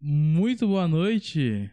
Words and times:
Muito 0.00 0.66
boa 0.68 0.86
noite 0.86 1.68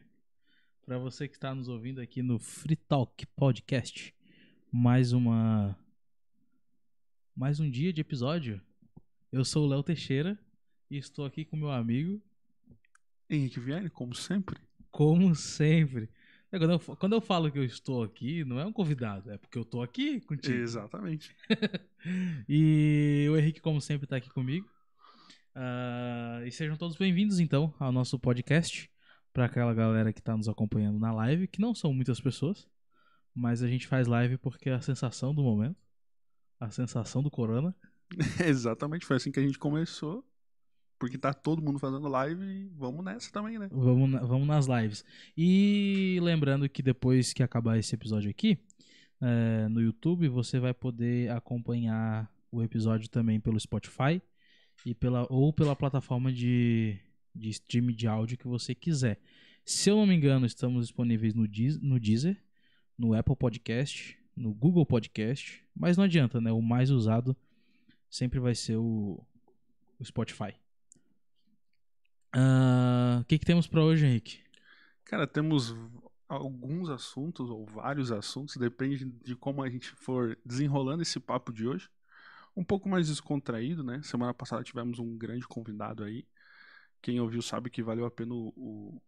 para 0.84 0.98
você 0.98 1.28
que 1.28 1.36
está 1.36 1.54
nos 1.54 1.68
ouvindo 1.68 2.02
aqui 2.02 2.24
no 2.24 2.40
Free 2.40 2.76
Talk 2.76 3.24
Podcast. 3.36 4.14
Mais 4.72 5.14
uma 5.14 5.78
mais 7.36 7.60
um 7.60 7.70
dia 7.70 7.94
de 7.94 8.02
episódio. 8.02 8.60
Eu 9.32 9.46
sou 9.46 9.66
o 9.66 9.70
Léo 9.70 9.84
Teixeira 9.84 10.40
e 10.90 10.98
estou 10.98 11.24
aqui 11.26 11.46
com 11.46 11.56
meu 11.56 11.70
amigo 11.70 12.20
Henrique 13.30 13.60
Viane, 13.60 13.90
como 13.90 14.16
sempre. 14.16 14.60
como 14.90 15.36
sempre. 15.36 16.10
É, 16.52 16.58
Quando 16.58 16.72
eu, 16.72 16.80
quando 16.80 17.14
eu 17.14 17.22
falo 17.22 17.52
que 17.52 17.60
eu 17.60 17.64
estou 17.64 18.02
aqui, 18.04 18.44
não 18.44 18.60
é 18.60 18.66
um 18.66 18.74
convidado, 18.74 19.30
é 19.32 19.38
porque 19.38 19.58
eu 19.58 19.64
estou 19.64 19.84
aqui 19.84 20.20
contigo. 20.22 20.58
Exatamente. 20.58 21.36
E 22.48 23.26
o 23.32 23.36
Henrique, 23.36 23.60
como 23.60 23.82
sempre, 23.82 24.06
está 24.06 24.18
aqui 24.18 24.30
comigo. 24.30 24.70
Ah, 25.58 26.42
e 26.46 26.52
sejam 26.52 26.76
todos 26.76 26.98
bem-vindos, 26.98 27.40
então, 27.40 27.74
ao 27.80 27.90
nosso 27.90 28.20
podcast. 28.20 28.92
Para 29.32 29.46
aquela 29.46 29.74
galera 29.74 30.12
que 30.12 30.20
está 30.20 30.36
nos 30.36 30.50
acompanhando 30.50 31.00
na 31.00 31.14
live, 31.14 31.48
que 31.48 31.62
não 31.62 31.74
são 31.74 31.94
muitas 31.94 32.20
pessoas, 32.20 32.68
mas 33.34 33.64
a 33.64 33.68
gente 33.68 33.88
faz 33.88 34.06
live 34.06 34.38
porque 34.38 34.70
é 34.70 34.74
a 34.74 34.82
sensação 34.82 35.34
do 35.34 35.42
momento, 35.42 35.78
a 36.60 36.70
sensação 36.70 37.24
do 37.24 37.32
corona. 37.32 37.74
Exatamente, 38.46 39.06
foi 39.06 39.16
assim 39.16 39.32
que 39.32 39.40
a 39.40 39.44
gente 39.44 39.58
começou. 39.58 40.26
Porque 41.00 41.18
tá 41.18 41.34
todo 41.34 41.62
mundo 41.62 41.80
fazendo 41.80 42.08
live 42.08 42.44
e 42.46 42.68
vamos 42.70 43.04
nessa 43.04 43.32
também, 43.32 43.58
né? 43.58 43.70
Vamos, 43.72 44.10
na- 44.10 44.22
vamos 44.22 44.48
nas 44.48 44.66
lives. 44.66 45.06
E 45.38 46.18
lembrando 46.22 46.68
que 46.70 46.82
depois 46.82 47.32
que 47.34 47.44
acabar 47.44 47.78
esse 47.78 47.94
episódio 47.96 48.30
aqui, 48.30 48.58
é, 49.22 49.68
no 49.70 49.82
YouTube, 49.82 50.28
você 50.30 50.60
vai 50.60 50.74
poder 50.74 51.32
acompanhar 51.32 52.30
o 52.52 52.62
episódio 52.64 53.10
também 53.10 53.40
pelo 53.40 53.60
Spotify 53.60 54.22
e 54.86 54.94
pela, 54.96 55.28
ou 55.30 55.54
pela 55.54 55.76
plataforma 55.76 56.32
de, 56.32 56.98
de 57.34 57.50
stream 57.50 57.88
de 57.88 58.08
áudio 58.08 58.38
que 58.38 58.48
você 58.48 58.74
quiser. 58.74 59.20
Se 59.64 59.90
eu 59.90 59.96
não 59.98 60.06
me 60.06 60.16
engano, 60.16 60.46
estamos 60.46 60.86
disponíveis 60.88 61.34
no, 61.34 61.48
Deez- 61.48 61.80
no 61.82 62.00
Deezer, 62.00 62.42
no 62.98 63.14
Apple 63.14 63.36
Podcast, 63.36 64.18
no 64.36 64.54
Google 64.54 64.86
Podcast, 64.86 65.64
mas 65.76 65.98
não 65.98 66.04
adianta, 66.04 66.40
né? 66.40 66.52
O 66.52 66.62
mais 66.62 66.92
usado 66.92 67.36
sempre 68.10 68.40
vai 68.40 68.54
ser 68.56 68.76
o, 68.78 69.24
o 70.00 70.06
Spotify. 70.06 70.54
Ah, 72.34 73.20
O 73.22 73.26
que, 73.26 73.40
que 73.40 73.46
temos 73.46 73.68
pra 73.68 73.84
hoje, 73.84 74.06
Henrique? 74.06 74.40
Cara, 75.06 75.26
temos 75.26 75.76
alguns 76.28 76.90
assuntos, 76.90 77.50
ou 77.50 77.66
vários 77.66 78.12
assuntos, 78.12 78.58
depende 78.58 79.06
de 79.06 79.36
como 79.36 79.64
a 79.64 79.70
gente 79.70 79.90
for 79.92 80.38
desenrolando 80.46 81.02
esse 81.04 81.20
papo 81.20 81.54
de 81.54 81.66
hoje. 81.68 81.90
Um 82.56 82.64
pouco 82.64 82.88
mais 82.88 83.08
descontraído, 83.08 83.84
né? 83.84 84.02
Semana 84.04 84.34
passada 84.34 84.64
tivemos 84.64 84.98
um 85.00 85.18
grande 85.18 85.48
convidado 85.48 86.04
aí. 86.04 86.26
Quem 87.02 87.20
ouviu 87.20 87.42
sabe 87.42 87.70
que 87.70 87.84
valeu 87.84 88.06
a 88.06 88.12
pena 88.12 88.34
o, 88.34 88.48
o- 88.56 89.02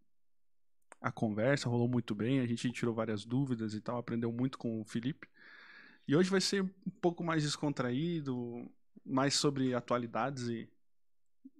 a 0.99 1.11
conversa, 1.11 1.69
rolou 1.69 1.87
muito 1.87 2.15
bem, 2.15 2.39
a 2.39 2.45
gente 2.47 2.71
tirou 2.71 2.93
várias 2.93 3.23
dúvidas 3.23 3.73
e 3.73 3.81
tal, 3.81 3.97
aprendeu 3.97 4.31
muito 4.31 4.57
com 4.57 4.81
o 4.81 4.85
Felipe. 4.85 5.27
E 6.07 6.15
hoje 6.15 6.29
vai 6.29 6.41
ser 6.41 6.63
um 6.63 6.89
pouco 7.01 7.23
mais 7.23 7.43
descontraído, 7.43 8.69
mais 9.05 9.35
sobre 9.35 9.73
atualidades 9.73 10.47
e, 10.47 10.67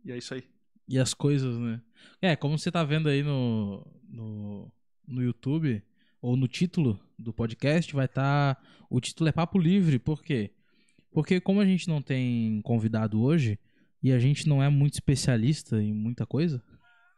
e 0.03 0.11
é 0.11 0.17
isso 0.17 0.33
aí. 0.33 0.43
E 0.88 0.97
as 0.97 1.13
coisas, 1.13 1.58
né? 1.58 1.81
É, 2.21 2.35
como 2.35 2.58
você 2.58 2.71
tá 2.71 2.83
vendo 2.83 3.09
aí 3.09 3.21
no, 3.21 3.85
no, 4.08 4.71
no 5.08 5.21
YouTube, 5.21 5.83
ou 6.21 6.35
no 6.35 6.47
título 6.47 6.99
do 7.17 7.33
podcast, 7.33 7.93
vai 7.93 8.05
estar. 8.05 8.58
o 8.89 8.99
título 8.99 9.30
é 9.30 9.31
Papo 9.31 9.59
Livre, 9.59 9.99
por 9.99 10.23
quê? 10.23 10.53
Porque 11.11 11.39
como 11.41 11.61
a 11.61 11.66
gente 11.66 11.88
não 11.88 12.02
tem 12.02 12.61
convidado 12.61 13.22
hoje, 13.22 13.59
e 14.03 14.11
a 14.11 14.19
gente 14.19 14.47
não 14.47 14.61
é 14.61 14.69
muito 14.69 14.94
especialista 14.94 15.81
em 15.81 15.94
muita 15.94 16.25
coisa, 16.25 16.61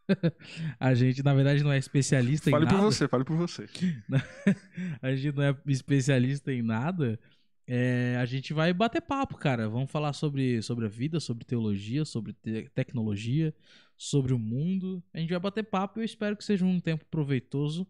a 0.80 0.94
gente, 0.94 1.22
na 1.23 1.34
verdade, 1.34 1.64
não 1.64 1.72
é 1.72 1.78
especialista 1.78 2.50
Fale 2.50 2.66
em 2.66 2.68
por 2.68 2.76
nada. 2.76 2.86
você, 2.86 3.08
fale 3.08 3.23
por 3.23 3.36
você. 3.38 3.68
a 5.02 5.16
gente 5.16 5.36
não 5.36 5.44
é 5.44 5.56
especialista 5.68 6.52
em 6.52 6.62
nada. 6.62 7.20
é, 7.68 8.16
a 8.19 8.25
gente 8.25 8.53
vai 8.53 8.74
bater 8.74 9.02
papo, 9.02 9.38
cara. 9.38 9.69
Vamos 9.69 9.92
falar 9.92 10.13
sobre, 10.13 10.62
sobre 10.62 10.86
a 10.86 10.90
vida, 10.90 11.19
sobre 11.19 11.46
teologia, 11.46 12.06
sobre 12.06 12.34
te- 12.34 12.69
tecnologia, 12.74 13.53
sobre 13.97 14.34
o 14.34 14.40
mundo. 14.40 15.03
A 15.13 15.19
gente 15.19 15.30
vai 15.30 15.40
bater 15.40 15.63
papo 15.63 16.00
e 16.00 16.02
eu 16.02 16.06
espero 16.06 16.36
que 16.36 16.44
seja 16.44 16.66
um 16.66 16.80
tempo 16.80 17.06
proveitoso 17.12 17.88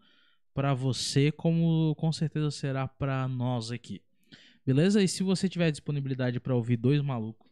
pra 0.53 0.73
você, 0.73 1.31
como 1.31 1.96
com 1.96 2.12
certeza 2.12 2.52
será 2.52 2.88
pra 2.88 3.28
nós 3.28 3.72
aqui. 3.72 4.02
Beleza? 4.66 5.02
E 5.02 5.08
se 5.08 5.24
você 5.24 5.47
tiver 5.50 5.72
disponibilidade 5.72 6.40
pra 6.40 6.56
ouvir 6.56 6.78
dois 6.78 7.02
malucos 7.02 7.47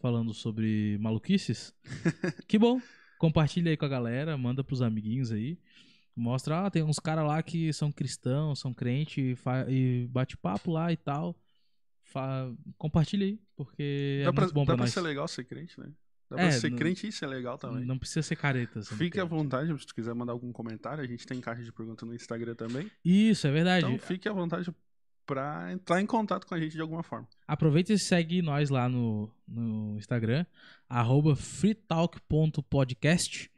falando 0.00 0.32
sobre 0.32 0.96
maluquices, 1.00 1.74
que 2.46 2.58
bom. 2.58 2.80
Compartilha 3.18 3.70
aí 3.70 3.76
com 3.76 3.84
a 3.84 3.88
galera, 3.88 4.36
manda 4.38 4.62
pros 4.62 4.80
amiguinhos 4.80 5.32
aí. 5.32 5.58
Mostra, 6.14 6.66
ah, 6.66 6.70
tem 6.70 6.82
uns 6.82 6.98
caras 6.98 7.26
lá 7.26 7.42
que 7.42 7.72
são 7.72 7.90
cristãos, 7.92 8.58
são 8.60 8.72
crentes 8.72 9.18
e, 9.18 9.36
e 9.68 10.06
bate 10.08 10.36
papo 10.36 10.70
lá 10.72 10.92
e 10.92 10.96
tal. 10.96 11.36
Fa- 12.04 12.50
Compartilha 12.76 13.26
aí, 13.26 13.38
porque 13.56 14.20
é 14.22 14.24
dá 14.24 14.32
pra, 14.32 14.44
muito 14.44 14.54
bom 14.54 14.64
dá 14.64 14.74
pra 14.74 14.84
pra 14.84 14.86
ser 14.92 15.00
legal 15.00 15.28
ser 15.28 15.44
crente, 15.44 15.78
né? 15.78 15.92
Dá 16.30 16.36
É, 16.36 16.48
pra 16.48 16.52
ser 16.52 16.70
não- 16.70 16.78
crente 16.78 17.06
e 17.08 17.12
ser 17.12 17.26
legal 17.26 17.58
também. 17.58 17.84
Não 17.84 17.98
precisa 17.98 18.22
ser 18.22 18.36
careta. 18.36 18.82
Fique 18.82 19.18
à 19.18 19.26
crente. 19.26 19.28
vontade, 19.42 19.80
se 19.80 19.86
tu 19.86 19.94
quiser 19.94 20.14
mandar 20.14 20.32
algum 20.32 20.52
comentário, 20.52 21.02
a 21.02 21.06
gente 21.06 21.26
tem 21.26 21.40
caixa 21.40 21.62
de 21.62 21.72
pergunta 21.72 22.06
no 22.06 22.14
Instagram 22.14 22.54
também. 22.54 22.90
Isso, 23.04 23.46
é 23.46 23.50
verdade. 23.50 23.84
Então 23.86 23.98
fique 23.98 24.28
à 24.28 24.32
vontade 24.32 24.72
pra 25.28 25.70
entrar 25.70 26.00
em 26.00 26.06
contato 26.06 26.46
com 26.46 26.54
a 26.54 26.60
gente 26.60 26.72
de 26.72 26.80
alguma 26.80 27.02
forma. 27.02 27.28
Aproveita 27.46 27.92
e 27.92 27.98
segue 27.98 28.40
nós 28.40 28.70
lá 28.70 28.88
no, 28.88 29.30
no 29.46 29.98
Instagram, 29.98 30.46
arroba 30.88 31.36
freetalk.podcast. 31.36 33.50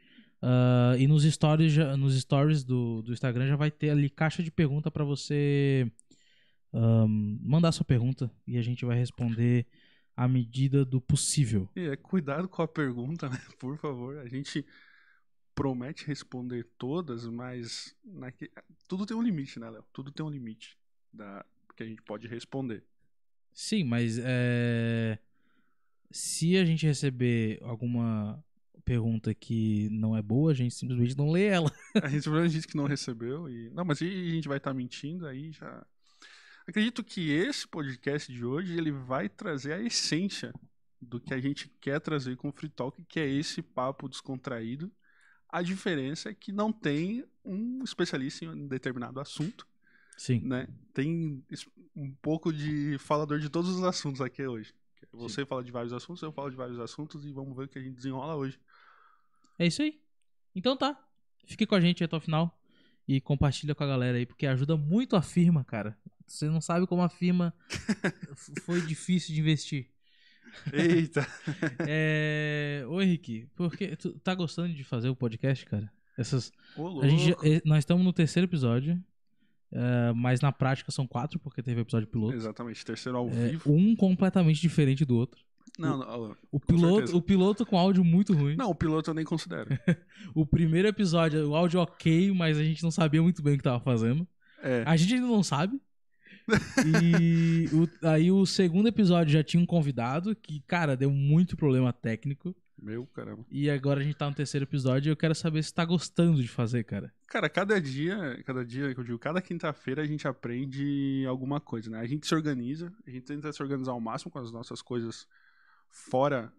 Ah, 0.43 0.97
e 0.99 1.07
nos 1.07 1.23
stories, 1.23 1.77
nos 1.97 2.21
stories 2.21 2.65
do, 2.65 3.03
do 3.03 3.13
Instagram 3.13 3.47
já 3.47 3.55
vai 3.55 3.71
ter 3.71 3.91
ali 3.91 4.11
caixa 4.11 4.43
de 4.43 4.51
pergunta 4.51 4.91
para 4.91 5.05
você 5.05 5.89
ahn, 6.73 7.39
mandar 7.41 7.71
sua 7.71 7.85
pergunta 7.85 8.29
e 8.47 8.57
a 8.59 8.63
gente 8.63 8.85
vai 8.85 8.99
responder 8.99 9.65
à 10.17 10.27
medida 10.27 10.85
do 10.85 11.01
possível. 11.01 11.69
É 11.77 11.95
cuidado 11.95 12.49
com 12.49 12.63
a 12.63 12.69
pergunta, 12.69 13.29
né? 13.29 13.39
Por 13.61 13.79
favor. 13.79 14.19
A 14.19 14.27
gente 14.27 14.67
promete 15.55 16.05
responder 16.05 16.67
todas, 16.77 17.27
mas 17.27 17.97
tudo 18.89 19.07
tem 19.07 19.17
um 19.17 19.23
limite, 19.23 19.61
né, 19.61 19.71
Léo? 19.71 19.85
Tudo 19.93 20.11
tem 20.11 20.27
um 20.27 20.31
limite 20.31 20.77
da... 21.13 21.45
que 21.81 21.85
a 21.85 21.87
gente 21.87 22.03
pode 22.03 22.29
responder. 22.29 22.85
Sim, 23.55 23.85
mas 23.85 24.19
é, 24.23 25.19
se 26.11 26.57
a 26.57 26.65
gente 26.65 26.87
receber 26.87 27.59
alguma 27.63 28.45
pergunta 28.85 29.35
que 29.35 29.89
não 29.91 30.17
é 30.17 30.23
boa, 30.23 30.51
a 30.51 30.55
gente 30.55 30.75
simplesmente 30.75 31.17
não 31.17 31.31
lê 31.31 31.47
ela. 31.47 31.73
A 32.03 32.09
gente 32.09 32.23
simplesmente 32.23 32.53
disse 32.53 32.69
que 32.69 32.77
não 32.77 32.87
recebeu 32.87 33.49
e. 33.49 33.71
Não, 33.71 33.85
mas 33.85 34.03
aí 34.03 34.31
a 34.31 34.35
gente 34.35 34.49
vai 34.49 34.57
estar 34.57 34.75
mentindo, 34.75 35.27
aí 35.27 35.53
já. 35.53 35.87
Acredito 36.67 37.03
que 37.03 37.31
esse 37.31 37.67
podcast 37.67 38.33
de 38.33 38.45
hoje 38.45 38.77
ele 38.77 38.91
vai 38.91 39.29
trazer 39.29 39.73
a 39.73 39.81
essência 39.81 40.53
do 41.01 41.21
que 41.21 41.33
a 41.33 41.41
gente 41.41 41.69
quer 41.81 42.01
trazer 42.01 42.37
com 42.37 42.49
o 42.49 42.53
Free 42.53 42.69
Talk, 42.69 43.03
que 43.09 43.19
é 43.19 43.29
esse 43.29 43.63
papo 43.63 44.09
descontraído. 44.09 44.93
A 45.49 45.63
diferença 45.63 46.29
é 46.29 46.35
que 46.35 46.53
não 46.53 46.73
tem 46.73 47.25
um 47.45 47.83
especialista 47.83 48.45
em 48.45 48.49
um 48.49 48.69
determinado 48.69 49.19
assunto, 49.19 49.67
Sim. 50.21 50.41
né? 50.41 50.69
Tem 50.93 51.43
um 51.97 52.13
pouco 52.21 52.53
de 52.53 52.99
falador 52.99 53.39
de 53.39 53.49
todos 53.49 53.71
os 53.71 53.83
assuntos 53.83 54.21
aqui 54.21 54.47
hoje. 54.47 54.75
Você 55.15 55.47
fala 55.47 55.65
de 55.65 55.73
vários 55.73 55.95
assuntos, 55.95 56.23
eu 56.23 56.31
falo 56.31 56.51
de 56.51 56.57
vários 56.57 56.79
assuntos 56.79 57.25
e 57.25 57.33
vamos 57.33 57.57
ver 57.57 57.65
o 57.65 57.69
que 57.69 57.79
a 57.79 57.83
gente 57.83 57.97
desenrola 57.97 58.37
hoje. 58.37 58.61
É 59.59 59.67
isso 59.67 59.81
aí. 59.81 59.99
Então 60.55 60.77
tá. 60.77 60.95
Fique 61.47 61.65
com 61.65 61.75
a 61.75 61.81
gente 61.81 62.05
até 62.05 62.15
o 62.15 62.21
final 62.21 62.55
e 63.09 63.19
compartilha 63.19 63.75
com 63.75 63.83
a 63.83 63.87
galera 63.87 64.19
aí, 64.19 64.27
porque 64.27 64.47
ajuda 64.47 64.77
muito 64.77 65.17
a 65.17 65.23
firma, 65.23 65.65
cara. 65.65 65.99
Você 66.27 66.51
não 66.51 66.61
sabe 66.61 66.87
como 66.87 67.01
a 67.01 67.09
firma 67.09 67.55
foi 68.67 68.83
difícil 68.83 69.35
de 69.35 69.41
investir. 69.41 69.89
Eita! 70.71 71.27
É... 71.89 72.85
Ô 72.87 73.01
Henrique, 73.01 73.49
porque 73.57 73.97
tu 73.97 74.13
tá 74.21 74.35
gostando 74.35 74.75
de 74.75 74.85
fazer 74.85 75.09
o 75.09 75.17
podcast, 75.17 75.65
cara? 75.65 75.91
Essas... 76.19 76.53
Ô, 76.77 77.01
A 77.01 77.09
gente 77.09 77.25
já- 77.31 77.37
eh, 77.43 77.63
Nós 77.65 77.79
estamos 77.79 78.05
no 78.05 78.13
terceiro 78.13 78.47
episódio, 78.47 79.03
eh, 79.73 80.13
mas 80.15 80.41
na 80.41 80.51
prática 80.53 80.91
são 80.91 81.07
quatro, 81.07 81.39
porque 81.39 81.63
teve 81.63 81.81
episódio 81.81 82.07
piloto. 82.09 82.35
Exatamente, 82.37 82.85
terceiro 82.85 83.19
ao 83.19 83.29
É, 83.29 83.49
vivo. 83.49 83.73
um 83.73 83.95
completamente 83.97 84.61
diferente 84.61 85.05
do 85.05 85.17
outro. 85.17 85.41
Não, 85.79 85.97
não, 85.99 86.37
O 86.51 86.59
piloto, 86.61 86.97
certeza. 86.97 87.17
o 87.17 87.23
piloto 87.23 87.65
com 87.65 87.79
áudio 87.79 88.05
muito 88.05 88.35
ruim. 88.35 88.57
não, 88.57 88.71
o 88.71 88.75
piloto 88.75 89.11
eu 89.11 89.15
nem 89.15 89.25
considero. 89.25 89.69
O 90.35 90.45
primeiro 90.45 90.89
episódio, 90.89 91.49
o 91.49 91.55
áudio 91.57 91.81
ok, 91.81 92.33
mas 92.33 92.59
a 92.59 92.63
gente 92.65 92.83
não 92.83 92.91
sabia 92.91 93.23
muito 93.23 93.43
bem 93.43 93.55
o 93.55 93.57
que 93.57 93.63
tava 93.63 93.81
fazendo. 93.81 94.27
É, 94.63 94.83
A 94.87 94.97
gente 94.97 95.15
ainda 95.15 95.27
não 95.27 95.43
sabe. 95.43 95.81
E 97.03 97.69
o- 97.73 98.07
aí 98.09 98.31
o 98.31 98.45
segundo 98.45 98.89
episódio 98.89 99.33
já 99.33 99.43
tinha 99.43 99.63
um 99.63 99.67
convidado 99.67 100.35
que, 100.35 100.61
cara, 100.67 100.97
deu 100.97 101.11
muito 101.11 101.57
problema 101.57 101.93
técnico. 101.93 102.55
Meu 102.83 103.07
caramba. 103.07 103.45
E 103.51 103.71
agora 103.71 104.01
a 104.01 104.03
gente 104.03 104.17
tá 104.17 104.29
no 104.29 104.35
terceiro 104.35 104.65
episódio 104.65 105.11
e 105.11 105.13
eu 105.13 105.17
quero 105.17 105.35
saber 105.35 105.63
se 105.63 105.73
tá 105.73 105.85
gostando 105.85 106.41
de 106.41 106.49
fazer, 106.49 106.85
cara. 106.85 107.13
Cara, 107.27 107.49
cada 107.49 107.81
dia, 107.81 108.43
cada 108.45 108.65
dia 108.65 108.93
que 108.95 109.01
eu 109.01 109.05
digo, 109.05 109.19
cada 109.19 109.41
quinta-feira 109.41 110.03
a 110.03 110.07
gente 110.07 110.27
aprende 110.27 111.25
alguma 111.29 111.61
coisa, 111.61 111.91
né? 111.91 112.01
A 112.01 112.07
gente 112.07 112.27
se 112.27 112.35
organiza, 112.35 112.93
a 113.07 113.11
gente 113.11 113.25
tenta 113.25 113.53
se 113.53 113.63
organizar 113.63 113.93
ao 113.93 114.01
máximo 114.01 114.31
com 114.31 114.39
as 114.39 114.51
nossas 114.51 114.83
coisas 114.83 115.27
fora 115.89 116.53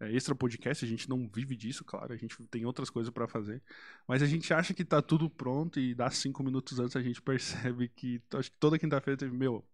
é, 0.00 0.12
extra 0.12 0.34
podcast, 0.34 0.84
a 0.84 0.88
gente 0.88 1.08
não 1.08 1.28
vive 1.28 1.56
disso, 1.56 1.84
claro, 1.84 2.12
a 2.12 2.16
gente 2.16 2.36
tem 2.48 2.64
outras 2.64 2.90
coisas 2.90 3.12
para 3.12 3.28
fazer. 3.28 3.62
Mas 4.06 4.22
a 4.22 4.26
gente 4.26 4.52
acha 4.52 4.74
que 4.74 4.84
tá 4.84 5.00
tudo 5.00 5.30
pronto 5.30 5.78
e 5.78 5.94
dá 5.94 6.10
cinco 6.10 6.42
minutos 6.42 6.78
antes 6.80 6.96
a 6.96 7.02
gente 7.02 7.20
percebe 7.22 7.88
que 7.88 8.20
acho 8.34 8.50
que 8.50 8.58
toda 8.58 8.78
quinta-feira 8.78 9.16
teve, 9.16 9.36
meu, 9.36 9.64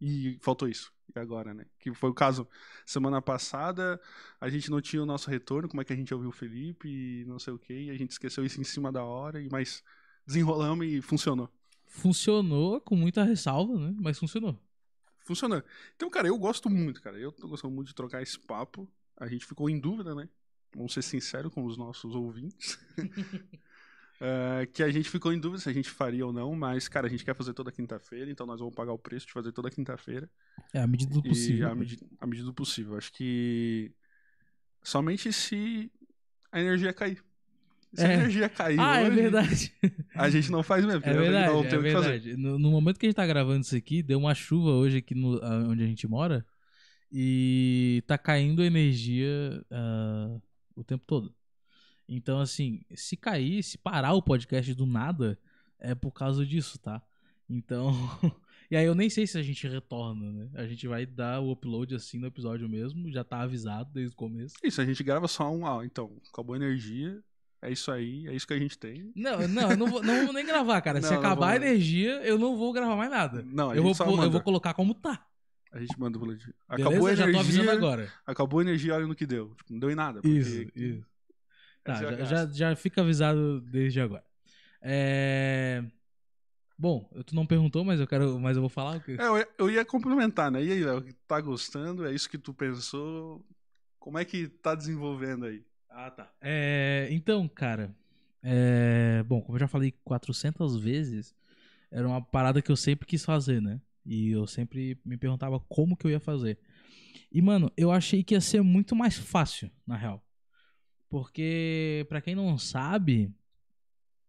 e 0.00 0.38
faltou 0.40 0.68
isso. 0.68 0.92
E 1.14 1.18
agora, 1.18 1.54
né? 1.54 1.66
Que 1.78 1.94
foi 1.94 2.10
o 2.10 2.14
caso 2.14 2.48
semana 2.84 3.22
passada, 3.22 4.00
a 4.40 4.48
gente 4.48 4.70
não 4.70 4.80
tinha 4.80 5.02
o 5.02 5.06
nosso 5.06 5.30
retorno, 5.30 5.68
como 5.68 5.80
é 5.80 5.84
que 5.84 5.92
a 5.92 5.96
gente 5.96 6.12
ouviu 6.12 6.30
o 6.30 6.32
Felipe 6.32 6.88
e 6.88 7.24
não 7.26 7.38
sei 7.38 7.52
o 7.52 7.58
que, 7.58 7.72
e 7.72 7.90
a 7.90 7.96
gente 7.96 8.10
esqueceu 8.10 8.44
isso 8.44 8.60
em 8.60 8.64
cima 8.64 8.90
da 8.92 9.04
hora, 9.04 9.40
e 9.40 9.48
mas 9.50 9.82
desenrolamos 10.26 10.86
e 10.86 11.00
funcionou. 11.00 11.48
Funcionou 11.86 12.80
com 12.80 12.96
muita 12.96 13.22
ressalva, 13.22 13.78
né? 13.78 13.94
Mas 13.98 14.18
funcionou. 14.18 14.58
Funcionou. 15.20 15.62
Então, 15.94 16.10
cara, 16.10 16.28
eu 16.28 16.38
gosto 16.38 16.68
muito, 16.68 17.00
cara. 17.00 17.18
Eu 17.18 17.32
tô 17.32 17.48
gostando 17.48 17.74
muito 17.74 17.88
de 17.88 17.94
trocar 17.94 18.22
esse 18.22 18.38
papo. 18.38 18.88
A 19.16 19.26
gente 19.26 19.46
ficou 19.46 19.70
em 19.70 19.78
dúvida, 19.78 20.14
né? 20.14 20.28
Vamos 20.74 20.92
ser 20.92 21.02
sinceros 21.02 21.52
com 21.52 21.64
os 21.64 21.76
nossos 21.76 22.14
ouvintes. 22.14 22.78
Uh, 24.18 24.66
que 24.72 24.82
a 24.82 24.90
gente 24.90 25.10
ficou 25.10 25.30
em 25.30 25.38
dúvida 25.38 25.62
se 25.62 25.68
a 25.68 25.72
gente 25.72 25.90
faria 25.90 26.24
ou 26.26 26.32
não, 26.32 26.54
mas, 26.54 26.88
cara, 26.88 27.06
a 27.06 27.10
gente 27.10 27.22
quer 27.22 27.34
fazer 27.34 27.52
toda 27.52 27.70
quinta-feira, 27.70 28.30
então 28.30 28.46
nós 28.46 28.58
vamos 28.58 28.74
pagar 28.74 28.92
o 28.92 28.98
preço 28.98 29.26
de 29.26 29.32
fazer 29.32 29.52
toda 29.52 29.70
quinta-feira. 29.70 30.30
É, 30.72 30.80
à 30.80 30.86
medida 30.86 31.12
do 31.12 31.22
possível. 31.22 31.66
À, 31.66 31.74
né? 31.74 31.80
medi 31.80 31.98
à 32.18 32.26
medida 32.26 32.46
do 32.46 32.54
possível. 32.54 32.96
Acho 32.96 33.12
que 33.12 33.92
somente 34.82 35.30
se 35.32 35.92
a 36.50 36.60
energia 36.60 36.94
cair. 36.94 37.22
Se 37.92 38.02
É. 38.04 38.06
a 38.06 38.14
energia 38.14 38.48
cair 38.48 38.80
Ah, 38.80 39.00
é 39.00 39.06
hoje, 39.06 39.16
verdade. 39.16 39.72
a 40.14 40.30
gente 40.30 40.50
não 40.50 40.62
faz 40.62 40.84
mesmo. 40.84 41.02
É 41.04 41.12
verdade, 41.12 41.52
não 41.52 41.64
é 41.64 41.68
tem 41.68 41.78
o 41.78 41.82
que 41.82 41.92
fazer. 41.92 42.36
No, 42.38 42.58
no 42.58 42.70
momento 42.70 42.98
que 42.98 43.04
a 43.06 43.08
gente 43.08 43.16
tá 43.16 43.26
gravando 43.26 43.60
isso 43.60 43.76
aqui, 43.76 44.02
deu 44.02 44.18
uma 44.18 44.34
chuva 44.34 44.70
hoje 44.70 44.98
aqui 44.98 45.14
no, 45.14 45.38
onde 45.70 45.84
a 45.84 45.86
gente 45.86 46.06
mora 46.08 46.44
e 47.12 48.02
tá 48.06 48.16
caindo 48.16 48.64
energia 48.64 49.62
ah, 49.70 50.38
o 50.74 50.82
tempo 50.82 51.04
todo. 51.06 51.34
Então, 52.08 52.38
assim, 52.40 52.82
se 52.94 53.16
cair, 53.16 53.62
se 53.62 53.76
parar 53.76 54.12
o 54.12 54.22
podcast 54.22 54.72
do 54.74 54.86
nada, 54.86 55.38
é 55.78 55.94
por 55.94 56.12
causa 56.12 56.44
disso, 56.44 56.78
tá? 56.78 57.02
Então. 57.48 57.92
e 58.70 58.76
aí 58.76 58.84
eu 58.84 58.94
nem 58.94 59.10
sei 59.10 59.26
se 59.26 59.38
a 59.38 59.42
gente 59.42 59.66
retorna, 59.66 60.30
né? 60.30 60.50
A 60.54 60.66
gente 60.66 60.86
vai 60.86 61.04
dar 61.04 61.40
o 61.40 61.50
upload 61.50 61.94
assim 61.94 62.18
no 62.18 62.26
episódio 62.26 62.68
mesmo, 62.68 63.10
já 63.10 63.24
tá 63.24 63.40
avisado 63.40 63.90
desde 63.92 64.12
o 64.14 64.16
começo. 64.16 64.54
Isso, 64.62 64.80
a 64.80 64.84
gente 64.84 65.02
grava 65.02 65.26
só 65.26 65.50
um. 65.50 65.66
Ah, 65.66 65.84
então, 65.84 66.12
acabou 66.32 66.54
a 66.54 66.58
energia. 66.58 67.22
É 67.62 67.72
isso 67.72 67.90
aí, 67.90 68.28
é 68.28 68.34
isso 68.34 68.46
que 68.46 68.52
a 68.52 68.58
gente 68.58 68.78
tem. 68.78 69.10
Não, 69.16 69.48
não, 69.48 69.70
eu 69.70 69.76
não 69.76 69.86
vou, 69.88 70.02
não 70.02 70.24
vou 70.24 70.32
nem 70.32 70.44
gravar, 70.44 70.80
cara. 70.82 71.00
se 71.02 71.06
Não, 71.06 71.14
não 71.14 71.18
acabar 71.18 71.52
a 71.52 71.56
energia, 71.56 72.22
eu 72.22 72.38
não 72.38 72.56
vou 72.56 72.72
gravar 72.72 72.94
mais 72.94 73.10
nada. 73.10 73.42
Não, 73.44 73.74
eu, 73.74 73.82
vou, 73.82 74.22
eu 74.22 74.30
vou 74.30 74.42
colocar 74.42 74.74
como 74.74 74.94
tá. 74.94 75.26
A 75.72 75.80
gente 75.80 75.98
manda 75.98 76.16
o 76.16 76.20
boletim. 76.20 76.52
Beleza? 76.68 76.88
Acabou 76.88 77.06
a 77.08 77.14
Já 77.14 77.30
tô 77.30 77.38
avisando 77.38 77.64
energia. 77.64 77.72
agora. 77.72 78.12
Acabou 78.24 78.60
a 78.60 78.62
energia, 78.62 78.94
olha 78.94 79.06
no 79.06 79.14
que 79.14 79.26
deu. 79.26 79.54
Tipo, 79.56 79.72
não 79.72 79.80
deu 79.80 79.90
em 79.90 79.94
nada. 79.94 80.20
porque 80.20 80.38
Isso, 80.38 80.70
isso. 80.74 81.06
Tá, 81.86 81.94
já, 82.04 82.24
já, 82.24 82.46
já 82.52 82.76
fica 82.76 83.00
avisado 83.00 83.60
desde 83.60 84.00
agora. 84.00 84.24
É... 84.82 85.82
Bom, 86.78 87.08
tu 87.24 87.34
não 87.34 87.46
perguntou, 87.46 87.84
mas 87.84 88.00
eu 88.00 88.06
quero, 88.06 88.38
mas 88.38 88.56
eu 88.56 88.62
vou 88.62 88.68
falar. 88.68 88.96
É, 89.08 89.26
eu, 89.26 89.38
ia- 89.38 89.48
eu 89.58 89.70
ia 89.70 89.84
complementar, 89.84 90.50
né? 90.50 90.62
E 90.62 90.72
aí, 90.72 90.84
Léo, 90.84 91.02
tá 91.26 91.40
gostando? 91.40 92.06
É 92.06 92.12
isso 92.14 92.28
que 92.28 92.36
tu 92.38 92.52
pensou? 92.52 93.44
Como 93.98 94.18
é 94.18 94.24
que 94.24 94.48
tá 94.48 94.74
desenvolvendo 94.74 95.46
aí? 95.46 95.64
Ah, 95.88 96.10
tá. 96.10 96.30
É, 96.40 97.08
então, 97.10 97.48
cara, 97.48 97.94
é, 98.42 99.22
bom, 99.22 99.40
como 99.40 99.56
eu 99.56 99.60
já 99.60 99.68
falei 99.68 99.92
400 100.04 100.76
vezes, 100.76 101.34
era 101.90 102.06
uma 102.06 102.20
parada 102.20 102.60
que 102.60 102.70
eu 102.70 102.76
sempre 102.76 103.06
quis 103.06 103.24
fazer, 103.24 103.62
né? 103.62 103.80
E 104.04 104.30
eu 104.30 104.46
sempre 104.46 104.98
me 105.04 105.16
perguntava 105.16 105.58
como 105.60 105.96
que 105.96 106.06
eu 106.06 106.10
ia 106.10 106.20
fazer. 106.20 106.58
E, 107.32 107.42
mano, 107.42 107.72
eu 107.76 107.92
achei 107.92 108.24
que 108.24 108.34
ia 108.34 108.40
ser 108.40 108.62
muito 108.62 108.96
mais 108.96 109.16
fácil, 109.16 109.70
na 109.86 109.96
real. 109.96 110.25
Porque, 111.08 112.04
pra 112.08 112.20
quem 112.20 112.34
não 112.34 112.58
sabe, 112.58 113.32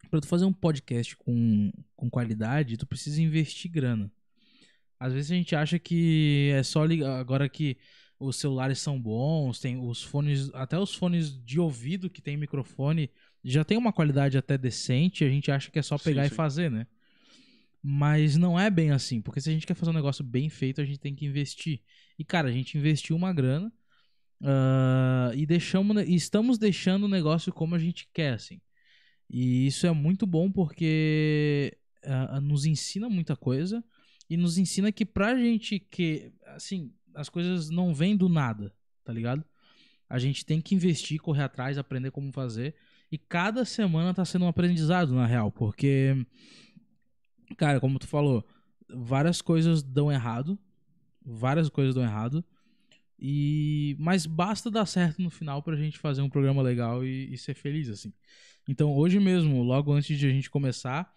pra 0.10 0.22
tu 0.22 0.28
fazer 0.28 0.46
um 0.46 0.54
podcast 0.54 1.16
com, 1.18 1.72
com 1.96 2.10
qualidade, 2.10 2.78
tu 2.78 2.86
precisa 2.88 3.22
investir 3.22 3.70
grana. 3.72 4.12
Às 5.00 5.14
vezes 5.14 5.32
a 5.32 5.36
gente 5.36 5.56
acha 5.56 5.80
que 5.80 6.52
é 6.54 6.64
só 6.64 6.84
ligar. 6.86 7.20
Agora 7.20 7.50
que 7.50 7.78
os 8.20 8.38
celulares 8.38 8.80
são 8.80 9.00
bons, 9.02 9.60
tem 9.60 9.78
os 9.78 10.04
fones, 10.04 10.52
até 10.54 10.78
os 10.80 10.96
fones 10.96 11.38
de 11.44 11.60
ouvido 11.60 12.10
que 12.10 12.22
tem 12.22 12.38
microfone, 12.38 13.12
já 13.44 13.64
tem 13.64 13.78
uma 13.78 13.94
qualidade 13.94 14.38
até 14.38 14.58
decente, 14.58 15.24
a 15.24 15.30
gente 15.30 15.52
acha 15.52 15.70
que 15.72 15.80
é 15.80 15.84
só 15.84 15.98
Sim, 15.98 16.00
pegar 16.00 16.26
e 16.26 16.30
sim. 16.30 16.36
fazer, 16.36 16.72
né? 16.72 16.88
Mas 17.82 18.36
não 18.36 18.60
é 18.60 18.70
bem 18.70 18.92
assim, 18.92 19.22
porque 19.22 19.40
se 19.40 19.50
a 19.50 19.54
gente 19.54 19.66
quer 19.68 19.76
fazer 19.76 19.92
um 19.92 19.94
negócio 19.94 20.24
bem 20.24 20.50
feito, 20.50 20.82
a 20.82 20.86
gente 20.86 21.00
tem 21.00 21.16
que 21.16 21.26
investir. 21.26 21.82
E 22.20 22.26
cara, 22.26 22.50
a 22.50 22.52
gente 22.52 22.78
investiu 22.78 23.16
uma 23.16 23.32
grana 23.34 23.72
ah, 24.44 25.32
e 25.36 25.46
deixamos, 25.46 25.98
estamos 26.08 26.58
deixando 26.58 27.06
o 27.06 27.10
negócio 27.10 27.52
como 27.52 27.76
a 27.76 27.80
gente 27.80 28.08
quer, 28.14 28.34
assim. 28.34 28.62
E 29.30 29.68
isso 29.68 29.86
é 29.86 29.92
muito 29.92 30.26
bom 30.26 30.52
porque 30.52 31.78
ah, 32.04 32.40
nos 32.40 32.66
ensina 32.66 33.10
muita 33.10 33.36
coisa 33.36 33.84
e 34.30 34.38
nos 34.38 34.58
ensina 34.58 34.92
que 34.92 35.06
pra 35.06 35.38
gente 35.38 35.80
que, 35.80 36.32
assim, 36.48 36.94
as 37.14 37.30
coisas 37.30 37.70
não 37.70 37.94
vêm 37.94 38.16
do 38.16 38.30
nada, 38.30 38.74
tá 39.04 39.12
ligado? 39.12 39.44
A 40.10 40.20
gente 40.20 40.46
tem 40.46 40.62
que 40.62 40.76
investir, 40.76 41.20
correr 41.20 41.44
atrás, 41.44 41.78
aprender 41.78 42.12
como 42.12 42.32
fazer. 42.32 42.76
E 43.12 43.18
cada 43.18 43.66
semana 43.66 44.14
tá 44.14 44.24
sendo 44.24 44.46
um 44.46 44.48
aprendizado, 44.48 45.14
na 45.14 45.26
real, 45.26 45.52
porque, 45.52 46.26
cara, 47.58 47.80
como 47.80 48.00
tu 48.00 48.08
falou, 48.08 48.46
várias 48.90 49.42
coisas 49.42 49.84
dão 49.84 50.12
errado. 50.12 50.58
Várias 51.26 51.68
coisas 51.68 51.94
dão 51.94 52.04
errado. 52.04 52.44
E 53.20 53.96
mas 54.00 54.26
basta 54.26 54.70
dar 54.70 54.86
certo 54.86 55.22
no 55.22 55.30
final 55.30 55.64
pra 55.64 55.76
gente 55.76 55.98
fazer 55.98 56.22
um 56.22 56.30
programa 56.30 56.62
legal 56.62 57.04
e, 57.04 57.34
e 57.34 57.38
ser 57.38 57.56
feliz 57.56 57.90
assim. 57.90 58.14
Então 58.68 58.94
hoje 58.96 59.20
mesmo, 59.20 59.64
logo 59.64 59.92
antes 59.92 60.18
de 60.18 60.28
a 60.28 60.30
gente 60.30 60.50
começar, 60.50 61.12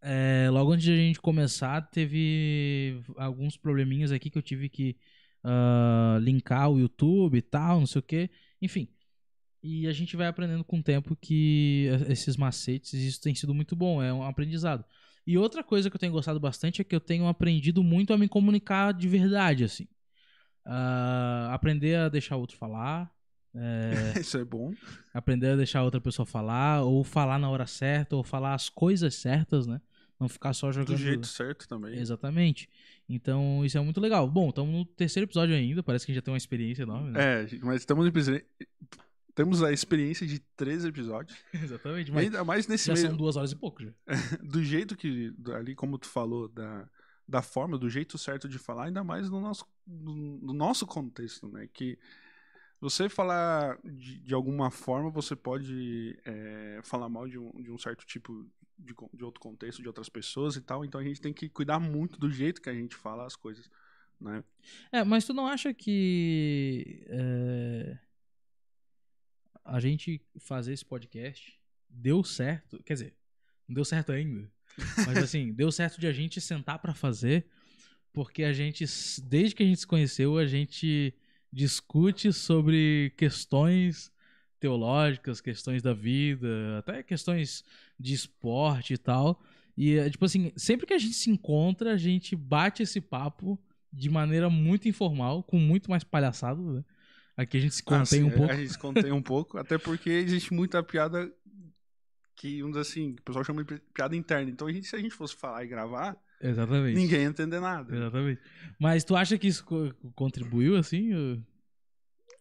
é, 0.00 0.48
logo 0.50 0.72
antes 0.72 0.84
de 0.84 0.92
a 0.92 0.96
gente 0.96 1.20
começar, 1.20 1.80
teve 1.90 3.00
alguns 3.16 3.56
probleminhas 3.56 4.12
aqui 4.12 4.30
que 4.30 4.38
eu 4.38 4.42
tive 4.42 4.68
que 4.68 4.96
ah, 5.44 6.18
linkar 6.20 6.70
o 6.70 6.78
YouTube 6.78 7.38
e 7.38 7.42
tal, 7.42 7.80
não 7.80 7.86
sei 7.86 8.00
o 8.00 8.02
que, 8.02 8.30
enfim. 8.60 8.88
E 9.62 9.88
a 9.88 9.92
gente 9.92 10.16
vai 10.16 10.26
aprendendo 10.28 10.64
com 10.64 10.78
o 10.78 10.82
tempo 10.82 11.16
que 11.16 11.88
esses 12.08 12.36
macetes, 12.36 12.92
isso 12.94 13.20
tem 13.20 13.34
sido 13.34 13.54
muito 13.54 13.74
bom, 13.76 14.02
é 14.02 14.12
um 14.12 14.22
aprendizado. 14.22 14.84
E 15.26 15.36
outra 15.38 15.62
coisa 15.64 15.90
que 15.90 15.96
eu 15.96 16.00
tenho 16.00 16.12
gostado 16.12 16.40
bastante 16.40 16.80
é 16.80 16.84
que 16.84 16.94
eu 16.94 17.00
tenho 17.00 17.26
aprendido 17.26 17.82
muito 17.82 18.12
a 18.12 18.18
me 18.18 18.28
comunicar 18.28 18.92
de 18.94 19.08
verdade, 19.08 19.64
assim. 19.64 19.88
Ah, 20.70 21.48
aprender 21.52 21.94
a 21.96 22.08
deixar 22.10 22.36
o 22.36 22.40
outro 22.40 22.56
falar, 22.56 23.10
é, 23.54 23.90
Isso 24.20 24.36
é 24.36 24.44
bom. 24.44 24.74
aprender 25.12 25.48
a 25.48 25.56
deixar 25.56 25.82
outra 25.82 26.00
pessoa 26.00 26.26
falar, 26.26 26.82
ou 26.82 27.02
falar 27.02 27.38
na 27.38 27.48
hora 27.48 27.66
certa, 27.66 28.14
ou 28.14 28.22
falar 28.22 28.54
as 28.54 28.68
coisas 28.68 29.14
certas, 29.14 29.66
né? 29.66 29.80
Não 30.20 30.28
ficar 30.28 30.52
só 30.52 30.70
jogando. 30.70 30.96
Do 30.96 31.02
jeito 31.02 31.26
certo 31.26 31.66
também. 31.68 31.96
Exatamente. 31.98 32.68
Então, 33.08 33.64
isso 33.64 33.78
é 33.78 33.80
muito 33.80 34.00
legal. 34.00 34.28
Bom, 34.28 34.50
estamos 34.50 34.74
no 34.74 34.84
terceiro 34.84 35.26
episódio 35.26 35.54
ainda, 35.54 35.82
parece 35.82 36.04
que 36.04 36.12
a 36.12 36.14
gente 36.14 36.20
já 36.20 36.24
tem 36.24 36.32
uma 36.32 36.38
experiência 36.38 36.82
enorme, 36.82 37.12
né? 37.12 37.44
É, 37.44 37.48
mas 37.62 37.80
estamos 37.80 38.06
temos 39.34 39.62
a 39.62 39.72
experiência 39.72 40.26
de 40.26 40.40
três 40.56 40.84
episódios. 40.84 41.38
Exatamente, 41.54 42.10
mas 42.10 42.24
ainda 42.24 42.42
mais 42.42 42.66
nesse 42.66 42.88
já 42.88 42.94
meio, 42.94 43.06
são 43.06 43.16
duas 43.16 43.36
horas 43.36 43.52
e 43.52 43.56
pouco 43.56 43.84
já. 43.84 43.92
do 44.42 44.62
jeito 44.62 44.96
que, 44.96 45.32
ali 45.54 45.76
como 45.76 45.96
tu 45.96 46.08
falou, 46.08 46.48
da, 46.48 46.88
da 47.28 47.42
forma, 47.42 47.76
do 47.76 47.90
jeito 47.90 48.16
certo 48.16 48.48
de 48.48 48.58
falar, 48.58 48.86
ainda 48.86 49.04
mais 49.04 49.28
no 49.28 49.40
nosso, 49.40 49.66
no, 49.86 50.14
no 50.38 50.52
nosso 50.54 50.86
contexto, 50.86 51.46
né? 51.46 51.68
Que 51.70 51.98
você 52.80 53.08
falar 53.08 53.78
de, 53.84 54.20
de 54.20 54.32
alguma 54.32 54.70
forma, 54.70 55.10
você 55.10 55.36
pode 55.36 56.18
é, 56.24 56.80
falar 56.82 57.08
mal 57.08 57.28
de 57.28 57.38
um, 57.38 57.50
de 57.62 57.70
um 57.70 57.76
certo 57.76 58.06
tipo 58.06 58.48
de, 58.78 58.94
de 59.12 59.24
outro 59.24 59.40
contexto, 59.40 59.82
de 59.82 59.88
outras 59.88 60.08
pessoas 60.08 60.56
e 60.56 60.62
tal. 60.62 60.84
Então 60.84 61.00
a 61.00 61.04
gente 61.04 61.20
tem 61.20 61.32
que 61.32 61.48
cuidar 61.48 61.78
muito 61.78 62.18
do 62.18 62.30
jeito 62.30 62.62
que 62.62 62.70
a 62.70 62.74
gente 62.74 62.96
fala 62.96 63.26
as 63.26 63.36
coisas, 63.36 63.68
né? 64.18 64.42
É, 64.90 65.04
mas 65.04 65.26
tu 65.26 65.34
não 65.34 65.46
acha 65.46 65.74
que 65.74 67.04
é, 67.08 67.98
a 69.64 69.80
gente 69.80 70.22
fazer 70.38 70.72
esse 70.72 70.84
podcast 70.84 71.58
deu 71.90 72.24
certo? 72.24 72.82
Quer 72.84 72.94
dizer, 72.94 73.16
não 73.66 73.74
deu 73.74 73.84
certo 73.84 74.12
ainda. 74.12 74.50
Mas 75.06 75.18
assim, 75.18 75.52
deu 75.52 75.70
certo 75.70 76.00
de 76.00 76.06
a 76.06 76.12
gente 76.12 76.40
sentar 76.40 76.78
pra 76.78 76.94
fazer, 76.94 77.46
porque 78.12 78.44
a 78.44 78.52
gente, 78.52 78.84
desde 79.24 79.54
que 79.54 79.62
a 79.62 79.66
gente 79.66 79.80
se 79.80 79.86
conheceu, 79.86 80.38
a 80.38 80.46
gente 80.46 81.14
discute 81.52 82.32
sobre 82.32 83.12
questões 83.16 84.12
teológicas, 84.60 85.40
questões 85.40 85.82
da 85.82 85.94
vida, 85.94 86.78
até 86.78 87.02
questões 87.02 87.64
de 87.98 88.14
esporte 88.14 88.94
e 88.94 88.98
tal. 88.98 89.40
E, 89.76 89.96
é, 89.96 90.10
tipo 90.10 90.24
assim, 90.24 90.52
sempre 90.56 90.86
que 90.86 90.94
a 90.94 90.98
gente 90.98 91.14
se 91.14 91.30
encontra, 91.30 91.92
a 91.92 91.96
gente 91.96 92.34
bate 92.34 92.82
esse 92.82 93.00
papo 93.00 93.58
de 93.92 94.10
maneira 94.10 94.50
muito 94.50 94.88
informal, 94.88 95.42
com 95.42 95.58
muito 95.58 95.88
mais 95.90 96.04
palhaçada, 96.04 96.60
né? 96.60 96.84
Aqui 97.36 97.56
a 97.56 97.60
gente 97.60 97.76
se 97.76 97.82
contém 97.84 98.02
Assim, 98.02 98.22
um 98.24 98.30
pouco. 98.30 98.52
A 98.52 98.56
gente 98.56 98.72
se 98.72 98.78
contém 98.78 99.12
um 99.12 99.22
pouco, 99.22 99.58
até 99.58 99.78
porque 99.78 100.10
existe 100.10 100.52
muita 100.52 100.82
piada 100.82 101.32
que, 102.38 102.62
dizer 102.62 102.78
assim, 102.80 103.10
o 103.18 103.22
pessoal 103.22 103.44
chama 103.44 103.64
de 103.64 103.74
pi- 103.74 103.82
piada 103.92 104.14
interna. 104.16 104.48
Então, 104.48 104.68
a 104.68 104.72
gente, 104.72 104.86
se 104.86 104.94
a 104.94 104.98
gente 105.00 105.12
fosse 105.14 105.34
falar 105.34 105.64
e 105.64 105.66
gravar, 105.66 106.16
Exatamente. 106.40 106.94
ninguém 106.96 107.22
ia 107.22 107.26
entender 107.26 107.58
nada. 107.60 107.94
Exatamente. 107.94 108.40
Mas 108.78 109.02
tu 109.04 109.16
acha 109.16 109.36
que 109.36 109.48
isso 109.48 109.64
co- 109.64 109.92
contribuiu, 110.14 110.76
assim? 110.76 111.12
ou- 111.12 111.42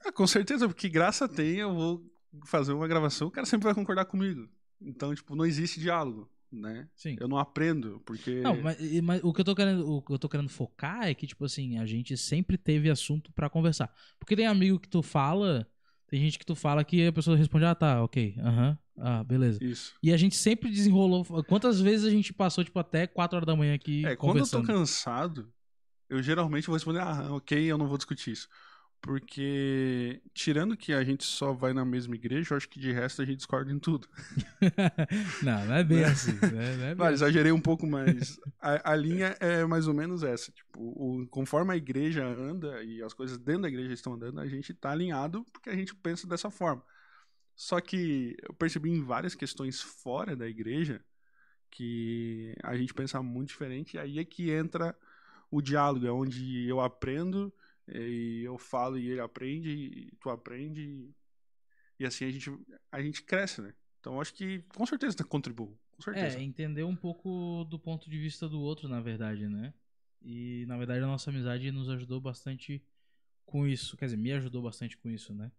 Ah, 0.05 0.11
com 0.11 0.27
certeza, 0.27 0.67
porque 0.67 0.87
graça 0.87 1.27
tem, 1.27 1.55
eu 1.57 1.73
vou 1.73 2.05
fazer 2.45 2.73
uma 2.73 2.87
gravação, 2.87 3.27
o 3.27 3.31
cara 3.31 3.47
sempre 3.47 3.65
vai 3.65 3.73
concordar 3.73 4.05
comigo. 4.05 4.47
Então, 4.79 5.13
tipo, 5.15 5.35
não 5.35 5.43
existe 5.45 5.79
diálogo, 5.79 6.29
né? 6.51 6.87
Sim. 6.95 7.15
Eu 7.19 7.27
não 7.27 7.39
aprendo, 7.39 7.99
porque. 8.05 8.41
Não, 8.41 8.61
mas, 8.61 8.79
e- 8.79 9.01
mas 9.01 9.23
o 9.23 9.33
que 9.33 9.41
eu 9.41 9.45
tô 9.45 9.55
querendo, 9.55 9.89
o 9.91 9.99
que 10.01 10.13
eu 10.13 10.19
tô 10.19 10.29
querendo 10.29 10.49
focar 10.49 11.07
é 11.07 11.13
que 11.15 11.25
tipo 11.25 11.43
assim, 11.43 11.79
a 11.79 11.85
gente 11.87 12.15
sempre 12.15 12.55
teve 12.55 12.89
assunto 12.91 13.31
pra 13.33 13.49
conversar. 13.49 13.91
Porque 14.19 14.35
tem 14.35 14.45
amigo 14.45 14.79
que 14.79 14.87
tu 14.87 15.01
fala, 15.01 15.67
tem 16.07 16.21
gente 16.21 16.37
que 16.37 16.45
tu 16.45 16.55
fala 16.55 16.83
que 16.83 17.07
a 17.07 17.11
pessoa 17.11 17.35
responde: 17.35 17.65
"Ah, 17.65 17.73
tá, 17.73 18.03
OK. 18.03 18.35
Aham. 18.39 18.77
Ah, 18.97 19.23
beleza". 19.23 19.59
Isso. 19.61 19.93
E 20.01 20.13
a 20.13 20.17
gente 20.17 20.35
sempre 20.35 20.69
desenrolou. 20.69 21.25
Quantas 21.43 21.79
vezes 21.81 22.05
a 22.05 22.09
gente 22.09 22.33
passou 22.33 22.63
tipo 22.63 22.79
até 22.79 23.07
4 23.07 23.37
horas 23.37 23.47
da 23.47 23.55
manhã 23.55 23.73
aqui 23.73 24.03
É, 24.05 24.15
quando 24.15 24.39
eu 24.39 24.47
tô 24.47 24.61
cansado, 24.63 25.51
eu 26.09 26.21
geralmente 26.21 26.67
vou 26.67 26.75
responder, 26.75 26.99
ah, 27.01 27.33
ok, 27.33 27.65
eu 27.71 27.77
não 27.77 27.87
vou 27.87 27.97
discutir 27.97 28.31
isso. 28.31 28.49
Porque, 29.01 30.21
tirando 30.33 30.75
que 30.77 30.93
a 30.93 31.03
gente 31.03 31.23
só 31.23 31.53
vai 31.53 31.73
na 31.73 31.85
mesma 31.85 32.15
igreja, 32.15 32.53
eu 32.53 32.57
acho 32.57 32.69
que 32.69 32.79
de 32.79 32.91
resto 32.91 33.21
a 33.21 33.25
gente 33.25 33.37
discorda 33.37 33.71
em 33.71 33.79
tudo. 33.79 34.07
não, 35.41 35.65
não 35.65 35.75
é 35.75 35.83
bem 35.83 36.03
assim, 36.03 36.39
né? 36.49 36.75
Não 36.75 36.85
é 36.85 36.95
bem 36.95 36.97
Vale, 36.97 37.13
exagerei 37.13 37.51
um 37.51 37.61
pouco, 37.61 37.85
mas 37.87 38.39
a, 38.59 38.91
a 38.93 38.95
linha 38.95 39.35
é 39.39 39.65
mais 39.65 39.87
ou 39.87 39.93
menos 39.93 40.23
essa. 40.23 40.51
Tipo, 40.51 40.79
o- 40.81 41.27
conforme 41.27 41.73
a 41.73 41.77
igreja 41.77 42.25
anda 42.25 42.83
e 42.83 43.01
as 43.03 43.13
coisas 43.13 43.37
dentro 43.37 43.63
da 43.63 43.67
igreja 43.69 43.93
estão 43.93 44.13
andando, 44.13 44.39
a 44.39 44.47
gente 44.47 44.73
tá 44.73 44.91
alinhado 44.91 45.45
porque 45.53 45.69
a 45.69 45.75
gente 45.75 45.93
pensa 45.95 46.27
dessa 46.27 46.49
forma. 46.49 46.83
Só 47.57 47.81
que 47.81 48.37
eu 48.47 48.53
percebi 48.53 48.91
em 48.91 49.03
várias 49.03 49.33
questões 49.33 49.81
fora 49.81 50.35
da 50.35 50.47
igreja 50.47 51.03
que 51.71 52.55
a 52.63 52.77
gente 52.77 52.93
pensa 52.93 53.21
muito 53.21 53.49
diferente, 53.49 53.95
e 53.95 53.99
aí 53.99 54.19
é 54.19 54.23
que 54.23 54.51
entra 54.51 54.95
o 55.49 55.59
diálogo, 55.59 56.05
é 56.05 56.11
onde 56.11 56.67
eu 56.67 56.79
aprendo 56.79 57.51
e 57.87 58.43
eu 58.43 58.57
falo 58.59 58.97
e 58.97 59.09
ele 59.09 59.19
aprende, 59.19 59.69
e 59.69 60.11
tu 60.19 60.29
aprende, 60.29 60.81
e, 60.81 61.15
e 61.99 62.05
assim 62.05 62.25
a 62.25 62.31
gente, 62.31 62.51
a 62.91 63.01
gente 63.01 63.23
cresce, 63.23 63.61
né? 63.61 63.73
Então 63.99 64.21
acho 64.21 64.33
que 64.35 64.59
com 64.75 64.85
certeza 64.85 65.23
contribui. 65.23 65.75
Com 65.91 66.01
certeza. 66.03 66.37
É, 66.37 66.43
entender 66.43 66.83
um 66.83 66.95
pouco 66.95 67.65
do 67.65 67.79
ponto 67.79 68.07
de 68.07 68.19
vista 68.19 68.47
do 68.47 68.61
outro, 68.61 68.87
na 68.87 69.01
verdade, 69.01 69.47
né? 69.47 69.73
E, 70.21 70.63
na 70.67 70.77
verdade, 70.77 71.03
a 71.03 71.07
nossa 71.07 71.31
amizade 71.31 71.71
nos 71.71 71.89
ajudou 71.89 72.21
bastante 72.21 72.83
com 73.45 73.65
isso. 73.65 73.97
Quer 73.97 74.05
dizer, 74.05 74.17
me 74.17 74.31
ajudou 74.33 74.61
bastante 74.61 74.95
com 74.95 75.09
isso, 75.09 75.33
né? 75.33 75.51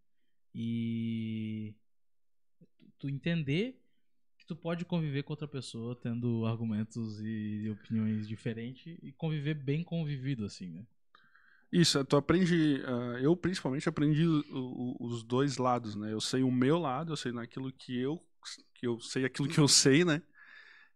E 0.55 1.75
tu- 2.99 3.09
entender 3.09 3.81
que 4.39 4.47
tu 4.47 4.57
pode 4.57 4.85
conviver 4.85 5.23
com 5.23 5.33
outra 5.33 5.49
pessoa 5.49 5.97
tendo 5.97 6.47
argumentos 6.47 7.21
e 7.23 7.69
opiniões 7.71 8.29
diferentes 8.29 8.99
e 9.03 9.13
conviver 9.13 9.55
bem 9.55 9.83
convivido, 9.85 10.45
assim, 10.45 10.69
né? 10.71 10.87
Isso, 11.71 12.03
tu 12.05 12.17
aprende. 12.17 12.83
ah, 12.87 13.21
eu 13.21 13.37
principalmente 13.37 13.89
aprendi 13.89 14.27
o- 14.27 14.43
o- 14.53 15.07
os 15.07 15.23
dois 15.23 15.59
lados, 15.59 15.95
né? 15.95 16.13
Eu 16.13 16.21
sei 16.21 16.43
o 16.43 16.51
meu 16.51 16.79
lado, 16.79 17.13
eu 17.13 17.17
sei 17.17 17.31
naquilo 17.33 17.71
que 17.73 17.99
eu, 17.99 18.25
que 18.75 18.87
eu 18.87 18.99
sei 19.01 19.25
aquilo 19.25 19.49
que 19.49 19.59
eu 19.61 19.69
sei, 19.69 20.05
né? 20.05 20.23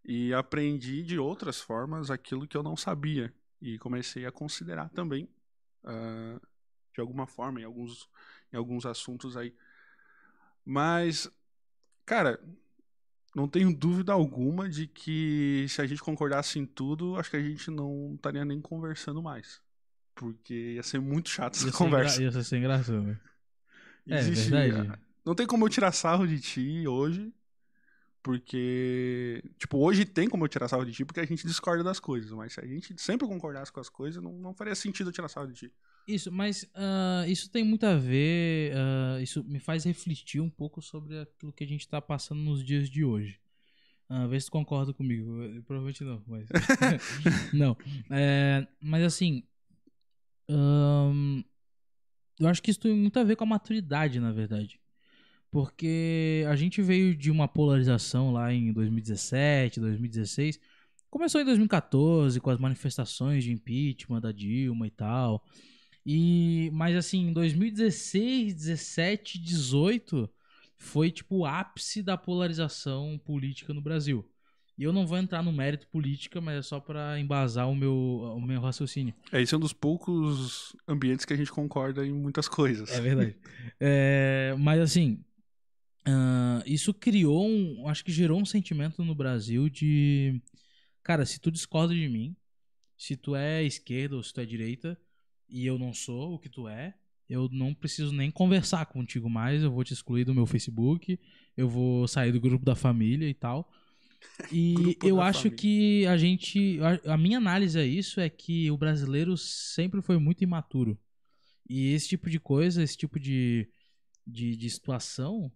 E 0.04 0.32
aprendi 0.35 1.02
de 1.02 1.18
outras 1.18 1.61
formas 1.61 2.11
aquilo 2.11 2.47
que 2.49 2.56
eu 2.56 2.62
não 2.62 2.76
sabia. 2.76 3.32
E 3.61 3.78
comecei 3.78 4.26
a 4.26 4.32
considerar 4.32 4.88
também, 4.90 5.28
ah, 5.85 6.40
de 6.94 7.00
alguma 7.00 7.26
forma, 7.26 7.61
em 7.61 7.64
alguns, 7.64 8.09
em 8.52 8.56
alguns 8.56 8.87
assuntos 8.87 9.37
aí. 9.37 9.54
Mas, 10.64 11.30
cara, 12.04 12.40
não 13.35 13.49
tenho 13.49 13.75
dúvida 13.75 14.12
alguma 14.12 14.68
de 14.68 14.87
que 14.87 15.66
se 15.68 15.80
a 15.80 15.87
gente 15.87 16.02
concordasse 16.02 16.59
em 16.59 16.66
tudo, 16.66 17.16
acho 17.16 17.30
que 17.30 17.37
a 17.37 17.42
gente 17.42 17.71
não 17.71 18.14
estaria 18.14 18.44
nem 18.44 18.61
conversando 18.61 19.23
mais. 19.23 19.61
Porque 20.14 20.75
ia 20.75 20.82
ser 20.82 21.00
muito 21.00 21.30
chato 21.30 21.54
essa 21.56 21.66
Ia 21.66 21.73
conversa. 21.73 22.16
engra... 22.16 22.25
ia 22.25 22.32
ser 22.32 22.44
sem 22.44 22.62
graça, 22.62 23.00
né? 23.00 23.18
É, 24.09 24.18
Existe- 24.18 24.50
verdade. 24.50 25.00
Não 25.25 25.35
tem 25.35 25.47
como 25.47 25.64
eu 25.64 25.68
tirar 25.71 25.92
sarro 25.92 26.26
de 26.26 26.40
ti 26.40 26.87
hoje. 26.87 27.32
Porque, 28.23 29.42
tipo, 29.59 29.78
hoje 29.78 30.04
tem 30.04 30.28
como 30.28 30.44
eu 30.44 30.49
tirar 30.49 30.68
sarro 30.68 30.85
de 30.85 30.92
ti 30.92 31.04
porque 31.04 31.18
a 31.21 31.26
gente 31.26 31.44
discorda 31.47 31.82
das 31.82 31.99
coisas. 31.99 32.30
Mas 32.30 32.52
se 32.52 32.61
a 32.61 32.66
gente 32.66 33.00
sempre 33.00 33.26
concordasse 33.26 33.73
com 33.73 33.80
as 33.80 33.88
coisas, 33.88 34.23
não, 34.23 34.32
não 34.32 34.54
faria 34.54 34.75
sentido 34.75 35.09
eu 35.11 35.12
tirar 35.12 35.28
sarro 35.28 35.49
de 35.49 35.54
ti. 35.54 35.73
Isso, 36.06 36.30
mas 36.32 36.68
ah, 36.75 37.25
isso 37.28 37.50
tem 37.50 37.62
muito 37.64 37.85
a 37.85 37.97
ver. 37.97 38.73
ah, 38.76 39.21
isso 39.23 39.42
me 39.44 39.59
faz 39.59 39.85
refletir 39.85 40.40
um 40.40 40.50
pouco 40.50 40.82
sobre 40.82 41.18
aquilo 41.21 41.52
que 41.52 41.64
a 41.64 41.66
gente 41.66 41.87
tá 41.88 42.00
passando 42.00 42.40
nos 42.40 42.64
dias 42.64 42.88
de 42.90 43.04
hoje. 43.04 43.38
Ah, 44.09 44.26
vê 44.26 44.38
se 44.38 44.47
tu 44.47 44.52
concorda 44.52 44.92
comigo. 44.92 45.42
Eu- 45.42 45.62
Provavelmente 45.62 46.04
não, 46.04 46.23
mas. 46.26 46.47
não. 47.52 47.76
É, 48.11 48.66
mas 48.80 49.02
assim. 49.04 49.42
ahn, 50.49 51.42
eu 52.38 52.49
acho 52.49 52.62
que 52.62 52.71
isso 52.71 52.80
tem 52.80 52.94
muito 52.94 53.18
a 53.18 53.25
ver 53.25 53.37
com 53.37 53.44
a 53.44 53.47
maturidade, 53.47 54.18
na 54.21 54.32
verdade. 54.32 54.80
Porque 55.50 56.44
a 56.49 56.56
gente 56.56 56.80
veio 56.82 57.14
de 57.14 57.30
uma 57.30 57.47
polarização 57.47 58.32
lá 58.32 58.52
em 58.52 58.73
2017, 58.73 59.80
2016. 59.80 60.59
Começou 61.11 61.40
em 61.40 61.44
2014 61.44 62.40
com 62.40 62.49
as 62.50 62.59
manifestações 62.59 63.44
de 63.44 63.52
impeachment 63.52 64.21
da 64.21 64.32
Dilma 64.32 64.87
e 64.87 64.90
tal. 64.90 65.44
E 66.04 66.71
mas 66.73 66.97
assim, 66.97 67.28
em 67.28 67.32
2016, 67.32 68.54
17, 68.54 69.38
18 69.38 70.28
foi 70.76 71.11
tipo 71.11 71.38
o 71.38 71.47
ápice 71.47 72.02
da 72.02 72.16
polarização 72.16 73.21
política 73.25 73.73
no 73.73 73.80
Brasil. 73.80 74.28
E 74.76 74.85
eu 74.85 74.92
não 74.92 75.06
vou 75.06 75.18
entrar 75.18 75.42
no 75.42 75.52
mérito 75.52 75.87
política, 75.88 76.40
mas 76.40 76.56
é 76.56 76.62
só 76.62 76.80
pra 76.80 77.21
embasar 77.21 77.68
o 77.68 77.76
meu, 77.76 77.94
o 77.94 78.40
meu 78.40 78.61
raciocínio. 78.61 79.14
É, 79.30 79.40
esse 79.40 79.54
é 79.54 79.56
um 79.56 79.61
dos 79.61 79.73
poucos 79.73 80.75
ambientes 80.88 81.25
que 81.25 81.32
a 81.32 81.37
gente 81.37 81.52
concorda 81.52 82.04
em 82.04 82.12
muitas 82.12 82.49
coisas. 82.49 82.90
É 82.90 83.00
verdade. 83.00 83.37
É, 83.85 84.54
mas 84.59 84.80
assim, 84.80 85.25
ah, 86.04 86.62
isso 86.66 86.92
criou 86.92 87.47
um. 87.47 87.88
Acho 87.88 88.04
que 88.04 88.12
gerou 88.12 88.40
um 88.40 88.44
sentimento 88.44 89.04
no 89.04 89.14
Brasil 89.14 89.68
de. 89.68 90.40
Cara, 91.02 91.25
se 91.25 91.40
tu 91.40 91.50
discorda 91.50 91.94
de 91.94 92.09
mim, 92.09 92.37
se 92.97 93.16
tu 93.16 93.35
é 93.35 93.62
esquerda 93.62 94.16
ou 94.16 94.23
se 94.23 94.32
tu 94.32 94.40
é 94.40 94.44
direita, 94.44 94.99
e 95.52 95.66
eu 95.66 95.78
não 95.78 95.92
sou 95.94 96.35
o 96.35 96.38
que 96.38 96.49
tu 96.49 96.66
é, 96.66 96.94
eu 97.28 97.49
não 97.52 97.73
preciso 97.75 98.12
nem 98.12 98.30
conversar 98.30 98.87
contigo 98.87 99.28
mais, 99.30 99.62
eu 99.62 99.71
vou 99.71 99.85
te 99.85 99.92
excluir 99.92 100.25
do 100.25 100.35
meu 100.35 100.47
Facebook, 100.47 101.18
eu 101.56 101.68
vou 101.68 102.09
sair 102.09 102.32
do 102.32 102.40
grupo 102.40 102.64
da 102.64 102.75
família 102.75 103.28
e 103.28 103.35
tal. 103.35 103.71
E 104.52 104.97
eu 105.02 105.21
acho 105.21 105.40
família. 105.42 105.56
que 105.59 106.06
a 106.06 106.16
gente. 106.16 106.78
a- 106.80 107.14
A 107.14 107.16
minha 107.16 107.38
análise 107.38 107.78
a 107.78 107.85
isso 107.85 108.21
é 108.21 108.28
que 108.30 108.71
o 108.71 108.76
brasileiro 108.76 109.37
sempre 109.37 110.00
foi 110.00 110.16
muito 110.18 110.42
imaturo. 110.44 110.97
E 111.68 111.92
esse 111.92 112.09
tipo 112.09 112.28
de 112.30 112.38
coisa, 112.38 112.82
esse 112.82 112.97
tipo 112.97 113.18
de, 113.18 113.68
de, 114.26 114.56
de 114.56 114.71
situação 114.71 115.50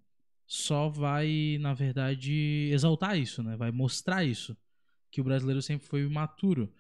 só 0.47 0.89
vai, 0.89 1.59
na 1.61 1.75
verdade, 1.75 2.71
exaltar 2.73 3.19
isso, 3.19 3.43
né? 3.43 3.57
Vai 3.57 3.71
mostrar 3.71 4.25
isso. 4.25 4.57
Que 5.11 5.21
o 5.21 5.25
brasileiro 5.25 5.63
sempre 5.63 5.87
foi 5.87 6.03
imaturo. 6.03 6.73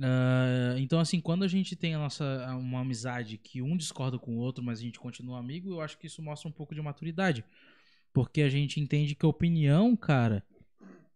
Ah, 0.00 0.74
então, 0.78 0.98
assim, 0.98 1.20
quando 1.20 1.44
a 1.44 1.48
gente 1.48 1.76
tem 1.76 1.94
a 1.94 1.98
nossa 1.98 2.24
uma 2.56 2.80
amizade 2.80 3.36
que 3.38 3.60
um 3.60 3.76
discorda 3.76 4.18
com 4.18 4.36
o 4.36 4.38
outro, 4.38 4.62
mas 4.62 4.78
a 4.78 4.82
gente 4.82 4.98
continua 4.98 5.38
amigo, 5.38 5.70
eu 5.70 5.80
acho 5.80 5.98
que 5.98 6.06
isso 6.06 6.22
mostra 6.22 6.48
um 6.48 6.52
pouco 6.52 6.74
de 6.74 6.80
maturidade. 6.80 7.44
Porque 8.12 8.42
a 8.42 8.48
gente 8.48 8.80
entende 8.80 9.14
que 9.14 9.24
a 9.24 9.28
opinião, 9.28 9.96
cara, 9.96 10.44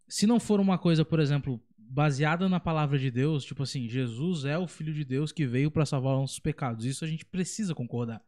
se 0.08 0.26
não 0.26 0.40
for 0.40 0.60
uma 0.60 0.78
coisa, 0.78 1.04
por 1.04 1.20
exemplo, 1.20 1.60
baseada 1.76 2.48
na 2.48 2.58
palavra 2.58 2.98
de 2.98 3.10
Deus, 3.10 3.44
tipo 3.44 3.62
assim, 3.62 3.88
Jesus 3.88 4.44
é 4.44 4.58
o 4.58 4.66
filho 4.66 4.92
de 4.92 5.04
Deus 5.04 5.32
que 5.32 5.46
veio 5.46 5.70
pra 5.70 5.86
salvar 5.86 6.14
os 6.14 6.20
nossos 6.20 6.38
pecados. 6.38 6.84
Isso 6.84 7.04
a 7.04 7.08
gente 7.08 7.24
precisa 7.24 7.74
concordar. 7.74 8.22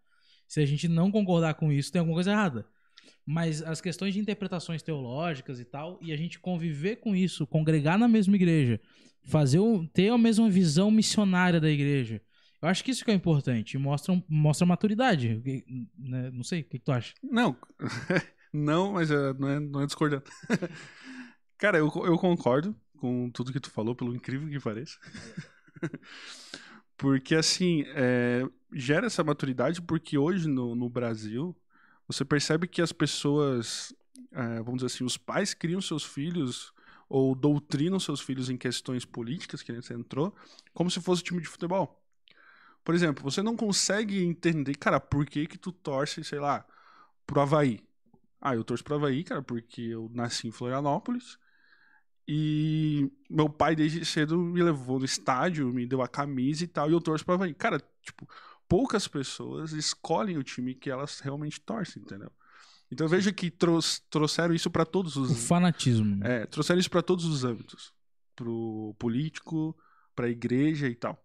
Se 0.47 0.61
a 0.61 0.67
gente 0.67 0.89
não 0.89 1.11
concordar 1.11 1.55
com 1.55 1.73
isso, 1.73 1.93
tem 1.93 2.01
alguma 2.01 2.17
coisa 2.17 2.31
errada. 2.31 2.67
Mas 3.31 3.63
as 3.63 3.79
questões 3.79 4.15
de 4.15 4.21
interpretações 4.21 4.83
teológicas 4.83 5.61
e 5.61 5.65
tal, 5.67 5.99
e 6.01 6.15
a 6.15 6.17
gente 6.17 6.39
conviver 6.39 6.97
com 6.97 7.15
isso, 7.15 7.47
congregar 7.47 7.99
na 7.99 8.09
mesma 8.09 8.35
igreja, 8.35 8.81
fazer 9.23 9.59
o, 9.59 9.87
ter 9.87 10.09
a 10.09 10.17
mesma 10.17 10.49
visão 10.49 10.91
missionária 10.91 11.61
da 11.61 11.69
igreja. 11.69 12.23
Eu 12.63 12.71
acho 12.71 12.83
que 12.83 12.91
isso 12.91 13.05
que 13.05 13.11
é 13.11 13.15
importante, 13.15 13.77
mostra, 13.77 14.15
um- 14.15 14.23
mostra 14.27 14.67
maturidade. 14.67 15.43
né? 15.99 16.31
Não 16.31 16.43
sei, 16.43 16.63
o 16.63 16.65
que, 16.65 16.79
que 16.79 16.85
tu 16.87 16.91
acha? 16.91 17.13
Não, 17.23 17.55
não, 18.51 18.93
mas 18.95 19.11
é, 19.11 19.35
não, 19.35 19.49
é, 19.49 19.61
não 19.61 19.83
é 19.83 19.87
discordando. 19.87 20.25
Cara, 21.59 21.77
eu, 21.77 21.93
eu 22.07 22.17
concordo 22.17 22.75
com 22.97 23.29
tudo 23.31 23.53
que 23.53 23.61
tu 23.61 23.71
falou, 23.71 23.95
pelo 23.95 24.17
incrível 24.17 24.49
que 24.49 24.59
pareça. 24.59 24.97
porque, 26.97 27.35
assim, 27.35 27.85
é, 27.89 28.43
gera 28.73 29.07
essa 29.07 29.23
maturidade 29.23 29.83
porque 29.83 30.17
hoje 30.17 30.49
no, 30.49 30.75
no 30.75 30.89
Brasil, 30.89 31.55
você 32.09 32.25
percebe 32.25 32.67
que 32.67 32.81
as 32.81 32.93
pessoas, 32.93 33.95
é, 34.33 34.57
vamos 34.63 34.77
dizer 34.77 34.87
assim, 34.87 35.05
os 35.05 35.19
pais 35.19 35.53
criam 35.53 35.81
seus 35.81 36.03
filhos 36.03 36.73
ou 37.09 37.35
doutrinam 37.35 38.01
seus 38.01 38.21
filhos 38.21 38.51
em 38.51 38.57
questões 38.57 39.05
políticas, 39.05 39.63
que 39.63 39.71
nem 39.71 39.81
você 39.83 39.95
entrou, 39.95 40.35
como 40.75 40.91
se 40.91 41.01
fosse 41.01 41.23
time 41.23 41.41
de 41.41 41.47
futebol. 41.49 42.03
Por 42.83 42.95
exemplo, 42.95 43.23
você 43.23 43.43
não 43.43 43.55
consegue 43.55 44.25
entender, 44.25 44.75
cara, 44.75 44.99
por 44.99 45.27
que 45.27 45.47
que 45.47 45.59
tu 45.59 45.71
torce, 45.71 46.25
sei 46.25 46.41
lá, 46.41 46.67
pro 47.27 47.41
Havaí. 47.41 47.81
Ah, 48.41 48.55
eu 48.55 48.65
torço 48.65 48.83
pro 48.83 48.95
Havaí, 48.95 49.23
cara, 49.23 49.43
porque 49.43 49.83
eu 49.83 50.11
nasci 50.15 50.49
em 50.49 50.53
Florianópolis 50.53 51.39
e 52.27 53.11
meu 53.29 53.49
pai 53.49 53.75
desde 53.75 54.05
cedo 54.05 54.39
me 54.39 54.63
levou 54.63 54.99
no 54.99 55.05
estádio, 55.05 55.73
me 55.73 55.87
deu 55.87 56.03
a 56.03 56.09
camisa 56.09 56.65
e 56.65 56.67
tal, 56.67 56.89
e 56.89 56.93
eu 56.93 57.01
torço 57.01 57.25
pro 57.25 57.35
Havaí. 57.35 57.55
Cara, 57.55 57.83
tipo, 58.03 58.29
poucas 58.69 59.09
pessoas 59.09 59.73
escolhem 59.73 60.37
o 60.39 60.43
time 60.45 60.75
que 60.75 60.91
elas 60.91 61.21
realmente 61.21 61.61
torcem, 61.61 62.03
entendeu? 62.03 62.31
Então 62.91 63.05
eu 63.07 63.11
vejo 63.11 63.33
que 63.33 63.51
trou- 63.51 63.81
trouxeram 64.11 64.55
isso 64.55 64.71
para 64.71 64.85
todos 64.85 65.17
os 65.17 65.31
O 65.31 65.35
fanatismo. 65.35 66.25
é, 66.25 66.47
trouxeram 66.47 66.81
isso 66.81 66.91
para 66.91 67.03
todos 67.03 67.25
os 67.25 67.45
âmbitos, 67.45 67.93
pro 68.37 68.95
político, 68.99 69.77
para 70.15 70.27
a 70.27 70.31
igreja 70.31 70.87
e 70.89 70.95
tal. 70.95 71.23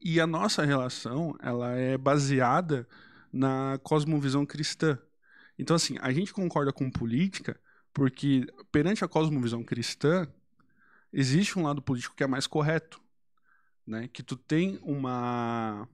E 0.00 0.20
a 0.20 0.26
nossa 0.26 0.64
relação, 0.64 1.34
ela 1.40 1.72
é 1.72 1.98
baseada 1.98 2.88
na 3.32 3.78
cosmovisão 3.82 4.46
cristã. 4.46 4.98
Então 5.58 5.74
assim, 5.76 5.96
a 6.00 6.12
gente 6.12 6.32
concorda 6.32 6.72
com 6.72 6.90
política 6.90 7.60
porque 7.92 8.46
perante 8.70 9.04
a 9.04 9.08
cosmovisão 9.08 9.64
cristã 9.64 10.26
existe 11.12 11.58
um 11.58 11.62
lado 11.64 11.82
político 11.82 12.14
que 12.14 12.22
é 12.22 12.26
mais 12.26 12.46
correto, 12.46 13.00
né? 13.86 14.08
Que 14.08 14.22
tu 14.22 14.36
tem 14.36 14.78
uma 14.82 15.88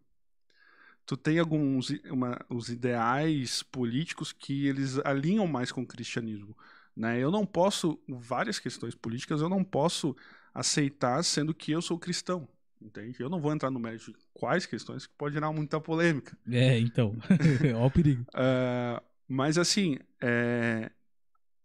tu 1.07 1.17
tem 1.17 1.39
alguns 1.39 1.91
uma, 2.11 2.39
os 2.51 2.69
ideais 2.69 3.63
políticos 3.63 4.33
que 4.33 4.67
eles 4.67 4.99
alinham 5.05 5.47
mais 5.47 5.71
com 5.71 5.83
o 5.83 5.87
cristianismo, 5.87 6.57
né? 6.97 7.19
Eu 7.19 7.31
não 7.31 7.47
posso 7.47 7.99
várias 8.09 8.59
questões 8.59 8.95
políticas 8.95 9.41
eu 9.41 9.49
não 9.49 9.63
posso 9.63 10.17
aceitar 10.53 11.23
sendo 11.23 11.55
que 11.55 11.71
eu 11.71 11.81
sou 11.81 11.99
cristão, 11.99 12.49
entende? 12.83 13.21
Eu 13.21 13.31
não 13.31 13.41
vou 13.41 13.53
entrar 13.53 13.71
no 13.71 13.79
mérito 13.79 14.11
de 14.11 14.19
quais 14.35 14.67
questões 14.67 15.07
que 15.07 15.15
pode 15.17 15.35
gerar 15.35 15.53
muita 15.53 15.81
polêmica. 15.81 16.37
É, 16.51 16.79
então. 16.79 17.17
Ó 17.77 17.87
o 17.87 17.91
perigo. 17.91 18.25
Ah, 18.35 19.03
mas 19.29 19.59
assim, 19.59 19.99
é, 20.21 20.91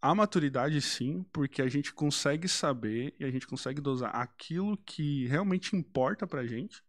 a 0.00 0.14
maturidade 0.14 0.80
sim, 0.80 1.24
porque 1.32 1.62
a 1.62 1.68
gente 1.68 1.92
consegue 1.92 2.48
saber 2.48 3.14
e 3.18 3.24
a 3.24 3.30
gente 3.30 3.46
consegue 3.46 3.80
dosar 3.80 4.14
aquilo 4.14 4.76
que 4.78 5.26
realmente 5.26 5.74
importa 5.74 6.26
pra 6.26 6.46
gente. 6.46 6.82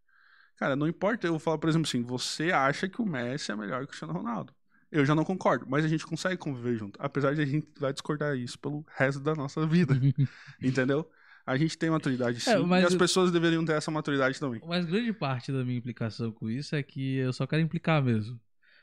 Cara, 0.56 0.76
não 0.76 0.86
importa 0.88 1.26
eu 1.26 1.38
falar, 1.38 1.58
por 1.58 1.68
exemplo, 1.68 1.88
assim, 1.88 2.02
você 2.02 2.52
acha 2.52 2.88
que 2.88 3.00
o 3.02 3.06
Messi 3.06 3.50
é 3.52 3.56
melhor 3.56 3.78
que 3.80 3.84
o 3.84 3.88
Cristiano 3.88 4.12
Ronaldo. 4.12 4.52
Eu 4.90 5.04
já 5.04 5.14
não 5.14 5.24
concordo, 5.24 5.66
mas 5.68 5.84
a 5.84 5.88
gente 5.88 6.06
consegue 6.06 6.36
conviver 6.36 6.76
junto. 6.76 6.96
Apesar 7.02 7.34
de 7.34 7.42
a 7.42 7.44
gente 7.46 7.66
vai 7.80 7.92
discordar 7.92 8.36
isso 8.36 8.56
pelo 8.58 8.84
resto 8.96 9.20
da 9.20 9.34
nossa 9.34 9.66
vida, 9.66 9.94
entendeu? 10.62 11.08
A 11.46 11.56
gente 11.56 11.76
tem 11.76 11.90
maturidade 11.90 12.40
sim, 12.40 12.50
É, 12.50 12.58
mas 12.58 12.82
e 12.84 12.86
as 12.86 12.92
eu- 12.94 12.98
pessoas 12.98 13.30
deveriam 13.32 13.64
ter 13.64 13.72
essa 13.72 13.90
maturidade 13.90 14.38
também. 14.38 14.60
Mas 14.66 14.84
grande 14.86 15.12
parte 15.12 15.52
da 15.52 15.64
minha 15.64 15.76
implicação 15.78 16.30
com 16.32 16.48
isso 16.48 16.74
é 16.76 16.82
que 16.82 17.16
eu 17.16 17.32
só 17.32 17.46
quero 17.46 17.60
implicar 17.60 18.02
mesmo. 18.02 18.40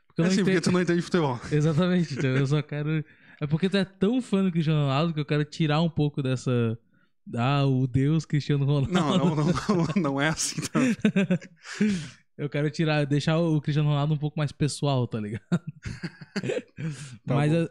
Porque 0.08 0.22
eu 0.22 0.26
É 0.26 0.28
não 0.28 0.34
assim, 0.34 0.44
porque 0.44 0.58
entendo... 0.58 0.64
tu 0.66 0.72
não 0.74 0.82
entende 0.82 1.02
futebol. 1.02 1.40
Exatamente, 1.52 2.14
então 2.14 2.30
eu 2.30 2.46
só 2.46 2.62
quero. 2.62 3.04
É 3.40 3.48
porque 3.48 3.70
tu 3.70 3.78
é 3.78 3.86
tão 3.86 4.22
fã 4.22 4.44
do 4.44 4.52
Cristiano 4.52 4.82
Ronaldo 4.82 5.14
que 5.14 5.20
eu 5.20 5.26
quero 5.26 5.46
tirar 5.46 5.82
um 5.82 5.90
pouco 5.90 6.22
dessa. 6.22 6.78
Ah, 7.36 7.66
o 7.66 7.88
Deus 7.88 8.26
Cristiano 8.26 8.66
Ronaldo. 8.66 8.92
Não, 8.92 9.18
não, 9.18 9.36
não, 9.36 9.46
não, 9.46 10.02
não 10.02 10.22
é 10.22 10.30
assim. 10.30 10.62
Tá? 10.62 10.80
Eu 12.38 12.50
quero 12.50 12.72
tirar, 12.72 13.06
deixar 13.06 13.38
o 13.38 13.62
Cristiano 13.62 13.90
Ronaldo 13.90 14.16
um 14.16 14.18
pouco 14.18 14.40
mais 14.40 14.52
pessoal, 14.52 15.08
tá 15.08 15.20
ligado? 15.20 15.44
Tá 17.24 17.36
Mas 17.36 17.54
é, 17.54 17.70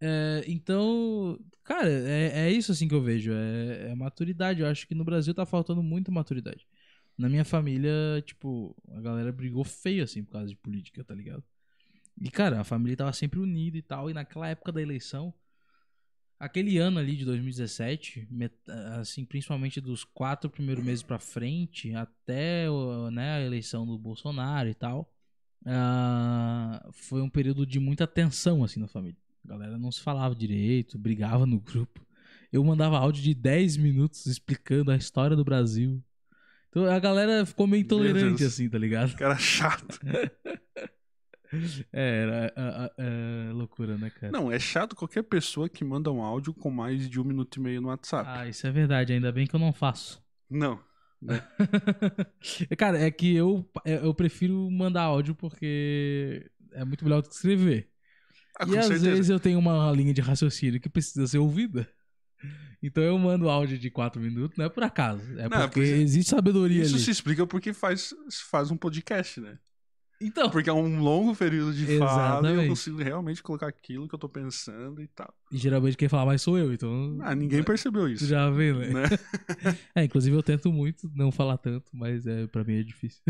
é, 0.00 0.44
então, 0.46 1.36
cara, 1.64 1.88
é, 1.90 2.46
é 2.46 2.52
isso 2.52 2.70
assim 2.70 2.86
que 2.86 2.94
eu 2.94 3.02
vejo. 3.02 3.32
É, 3.32 3.90
é 3.90 3.94
maturidade. 3.94 4.60
Eu 4.60 4.68
acho 4.68 4.86
que 4.86 4.94
no 4.94 5.04
Brasil 5.04 5.34
tá 5.34 5.44
faltando 5.44 5.82
muita 5.82 6.12
maturidade. 6.12 6.64
Na 7.18 7.28
minha 7.28 7.44
família, 7.44 7.90
tipo, 8.24 8.76
a 8.92 9.00
galera 9.00 9.32
brigou 9.32 9.64
feio, 9.64 10.04
assim, 10.04 10.22
por 10.22 10.32
causa 10.32 10.48
de 10.48 10.56
política, 10.56 11.02
tá 11.02 11.14
ligado? 11.14 11.42
E, 12.20 12.30
cara, 12.30 12.60
a 12.60 12.64
família 12.64 12.96
tava 12.96 13.12
sempre 13.12 13.40
unida 13.40 13.76
e 13.76 13.82
tal. 13.82 14.08
E 14.08 14.14
naquela 14.14 14.48
época 14.48 14.70
da 14.70 14.80
eleição, 14.80 15.34
aquele 16.44 16.78
ano 16.78 16.98
ali 16.98 17.16
de 17.16 17.24
2017, 17.24 18.26
met- 18.30 18.52
assim, 19.00 19.24
principalmente 19.24 19.80
dos 19.80 20.04
quatro 20.04 20.48
primeiros 20.50 20.84
meses 20.84 21.02
pra 21.02 21.18
frente, 21.18 21.94
até 21.94 22.66
né, 23.12 23.32
a 23.36 23.40
eleição 23.42 23.86
do 23.86 23.98
Bolsonaro 23.98 24.68
e 24.68 24.74
tal, 24.74 25.12
ah, 25.66 26.88
foi 26.92 27.22
um 27.22 27.28
período 27.30 27.66
de 27.66 27.78
muita 27.80 28.06
tensão, 28.06 28.62
assim, 28.62 28.80
na 28.80 28.88
família. 28.88 29.16
A 29.44 29.48
galera 29.48 29.78
não 29.78 29.90
se 29.90 30.00
falava 30.00 30.34
direito, 30.34 30.98
brigava 30.98 31.46
no 31.46 31.60
grupo. 31.60 32.04
Eu 32.52 32.62
mandava 32.64 32.98
áudio 32.98 33.22
de 33.22 33.34
10 33.34 33.76
minutos 33.76 34.26
explicando 34.26 34.90
a 34.90 34.96
história 34.96 35.36
do 35.36 35.44
Brasil. 35.44 36.02
Então 36.70 36.86
a 36.86 36.98
galera 36.98 37.44
ficou 37.44 37.66
meio 37.66 37.82
intolerante, 37.82 38.42
assim, 38.44 38.68
tá 38.68 38.78
ligado? 38.78 39.14
Cara 39.16 39.36
chato. 39.36 39.98
É, 41.92 42.22
era 42.22 42.52
a- 42.56 42.84
a- 42.84 42.84
a- 42.86 43.52
loucura, 43.52 43.96
né, 43.98 44.10
cara? 44.10 44.32
Não, 44.32 44.50
é 44.50 44.58
chato 44.58 44.94
qualquer 44.96 45.22
pessoa 45.22 45.68
que 45.68 45.84
manda 45.84 46.10
um 46.12 46.22
áudio 46.22 46.52
com 46.54 46.70
mais 46.70 47.08
de 47.08 47.20
um 47.20 47.24
minuto 47.24 47.56
e 47.56 47.60
meio 47.60 47.80
no 47.80 47.88
WhatsApp. 47.88 48.28
Ah, 48.32 48.48
isso 48.48 48.66
é 48.66 48.70
verdade, 48.70 49.12
ainda 49.12 49.30
bem 49.32 49.46
que 49.46 49.54
eu 49.54 49.60
não 49.60 49.72
faço. 49.72 50.22
Não. 50.50 50.78
Cara, 52.76 52.98
é 53.00 53.10
que 53.10 53.34
eu, 53.34 53.68
eu 53.84 54.14
prefiro 54.14 54.70
mandar 54.70 55.02
áudio 55.02 55.34
porque 55.34 56.50
é 56.72 56.84
muito 56.84 57.04
melhor 57.04 57.22
do 57.22 57.28
que 57.28 57.34
escrever. 57.34 57.88
Ah, 58.58 58.64
e 58.68 58.78
às 58.78 58.86
certeza. 58.86 59.10
vezes 59.10 59.30
eu 59.30 59.40
tenho 59.40 59.58
uma 59.58 59.90
linha 59.92 60.14
de 60.14 60.20
raciocínio 60.20 60.80
que 60.80 60.88
precisa 60.88 61.26
ser 61.26 61.38
ouvida. 61.38 61.88
Então 62.82 63.02
eu 63.02 63.18
mando 63.18 63.48
áudio 63.48 63.78
de 63.78 63.90
4 63.90 64.20
minutos, 64.20 64.58
não 64.58 64.66
é 64.66 64.68
por 64.68 64.82
acaso. 64.84 65.22
É 65.38 65.48
Não, 65.48 65.62
porque 65.62 65.80
pois 65.80 65.88
é. 65.90 65.96
existe 65.96 66.30
sabedoria 66.30 66.82
Isso 66.82 66.94
ali. 66.96 67.04
se 67.04 67.10
explica 67.10 67.46
porque 67.46 67.72
faz, 67.72 68.14
faz 68.50 68.70
um 68.70 68.76
podcast, 68.76 69.40
né? 69.40 69.58
Então, 70.24 70.48
Porque 70.50 70.70
é 70.70 70.72
um 70.72 71.00
longo 71.00 71.36
período 71.36 71.74
de 71.74 71.98
fala 71.98 72.50
e 72.50 72.56
eu 72.56 72.68
consigo 72.68 72.96
realmente 72.96 73.42
colocar 73.42 73.68
aquilo 73.68 74.08
que 74.08 74.14
eu 74.14 74.18
tô 74.18 74.28
pensando 74.28 75.02
e 75.02 75.06
tal. 75.08 75.32
e 75.52 75.58
geralmente 75.58 75.96
quem 75.96 76.08
fala 76.08 76.24
mais 76.24 76.40
sou 76.40 76.58
eu, 76.58 76.72
então. 76.72 77.18
Ah, 77.20 77.34
ninguém 77.34 77.62
percebeu 77.62 78.08
isso. 78.08 78.26
já 78.26 78.48
vê, 78.50 78.72
né? 78.72 78.88
né? 78.88 79.04
É, 79.94 80.04
inclusive 80.04 80.34
eu 80.34 80.42
tento 80.42 80.72
muito 80.72 81.10
não 81.14 81.30
falar 81.30 81.58
tanto, 81.58 81.90
mas 81.92 82.26
é, 82.26 82.46
pra 82.46 82.64
mim 82.64 82.80
é 82.80 82.82
difícil. 82.82 83.22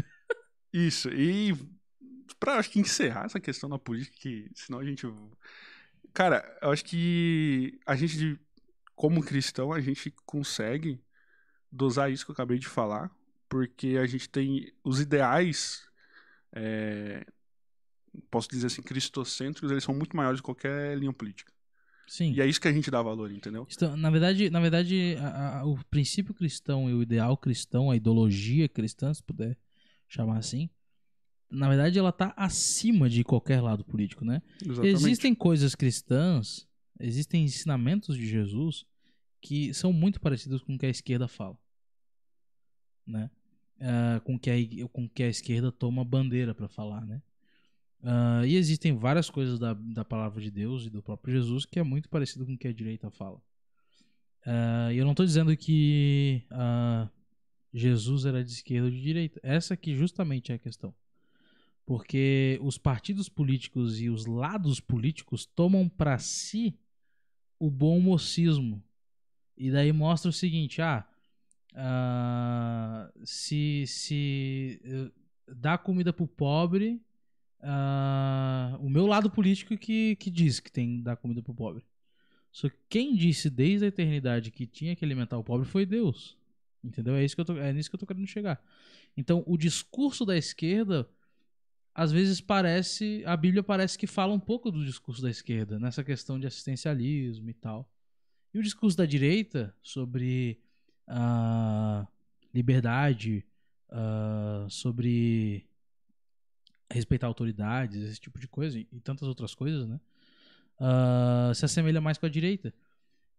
Isso. 0.72 1.08
E 1.08 1.54
pra 2.38 2.58
acho 2.58 2.70
que 2.70 2.78
encerrar 2.78 3.24
essa 3.24 3.40
questão 3.40 3.68
da 3.68 3.78
política, 3.78 4.16
que 4.20 4.50
senão 4.54 4.78
a 4.78 4.84
gente. 4.84 5.06
Cara, 6.12 6.44
eu 6.62 6.70
acho 6.70 6.84
que 6.84 7.78
a 7.84 7.96
gente, 7.96 8.38
como 8.94 9.22
cristão, 9.22 9.72
a 9.72 9.80
gente 9.80 10.14
consegue 10.24 11.00
dosar 11.72 12.12
isso 12.12 12.24
que 12.24 12.30
eu 12.30 12.34
acabei 12.34 12.58
de 12.58 12.68
falar, 12.68 13.10
porque 13.48 13.98
a 14.00 14.06
gente 14.06 14.28
tem 14.28 14.72
os 14.84 15.00
ideais. 15.00 15.82
É, 16.54 17.26
posso 18.30 18.48
dizer 18.48 18.68
assim, 18.68 18.82
cristocêntricos, 18.82 19.70
eles 19.70 19.84
são 19.84 19.94
muito 19.94 20.16
maiores 20.16 20.40
que 20.40 20.44
qualquer 20.44 20.96
linha 20.98 21.12
política. 21.12 21.52
Sim. 22.06 22.32
E 22.32 22.40
é 22.40 22.46
isso 22.46 22.60
que 22.60 22.68
a 22.68 22.72
gente 22.72 22.90
dá 22.90 23.00
valor, 23.02 23.32
entendeu? 23.32 23.66
Então, 23.70 23.96
na 23.96 24.10
verdade, 24.10 24.50
na 24.50 24.60
verdade 24.60 25.16
a- 25.18 25.60
a- 25.60 25.66
o 25.66 25.82
princípio 25.86 26.34
cristão 26.34 26.88
e 26.88 26.92
o 26.94 27.02
ideal 27.02 27.36
cristão, 27.36 27.90
a 27.90 27.96
ideologia 27.96 28.68
cristã, 28.68 29.12
se 29.12 29.22
puder 29.22 29.56
chamar 30.06 30.36
assim, 30.36 30.68
na 31.50 31.68
verdade 31.68 31.98
ela 31.98 32.12
tá 32.12 32.34
acima 32.36 33.08
de 33.08 33.24
qualquer 33.24 33.60
lado 33.62 33.84
político, 33.84 34.24
né? 34.24 34.42
Exatamente. 34.62 34.96
Existem 34.96 35.34
coisas 35.34 35.74
cristãs, 35.74 36.68
existem 37.00 37.44
ensinamentos 37.44 38.16
de 38.16 38.26
Jesus 38.26 38.84
que 39.40 39.72
são 39.72 39.92
muito 39.92 40.20
parecidos 40.20 40.62
com 40.62 40.74
o 40.74 40.78
que 40.78 40.86
a 40.86 40.90
esquerda 40.90 41.26
fala, 41.26 41.56
né? 43.06 43.30
Ah, 43.80 44.20
com 44.24 44.38
que 44.38 44.50
a 44.50 44.88
com 44.88 45.08
que 45.08 45.22
a 45.22 45.28
esquerda 45.28 45.72
toma 45.72 46.04
bandeira 46.04 46.54
para 46.54 46.68
falar, 46.68 47.04
né? 47.06 47.22
Ah, 48.02 48.42
e 48.46 48.56
existem 48.56 48.96
várias 48.96 49.28
coisas 49.30 49.58
da, 49.58 49.74
da 49.74 50.04
palavra 50.04 50.40
de 50.40 50.50
Deus 50.50 50.86
e 50.86 50.90
do 50.90 51.02
próprio 51.02 51.34
Jesus 51.34 51.64
que 51.66 51.78
é 51.78 51.82
muito 51.82 52.08
parecido 52.08 52.46
com 52.46 52.54
o 52.54 52.58
que 52.58 52.68
a 52.68 52.72
direita 52.72 53.10
fala. 53.10 53.40
E 54.92 54.98
eu 54.98 55.04
não 55.04 55.12
estou 55.12 55.24
dizendo 55.24 55.56
que 55.56 56.42
ah, 56.50 57.08
Jesus 57.72 58.26
era 58.26 58.44
de 58.44 58.50
esquerda 58.52 58.86
ou 58.86 58.90
de 58.90 59.00
direita. 59.00 59.40
Essa 59.42 59.76
que 59.76 59.94
justamente 59.94 60.52
é 60.52 60.54
a 60.54 60.58
questão. 60.58 60.94
Porque 61.86 62.58
os 62.62 62.78
partidos 62.78 63.28
políticos 63.28 64.00
e 64.00 64.08
os 64.08 64.26
lados 64.26 64.80
políticos 64.80 65.44
tomam 65.44 65.88
para 65.88 66.18
si 66.18 66.78
o 67.58 67.70
bom 67.70 68.00
mocismo. 68.00 68.82
E 69.56 69.70
daí 69.70 69.92
mostra 69.92 70.28
o 70.28 70.32
seguinte, 70.32 70.80
ah, 70.80 71.06
ah, 71.74 73.10
se, 73.24 73.84
se 73.86 74.80
eh, 74.84 75.10
dá 75.48 75.76
comida 75.76 76.12
pro 76.12 76.26
pobre, 76.26 77.00
ah, 77.60 78.76
o 78.80 78.88
meu 78.88 79.06
lado 79.06 79.30
político 79.30 79.76
que, 79.76 80.16
que 80.16 80.30
diz 80.30 80.60
que 80.60 80.70
tem 80.70 80.98
que 80.98 81.02
dar 81.02 81.16
comida 81.16 81.42
pro 81.42 81.54
pobre. 81.54 81.84
Só 82.52 82.68
que 82.68 82.76
quem 82.88 83.16
disse 83.16 83.50
desde 83.50 83.86
a 83.86 83.88
eternidade 83.88 84.50
que 84.52 84.66
tinha 84.66 84.94
que 84.94 85.04
alimentar 85.04 85.36
o 85.36 85.42
pobre 85.42 85.66
foi 85.66 85.84
Deus. 85.84 86.36
Entendeu? 86.84 87.14
É, 87.14 87.24
isso 87.24 87.34
que 87.34 87.40
eu 87.40 87.44
tô, 87.44 87.56
é 87.56 87.72
nisso 87.72 87.90
que 87.90 87.96
eu 87.96 88.00
tô 88.00 88.06
querendo 88.06 88.26
chegar. 88.26 88.62
Então, 89.16 89.42
o 89.46 89.56
discurso 89.56 90.24
da 90.24 90.36
esquerda, 90.36 91.08
às 91.94 92.12
vezes 92.12 92.40
parece. 92.40 93.22
A 93.26 93.36
Bíblia 93.36 93.62
parece 93.62 93.98
que 93.98 94.06
fala 94.06 94.32
um 94.32 94.38
pouco 94.38 94.70
do 94.70 94.84
discurso 94.84 95.22
da 95.22 95.30
esquerda, 95.30 95.78
nessa 95.78 96.04
questão 96.04 96.38
de 96.38 96.46
assistencialismo 96.46 97.50
e 97.50 97.54
tal. 97.54 97.90
E 98.52 98.58
o 98.58 98.62
discurso 98.62 98.96
da 98.96 99.06
direita 99.06 99.74
sobre 99.82 100.60
a 101.06 102.06
liberdade, 102.52 103.44
ah, 103.90 104.66
sobre 104.68 105.66
respeitar 106.90 107.26
autoridades, 107.26 108.02
esse 108.02 108.20
tipo 108.20 108.38
de 108.38 108.46
coisa, 108.46 108.78
e 108.78 108.84
tantas 109.00 109.26
outras 109.26 109.54
coisas, 109.54 109.86
né? 109.86 110.00
ah, 110.78 111.52
se 111.54 111.64
assemelha 111.64 112.00
mais 112.00 112.18
com 112.18 112.26
a 112.26 112.28
direita. 112.28 112.74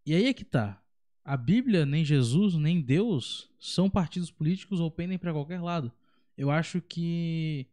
E 0.06 0.14
aí 0.14 0.26
é 0.26 0.34
que 0.34 0.44
tá. 0.46 0.82
A 1.24 1.36
Bíblia, 1.36 1.86
nem 1.86 2.06
Jesus, 2.06 2.56
nem 2.56 2.82
Deus 2.82 3.50
são 3.60 3.90
partidos 3.90 4.30
políticos 4.30 4.80
ou 4.80 4.92
pendem 4.92 5.18
para 5.18 5.34
qualquer 5.34 5.60
lado. 5.60 5.92
Eu 6.38 6.52
acho 6.52 6.82
que 6.82 7.68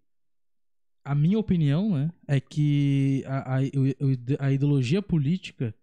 a 1.04 1.14
minha 1.14 1.38
opinião, 1.38 1.94
né, 1.94 2.10
é 2.26 2.40
que 2.40 3.24
a, 3.26 3.56
a, 3.56 4.46
a 4.46 4.52
ideologia 4.52 5.02
política, 5.02 5.74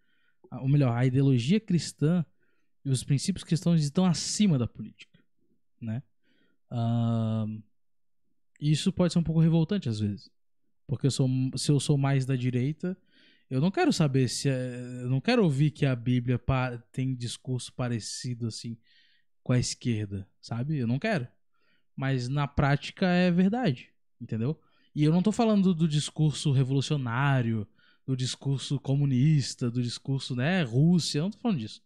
ou 0.50 0.68
melhor, 0.68 0.98
a 0.98 1.06
ideologia 1.06 1.60
cristã 1.60 2.26
e 2.84 2.90
os 2.90 3.04
princípios 3.04 3.44
cristãos 3.44 3.82
estão 3.84 4.06
acima 4.06 4.58
da 4.58 4.68
política, 4.68 5.20
né? 5.82 6.02
Uh, 6.72 7.62
isso 8.60 8.92
pode 8.92 9.14
ser 9.14 9.20
um 9.20 9.24
pouco 9.24 9.42
revoltante 9.42 9.90
às 9.90 10.00
vezes, 10.00 10.30
porque 10.88 11.08
eu 11.08 11.12
sou, 11.12 11.30
se 11.56 11.72
eu 11.72 11.80
sou 11.80 11.98
mais 11.98 12.26
da 12.26 12.36
direita, 12.36 12.98
eu 13.50 13.60
não 13.60 13.72
quero 13.72 13.92
saber 13.92 14.28
se 14.28 14.48
é, 14.48 15.02
eu 15.02 15.10
não 15.10 15.20
quero 15.20 15.44
ouvir 15.44 15.72
que 15.72 15.86
a 15.86 15.96
Bíblia 15.96 16.40
tem 16.92 17.16
discurso 17.16 17.74
parecido 17.74 18.48
assim 18.48 18.78
com 19.42 19.54
a 19.54 19.60
esquerda, 19.60 20.28
sabe? 20.40 20.78
Eu 20.78 20.86
não 20.86 21.00
quero. 21.00 21.28
Mas 21.96 22.28
na 22.28 22.48
prática 22.48 23.08
é 23.08 23.32
verdade, 23.32 23.90
entendeu? 24.22 24.60
E 24.94 25.04
eu 25.04 25.12
não 25.12 25.24
tô 25.24 25.32
falando 25.32 25.74
do 25.74 25.88
discurso 25.88 26.52
revolucionário, 26.52 27.68
do 28.06 28.16
discurso 28.16 28.80
comunista, 28.80 29.70
do 29.70 29.82
discurso, 29.82 30.36
né, 30.36 30.64
Rússia, 30.64 31.20
eu 31.20 31.24
não 31.24 31.32
tô 31.32 31.40
falando 31.40 31.60
disso. 31.60 31.82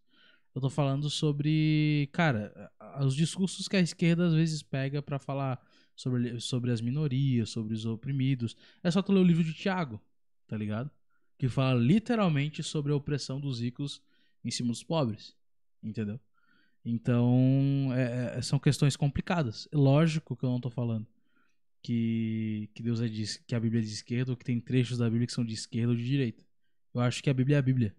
Eu 0.54 0.60
tô 0.60 0.70
falando 0.70 1.10
sobre, 1.10 2.08
cara, 2.12 2.70
os 3.00 3.16
discursos 3.16 3.66
que 3.66 3.76
a 3.76 3.80
esquerda 3.80 4.26
às 4.26 4.34
vezes 4.34 4.62
pega 4.62 5.02
para 5.02 5.18
falar 5.18 5.60
sobre, 5.96 6.38
sobre 6.40 6.70
as 6.70 6.80
minorias, 6.80 7.50
sobre 7.50 7.74
os 7.74 7.84
oprimidos. 7.84 8.56
É 8.82 8.90
só 8.90 9.02
tu 9.02 9.12
ler 9.12 9.20
o 9.20 9.24
livro 9.24 9.42
de 9.42 9.52
Tiago, 9.52 10.00
tá 10.46 10.56
ligado? 10.56 10.90
Que 11.36 11.48
fala 11.48 11.78
literalmente 11.78 12.62
sobre 12.62 12.92
a 12.92 12.96
opressão 12.96 13.40
dos 13.40 13.60
ricos 13.60 14.00
em 14.44 14.50
cima 14.50 14.68
dos 14.68 14.84
pobres, 14.84 15.36
entendeu? 15.82 16.20
Então, 16.84 17.88
é, 17.92 18.38
é 18.38 18.42
são 18.42 18.58
questões 18.58 18.96
complicadas. 18.96 19.68
Lógico 19.72 20.36
que 20.36 20.44
eu 20.44 20.50
não 20.50 20.60
tô 20.60 20.70
falando 20.70 21.06
que, 21.82 22.70
que 22.74 22.82
Deus 22.82 23.00
é 23.00 23.08
de, 23.08 23.40
que 23.46 23.54
a 23.54 23.60
Bíblia 23.60 23.80
é 23.80 23.84
de 23.84 23.92
esquerda 23.92 24.30
ou 24.32 24.36
que 24.36 24.44
tem 24.44 24.60
trechos 24.60 24.98
da 24.98 25.10
Bíblia 25.10 25.26
que 25.26 25.32
são 25.32 25.44
de 25.44 25.54
esquerda 25.54 25.90
ou 25.90 25.96
de 25.96 26.04
direita. 26.04 26.44
Eu 26.94 27.00
acho 27.00 27.22
que 27.22 27.28
a 27.28 27.34
Bíblia 27.34 27.56
é 27.56 27.58
a 27.58 27.62
Bíblia. 27.62 27.94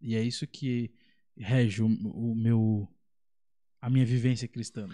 E 0.00 0.14
é 0.14 0.22
isso 0.22 0.46
que 0.46 0.92
rege 1.36 1.82
o, 1.82 1.86
o 1.86 2.34
meu 2.34 2.88
a 3.80 3.90
minha 3.90 4.06
vivência 4.06 4.48
cristã. 4.48 4.88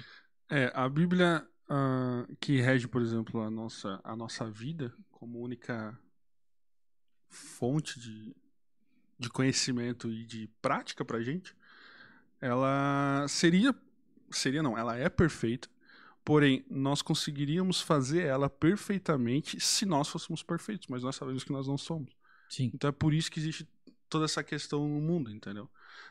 É, 0.51 0.71
a 0.75 0.89
Bíblia 0.89 1.47
uh, 1.71 2.37
que 2.37 2.61
rege, 2.61 2.87
por 2.87 3.01
exemplo, 3.01 3.41
a 3.41 3.51
nossa, 3.51 4.01
a 4.05 4.15
nossa 4.15 4.51
vida 4.51 4.93
como 5.11 5.41
única 5.41 5.99
fonte 7.29 7.99
de, 7.99 8.37
de 9.19 9.31
conhecimento 9.31 10.11
e 10.11 10.27
de 10.27 10.49
prática 10.61 11.05
pra 11.05 11.23
gente, 11.23 11.57
ela 12.41 13.27
seria 13.29 13.75
seria 14.31 14.63
não, 14.63 14.77
ela 14.77 14.97
é 14.97 15.09
perfeita 15.09 15.69
Porém, 16.25 16.65
nós 16.71 17.03
conseguiríamos 17.03 17.81
fazer 17.81 18.27
ela 18.27 18.49
perfeitamente 18.49 19.59
se 19.59 19.85
nós 19.85 20.09
fôssemos 20.09 20.43
perfeitos, 20.43 20.87
mas 20.89 21.03
nós 21.03 21.17
sabemos 21.17 21.43
que 21.43 21.51
nós 21.51 21.67
não 21.67 21.77
somos. 21.77 22.15
Sim. 22.49 22.71
Então 22.73 22.89
é 22.89 22.93
por 22.93 23.13
isso 23.13 23.31
que 23.31 23.41
existe 23.41 23.69
toda 24.13 24.27
essa 24.27 24.45
questão 24.45 24.87
no 24.87 25.01
mundo, 25.01 25.31
entendeu? 25.31 25.65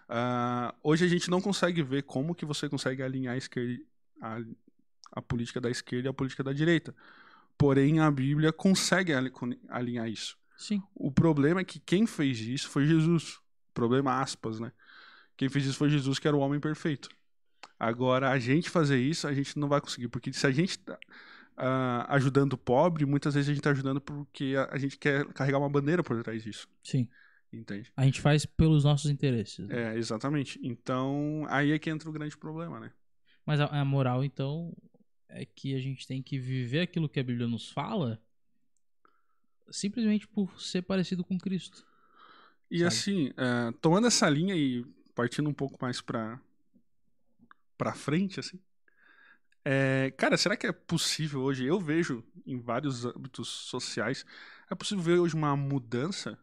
Uh, 0.10 0.74
hoje 0.84 1.06
a 1.06 1.08
gente 1.08 1.30
não 1.30 1.40
consegue 1.40 1.84
ver 1.84 2.04
como 2.04 2.36
que 2.36 2.46
você 2.46 2.68
consegue 2.68 3.04
alinhar 3.04 3.36
a, 3.36 3.38
esquerda, 3.38 3.82
a, 4.20 4.40
a 5.14 5.22
política 5.22 5.62
da 5.62 5.70
esquerda 5.70 6.08
e 6.08 6.10
a 6.10 6.14
política 6.14 6.44
da 6.44 6.52
direita. 6.52 6.96
Porém, 7.58 8.00
a 8.00 8.10
Bíblia 8.10 8.52
consegue 8.52 9.14
alinhar 9.70 10.10
isso. 10.10 10.36
Sim. 10.58 10.82
O 10.96 11.12
problema 11.12 11.62
é 11.62 11.64
que 11.64 11.80
quem 11.80 12.08
fez 12.08 12.40
isso 12.40 12.70
foi 12.70 12.86
Jesus. 12.86 13.40
Problema 13.74 14.20
aspas, 14.20 14.60
né? 14.60 14.72
Quem 15.38 15.48
fez 15.48 15.66
isso 15.66 15.78
foi 15.78 15.90
Jesus, 15.90 16.18
que 16.18 16.28
era 16.28 16.36
o 16.36 16.40
homem 16.40 16.60
perfeito. 16.60 17.10
Agora, 17.80 18.30
a 18.30 18.40
gente 18.40 18.70
fazer 18.70 19.00
isso, 19.00 19.28
a 19.28 19.34
gente 19.34 19.58
não 19.58 19.68
vai 19.68 19.80
conseguir, 19.80 20.08
porque 20.08 20.34
se 20.34 20.46
a 20.46 20.52
gente 20.52 20.78
tá 20.80 20.98
uh, 21.58 22.06
ajudando 22.10 22.54
o 22.54 22.58
pobre, 22.58 23.06
muitas 23.06 23.34
vezes 23.34 23.50
a 23.50 23.54
gente 23.54 23.64
tá 23.64 23.72
ajudando 23.72 24.02
porque 24.02 24.56
a, 24.58 24.76
a, 24.76 24.78
gente 24.78 24.98
quer 24.98 25.26
carregar 25.34 25.60
uma 25.60 25.70
bandeira 25.70 26.04
por 26.04 26.22
trás 26.24 26.44
disso. 26.44 26.68
Sim. 26.84 27.08
Entende? 27.54 27.92
A 27.98 28.06
gente 28.06 28.22
faz 28.22 28.46
pelos 28.46 28.84
nossos 28.84 29.12
interesses. 29.12 29.68
Né? 29.68 29.94
É, 29.94 29.98
exatamente. 29.98 30.60
Então, 30.64 31.46
aí 31.50 31.72
é 31.72 31.80
que 31.80 31.90
entra 31.90 32.10
o 32.10 32.14
grande 32.14 32.38
problema, 32.38 32.80
né? 32.80 32.92
Mas 33.46 33.60
a, 33.60 33.66
a 33.66 33.84
moral, 33.84 34.24
então, 34.24 34.74
é 35.28 35.46
que 35.46 35.76
a 35.76 35.80
gente 35.80 36.08
tem 36.08 36.22
que 36.22 36.40
viver 36.40 36.82
aquilo 36.82 37.10
que 37.10 37.20
a 37.20 37.24
Bíblia 37.24 37.48
nos 37.48 37.70
fala 37.70 38.22
simplesmente 39.70 40.28
por 40.28 40.62
ser 40.62 40.82
parecido 40.82 41.24
com 41.24 41.38
Cristo. 41.38 41.86
E 42.70 42.80
sabe? 42.80 42.88
assim, 42.88 43.28
uh, 43.30 43.72
tomando 43.82 44.08
essa 44.08 44.30
linha 44.30 44.56
e 44.56 44.86
partindo 45.16 45.50
um 45.50 45.54
pouco 45.54 45.78
mais 45.82 46.02
para 46.02 46.40
para 47.78 47.94
frente, 47.94 48.40
assim. 48.40 48.60
É, 49.66 50.12
cara, 50.16 50.38
será 50.38 50.56
que 50.56 50.68
é 50.68 50.72
possível 50.72 51.42
hoje? 51.42 51.66
Eu 51.66 51.80
vejo 51.80 52.24
em 52.46 52.60
vários 52.60 53.06
âmbitos 53.06 53.48
sociais, 53.48 54.24
é 54.70 54.76
possível 54.76 55.04
ver 55.04 55.20
hoje 55.20 55.36
uma 55.36 55.56
mudança 55.56 56.38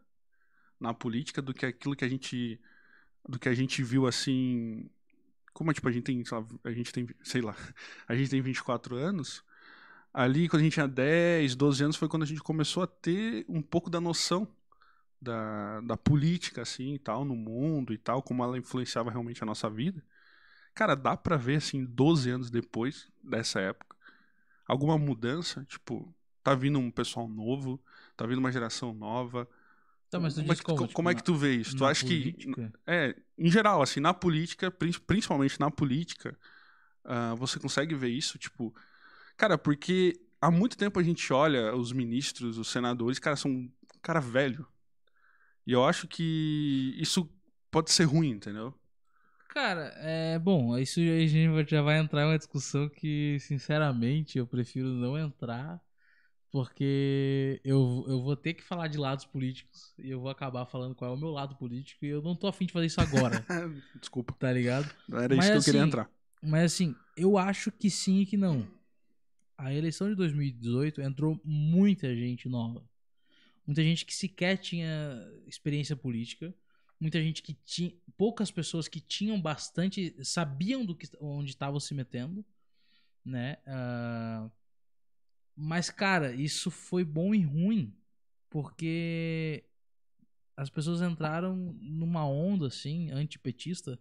na 0.79 0.93
política 0.93 1.41
do 1.41 1.53
que 1.53 1.65
aquilo 1.65 1.95
que 1.95 2.05
a 2.05 2.09
gente 2.09 2.59
do 3.27 3.37
que 3.39 3.49
a 3.49 3.53
gente 3.53 3.83
viu 3.83 4.07
assim, 4.07 4.89
como 5.53 5.73
tipo 5.73 5.87
a 5.87 5.91
gente 5.91 6.03
tem, 6.03 6.23
a 6.63 6.71
gente 6.71 6.91
tem, 6.93 7.07
sei 7.23 7.41
lá, 7.41 7.55
a 8.07 8.15
gente 8.15 8.29
tem 8.29 8.41
24 8.41 8.95
anos. 8.97 9.43
Ali 10.13 10.49
quando 10.49 10.61
a 10.61 10.63
gente 10.63 10.73
tinha 10.73 10.87
10, 10.87 11.55
12 11.55 11.83
anos 11.83 11.95
foi 11.95 12.07
quando 12.09 12.23
a 12.23 12.25
gente 12.25 12.41
começou 12.41 12.83
a 12.83 12.87
ter 12.87 13.45
um 13.47 13.61
pouco 13.61 13.89
da 13.89 14.01
noção 14.01 14.47
da, 15.21 15.81
da 15.81 15.97
política 15.97 16.61
assim, 16.61 16.93
e 16.95 16.99
tal, 16.99 17.25
no 17.25 17.35
mundo 17.35 17.93
e 17.93 17.97
tal, 17.97 18.21
como 18.23 18.43
ela 18.43 18.57
influenciava 18.57 19.11
realmente 19.11 19.43
a 19.43 19.45
nossa 19.45 19.69
vida. 19.69 20.03
Cara, 20.73 20.95
dá 20.95 21.17
pra 21.17 21.35
ver, 21.35 21.57
assim, 21.57 21.85
12 21.85 22.29
anos 22.29 22.49
depois 22.49 23.11
dessa 23.23 23.59
época, 23.59 23.95
alguma 24.65 24.97
mudança? 24.97 25.65
Tipo, 25.65 26.13
tá 26.43 26.55
vindo 26.55 26.79
um 26.79 26.91
pessoal 26.91 27.27
novo, 27.27 27.79
tá 28.15 28.25
vindo 28.25 28.39
uma 28.39 28.51
geração 28.51 28.93
nova. 28.93 29.47
Tá, 30.09 30.19
mas 30.19 30.33
tu 30.33 30.41
como, 30.41 30.51
é 30.51 30.55
que, 30.55 30.63
como, 30.63 30.81
tipo, 30.81 30.93
como 30.93 31.09
é 31.09 31.15
que 31.15 31.23
tu 31.23 31.35
vê 31.35 31.55
isso? 31.55 31.75
Tu 31.75 31.85
acha 31.85 32.05
política? 32.05 32.71
que. 32.71 32.91
É, 32.91 33.15
em 33.37 33.51
geral, 33.51 33.81
assim, 33.81 33.99
na 33.99 34.13
política, 34.13 34.71
principalmente 34.71 35.59
na 35.59 35.69
política, 35.69 36.37
uh, 37.05 37.35
você 37.35 37.59
consegue 37.59 37.93
ver 37.93 38.09
isso, 38.09 38.37
tipo. 38.37 38.73
Cara, 39.37 39.57
porque 39.57 40.19
há 40.41 40.49
muito 40.49 40.77
tempo 40.77 40.99
a 40.99 41.03
gente 41.03 41.31
olha 41.31 41.75
os 41.75 41.91
ministros, 41.91 42.57
os 42.57 42.69
senadores, 42.69 43.19
cara, 43.19 43.35
são 43.35 43.71
cara 44.01 44.19
velho. 44.19 44.65
E 45.65 45.71
eu 45.71 45.85
acho 45.85 46.07
que 46.07 46.95
isso 46.97 47.29
pode 47.69 47.91
ser 47.91 48.05
ruim, 48.05 48.31
entendeu? 48.31 48.73
Cara, 49.49 49.93
é 49.97 50.39
bom, 50.39 50.77
isso 50.77 50.99
a 50.99 51.03
gente 51.27 51.69
já 51.69 51.81
vai 51.81 51.99
entrar 51.99 52.23
em 52.23 52.25
uma 52.25 52.37
discussão 52.37 52.87
que, 52.87 53.37
sinceramente, 53.39 54.37
eu 54.37 54.47
prefiro 54.47 54.87
não 54.87 55.17
entrar, 55.17 55.81
porque 56.51 57.61
eu, 57.63 58.05
eu 58.07 58.21
vou 58.21 58.35
ter 58.35 58.53
que 58.53 58.63
falar 58.63 58.87
de 58.87 58.97
lados 58.97 59.25
políticos 59.25 59.93
e 59.97 60.09
eu 60.09 60.19
vou 60.19 60.29
acabar 60.29 60.65
falando 60.65 60.95
qual 60.95 61.11
é 61.11 61.13
o 61.13 61.17
meu 61.17 61.29
lado 61.29 61.55
político 61.55 62.05
e 62.05 62.09
eu 62.09 62.21
não 62.21 62.35
tô 62.35 62.47
afim 62.47 62.65
de 62.65 62.73
fazer 62.73 62.87
isso 62.87 63.01
agora. 63.01 63.45
Desculpa. 63.99 64.33
Tá 64.39 64.51
ligado? 64.51 64.89
Não 65.07 65.19
era 65.19 65.35
mas, 65.35 65.45
isso 65.45 65.53
que 65.53 65.59
eu 65.59 65.63
queria 65.63 65.81
assim, 65.81 65.87
entrar. 65.87 66.11
Mas 66.41 66.73
assim, 66.73 66.95
eu 67.15 67.37
acho 67.37 67.71
que 67.71 67.89
sim 67.89 68.21
e 68.21 68.25
que 68.25 68.37
não. 68.37 68.67
A 69.57 69.73
eleição 69.73 70.09
de 70.09 70.15
2018 70.15 71.01
entrou 71.01 71.39
muita 71.43 72.15
gente 72.15 72.47
nova. 72.47 72.83
Muita 73.65 73.83
gente 73.83 74.05
que 74.05 74.15
sequer 74.15 74.57
tinha 74.57 74.89
experiência 75.45 75.95
política 75.95 76.53
muita 76.99 77.21
gente 77.21 77.41
que 77.41 77.53
tinha. 77.53 77.93
Poucas 78.17 78.51
pessoas 78.51 78.87
que 78.87 78.99
tinham 78.99 79.39
bastante. 79.41 80.13
sabiam 80.23 80.85
do 80.85 80.95
que 80.95 81.07
onde 81.21 81.51
estavam 81.51 81.79
se 81.79 81.93
metendo. 81.93 82.45
Né? 83.23 83.57
Uh, 83.65 84.51
mas, 85.59 85.89
cara, 85.89 86.33
isso 86.33 86.71
foi 86.71 87.03
bom 87.03 87.35
e 87.35 87.41
ruim. 87.41 87.93
Porque 88.49 89.63
as 90.55 90.69
pessoas 90.69 91.01
entraram 91.01 91.55
numa 91.81 92.25
onda 92.25 92.67
assim, 92.67 93.11
antipetista. 93.11 93.99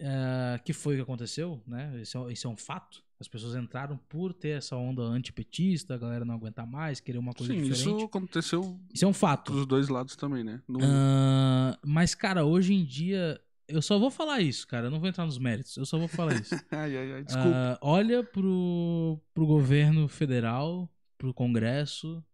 Uh, 0.00 0.62
que 0.62 0.72
foi 0.72 0.94
o 0.94 0.96
que 0.98 1.02
aconteceu, 1.02 1.60
né? 1.66 2.00
Isso 2.00 2.28
é, 2.28 2.32
isso 2.32 2.46
é 2.46 2.50
um 2.50 2.56
fato. 2.56 3.02
As 3.18 3.26
pessoas 3.26 3.56
entraram 3.56 3.96
por 4.08 4.32
ter 4.32 4.50
essa 4.50 4.76
onda 4.76 5.02
antipetista, 5.02 5.94
a 5.94 5.98
galera 5.98 6.24
não 6.24 6.34
aguentar 6.34 6.64
mais, 6.64 7.00
querer 7.00 7.18
uma 7.18 7.34
coisa 7.34 7.52
Sim, 7.52 7.62
diferente. 7.62 7.82
Sim, 7.82 7.96
isso 7.96 8.04
aconteceu. 8.04 8.80
Isso 8.94 9.04
é 9.04 9.08
um 9.08 9.12
fato. 9.12 9.50
Dos 9.50 9.66
dois 9.66 9.88
lados 9.88 10.14
também, 10.14 10.44
né? 10.44 10.62
No... 10.68 10.78
Uh, 10.78 11.76
mas, 11.84 12.14
cara, 12.14 12.44
hoje 12.44 12.74
em 12.74 12.84
dia. 12.84 13.40
Eu 13.68 13.82
só 13.82 13.98
vou 13.98 14.10
falar 14.10 14.40
isso, 14.40 14.66
cara. 14.66 14.86
Eu 14.86 14.90
não 14.90 14.98
vou 14.98 15.08
entrar 15.08 15.26
nos 15.26 15.38
méritos. 15.38 15.76
Eu 15.76 15.84
só 15.84 15.98
vou 15.98 16.08
falar 16.08 16.34
isso. 16.40 16.54
ai, 16.72 16.96
ai, 16.96 17.12
ai, 17.12 17.24
desculpa. 17.24 17.48
Uh, 17.48 17.78
olha 17.82 18.24
pro, 18.24 19.20
pro 19.34 19.46
governo 19.46 20.08
federal, 20.08 20.90
pro 21.18 21.34
Congresso, 21.34 22.24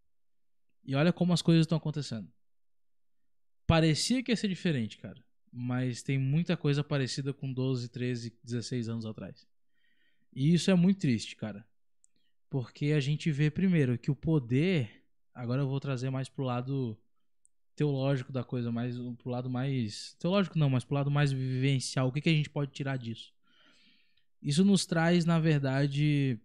e 0.84 0.94
olha 0.94 1.12
como 1.12 1.32
as 1.32 1.42
coisas 1.42 1.64
estão 1.64 1.76
acontecendo. 1.76 2.30
Parecia 3.66 4.22
que 4.22 4.30
ia 4.30 4.36
ser 4.36 4.48
diferente, 4.48 4.96
cara. 4.98 5.22
Mas 5.52 6.02
tem 6.02 6.18
muita 6.18 6.56
coisa 6.56 6.84
parecida 6.84 7.32
com 7.32 7.52
12, 7.52 7.88
13, 7.88 8.38
16 8.44 8.88
anos 8.88 9.06
atrás. 9.06 9.46
E 10.32 10.54
isso 10.54 10.70
é 10.70 10.74
muito 10.74 11.00
triste, 11.00 11.34
cara. 11.34 11.66
Porque 12.50 12.86
a 12.92 13.00
gente 13.00 13.30
vê 13.32 13.50
primeiro 13.50 13.98
que 13.98 14.10
o 14.10 14.16
poder, 14.16 15.04
agora 15.32 15.62
eu 15.62 15.68
vou 15.68 15.80
trazer 15.80 16.10
mais 16.10 16.28
pro 16.28 16.44
lado 16.44 16.96
teológico 17.76 18.32
da 18.32 18.44
coisa, 18.44 18.70
mais 18.70 18.96
pro 19.18 19.30
lado 19.30 19.50
mais 19.50 20.14
teológico 20.18 20.58
não, 20.58 20.70
mas 20.70 20.84
pro 20.84 20.94
lado 20.94 21.10
mais 21.10 21.32
vivencial. 21.32 22.08
O 22.08 22.12
que 22.12 22.20
que 22.20 22.28
a 22.28 22.32
gente 22.32 22.50
pode 22.50 22.70
tirar 22.72 22.96
disso? 22.96 23.32
Isso 24.42 24.64
nos 24.64 24.84
traz, 24.84 25.24
na 25.24 25.40
verdade, 25.40 26.38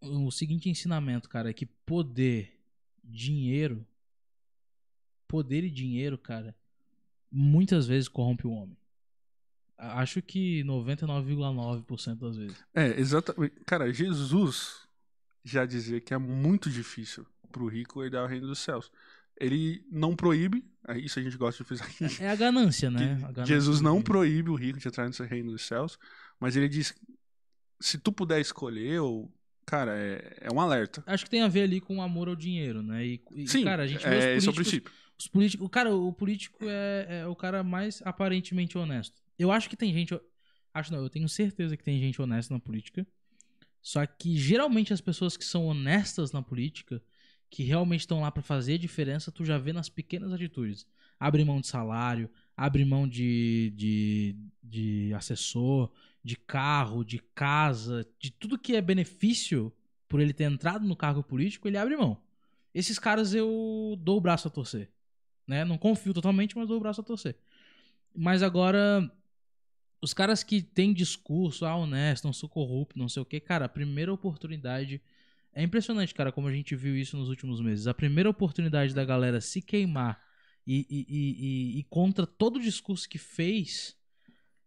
o 0.00 0.30
seguinte 0.30 0.70
ensinamento, 0.70 1.28
cara, 1.28 1.50
é 1.50 1.52
que 1.52 1.66
poder, 1.66 2.58
dinheiro, 3.04 3.86
poder 5.26 5.64
e 5.64 5.70
dinheiro, 5.70 6.16
cara, 6.16 6.56
muitas 7.30 7.86
vezes 7.86 8.08
corrompe 8.08 8.46
o 8.46 8.52
homem. 8.52 8.76
Acho 9.76 10.20
que 10.20 10.64
99,9% 10.64 12.16
das 12.16 12.36
vezes. 12.36 12.64
É, 12.74 12.98
exatamente. 12.98 13.54
Cara, 13.64 13.92
Jesus 13.92 14.88
já 15.44 15.64
dizia 15.64 16.00
que 16.00 16.12
é 16.12 16.18
muito 16.18 16.68
difícil 16.68 17.24
pro 17.52 17.68
rico 17.68 18.02
herdar 18.02 18.24
o 18.24 18.26
reino 18.26 18.46
dos 18.46 18.58
céus. 18.58 18.90
Ele 19.40 19.84
não 19.90 20.16
proíbe, 20.16 20.64
é 20.88 20.98
isso 20.98 21.18
a 21.18 21.22
gente 21.22 21.36
gosta 21.36 21.62
de 21.62 21.68
frisar 21.68 21.86
aqui. 21.86 22.22
É 22.22 22.30
a 22.30 22.34
ganância, 22.34 22.90
né? 22.90 23.14
A 23.22 23.32
ganância 23.32 23.46
Jesus 23.46 23.80
não 23.80 24.02
proíbe 24.02 24.50
o 24.50 24.54
rico 24.54 24.78
de 24.78 24.88
entrar 24.88 25.06
nesse 25.06 25.24
reino 25.24 25.52
dos 25.52 25.62
céus, 25.62 25.98
mas 26.40 26.56
ele 26.56 26.68
diz: 26.68 26.94
se 27.80 27.98
tu 27.98 28.12
puder 28.12 28.40
escolher, 28.40 29.00
ou. 29.00 29.32
Cara, 29.64 29.98
é, 29.98 30.38
é 30.40 30.50
um 30.50 30.58
alerta. 30.58 31.04
Acho 31.06 31.24
que 31.24 31.30
tem 31.30 31.42
a 31.42 31.48
ver 31.48 31.64
ali 31.64 31.78
com 31.78 31.98
o 31.98 32.00
amor 32.00 32.26
ao 32.26 32.34
dinheiro, 32.34 32.82
né? 32.82 33.04
E, 33.04 33.22
e, 33.34 33.46
Sim, 33.46 33.64
cara, 33.64 33.82
a 33.82 33.86
gente 33.86 34.02
vê 34.02 34.14
é, 34.14 34.18
os 34.18 34.38
esse 34.38 34.46
é 34.46 34.50
o 34.50 34.54
políticos 34.54 34.54
princípio. 34.54 34.92
Os 35.18 35.28
políticos, 35.28 35.66
o 35.66 35.68
cara, 35.68 35.94
o 35.94 36.10
político 36.10 36.58
é, 36.62 37.20
é 37.20 37.26
o 37.26 37.36
cara 37.36 37.62
mais 37.62 38.00
aparentemente 38.02 38.78
honesto. 38.78 39.20
Eu 39.38 39.52
acho 39.52 39.68
que 39.68 39.76
tem 39.76 39.92
gente, 39.92 40.18
acho 40.72 40.90
não, 40.90 41.02
eu 41.02 41.10
tenho 41.10 41.28
certeza 41.28 41.76
que 41.76 41.84
tem 41.84 42.00
gente 42.00 42.20
honesta 42.22 42.54
na 42.54 42.60
política. 42.60 43.06
Só 43.82 44.04
que 44.06 44.36
geralmente 44.38 44.92
as 44.92 45.02
pessoas 45.02 45.36
que 45.36 45.44
são 45.44 45.66
honestas 45.66 46.32
na 46.32 46.40
política, 46.40 47.02
que 47.50 47.62
realmente 47.62 48.00
estão 48.00 48.20
lá 48.20 48.30
pra 48.30 48.42
fazer 48.42 48.78
diferença, 48.78 49.32
tu 49.32 49.44
já 49.44 49.58
vê 49.58 49.72
nas 49.72 49.88
pequenas 49.88 50.32
atitudes. 50.32 50.86
Abre 51.18 51.44
mão 51.44 51.60
de 51.60 51.66
salário, 51.66 52.30
abre 52.56 52.84
mão 52.84 53.08
de, 53.08 53.72
de, 53.74 54.36
de 54.62 55.14
assessor, 55.14 55.90
de 56.22 56.36
carro, 56.36 57.04
de 57.04 57.18
casa, 57.34 58.06
de 58.18 58.30
tudo 58.30 58.58
que 58.58 58.76
é 58.76 58.80
benefício 58.80 59.72
por 60.08 60.20
ele 60.20 60.32
ter 60.32 60.44
entrado 60.44 60.86
no 60.86 60.96
cargo 60.96 61.22
político, 61.22 61.68
ele 61.68 61.76
abre 61.76 61.96
mão. 61.96 62.20
Esses 62.74 62.98
caras 62.98 63.34
eu 63.34 63.96
dou 64.00 64.18
o 64.18 64.20
braço 64.20 64.48
a 64.48 64.50
torcer. 64.50 64.90
Né? 65.46 65.64
Não 65.64 65.78
confio 65.78 66.14
totalmente, 66.14 66.56
mas 66.56 66.68
dou 66.68 66.76
o 66.76 66.80
braço 66.80 67.00
a 67.00 67.04
torcer. 67.04 67.36
Mas 68.14 68.42
agora, 68.42 69.10
os 70.00 70.14
caras 70.14 70.42
que 70.42 70.62
têm 70.62 70.92
discurso, 70.92 71.64
ah, 71.64 71.76
honesto, 71.76 72.24
não 72.24 72.32
sou 72.32 72.48
corrupto, 72.48 72.98
não 72.98 73.08
sei 73.08 73.22
o 73.22 73.26
que, 73.26 73.40
cara, 73.40 73.66
a 73.66 73.68
primeira 73.68 74.12
oportunidade. 74.12 75.00
É 75.58 75.62
impressionante, 75.64 76.14
cara, 76.14 76.30
como 76.30 76.46
a 76.46 76.52
gente 76.52 76.76
viu 76.76 76.96
isso 76.96 77.16
nos 77.16 77.28
últimos 77.28 77.60
meses. 77.60 77.88
A 77.88 77.92
primeira 77.92 78.30
oportunidade 78.30 78.94
da 78.94 79.04
galera 79.04 79.40
se 79.40 79.60
queimar 79.60 80.22
e, 80.64 80.86
e, 80.88 81.06
e, 81.08 81.78
e, 81.80 81.84
contra 81.90 82.24
todo 82.28 82.58
o 82.58 82.62
discurso 82.62 83.08
que 83.08 83.18
fez, 83.18 83.96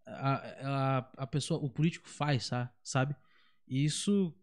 a, 0.06 0.34
a, 0.36 0.98
a 1.20 1.28
pessoa, 1.28 1.64
o 1.64 1.70
político 1.70 2.10
faz, 2.10 2.48
sa- 2.48 2.70
sabe? 2.84 3.16
E 3.66 3.86
isso. 3.86 4.36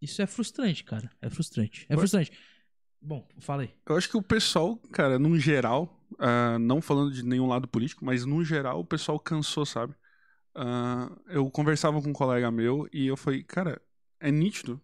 Isso 0.00 0.22
é 0.22 0.26
frustrante, 0.28 0.84
cara. 0.84 1.10
É 1.20 1.28
frustrante. 1.28 1.84
É 1.88 1.96
frustrante. 1.96 2.30
Bom, 3.02 3.26
fala 3.40 3.62
aí. 3.62 3.74
Eu 3.88 3.96
acho 3.96 4.08
que 4.08 4.16
o 4.16 4.22
pessoal, 4.22 4.76
cara, 4.92 5.18
num 5.18 5.36
geral, 5.36 6.00
ah, 6.16 6.60
não 6.60 6.80
falando 6.80 7.12
de 7.12 7.24
nenhum 7.24 7.48
lado 7.48 7.66
político, 7.66 8.04
mas 8.04 8.24
no 8.24 8.44
geral 8.44 8.78
o 8.78 8.84
pessoal 8.84 9.18
cansou, 9.18 9.66
sabe? 9.66 9.96
Ah, 10.54 11.10
eu 11.26 11.50
conversava 11.50 12.00
com 12.00 12.10
um 12.10 12.12
colega 12.12 12.52
meu 12.52 12.88
e 12.92 13.08
eu 13.08 13.16
falei, 13.16 13.42
cara, 13.42 13.82
é 14.20 14.30
nítido 14.30 14.80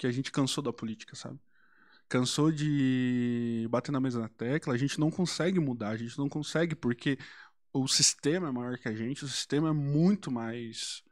que 0.00 0.06
a 0.06 0.10
gente 0.10 0.32
cansou 0.32 0.64
da 0.64 0.72
política, 0.72 1.14
sabe? 1.14 1.38
Cansou 2.08 2.50
de 2.50 3.66
bater 3.68 3.92
na 3.92 4.00
mesma 4.00 4.30
tecla, 4.30 4.72
a 4.72 4.78
gente 4.78 4.98
não 4.98 5.10
consegue 5.10 5.60
mudar, 5.60 5.90
a 5.90 5.96
gente 5.98 6.16
não 6.16 6.26
consegue 6.26 6.74
porque 6.74 7.18
o 7.70 7.86
sistema 7.86 8.48
é 8.48 8.50
maior 8.50 8.78
que 8.78 8.88
a 8.88 8.94
gente, 8.94 9.26
o 9.26 9.28
sistema 9.28 9.68
é 9.68 9.72
muito 9.72 10.30
mais 10.30 11.04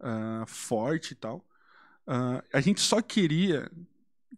ah, 0.00 0.44
forte 0.46 1.12
e 1.12 1.16
tal. 1.16 1.46
Ah, 2.06 2.42
a 2.50 2.62
gente 2.62 2.80
só 2.80 3.02
queria 3.02 3.70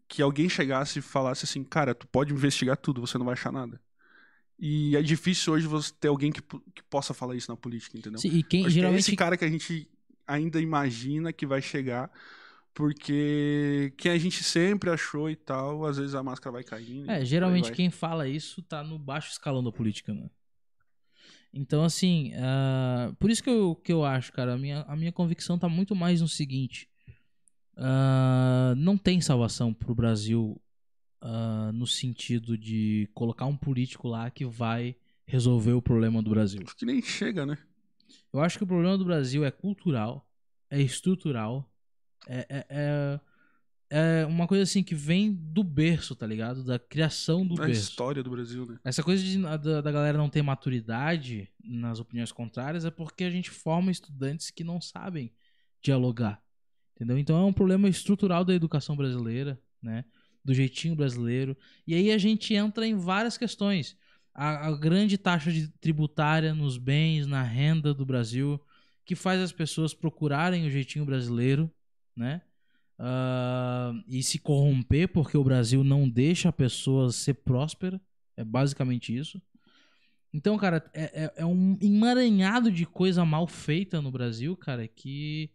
que 0.08 0.20
alguém 0.20 0.48
chegasse 0.48 0.98
e 0.98 1.02
falasse 1.02 1.44
assim, 1.44 1.62
cara, 1.62 1.94
tu 1.94 2.08
pode 2.08 2.32
investigar 2.32 2.76
tudo, 2.76 3.00
você 3.00 3.16
não 3.16 3.24
vai 3.24 3.34
achar 3.34 3.52
nada. 3.52 3.80
E 4.58 4.96
é 4.96 5.02
difícil 5.02 5.52
hoje 5.52 5.68
você 5.68 5.92
ter 5.92 6.08
alguém 6.08 6.32
que, 6.32 6.42
que 6.42 6.82
possa 6.90 7.14
falar 7.14 7.36
isso 7.36 7.52
na 7.52 7.56
política, 7.56 7.96
entendeu? 7.96 8.18
Sim, 8.18 8.30
e 8.30 8.42
quem 8.42 8.62
Acho 8.62 8.70
que 8.70 8.78
é 8.78 8.82
geralmente. 8.82 9.00
esse 9.00 9.14
cara 9.14 9.36
que 9.36 9.44
a 9.44 9.48
gente 9.48 9.88
ainda 10.26 10.60
imagina 10.60 11.32
que 11.32 11.46
vai 11.46 11.62
chegar, 11.62 12.10
porque 12.74 13.92
quem 13.96 14.12
a 14.12 14.18
gente 14.18 14.42
sempre 14.42 14.90
achou 14.90 15.28
e 15.28 15.36
tal, 15.36 15.84
às 15.84 15.98
vezes 15.98 16.14
a 16.14 16.22
máscara 16.22 16.52
vai 16.52 16.64
caindo. 16.64 17.10
É, 17.10 17.24
geralmente 17.24 17.66
vai. 17.66 17.74
quem 17.74 17.90
fala 17.90 18.28
isso 18.28 18.62
tá 18.62 18.82
no 18.82 18.98
baixo 18.98 19.30
escalão 19.30 19.62
da 19.62 19.72
política, 19.72 20.14
né? 20.14 20.30
Então, 21.52 21.84
assim, 21.84 22.32
ah, 22.36 23.12
por 23.18 23.30
isso 23.30 23.42
que 23.42 23.50
eu, 23.50 23.74
que 23.74 23.92
eu 23.92 24.04
acho, 24.04 24.32
cara, 24.32 24.54
a 24.54 24.58
minha, 24.58 24.82
a 24.82 24.96
minha 24.96 25.12
convicção 25.12 25.58
tá 25.58 25.68
muito 25.68 25.94
mais 25.94 26.22
no 26.22 26.28
seguinte: 26.28 26.88
ah, 27.76 28.74
não 28.76 28.96
tem 28.96 29.20
salvação 29.20 29.74
pro 29.74 29.94
Brasil 29.94 30.58
ah, 31.20 31.70
no 31.74 31.86
sentido 31.86 32.56
de 32.56 33.08
colocar 33.12 33.44
um 33.46 33.56
político 33.56 34.08
lá 34.08 34.30
que 34.30 34.46
vai 34.46 34.96
resolver 35.26 35.72
o 35.72 35.82
problema 35.82 36.22
do 36.22 36.30
Brasil. 36.30 36.62
Acho 36.64 36.76
que 36.76 36.86
nem 36.86 37.02
chega, 37.02 37.44
né? 37.44 37.58
Eu 38.32 38.40
acho 38.40 38.56
que 38.56 38.64
o 38.64 38.66
problema 38.66 38.96
do 38.96 39.04
Brasil 39.04 39.44
é 39.44 39.50
cultural, 39.50 40.26
é 40.70 40.80
estrutural, 40.80 41.70
é, 42.26 42.46
é, 42.48 42.66
é, 42.70 43.20
é 43.90 44.26
uma 44.26 44.46
coisa 44.46 44.62
assim 44.62 44.82
que 44.82 44.94
vem 44.94 45.32
do 45.32 45.62
berço, 45.62 46.14
tá 46.14 46.26
ligado? 46.26 46.64
Da 46.64 46.78
criação 46.78 47.46
do 47.46 47.60
A 47.60 47.66
berço. 47.66 47.82
história 47.82 48.22
do 48.22 48.30
Brasil, 48.30 48.66
né? 48.66 48.78
Essa 48.84 49.02
coisa 49.02 49.22
de, 49.22 49.38
da, 49.38 49.80
da 49.80 49.92
galera 49.92 50.18
não 50.18 50.28
ter 50.30 50.42
maturidade 50.42 51.48
nas 51.62 52.00
opiniões 52.00 52.32
contrárias 52.32 52.84
é 52.84 52.90
porque 52.90 53.24
a 53.24 53.30
gente 53.30 53.50
forma 53.50 53.90
estudantes 53.90 54.50
que 54.50 54.64
não 54.64 54.80
sabem 54.80 55.32
dialogar. 55.82 56.42
Entendeu? 56.94 57.18
Então 57.18 57.36
é 57.36 57.44
um 57.44 57.52
problema 57.52 57.88
estrutural 57.88 58.44
da 58.44 58.54
educação 58.54 58.96
brasileira, 58.96 59.60
né? 59.82 60.04
Do 60.44 60.54
jeitinho 60.54 60.96
brasileiro. 60.96 61.56
E 61.86 61.94
aí 61.94 62.12
a 62.12 62.18
gente 62.18 62.54
entra 62.54 62.86
em 62.86 62.96
várias 62.96 63.36
questões. 63.36 63.96
A, 64.34 64.68
a 64.68 64.76
grande 64.76 65.18
taxa 65.18 65.52
de 65.52 65.68
tributária 65.68 66.54
nos 66.54 66.78
bens, 66.78 67.26
na 67.26 67.42
renda 67.42 67.92
do 67.92 68.06
Brasil, 68.06 68.60
que 69.04 69.14
faz 69.14 69.40
as 69.40 69.52
pessoas 69.52 69.92
procurarem 69.92 70.66
o 70.66 70.70
jeitinho 70.70 71.04
brasileiro, 71.04 71.70
né? 72.16 72.42
Ah, 72.98 73.92
e 74.06 74.22
se 74.22 74.38
corromper 74.38 75.08
porque 75.08 75.36
o 75.36 75.44
Brasil 75.44 75.82
não 75.82 76.08
deixa 76.08 76.48
a 76.50 76.52
pessoa 76.52 77.10
ser 77.10 77.34
próspera. 77.34 78.00
É 78.36 78.44
basicamente 78.44 79.16
isso. 79.16 79.40
Então, 80.32 80.56
cara, 80.56 80.90
é, 80.94 81.24
é- 81.24 81.32
é 81.38 81.46
um 81.46 81.78
emaranhado 81.82 82.70
de 82.70 82.86
coisa 82.86 83.24
mal 83.24 83.46
feita 83.46 84.00
no 84.00 84.10
Brasil, 84.10 84.56
cara, 84.56 84.88
que 84.88 85.50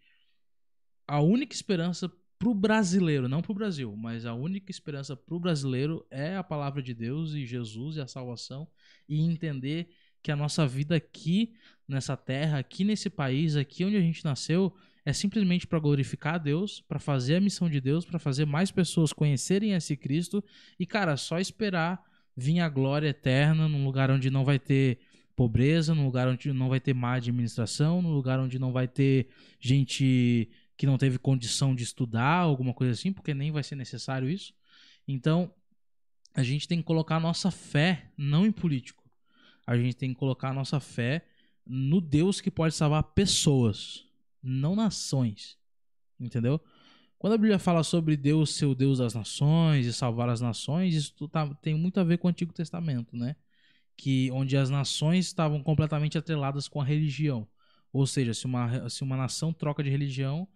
a 1.07 1.21
única 1.21 1.55
esperança 1.55 2.11
pro 2.37 2.53
brasileiro, 2.53 3.27
não 3.27 3.41
pro 3.41 3.53
Brasil, 3.53 3.95
mas 3.95 4.25
a 4.25 4.33
única 4.33 4.69
esperança 4.69 5.15
pro 5.15 5.39
brasileiro 5.39 6.05
é 6.11 6.35
a 6.35 6.43
palavra 6.43 6.83
de 6.83 6.93
Deus 6.93 7.33
e 7.33 7.45
Jesus 7.45 7.95
e 7.97 8.01
a 8.01 8.07
salvação 8.07 8.67
e 9.09 9.21
entender 9.21 9.89
que 10.21 10.31
a 10.31 10.35
nossa 10.35 10.67
vida 10.67 10.95
aqui 10.95 11.53
nessa 11.87 12.15
terra, 12.15 12.59
aqui 12.59 12.83
nesse 12.83 13.09
país, 13.09 13.55
aqui 13.55 13.83
onde 13.85 13.95
a 13.95 14.01
gente 14.01 14.23
nasceu, 14.23 14.75
é 15.07 15.13
simplesmente 15.13 15.65
para 15.65 15.79
glorificar 15.79 16.35
a 16.35 16.37
Deus, 16.37 16.81
para 16.81 16.99
fazer 16.99 17.37
a 17.37 17.39
missão 17.39 17.69
de 17.69 17.79
Deus, 17.79 18.03
para 18.03 18.19
fazer 18.19 18.45
mais 18.45 18.71
pessoas 18.71 19.13
conhecerem 19.13 19.71
esse 19.71 19.95
Cristo 19.95 20.43
e 20.77 20.85
cara, 20.85 21.15
só 21.15 21.39
esperar 21.39 22.03
vir 22.35 22.59
a 22.59 22.67
glória 22.67 23.07
eterna 23.07 23.69
num 23.69 23.85
lugar 23.85 24.11
onde 24.11 24.29
não 24.29 24.43
vai 24.43 24.59
ter 24.59 24.99
pobreza, 25.33 25.95
num 25.95 26.03
lugar 26.03 26.27
onde 26.27 26.51
não 26.51 26.67
vai 26.67 26.81
ter 26.81 26.93
má 26.93 27.13
administração, 27.13 28.01
num 28.01 28.11
lugar 28.11 28.37
onde 28.37 28.59
não 28.59 28.73
vai 28.73 28.85
ter 28.85 29.29
gente 29.61 30.49
que 30.75 30.85
não 30.85 30.97
teve 30.97 31.17
condição 31.17 31.73
de 31.73 31.83
estudar, 31.83 32.39
alguma 32.39 32.73
coisa 32.73 32.91
assim, 32.91 33.13
porque 33.13 33.33
nem 33.33 33.49
vai 33.49 33.63
ser 33.63 33.77
necessário 33.77 34.29
isso. 34.29 34.53
Então, 35.07 35.53
a 36.35 36.43
gente 36.43 36.67
tem 36.67 36.79
que 36.79 36.83
colocar 36.83 37.15
a 37.15 37.21
nossa 37.21 37.49
fé 37.49 38.11
não 38.17 38.45
em 38.45 38.51
político. 38.51 39.09
A 39.65 39.77
gente 39.77 39.95
tem 39.95 40.09
que 40.09 40.19
colocar 40.19 40.49
a 40.49 40.53
nossa 40.53 40.81
fé 40.81 41.25
no 41.65 42.01
Deus 42.01 42.41
que 42.41 42.51
pode 42.51 42.75
salvar 42.75 43.03
pessoas, 43.03 44.06
não 44.47 44.75
nações. 44.75 45.57
Entendeu? 46.19 46.61
Quando 47.19 47.33
a 47.33 47.37
Bíblia 47.37 47.59
fala 47.59 47.83
sobre 47.83 48.15
Deus 48.17 48.53
ser 48.55 48.65
o 48.65 48.75
Deus 48.75 48.99
das 48.99 49.13
nações 49.13 49.85
e 49.85 49.93
salvar 49.93 50.29
as 50.29 50.41
nações, 50.41 50.95
isso 50.95 51.27
tá- 51.29 51.53
tem 51.55 51.75
muito 51.75 51.99
a 51.99 52.03
ver 52.03 52.17
com 52.17 52.27
o 52.27 52.31
Antigo 52.31 52.53
Testamento, 52.53 53.15
né? 53.17 53.35
Que 53.97 54.29
onde 54.31 54.57
as 54.57 54.69
nações 54.69 55.25
estavam 55.27 55.63
completamente 55.63 56.17
atreladas 56.17 56.67
com 56.67 56.81
a 56.81 56.85
religião. 56.85 57.47
Ou 57.91 58.05
seja, 58.05 58.33
se 58.33 58.45
uma, 58.45 58.89
se 58.89 59.03
uma 59.03 59.17
nação 59.17 59.53
troca 59.53 59.83
de 59.83 59.89
religião, 59.89 60.47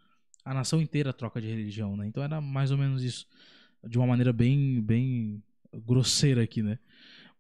a 0.45 0.54
nação 0.54 0.82
inteira 0.82 1.13
troca 1.13 1.41
de 1.41 1.47
religião, 1.47 1.97
né? 1.97 2.08
Então 2.08 2.23
era 2.23 2.39
mais 2.41 2.71
ou 2.71 2.77
menos 2.77 3.04
isso, 3.04 3.27
de 3.88 3.97
uma 3.97 4.08
maneira 4.08 4.34
bem, 4.34 4.82
bem 4.82 5.43
grosseira 5.73 6.43
aqui, 6.43 6.62
né? 6.62 6.77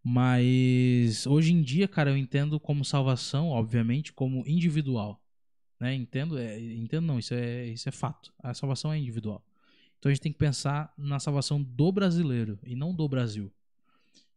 Mas 0.03 1.27
hoje 1.27 1.53
em 1.53 1.61
dia, 1.61 1.87
cara, 1.87 2.09
eu 2.11 2.17
entendo 2.17 2.59
como 2.59 2.83
salvação, 2.83 3.49
obviamente, 3.49 4.11
como 4.11 4.43
individual, 4.47 5.21
né? 5.81 5.95
Entendo, 5.95 6.37
é, 6.37 6.59
entendo 6.59 7.07
não, 7.07 7.17
isso 7.17 7.33
é, 7.33 7.65
isso 7.65 7.89
é 7.89 7.91
fato. 7.91 8.31
A 8.37 8.53
salvação 8.53 8.93
é 8.93 8.99
individual. 8.99 9.43
Então 9.97 10.11
a 10.11 10.13
gente 10.13 10.21
tem 10.21 10.31
que 10.31 10.37
pensar 10.37 10.93
na 10.95 11.19
salvação 11.19 11.61
do 11.61 11.91
brasileiro 11.91 12.59
e 12.63 12.75
não 12.75 12.93
do 12.93 13.09
Brasil. 13.09 13.51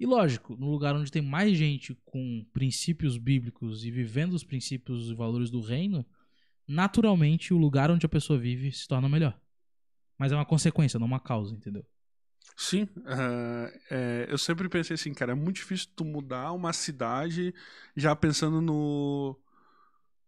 E 0.01 0.07
lógico, 0.07 0.57
no 0.57 0.71
lugar 0.71 0.97
onde 0.97 1.13
tem 1.13 1.21
mais 1.21 1.57
gente 1.57 1.95
com 2.07 2.47
princípios 2.53 3.19
bíblicos 3.19 3.85
e 3.85 3.91
vivendo 3.91 4.33
os 4.33 4.43
princípios 4.43 5.11
e 5.11 5.15
valores 5.15 5.51
do 5.51 5.61
reino, 5.61 6.05
naturalmente 6.67 7.53
o 7.53 7.59
lugar 7.59 7.91
onde 7.91 8.07
a 8.07 8.09
pessoa 8.09 8.39
vive 8.39 8.73
se 8.73 8.89
torna 8.89 9.09
melhor. 9.09 9.39
Mas 10.19 10.33
é 10.33 10.35
uma 10.35 10.47
consequência, 10.47 10.99
não 10.99 11.07
uma 11.07 11.21
causa, 11.21 11.55
entendeu? 11.55 11.85
Sim, 12.57 12.89
ah, 13.07 13.71
é, 13.91 14.27
eu 14.31 14.39
sempre 14.39 14.69
pensei 14.69 14.95
assim, 14.95 15.13
cara, 15.13 15.33
é 15.33 15.35
muito 15.35 15.57
difícil 15.57 15.89
tu 15.95 16.05
mudar 16.05 16.53
uma 16.53 16.73
cidade 16.73 17.55
já 17.97 18.17
pensando 18.17 18.63
no 18.63 19.39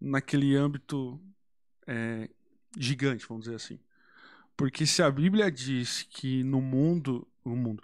naquele 0.00 0.56
âmbito 0.56 1.20
é, 1.86 2.28
gigante, 2.76 3.26
vamos 3.26 3.44
dizer 3.44 3.56
assim. 3.56 3.78
Porque 4.56 4.86
se 4.86 5.02
a 5.02 5.10
Bíblia 5.10 5.50
diz 5.50 6.02
que 6.02 6.42
no 6.42 6.60
mundo, 6.60 7.26
no 7.44 7.54
mundo, 7.54 7.82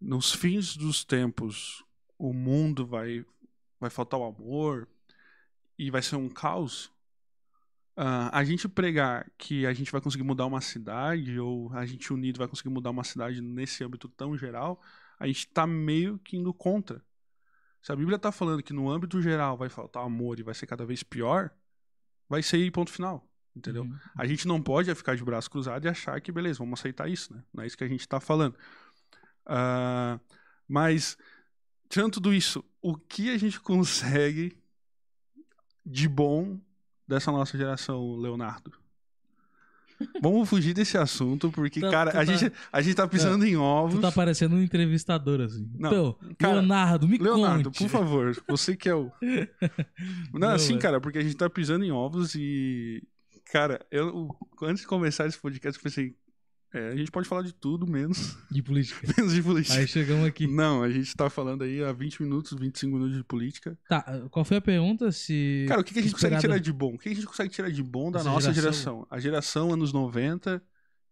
nos 0.00 0.32
fins 0.32 0.76
dos 0.76 1.04
tempos, 1.04 1.84
o 2.18 2.32
mundo 2.32 2.86
vai 2.86 3.24
vai 3.80 3.90
faltar 3.90 4.20
o 4.20 4.24
amor 4.24 4.88
e 5.76 5.90
vai 5.90 6.00
ser 6.00 6.14
um 6.14 6.28
caos, 6.28 6.86
uh, 7.96 8.30
a 8.30 8.44
gente 8.44 8.68
pregar 8.68 9.28
que 9.36 9.66
a 9.66 9.72
gente 9.72 9.90
vai 9.90 10.00
conseguir 10.00 10.22
mudar 10.22 10.46
uma 10.46 10.60
cidade 10.60 11.36
ou 11.40 11.72
a 11.72 11.84
gente 11.84 12.12
unido 12.12 12.38
vai 12.38 12.46
conseguir 12.46 12.68
mudar 12.68 12.90
uma 12.90 13.02
cidade 13.02 13.40
nesse 13.40 13.82
âmbito 13.82 14.08
tão 14.08 14.36
geral, 14.36 14.80
a 15.18 15.26
gente 15.26 15.46
está 15.46 15.66
meio 15.66 16.18
que 16.20 16.36
indo 16.36 16.54
contra. 16.54 17.02
Se 17.82 17.90
a 17.90 17.96
Bíblia 17.96 18.16
está 18.16 18.30
falando 18.30 18.62
que 18.62 18.72
no 18.72 18.88
âmbito 18.88 19.20
geral 19.20 19.56
vai 19.56 19.68
faltar 19.68 20.04
amor 20.04 20.38
e 20.38 20.42
vai 20.42 20.54
ser 20.54 20.66
cada 20.66 20.86
vez 20.86 21.02
pior, 21.02 21.50
vai 22.28 22.42
ser 22.42 22.70
ponto 22.70 22.90
final. 22.90 23.28
Entendeu? 23.54 23.82
Uhum. 23.82 23.98
A 24.16 24.26
gente 24.26 24.46
não 24.46 24.62
pode 24.62 24.94
ficar 24.94 25.14
de 25.14 25.24
braço 25.24 25.50
cruzado 25.50 25.84
e 25.84 25.88
achar 25.88 26.18
que, 26.20 26.32
beleza, 26.32 26.60
vamos 26.60 26.80
aceitar 26.80 27.10
isso, 27.10 27.34
né? 27.34 27.42
Não 27.52 27.62
é 27.62 27.66
isso 27.66 27.76
que 27.76 27.84
a 27.84 27.88
gente 27.88 28.00
está 28.00 28.18
falando. 28.18 28.54
Uh, 29.46 30.18
mas, 30.66 31.18
tirando 31.88 32.14
tudo 32.14 32.32
isso, 32.32 32.64
o 32.80 32.96
que 32.96 33.28
a 33.30 33.36
gente 33.36 33.58
consegue 33.60 34.56
de 35.84 36.08
bom 36.08 36.58
dessa 37.06 37.30
nossa 37.30 37.58
geração, 37.58 38.16
Leonardo? 38.16 38.72
Vamos 40.20 40.48
fugir 40.48 40.74
desse 40.74 40.96
assunto, 40.96 41.50
porque, 41.50 41.80
tá, 41.80 41.90
cara, 41.90 42.10
a, 42.10 42.14
tá, 42.14 42.24
gente, 42.24 42.52
a 42.72 42.82
gente 42.82 42.94
tá 42.94 43.06
pisando 43.06 43.44
é, 43.44 43.48
em 43.48 43.56
ovos. 43.56 43.96
Tu 43.96 44.00
tá 44.00 44.12
parecendo 44.12 44.56
um 44.56 44.62
entrevistador, 44.62 45.40
assim. 45.40 45.68
Não, 45.78 45.90
então, 45.90 46.16
cara, 46.38 46.54
Leonardo, 46.54 47.08
me 47.08 47.18
Leonardo, 47.18 47.70
conte. 47.70 47.78
por 47.78 47.88
favor, 47.88 48.44
você 48.48 48.76
que 48.76 48.88
é 48.88 48.94
o. 48.94 49.10
Não, 50.32 50.40
Não 50.40 50.48
assim, 50.50 50.78
cara, 50.78 51.00
porque 51.00 51.18
a 51.18 51.22
gente 51.22 51.36
tá 51.36 51.48
pisando 51.48 51.84
em 51.84 51.92
ovos 51.92 52.34
e. 52.34 53.02
Cara, 53.50 53.84
eu, 53.90 54.34
antes 54.62 54.82
de 54.82 54.88
começar 54.88 55.26
esse 55.26 55.38
podcast, 55.38 55.78
eu 55.78 55.82
pensei, 55.82 56.14
é, 56.72 56.88
a 56.88 56.96
gente 56.96 57.10
pode 57.10 57.28
falar 57.28 57.42
de 57.42 57.52
tudo, 57.52 57.86
menos. 57.86 58.36
De 58.50 58.62
política. 58.62 59.00
menos 59.16 59.34
de 59.34 59.42
política. 59.42 59.78
Aí 59.78 59.86
chegamos 59.86 60.26
aqui. 60.26 60.46
Não, 60.46 60.82
a 60.82 60.90
gente 60.90 61.14
tá 61.14 61.28
falando 61.28 61.62
aí 61.64 61.84
há 61.84 61.92
20 61.92 62.22
minutos, 62.22 62.58
25 62.58 62.96
minutos 62.96 63.16
de 63.16 63.24
política. 63.24 63.78
Tá, 63.88 64.02
qual 64.30 64.44
foi 64.44 64.56
a 64.56 64.60
pergunta? 64.60 65.12
Se. 65.12 65.66
Cara, 65.68 65.82
o 65.82 65.84
que, 65.84 65.92
que 65.92 66.00
a 66.00 66.02
gente 66.02 66.12
consegue 66.14 66.38
tirar 66.38 66.58
de 66.58 66.72
bom? 66.72 66.94
O 66.94 66.98
que 66.98 67.10
a 67.10 67.14
gente 67.14 67.26
consegue 67.26 67.50
tirar 67.50 67.70
de 67.70 67.82
bom 67.82 68.10
da 68.10 68.20
Essa 68.20 68.28
nossa 68.30 68.52
geração? 68.54 68.94
geração? 68.94 69.06
A 69.10 69.20
geração 69.20 69.72
anos 69.72 69.92
90, 69.92 70.62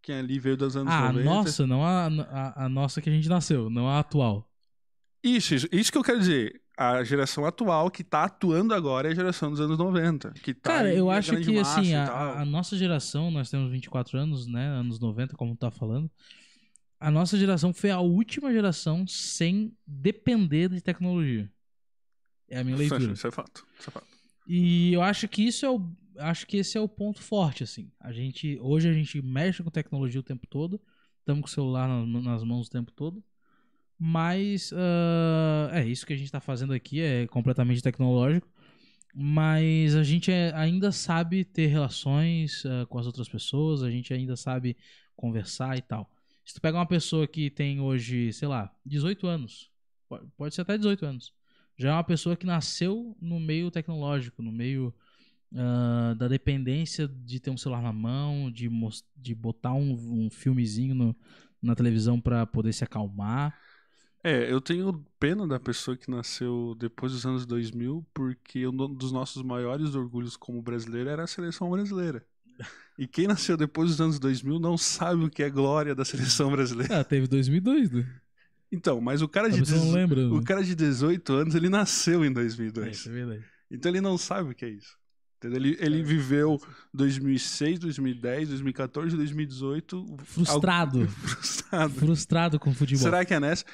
quem 0.00 0.14
ali 0.14 0.38
veio 0.38 0.56
dos 0.56 0.76
anos 0.76 0.92
ah, 0.92 1.12
90. 1.12 1.20
Ah, 1.20 1.34
nossa, 1.34 1.66
não 1.66 1.84
a, 1.84 2.06
a, 2.06 2.64
a 2.64 2.68
nossa 2.68 3.02
que 3.02 3.10
a 3.10 3.12
gente 3.12 3.28
nasceu, 3.28 3.68
não 3.68 3.86
a 3.86 3.98
atual. 3.98 4.50
Isso, 5.22 5.54
isso, 5.54 5.68
isso 5.70 5.92
que 5.92 5.98
eu 5.98 6.02
quero 6.02 6.18
dizer 6.18 6.62
a 6.80 7.04
geração 7.04 7.44
atual 7.44 7.90
que 7.90 8.02
tá 8.02 8.24
atuando 8.24 8.72
agora 8.72 9.06
é 9.06 9.12
a 9.12 9.14
geração 9.14 9.50
dos 9.50 9.60
anos 9.60 9.76
90. 9.76 10.30
Que 10.30 10.54
tá 10.54 10.70
Cara, 10.70 10.94
eu 10.94 11.10
acho 11.10 11.36
que 11.36 11.58
assim, 11.58 11.92
a, 11.92 12.40
a, 12.40 12.44
nossa 12.46 12.74
geração, 12.74 13.30
nós 13.30 13.50
temos 13.50 13.70
24 13.70 14.16
anos, 14.18 14.46
né? 14.46 14.66
Anos 14.66 14.98
90, 14.98 15.36
como 15.36 15.54
tu 15.54 15.58
tá 15.58 15.70
falando. 15.70 16.10
A 16.98 17.10
nossa 17.10 17.38
geração 17.38 17.74
foi 17.74 17.90
a 17.90 18.00
última 18.00 18.50
geração 18.50 19.06
sem 19.06 19.76
depender 19.86 20.70
de 20.70 20.80
tecnologia. 20.80 21.52
É 22.48 22.60
a 22.60 22.64
minha 22.64 22.78
leitura. 22.78 23.12
Isso 23.12 23.26
é 23.26 23.30
fato. 23.30 23.66
Isso 23.78 23.90
é 23.90 23.92
fato. 23.92 24.06
E 24.46 24.94
eu 24.94 25.02
acho 25.02 25.28
que 25.28 25.42
isso 25.42 25.66
é 25.66 25.70
o. 25.70 25.86
Acho 26.16 26.46
que 26.46 26.56
esse 26.56 26.78
é 26.78 26.80
o 26.80 26.88
ponto 26.88 27.20
forte, 27.20 27.62
assim. 27.62 27.92
A 28.00 28.10
gente. 28.10 28.58
Hoje 28.62 28.88
a 28.88 28.92
gente 28.94 29.20
mexe 29.20 29.62
com 29.62 29.70
tecnologia 29.70 30.20
o 30.20 30.24
tempo 30.24 30.46
todo. 30.46 30.80
Estamos 31.18 31.42
com 31.42 31.46
o 31.46 31.50
celular 31.50 31.86
nas 32.06 32.42
mãos 32.42 32.68
o 32.68 32.70
tempo 32.70 32.90
todo. 32.90 33.22
Mas 34.02 34.72
uh, 34.72 35.68
é 35.72 35.84
isso 35.86 36.06
que 36.06 36.14
a 36.14 36.16
gente 36.16 36.24
está 36.24 36.40
fazendo 36.40 36.72
aqui, 36.72 37.02
é 37.02 37.26
completamente 37.26 37.82
tecnológico. 37.82 38.48
Mas 39.14 39.94
a 39.94 40.02
gente 40.02 40.32
é, 40.32 40.54
ainda 40.54 40.90
sabe 40.90 41.44
ter 41.44 41.66
relações 41.66 42.64
uh, 42.64 42.86
com 42.88 42.98
as 42.98 43.04
outras 43.04 43.28
pessoas, 43.28 43.82
a 43.82 43.90
gente 43.90 44.14
ainda 44.14 44.36
sabe 44.36 44.74
conversar 45.14 45.76
e 45.76 45.82
tal. 45.82 46.10
Se 46.46 46.54
tu 46.54 46.62
pega 46.62 46.78
uma 46.78 46.86
pessoa 46.86 47.26
que 47.26 47.50
tem 47.50 47.78
hoje, 47.78 48.32
sei 48.32 48.48
lá, 48.48 48.72
18 48.86 49.26
anos, 49.26 49.70
pode 50.34 50.54
ser 50.54 50.62
até 50.62 50.78
18 50.78 51.04
anos, 51.04 51.34
já 51.76 51.90
é 51.90 51.92
uma 51.92 52.04
pessoa 52.04 52.36
que 52.36 52.46
nasceu 52.46 53.14
no 53.20 53.38
meio 53.38 53.70
tecnológico, 53.70 54.42
no 54.42 54.50
meio 54.50 54.94
uh, 55.52 56.14
da 56.14 56.26
dependência 56.26 57.06
de 57.06 57.38
ter 57.38 57.50
um 57.50 57.56
celular 57.58 57.82
na 57.82 57.92
mão, 57.92 58.50
de, 58.50 58.70
de 59.14 59.34
botar 59.34 59.74
um, 59.74 59.92
um 60.24 60.30
filmezinho 60.30 60.94
no, 60.94 61.16
na 61.60 61.74
televisão 61.74 62.18
para 62.18 62.46
poder 62.46 62.72
se 62.72 62.82
acalmar. 62.82 63.54
É, 64.22 64.52
eu 64.52 64.60
tenho 64.60 65.04
pena 65.18 65.46
da 65.46 65.58
pessoa 65.58 65.96
que 65.96 66.10
nasceu 66.10 66.76
depois 66.78 67.12
dos 67.12 67.24
anos 67.24 67.46
2000, 67.46 68.06
porque 68.12 68.66
um 68.66 68.94
dos 68.94 69.12
nossos 69.12 69.42
maiores 69.42 69.94
orgulhos 69.94 70.36
como 70.36 70.60
brasileiro 70.60 71.08
era 71.08 71.24
a 71.24 71.26
seleção 71.26 71.70
brasileira. 71.70 72.24
E 72.98 73.06
quem 73.06 73.26
nasceu 73.26 73.56
depois 73.56 73.90
dos 73.90 74.00
anos 74.00 74.18
2000 74.18 74.58
não 74.58 74.76
sabe 74.76 75.24
o 75.24 75.30
que 75.30 75.42
é 75.42 75.48
glória 75.48 75.94
da 75.94 76.04
seleção 76.04 76.50
brasileira. 76.50 77.00
Ah, 77.00 77.04
teve 77.04 77.26
2002, 77.26 77.90
né? 77.90 78.06
Então, 78.70 79.00
mas 79.00 79.22
o 79.22 79.28
cara 79.28 79.48
de, 79.48 79.58
dezo... 79.60 79.90
lembra, 79.90 80.20
o 80.28 80.38
né? 80.38 80.44
cara 80.44 80.62
de 80.62 80.74
18 80.74 81.32
anos, 81.32 81.54
ele 81.54 81.68
nasceu 81.68 82.24
em 82.24 82.32
2002. 82.32 83.06
É, 83.06 83.36
é. 83.36 83.40
Então 83.70 83.90
ele 83.90 84.00
não 84.00 84.18
sabe 84.18 84.50
o 84.50 84.54
que 84.54 84.64
é 84.64 84.68
isso. 84.68 85.00
Ele, 85.42 85.76
ele 85.80 86.02
viveu 86.02 86.60
2006, 86.92 87.78
2010, 87.78 88.50
2014, 88.50 89.16
2018. 89.16 90.16
Frustrado. 90.24 91.00
Algo... 91.00 91.10
Frustrado. 91.16 91.94
Frustrado 91.94 92.58
com 92.58 92.70
o 92.70 92.74
futebol. 92.74 93.02
Será 93.02 93.24
que 93.24 93.32
é 93.32 93.40
nessa? 93.40 93.64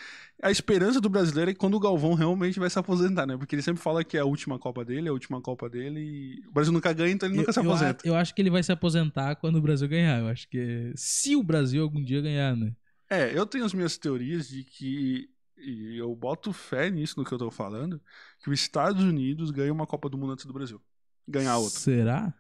A 0.43 0.51
esperança 0.51 1.01
do 1.01 1.09
brasileiro 1.09 1.51
é 1.51 1.55
quando 1.55 1.75
o 1.75 1.81
Galvão 1.81 2.13
realmente 2.13 2.61
vai 2.61 2.69
se 2.69 2.79
aposentar, 2.79 3.27
né? 3.27 3.37
Porque 3.37 3.55
ele 3.55 3.63
sempre 3.63 3.83
fala 3.83 4.05
que 4.05 4.19
é 4.19 4.21
a 4.21 4.25
última 4.25 4.59
Copa 4.59 4.85
dele, 4.85 5.09
é 5.09 5.11
a 5.11 5.13
última 5.13 5.41
Copa 5.41 5.69
dele 5.69 6.01
e 6.01 6.47
o 6.47 6.53
Brasil 6.53 6.73
nunca 6.73 6.93
ganha, 6.93 7.13
então 7.13 7.29
ele 7.29 7.39
nunca 7.39 7.53
se 7.53 7.59
aposenta. 7.59 8.07
Eu, 8.07 8.13
eu 8.13 8.19
acho 8.19 8.35
que 8.35 8.43
ele 8.43 8.51
vai 8.51 8.63
se 8.63 8.71
aposentar 8.71 9.37
quando 9.37 9.57
o 9.57 9.63
Brasil 9.63 9.89
ganhar. 9.89 10.19
Eu 10.19 10.29
acho 10.29 10.47
que 10.49 10.93
se 10.95 11.35
o 11.35 11.43
Brasil 11.43 11.83
algum 11.83 12.03
dia 12.03 12.21
ganhar, 12.21 12.55
né? 12.55 12.73
É, 13.09 13.37
eu 13.37 13.47
tenho 13.47 13.65
as 13.65 13.73
minhas 13.73 13.97
teorias 13.97 14.49
de 14.49 14.63
que 14.63 15.31
e 15.59 15.97
eu 15.97 16.15
boto 16.15 16.53
fé 16.53 16.91
nisso 16.91 17.15
no 17.17 17.25
que 17.25 17.33
eu 17.33 17.39
tô 17.39 17.51
falando, 17.51 18.01
que 18.41 18.51
os 18.51 18.61
Estados 18.61 19.03
Unidos 19.03 19.51
ganham 19.51 19.75
uma 19.75 19.87
Copa 19.87 20.09
do 20.09 20.19
Mundo 20.19 20.33
antes 20.33 20.45
do 20.45 20.53
Brasil 20.53 20.81
ganhar 21.27 21.57
outra. 21.57 21.81
Será? 21.81 22.35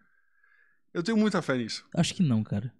Eu 0.92 1.02
tenho 1.02 1.16
muita 1.16 1.42
fé 1.42 1.56
nisso. 1.56 1.84
Acho 1.94 2.14
que 2.14 2.22
não, 2.22 2.44
cara. 2.44 2.72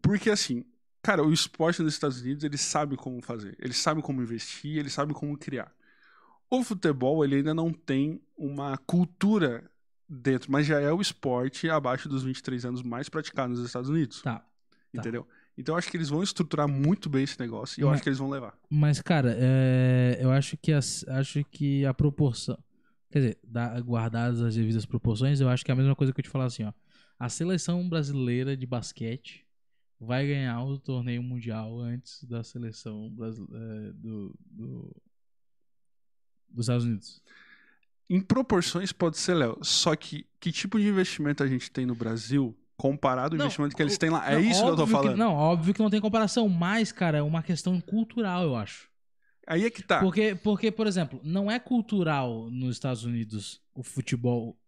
Porque 0.00 0.30
assim, 0.30 0.64
cara, 1.02 1.22
o 1.22 1.32
esporte 1.32 1.82
nos 1.82 1.94
Estados 1.94 2.20
Unidos, 2.20 2.44
eles 2.44 2.60
sabem 2.60 2.96
como 2.96 3.20
fazer. 3.20 3.56
Eles 3.58 3.76
sabem 3.76 4.02
como 4.02 4.22
investir, 4.22 4.78
eles 4.78 4.92
sabem 4.92 5.14
como 5.14 5.36
criar. 5.36 5.72
O 6.48 6.62
futebol, 6.62 7.24
ele 7.24 7.36
ainda 7.36 7.52
não 7.52 7.72
tem 7.72 8.22
uma 8.36 8.76
cultura 8.78 9.68
dentro, 10.08 10.52
mas 10.52 10.66
já 10.66 10.78
é 10.78 10.92
o 10.92 11.00
esporte 11.00 11.68
abaixo 11.68 12.08
dos 12.08 12.22
23 12.22 12.66
anos 12.66 12.82
mais 12.82 13.08
praticado 13.08 13.54
nos 13.54 13.64
Estados 13.64 13.88
Unidos. 13.88 14.22
Tá. 14.22 14.38
tá. 14.38 14.46
Entendeu? 14.92 15.24
Tá. 15.24 15.30
Então 15.56 15.74
eu 15.74 15.78
acho 15.78 15.90
que 15.90 15.96
eles 15.96 16.08
vão 16.08 16.22
estruturar 16.22 16.68
muito 16.68 17.10
bem 17.10 17.24
esse 17.24 17.38
negócio 17.38 17.78
e 17.78 17.82
eu 17.82 17.88
mas, 17.88 17.94
acho 17.94 18.02
que 18.02 18.08
eles 18.08 18.18
vão 18.18 18.30
levar. 18.30 18.56
Mas, 18.70 19.02
cara, 19.02 19.36
é, 19.38 20.18
eu 20.20 20.30
acho 20.30 20.56
que, 20.56 20.72
as, 20.72 21.04
acho 21.08 21.44
que 21.44 21.84
a 21.84 21.92
proporção. 21.92 22.58
Quer 23.10 23.18
dizer, 23.18 23.38
da, 23.44 23.78
guardadas 23.80 24.40
as 24.40 24.54
devidas 24.54 24.86
proporções, 24.86 25.40
eu 25.40 25.48
acho 25.48 25.64
que 25.64 25.70
é 25.70 25.74
a 25.74 25.76
mesma 25.76 25.94
coisa 25.94 26.12
que 26.12 26.20
eu 26.20 26.22
te 26.22 26.30
falar 26.30 26.46
assim, 26.46 26.64
ó. 26.64 26.72
A 27.18 27.28
seleção 27.28 27.86
brasileira 27.88 28.56
de 28.56 28.66
basquete 28.66 29.46
vai 30.04 30.26
ganhar 30.26 30.62
o 30.64 30.78
torneio 30.78 31.22
mundial 31.22 31.78
antes 31.78 32.24
da 32.24 32.42
seleção 32.42 33.06
é, 33.06 33.92
do, 33.92 34.34
do, 34.44 34.96
dos 36.48 36.64
Estados 36.64 36.84
Unidos. 36.84 37.22
Em 38.10 38.20
proporções 38.20 38.92
pode 38.92 39.16
ser, 39.16 39.34
Léo. 39.34 39.58
Só 39.62 39.94
que 39.94 40.26
que 40.40 40.50
tipo 40.50 40.78
de 40.78 40.88
investimento 40.88 41.42
a 41.42 41.46
gente 41.46 41.70
tem 41.70 41.86
no 41.86 41.94
Brasil 41.94 42.56
comparado 42.76 43.34
ao 43.34 43.38
não, 43.38 43.44
investimento 43.46 43.76
que 43.76 43.82
eles 43.82 43.96
têm 43.96 44.10
lá? 44.10 44.28
É 44.28 44.34
não, 44.34 44.40
isso 44.40 44.60
que 44.60 44.68
eu 44.68 44.76
tô 44.76 44.86
falando. 44.86 45.12
Que, 45.12 45.18
não, 45.18 45.34
óbvio 45.34 45.72
que 45.72 45.80
não 45.80 45.88
tem 45.88 46.00
comparação, 46.00 46.48
mas, 46.48 46.90
cara, 46.90 47.18
é 47.18 47.22
uma 47.22 47.42
questão 47.42 47.80
cultural, 47.80 48.42
eu 48.42 48.56
acho. 48.56 48.90
Aí 49.46 49.64
é 49.64 49.70
que 49.70 49.82
tá. 49.82 50.00
Porque, 50.00 50.34
porque, 50.34 50.70
por 50.72 50.86
exemplo, 50.86 51.20
não 51.22 51.50
é 51.50 51.60
cultural 51.60 52.50
nos 52.50 52.74
Estados 52.74 53.04
Unidos 53.04 53.60
o 53.72 53.84
futebol. 53.84 54.58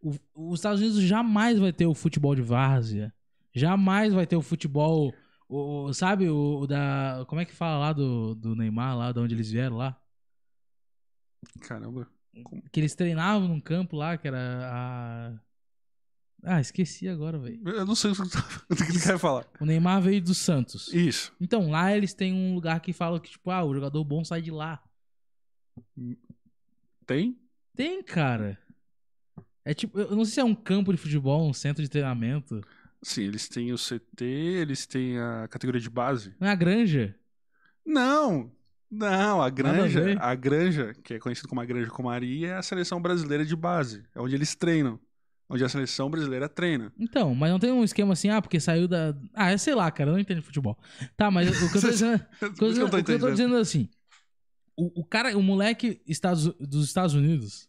O, 0.00 0.16
os 0.34 0.58
Estados 0.58 0.80
Unidos 0.80 1.00
jamais 1.02 1.58
vai 1.58 1.72
ter 1.72 1.86
o 1.86 1.94
futebol 1.94 2.34
de 2.34 2.42
várzea. 2.42 3.14
Jamais 3.54 4.12
vai 4.12 4.26
ter 4.26 4.36
o 4.36 4.42
futebol. 4.42 5.12
O, 5.48 5.92
sabe, 5.92 6.28
o, 6.28 6.60
o 6.60 6.66
da. 6.66 7.24
Como 7.28 7.40
é 7.40 7.44
que 7.44 7.52
fala 7.52 7.78
lá 7.78 7.92
do, 7.92 8.34
do 8.34 8.56
Neymar, 8.56 8.96
lá 8.96 9.12
de 9.12 9.18
onde 9.18 9.34
eles 9.34 9.50
vieram 9.50 9.76
lá? 9.76 10.00
Caramba. 11.60 12.08
Que 12.70 12.80
eles 12.80 12.94
treinavam 12.94 13.48
num 13.48 13.60
campo 13.60 13.96
lá, 13.96 14.16
que 14.16 14.26
era 14.26 14.38
a. 14.64 15.38
Ah, 16.44 16.60
esqueci 16.60 17.08
agora, 17.08 17.38
velho. 17.38 17.60
Eu 17.68 17.86
não 17.86 17.94
sei 17.94 18.10
o 18.10 18.14
que 18.14 18.22
tu 18.28 18.38
quer 19.06 19.18
falar. 19.18 19.46
O 19.60 19.64
Neymar 19.64 20.02
veio 20.02 20.20
do 20.20 20.34
Santos. 20.34 20.92
Isso. 20.92 21.32
Então, 21.40 21.70
lá 21.70 21.94
eles 21.94 22.14
têm 22.14 22.32
um 22.32 22.54
lugar 22.54 22.80
que 22.80 22.92
fala 22.92 23.20
que, 23.20 23.30
tipo, 23.30 23.50
ah, 23.50 23.62
o 23.62 23.72
jogador 23.72 24.02
bom 24.02 24.24
sai 24.24 24.42
de 24.42 24.50
lá. 24.50 24.82
Tem? 27.06 27.38
Tem, 27.76 28.02
cara. 28.02 28.58
É 29.64 29.72
tipo, 29.72 29.98
eu 30.00 30.16
não 30.16 30.24
sei 30.24 30.34
se 30.34 30.40
é 30.40 30.44
um 30.44 30.54
campo 30.54 30.92
de 30.92 30.98
futebol, 30.98 31.48
um 31.48 31.52
centro 31.52 31.82
de 31.82 31.88
treinamento. 31.88 32.60
Sim, 33.02 33.24
eles 33.24 33.48
têm 33.48 33.72
o 33.72 33.76
CT, 33.76 34.24
eles 34.24 34.86
têm 34.86 35.18
a 35.18 35.48
categoria 35.48 35.80
de 35.80 35.90
base. 35.90 36.34
Não 36.38 36.46
é 36.46 36.52
a 36.52 36.54
Granja? 36.54 37.16
Não! 37.84 38.52
Não, 38.94 39.40
a 39.40 39.48
Granja, 39.48 40.18
a, 40.20 40.34
Granja, 40.34 40.94
que 41.02 41.14
é 41.14 41.18
conhecida 41.18 41.48
como 41.48 41.62
a 41.62 41.64
Granja 41.64 41.90
Comari, 41.90 42.44
é 42.44 42.54
a 42.54 42.62
seleção 42.62 43.00
brasileira 43.00 43.42
de 43.42 43.56
base. 43.56 44.04
É 44.14 44.20
onde 44.20 44.34
eles 44.34 44.54
treinam. 44.54 45.00
Onde 45.48 45.64
a 45.64 45.68
seleção 45.68 46.10
brasileira 46.10 46.48
treina. 46.48 46.92
Então, 46.98 47.34
mas 47.34 47.50
não 47.50 47.58
tem 47.58 47.72
um 47.72 47.84
esquema 47.84 48.12
assim, 48.12 48.28
ah, 48.28 48.40
porque 48.40 48.60
saiu 48.60 48.86
da. 48.86 49.14
Ah, 49.34 49.50
é 49.50 49.56
sei 49.56 49.74
lá, 49.74 49.90
cara, 49.90 50.10
eu 50.10 50.12
não 50.12 50.20
entendo 50.20 50.42
futebol. 50.42 50.78
Tá, 51.16 51.30
mas 51.30 51.48
o 51.48 51.70
que 51.70 51.76
eu 51.76 51.80
tô 51.80 51.88
dizendo. 51.90 52.18
Que 52.38 52.44
eu, 52.44 52.54
tô 52.54 52.66
o 52.66 53.04
que 53.04 53.12
eu 53.12 53.18
tô 53.18 53.30
dizendo 53.30 53.56
é 53.56 53.60
assim. 53.60 53.88
O, 54.76 55.00
o 55.00 55.04
cara, 55.04 55.36
o 55.36 55.42
moleque 55.42 56.00
Estados, 56.06 56.44
dos 56.58 56.86
Estados 56.86 57.14
Unidos, 57.14 57.68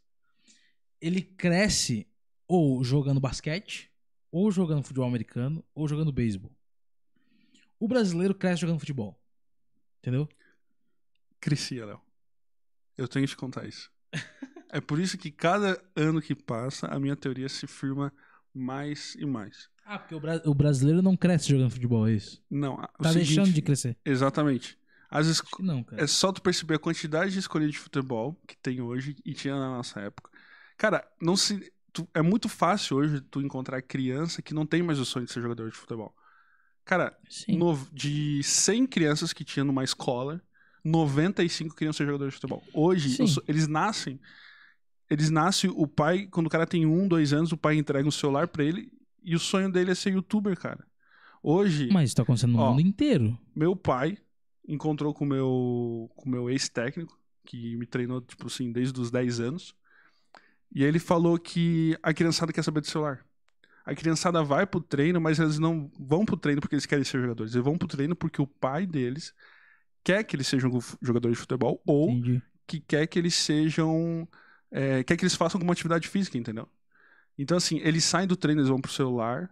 ele 1.02 1.22
cresce 1.22 2.08
ou 2.48 2.84
jogando 2.84 3.20
basquete, 3.20 3.92
ou 4.34 4.52
jogando 4.52 4.82
futebol 4.84 5.08
americano, 5.08 5.64
ou 5.76 5.88
jogando 5.88 6.12
beisebol. 6.12 6.52
O 7.80 7.88
brasileiro 7.88 8.34
cresce 8.34 8.62
jogando 8.62 8.80
futebol. 8.80 9.16
Entendeu? 10.00 10.28
Crescia, 11.40 11.86
Léo. 11.86 12.02
Eu 12.98 13.08
tenho 13.08 13.26
que 13.26 13.32
te 13.32 13.38
contar 13.38 13.68
isso. 13.68 13.92
é 14.70 14.82
por 14.82 15.00
isso 15.00 15.18
que 15.18 15.32
cada 15.32 15.80
ano 15.96 16.22
que 16.22 16.34
passa, 16.36 16.88
a 16.88 17.00
minha 17.00 17.16
teoria 17.16 17.48
se 17.50 17.68
firma 17.68 18.12
mais 18.54 19.16
e 19.16 19.26
mais. 19.26 19.70
Ah, 19.86 20.00
porque 20.00 20.16
o, 20.16 20.20
bra- 20.20 20.42
o 20.46 20.54
brasileiro 20.54 21.02
não 21.02 21.16
cresce 21.18 21.50
jogando 21.50 21.72
futebol, 21.72 22.08
é 22.08 22.14
isso? 22.14 22.42
Não, 22.50 22.78
Tá 22.78 23.12
seguinte- 23.12 23.28
deixando 23.36 23.52
de 23.54 23.62
crescer. 23.62 23.98
Exatamente. 24.06 24.80
As 25.10 25.42
não, 25.60 25.84
cara. 25.84 26.02
É 26.04 26.08
só 26.08 26.32
tu 26.32 26.42
perceber 26.42 26.76
a 26.76 26.80
quantidade 26.80 27.34
de 27.34 27.40
escolha 27.40 27.68
de 27.68 27.78
futebol 27.78 28.34
que 28.48 28.58
tem 28.58 28.82
hoje 28.82 29.16
e 29.24 29.34
tinha 29.34 29.54
na 29.54 29.70
nossa 29.70 30.00
época. 30.00 30.32
Cara, 30.78 31.08
não 31.22 31.36
se. 31.38 31.72
Tu- 31.94 32.08
é 32.14 32.22
muito 32.22 32.50
fácil 32.50 32.98
hoje 32.98 33.22
tu 33.22 33.40
encontrar 33.42 33.82
criança 33.82 34.42
que 34.42 34.54
não 34.54 34.66
tem 34.66 34.82
mais 34.84 35.00
o 35.00 35.06
sonho 35.06 35.26
de 35.26 35.32
ser 35.32 35.42
jogador 35.42 35.70
de 35.70 35.78
futebol. 35.78 36.14
Cara, 36.84 37.18
no- 37.48 37.80
de 37.94 38.42
100 38.44 38.86
crianças 38.86 39.32
que 39.32 39.46
tinha 39.46 39.64
numa 39.64 39.84
escola, 39.84 40.42
95 40.84 41.76
queriam 41.76 41.94
ser 41.94 42.06
jogadores 42.06 42.34
de 42.34 42.40
futebol. 42.42 42.62
Hoje, 42.74 43.18
eles 43.48 43.68
nascem. 43.68 44.20
Eles 45.10 45.30
nascem, 45.30 45.70
o 45.74 45.86
pai, 45.88 46.28
quando 46.28 46.48
o 46.48 46.50
cara 46.50 46.66
tem 46.66 46.86
um, 46.86 47.08
dois 47.08 47.32
anos, 47.34 47.52
o 47.52 47.58
pai 47.58 47.76
entrega 47.78 48.08
um 48.08 48.12
celular 48.12 48.48
pra 48.48 48.64
ele 48.64 48.92
e 49.24 49.36
o 49.36 49.40
sonho 49.40 49.72
dele 49.72 49.92
é 49.92 49.96
ser 49.96 50.12
youtuber, 50.14 50.58
cara. 50.60 50.86
Hoje, 51.42 51.90
Mas 51.92 52.10
isso 52.10 52.16
tá 52.16 52.24
acontecendo 52.24 52.54
no 52.54 52.60
Ó, 52.60 52.70
mundo 52.72 52.82
inteiro. 52.82 53.38
meu 53.56 53.76
pai 53.76 54.18
encontrou 54.68 55.14
com 55.14 55.26
o 55.26 55.28
meu, 55.28 56.10
com 56.16 56.28
o 56.28 56.32
meu 56.32 56.50
ex-técnico, 56.50 57.18
que 57.46 57.76
me 57.76 57.86
treinou, 57.86 58.22
tipo 58.22 58.48
assim, 58.48 58.72
desde 58.72 59.00
os 59.00 59.12
10 59.12 59.40
anos. 59.42 59.76
E 60.74 60.84
ele 60.84 61.00
falou 61.00 61.38
que 61.40 61.98
a 62.02 62.14
criançada 62.14 62.52
quer 62.54 62.64
saber 62.64 62.82
do 62.82 62.88
celular. 62.88 63.26
A 63.86 63.94
criançada 63.94 64.44
vai 64.44 64.66
pro 64.66 64.80
treino, 64.82 65.20
mas 65.22 65.40
eles 65.40 65.60
não 65.60 65.92
vão 66.00 66.26
pro 66.26 66.38
treino 66.38 66.62
porque 66.62 66.76
eles 66.76 66.86
querem 66.86 67.04
ser 67.04 67.22
jogadores. 67.22 67.54
Eles 67.54 67.66
vão 67.66 67.78
pro 67.78 67.88
treino 67.88 68.16
porque 68.16 68.42
o 68.42 68.48
pai 68.48 68.86
deles 68.88 69.34
quer 70.04 70.24
que 70.24 70.36
eles 70.36 70.48
sejam 70.48 70.72
jogadores 71.02 71.38
de 71.38 71.42
futebol 71.42 71.82
ou 71.86 72.12
Entendi. 72.12 72.42
que 72.68 72.80
quer 72.80 73.08
que 73.08 73.20
eles 73.20 73.36
sejam. 73.36 74.28
é, 74.72 75.04
quer 75.04 75.18
que 75.18 75.24
eles 75.24 75.36
façam 75.36 75.60
alguma 75.60 75.74
atividade 75.74 76.08
física, 76.08 76.38
entendeu? 76.38 76.68
Então, 77.38 77.58
assim, 77.58 77.80
eles 77.80 78.04
saem 78.04 78.28
do 78.28 78.36
treino, 78.38 78.62
eles 78.62 78.70
vão 78.70 78.82
pro 78.82 78.92
celular. 78.92 79.50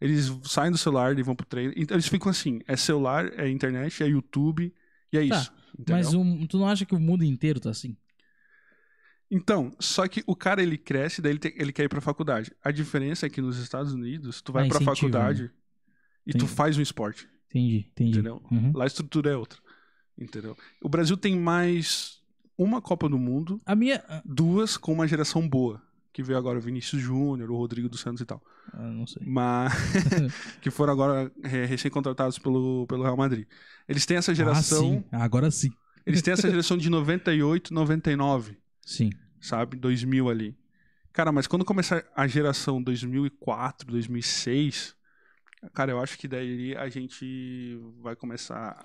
Eles 0.00 0.30
saem 0.44 0.70
do 0.70 0.78
celular 0.78 1.18
e 1.18 1.22
vão 1.22 1.34
pro 1.36 1.46
treino. 1.46 1.72
Então, 1.76 1.94
eles 1.94 2.06
ficam 2.08 2.30
assim: 2.30 2.60
é 2.66 2.76
celular, 2.76 3.32
é 3.38 3.48
internet, 3.48 4.02
é 4.02 4.06
YouTube, 4.08 4.74
e 5.12 5.18
é 5.18 5.26
Tá, 5.28 5.36
isso. 5.36 5.52
Entendeu? 5.78 5.96
Mas 5.96 6.14
um, 6.14 6.46
tu 6.46 6.58
não 6.58 6.68
acha 6.68 6.84
que 6.86 6.94
o 6.94 7.00
mundo 7.00 7.24
inteiro 7.24 7.60
tá 7.60 7.70
assim? 7.70 7.96
Então, 9.30 9.72
só 9.80 10.06
que 10.06 10.22
o 10.26 10.36
cara 10.36 10.62
ele 10.62 10.78
cresce, 10.78 11.20
daí 11.20 11.32
ele, 11.32 11.38
te- 11.38 11.54
ele 11.56 11.72
quer 11.72 11.84
ir 11.84 11.88
pra 11.88 12.00
faculdade. 12.00 12.52
A 12.62 12.70
diferença 12.70 13.26
é 13.26 13.28
que 13.30 13.40
nos 13.40 13.58
Estados 13.58 13.92
Unidos, 13.92 14.40
tu 14.40 14.52
vai 14.52 14.64
Ah, 14.64 14.68
pra 14.68 14.76
incentiva, 14.76 14.94
faculdade 14.96 15.50
e 16.26 16.32
tu 16.32 16.36
Entendi. 16.44 16.52
faz 16.52 16.78
um 16.78 16.82
esporte. 16.82 17.28
Entendi, 17.48 17.86
entendi. 17.90 18.10
Entendeu? 18.12 18.42
Uhum. 18.50 18.72
Lá 18.74 18.84
a 18.84 18.86
estrutura 18.86 19.30
é 19.30 19.36
outra. 19.36 19.58
Entendeu? 20.18 20.56
O 20.80 20.88
Brasil 20.88 21.16
tem 21.16 21.38
mais 21.38 22.20
uma 22.56 22.80
Copa 22.80 23.08
do 23.08 23.18
Mundo 23.18 23.60
A 23.66 23.74
minha. 23.74 24.02
duas 24.24 24.76
com 24.76 24.92
uma 24.92 25.06
geração 25.08 25.46
boa. 25.48 25.82
Que 26.12 26.22
veio 26.22 26.38
agora 26.38 26.58
o 26.58 26.62
Vinícius 26.62 27.02
Júnior, 27.02 27.50
o 27.50 27.56
Rodrigo 27.56 27.90
dos 27.90 28.00
Santos 28.00 28.22
e 28.22 28.24
tal. 28.24 28.42
Ah, 28.72 28.88
não 28.90 29.06
sei. 29.06 29.22
Mas. 29.26 29.72
que 30.62 30.70
foram 30.70 30.92
agora 30.94 31.30
é, 31.42 31.66
recém-contratados 31.66 32.38
pelo, 32.38 32.86
pelo 32.86 33.02
Real 33.02 33.16
Madrid. 33.16 33.46
Eles 33.88 34.06
têm 34.06 34.16
essa 34.16 34.32
Ah, 34.32 34.34
geração. 34.34 34.80
sim. 34.80 35.04
Agora 35.12 35.50
sim. 35.50 35.70
eles 36.06 36.22
têm 36.22 36.32
essa 36.32 36.48
geração 36.48 36.78
de 36.78 36.88
98, 36.88 37.74
99, 37.74 38.56
Sim. 38.86 39.10
sabe? 39.40 39.76
2000 39.76 40.30
ali. 40.30 40.56
Cara, 41.12 41.32
mas 41.32 41.46
quando 41.46 41.64
começar 41.64 42.04
a 42.14 42.26
geração 42.26 42.82
2004, 42.82 43.88
2006, 43.88 44.94
cara, 45.74 45.90
eu 45.90 46.00
acho 46.00 46.16
que 46.16 46.28
daí 46.28 46.76
a 46.76 46.88
gente 46.88 47.78
vai 48.00 48.14
começar 48.14 48.80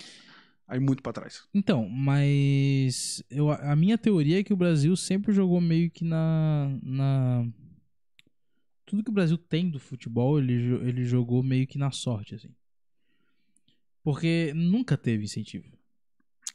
a 0.67 0.75
ir 0.75 0.79
muito 0.79 1.03
pra 1.03 1.13
trás. 1.13 1.47
Então, 1.53 1.87
mas 1.87 3.23
eu, 3.29 3.51
a 3.51 3.75
minha 3.75 3.97
teoria 3.97 4.39
é 4.39 4.43
que 4.43 4.53
o 4.53 4.57
Brasil 4.57 4.95
sempre 4.95 5.33
jogou 5.33 5.61
meio 5.61 5.91
que 5.91 6.03
na, 6.03 6.75
na 6.81 7.45
tudo 8.85 9.03
que 9.03 9.09
o 9.09 9.13
Brasil 9.13 9.37
tem 9.37 9.69
do 9.69 9.79
futebol, 9.79 10.39
ele, 10.39 10.53
ele 10.87 11.05
jogou 11.05 11.43
meio 11.43 11.67
que 11.67 11.77
na 11.77 11.91
sorte, 11.91 12.35
assim. 12.35 12.53
Porque 14.03 14.51
nunca 14.55 14.97
teve 14.97 15.23
incentivo. 15.23 15.65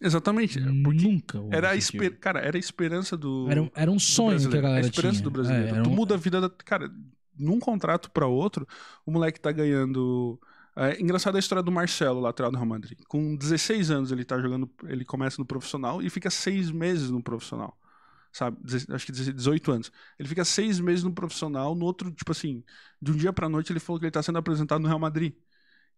Exatamente. 0.01 0.61
Porque 0.82 1.03
nunca 1.03 1.39
era 1.51 1.70
a, 1.70 1.76
incentivo. 1.76 2.05
esper... 2.05 2.18
cara, 2.20 2.41
era 2.41 2.57
a 2.57 2.61
esperança 2.61 3.16
do. 3.16 3.47
Era, 3.51 3.62
um- 3.62 3.70
era 3.74 3.91
um 3.91 3.99
sonho 3.99 4.39
que 4.51 4.57
a 4.57 4.61
galera 4.61 4.84
a 4.84 4.89
esperança 4.89 5.14
tinha. 5.14 5.24
do 5.24 5.30
brasileiro. 5.30 5.66
É, 5.66 5.70
era 5.70 5.82
tu 5.82 5.91
um- 5.91 5.95
muda 5.95 6.14
a 6.14 6.18
vida 6.18 6.41
da. 6.41 6.51
Cara, 6.51 6.91
num 7.39 7.59
contrato 7.59 8.11
pra 8.11 8.26
outro, 8.26 8.66
o 9.05 9.11
moleque 9.11 9.41
tá 9.41 9.51
ganhando. 9.53 10.39
É 10.78 11.01
engraçado 11.01 11.37
a 11.37 11.39
história 11.39 11.62
do 11.62 11.72
Marcelo, 11.72 12.20
lateral 12.20 12.51
do 12.51 12.57
Real 12.57 12.66
Madrid. 12.68 12.99
Com 13.09 13.34
16 13.37 13.91
anos 13.91 14.12
ele 14.12 14.24
tá 14.24 14.39
jogando. 14.39 14.70
Ele 14.84 15.05
começa 15.05 15.37
no 15.41 15.47
profissional 15.47 16.03
e 16.03 16.11
fica 16.11 16.28
seis 16.30 16.70
meses 16.70 17.11
no 17.11 17.22
profissional. 17.22 17.78
Sabe? 18.30 18.59
Acho 18.91 19.07
que 19.07 19.12
18 19.12 19.72
anos. 19.72 19.91
Ele 20.18 20.28
fica 20.28 20.45
seis 20.45 20.78
meses 20.78 21.03
no 21.03 21.11
profissional, 21.14 21.74
no 21.74 21.87
outro, 21.87 22.11
tipo 22.12 22.30
assim, 22.32 22.62
de 23.01 23.12
um 23.12 23.16
dia 23.16 23.32
pra 23.32 23.49
noite 23.49 23.72
ele 23.72 23.80
falou 23.80 23.99
que 23.99 24.05
ele 24.05 24.11
tá 24.11 24.22
sendo 24.22 24.37
apresentado 24.37 24.82
no 24.82 24.89
Real 24.89 24.99
Madrid. 24.99 25.32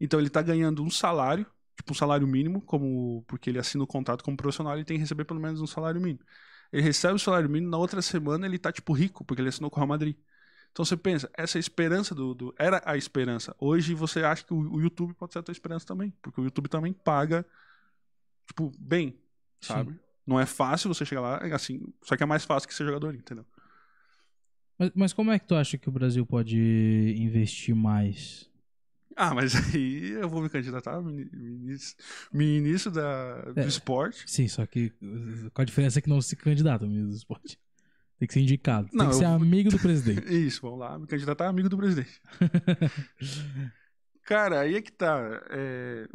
Então 0.01 0.20
ele 0.20 0.30
tá 0.30 0.41
ganhando 0.41 0.84
um 0.84 0.89
salário, 0.91 1.45
tipo 1.79 1.93
um 1.95 1.97
salário 1.97 2.29
mínimo, 2.29 2.62
como 2.62 3.24
porque 3.29 3.51
ele 3.51 3.61
assina 3.61 3.85
o 3.85 3.89
contrato 3.89 4.24
como 4.24 4.37
profissional, 4.37 4.74
ele 4.76 4.85
tem 4.85 4.99
que 4.99 5.03
receber 5.03 5.24
pelo 5.26 5.41
menos 5.41 5.62
um 5.62 5.68
salário 5.68 6.01
mínimo. 6.03 6.20
Ele 6.72 6.83
recebe 6.83 7.14
o 7.14 7.20
salário 7.20 7.49
mínimo, 7.51 7.70
na 7.72 7.79
outra 7.79 8.03
semana 8.03 8.47
ele 8.47 8.59
tá, 8.59 8.72
tipo, 8.72 8.93
rico, 8.93 9.24
porque 9.24 9.43
ele 9.43 9.51
assinou 9.51 9.70
com 9.70 9.79
o 9.79 9.81
Real 9.81 9.89
Madrid. 9.89 10.16
Então 10.72 10.85
você 10.85 10.97
pensa, 10.97 11.31
essa 11.37 11.59
esperança 11.59 12.14
do, 12.14 12.35
do- 12.35 12.55
Era 12.59 12.83
a 12.85 12.97
esperança. 12.97 13.57
Hoje 13.59 13.95
você 13.95 14.22
acha 14.22 14.45
que 14.45 14.55
o, 14.55 14.59
o 14.74 14.81
YouTube 14.83 15.14
pode 15.14 15.33
ser 15.33 15.41
a 15.41 15.43
tua 15.43 15.53
esperança 15.53 15.87
também. 15.87 16.12
Porque 16.22 16.41
o 16.41 16.45
YouTube 16.45 16.68
também 16.68 16.93
paga, 16.93 17.47
tipo, 18.47 18.72
bem, 18.79 19.18
sabe? 19.61 19.99
Não 20.26 20.39
é 20.39 20.47
fácil 20.47 20.93
você 20.93 21.05
chegar 21.07 21.22
lá, 21.22 21.39
assim, 21.55 21.81
só 22.03 22.16
que 22.16 22.22
é 22.22 22.26
mais 22.26 22.45
fácil 22.45 22.68
que 22.68 22.74
ser 22.74 22.85
jogador, 22.85 23.14
entendeu? 23.14 23.47
Mas, 24.79 24.91
mas 24.95 25.12
como 25.12 25.33
é 25.33 25.39
que 25.39 25.47
tu 25.47 25.55
acha 25.55 25.76
que 25.79 25.89
o 25.89 25.93
Brasil 25.93 26.24
pode 26.26 26.57
investir 27.18 27.74
mais? 27.74 28.47
Ah, 29.21 29.35
mas 29.35 29.53
aí 29.75 30.11
eu 30.12 30.29
vou 30.29 30.41
me 30.41 30.49
candidatar 30.49 31.01
ministro, 31.03 31.97
ministro 32.33 32.93
da, 32.93 33.43
do 33.53 33.61
É. 33.61 33.66
esporte. 33.66 34.23
Sim, 34.31 34.47
só 34.47 34.64
que 34.64 34.93
uh, 35.03 35.51
com 35.53 35.61
a 35.62 35.64
diferença 35.64 35.99
é 35.99 36.03
que 36.03 36.09
não 36.09 36.21
se 36.23 36.37
candidata 36.37 36.85
ao 36.85 36.89
ministro 36.89 37.11
do 37.11 37.16
esporte. 37.16 37.59
Tem 38.19 38.27
que 38.29 38.35
ser 38.35 38.41
indicado. 38.41 38.89
Tem 38.89 38.99
Não, 38.99 39.07
que 39.09 39.14
eu 39.14 39.19
ser 39.19 39.25
vou- 39.27 39.35
amigo 39.35 39.71
do 39.71 39.79
presidente. 39.79 40.23
Isso, 40.33 40.61
vamos 40.62 40.79
lá, 40.79 40.99
me 40.99 41.07
candidatar 41.07 41.49
amigo 41.49 41.69
do 41.69 41.77
presidente. 41.77 42.21
Cara, 44.25 44.61
aí 44.61 44.75
é 44.77 44.83
que 44.83 44.93
tá. 44.93 45.19
É, 45.51 46.07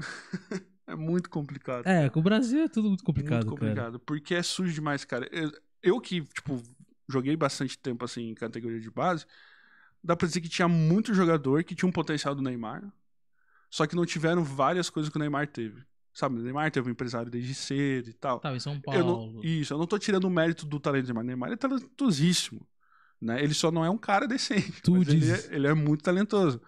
é 0.87 0.95
muito 0.95 1.29
complicado. 1.29 1.85
é, 1.87 2.09
com 2.09 2.19
o 2.19 2.23
Brasil 2.23 2.63
é 2.63 2.67
tudo 2.67 2.89
muito 2.89 3.03
complicado, 3.03 3.45
muito 3.45 3.59
cara. 3.59 3.71
complicado. 3.71 3.99
Porque 3.99 4.35
é 4.35 4.43
sujo 4.43 4.73
demais, 4.73 5.03
cara. 5.03 5.27
Eu, 5.31 5.51
eu 5.81 5.99
que, 5.99 6.21
tipo, 6.21 6.61
joguei 7.09 7.35
bastante 7.35 7.77
tempo 7.77 8.05
assim 8.05 8.29
em 8.29 8.35
categoria 8.35 8.79
de 8.79 8.91
base, 8.91 9.25
dá 10.03 10.15
pra 10.15 10.27
dizer 10.27 10.41
que 10.41 10.49
tinha 10.49 10.67
muito 10.67 11.13
jogador 11.13 11.63
que 11.63 11.75
tinha 11.75 11.87
um 11.87 11.91
potencial 11.91 12.35
do 12.35 12.41
Neymar, 12.41 12.83
só 13.69 13.87
que 13.87 13.95
não 13.95 14.05
tiveram 14.05 14.43
várias 14.43 14.89
coisas 14.89 15.09
que 15.11 15.17
o 15.17 15.19
Neymar 15.19 15.47
teve. 15.47 15.81
Sabe, 16.13 16.37
o 16.39 16.43
Neymar 16.43 16.69
teve 16.69 16.87
um 16.89 16.91
empresário 16.91 17.31
desde 17.31 17.55
cedo 17.55 18.07
e 18.09 18.13
tal. 18.13 18.39
Tava 18.39 18.55
em 18.55 18.59
São 18.59 18.75
Eu 18.75 18.81
Paulo. 18.81 19.33
não, 19.33 19.43
isso, 19.43 19.73
eu 19.73 19.79
não 19.79 19.87
tô 19.87 19.97
tirando 19.97 20.25
o 20.25 20.29
mérito 20.29 20.63
do 20.65 20.79
talento 20.79 21.05
do 21.05 21.07
Neymar. 21.07 21.23
Neymar 21.25 21.51
é 21.53 21.55
talentosíssimo. 21.55 22.67
Né? 23.19 23.41
Ele 23.43 23.53
só 23.53 23.71
não 23.71 23.83
é 23.83 23.89
um 23.89 23.97
cara 23.97 24.27
decente. 24.27 24.81
Tu 24.83 24.91
mas 24.91 25.07
ele, 25.07 25.31
é, 25.31 25.47
ele 25.55 25.67
é 25.67 25.73
muito 25.73 26.03
talentoso. 26.03 26.61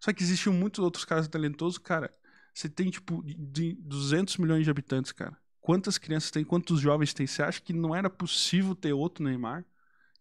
Só 0.00 0.12
que 0.12 0.22
existiam 0.22 0.52
muitos 0.52 0.80
outros 0.84 1.04
caras 1.04 1.26
talentosos, 1.28 1.78
cara. 1.78 2.12
Você 2.52 2.68
tem, 2.68 2.90
tipo, 2.90 3.22
de- 3.24 3.34
de 3.34 3.74
200 3.80 4.36
milhões 4.36 4.64
de 4.64 4.70
habitantes, 4.70 5.12
cara. 5.12 5.34
Quantas 5.60 5.96
crianças 5.96 6.30
tem? 6.30 6.44
Quantos 6.44 6.78
jovens 6.80 7.14
tem? 7.14 7.26
Você 7.26 7.42
acha 7.42 7.60
que 7.62 7.72
não 7.72 7.94
era 7.94 8.10
possível 8.10 8.74
ter 8.74 8.92
outro 8.92 9.24
Neymar? 9.24 9.64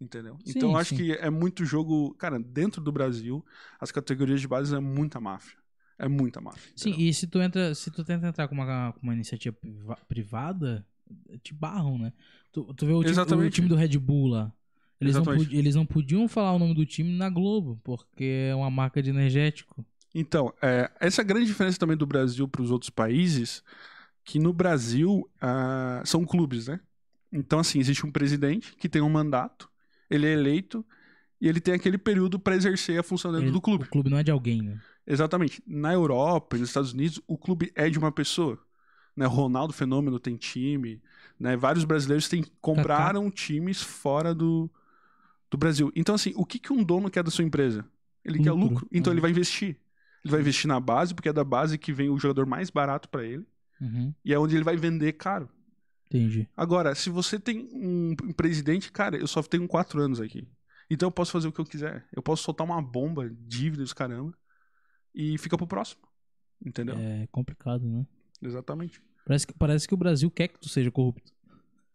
Entendeu? 0.03 0.37
Sim, 0.43 0.51
então 0.55 0.75
acho 0.75 0.89
sim. 0.89 0.97
que 0.97 1.11
é 1.13 1.29
muito 1.29 1.63
jogo. 1.63 2.13
Cara, 2.15 2.37
dentro 2.37 2.81
do 2.81 2.91
Brasil, 2.91 3.43
as 3.79 3.91
categorias 3.91 4.41
de 4.41 4.47
base 4.47 4.75
é 4.75 4.79
muita 4.79 5.19
máfia. 5.19 5.57
É 5.97 6.07
muita 6.07 6.41
máfia. 6.41 6.71
Sim, 6.75 6.89
entendeu? 6.89 7.07
e 7.07 7.13
se 7.13 7.27
tu 7.27 7.41
entra, 7.41 7.73
se 7.73 7.89
tu 7.89 8.03
tenta 8.03 8.27
entrar 8.27 8.47
com 8.47 8.55
uma, 8.55 8.91
com 8.93 8.99
uma 9.01 9.13
iniciativa 9.13 9.55
priva- 9.55 9.97
privada, 10.07 10.85
te 11.41 11.53
barram, 11.53 11.97
né? 11.97 12.11
Tu, 12.51 12.73
tu 12.73 12.85
vê 12.85 12.91
o 12.91 13.03
time, 13.03 13.45
o 13.45 13.49
time 13.49 13.67
do 13.69 13.75
Red 13.75 13.97
Bull 13.97 14.27
lá. 14.27 14.51
Eles 14.99 15.15
não, 15.15 15.23
eles 15.51 15.75
não 15.75 15.85
podiam 15.85 16.27
falar 16.27 16.53
o 16.53 16.59
nome 16.59 16.73
do 16.73 16.85
time 16.85 17.17
na 17.17 17.29
Globo, 17.29 17.79
porque 17.83 18.49
é 18.49 18.55
uma 18.55 18.69
marca 18.69 19.01
de 19.01 19.09
energético. 19.09 19.85
Então, 20.15 20.53
é, 20.61 20.89
essa 20.99 21.21
é 21.21 21.23
a 21.23 21.25
grande 21.25 21.45
diferença 21.45 21.77
também 21.77 21.97
do 21.97 22.05
Brasil 22.05 22.47
para 22.47 22.61
os 22.61 22.71
outros 22.71 22.89
países, 22.89 23.63
que 24.23 24.39
no 24.39 24.53
Brasil 24.53 25.29
ah, 25.41 26.01
são 26.05 26.25
clubes, 26.25 26.67
né? 26.67 26.79
Então, 27.31 27.59
assim, 27.59 27.79
existe 27.79 28.05
um 28.05 28.11
presidente 28.11 28.75
que 28.75 28.87
tem 28.87 29.01
um 29.01 29.09
mandato, 29.09 29.69
ele 30.09 30.25
é 30.27 30.33
eleito 30.33 30.85
e 31.41 31.47
ele 31.47 31.59
tem 31.59 31.73
aquele 31.73 31.97
período 31.97 32.39
para 32.39 32.55
exercer 32.55 32.99
a 32.99 33.03
função 33.03 33.31
dentro 33.31 33.47
Ele- 33.47 33.53
do 33.53 33.61
clube. 33.61 33.85
O 33.85 33.89
clube 33.89 34.09
não 34.09 34.17
é 34.17 34.23
de 34.23 34.31
alguém, 34.31 34.61
né? 34.61 34.79
Exatamente. 35.05 35.61
Na 35.67 35.91
Europa 35.93 36.57
nos 36.57 36.69
Estados 36.69 36.93
Unidos, 36.93 37.21
o 37.27 37.37
clube 37.37 37.71
é 37.75 37.89
de 37.89 37.99
uma 37.99 38.11
pessoa. 38.11 38.57
Né? 39.15 39.25
Ronaldo 39.25 39.73
Fenômeno 39.73 40.19
tem 40.19 40.35
time, 40.37 41.01
né? 41.39 41.55
Vários 41.57 41.83
brasileiros 41.85 42.27
têm, 42.29 42.43
compraram 42.61 43.29
times 43.29 43.81
fora 43.81 44.33
do, 44.33 44.69
do 45.51 45.57
Brasil. 45.57 45.91
Então, 45.95 46.15
assim, 46.15 46.31
o 46.35 46.45
que, 46.45 46.57
que 46.57 46.71
um 46.73 46.83
dono 46.83 47.09
quer 47.11 47.23
da 47.23 47.29
sua 47.29 47.43
empresa? 47.43 47.85
Ele 48.23 48.39
quer 48.41 48.51
Lucro. 48.51 48.69
lucro. 48.75 48.87
Então 48.91 49.11
Uhum. 49.11 49.15
ele 49.15 49.21
vai 49.21 49.31
investir. 49.31 49.77
Ele 50.23 50.31
vai 50.31 50.39
investir 50.39 50.67
na 50.69 50.79
base, 50.79 51.13
porque 51.13 51.27
é 51.29 51.33
da 51.33 51.43
base 51.43 51.77
que 51.77 51.91
vem 51.91 52.09
o 52.09 52.17
jogador 52.17 52.45
mais 52.45 52.69
barato 52.69 53.09
para 53.09 53.23
ele. 53.25 53.45
Uhum, 53.81 54.13
E 54.23 54.33
é 54.33 54.39
onde 54.39 54.55
ele 54.55 54.63
vai 54.63 54.77
vender 54.77 55.11
caro. 55.13 55.49
Entendi. 56.13 56.47
Agora, 56.55 56.93
se 56.95 57.09
você 57.09 57.39
tem 57.39 57.69
um 57.73 58.15
presidente, 58.33 58.91
cara, 58.91 59.17
eu 59.17 59.27
só 59.27 59.41
tenho 59.41 59.67
quatro 59.67 60.01
anos 60.01 60.21
aqui. 60.21 60.47
Então 60.89 61.07
eu 61.07 61.11
posso 61.11 61.31
fazer 61.31 61.47
o 61.47 61.51
que 61.51 61.59
eu 61.59 61.65
quiser. 61.65 62.05
Eu 62.11 62.21
posso 62.21 62.43
soltar 62.43 62.65
uma 62.65 62.81
bomba, 62.81 63.29
dívida 63.29 63.83
dos 63.83 63.93
caramba, 63.93 64.33
e 65.13 65.37
fica 65.37 65.57
pro 65.57 65.67
próximo. 65.67 66.01
Entendeu? 66.65 66.95
É 66.97 67.27
complicado, 67.31 67.85
né? 67.85 68.05
Exatamente. 68.41 69.01
Parece 69.25 69.47
que, 69.47 69.53
parece 69.53 69.87
que 69.87 69.93
o 69.93 69.97
Brasil 69.97 70.29
quer 70.29 70.47
que 70.47 70.59
tu 70.59 70.69
seja 70.69 70.91
corrupto. 70.91 71.31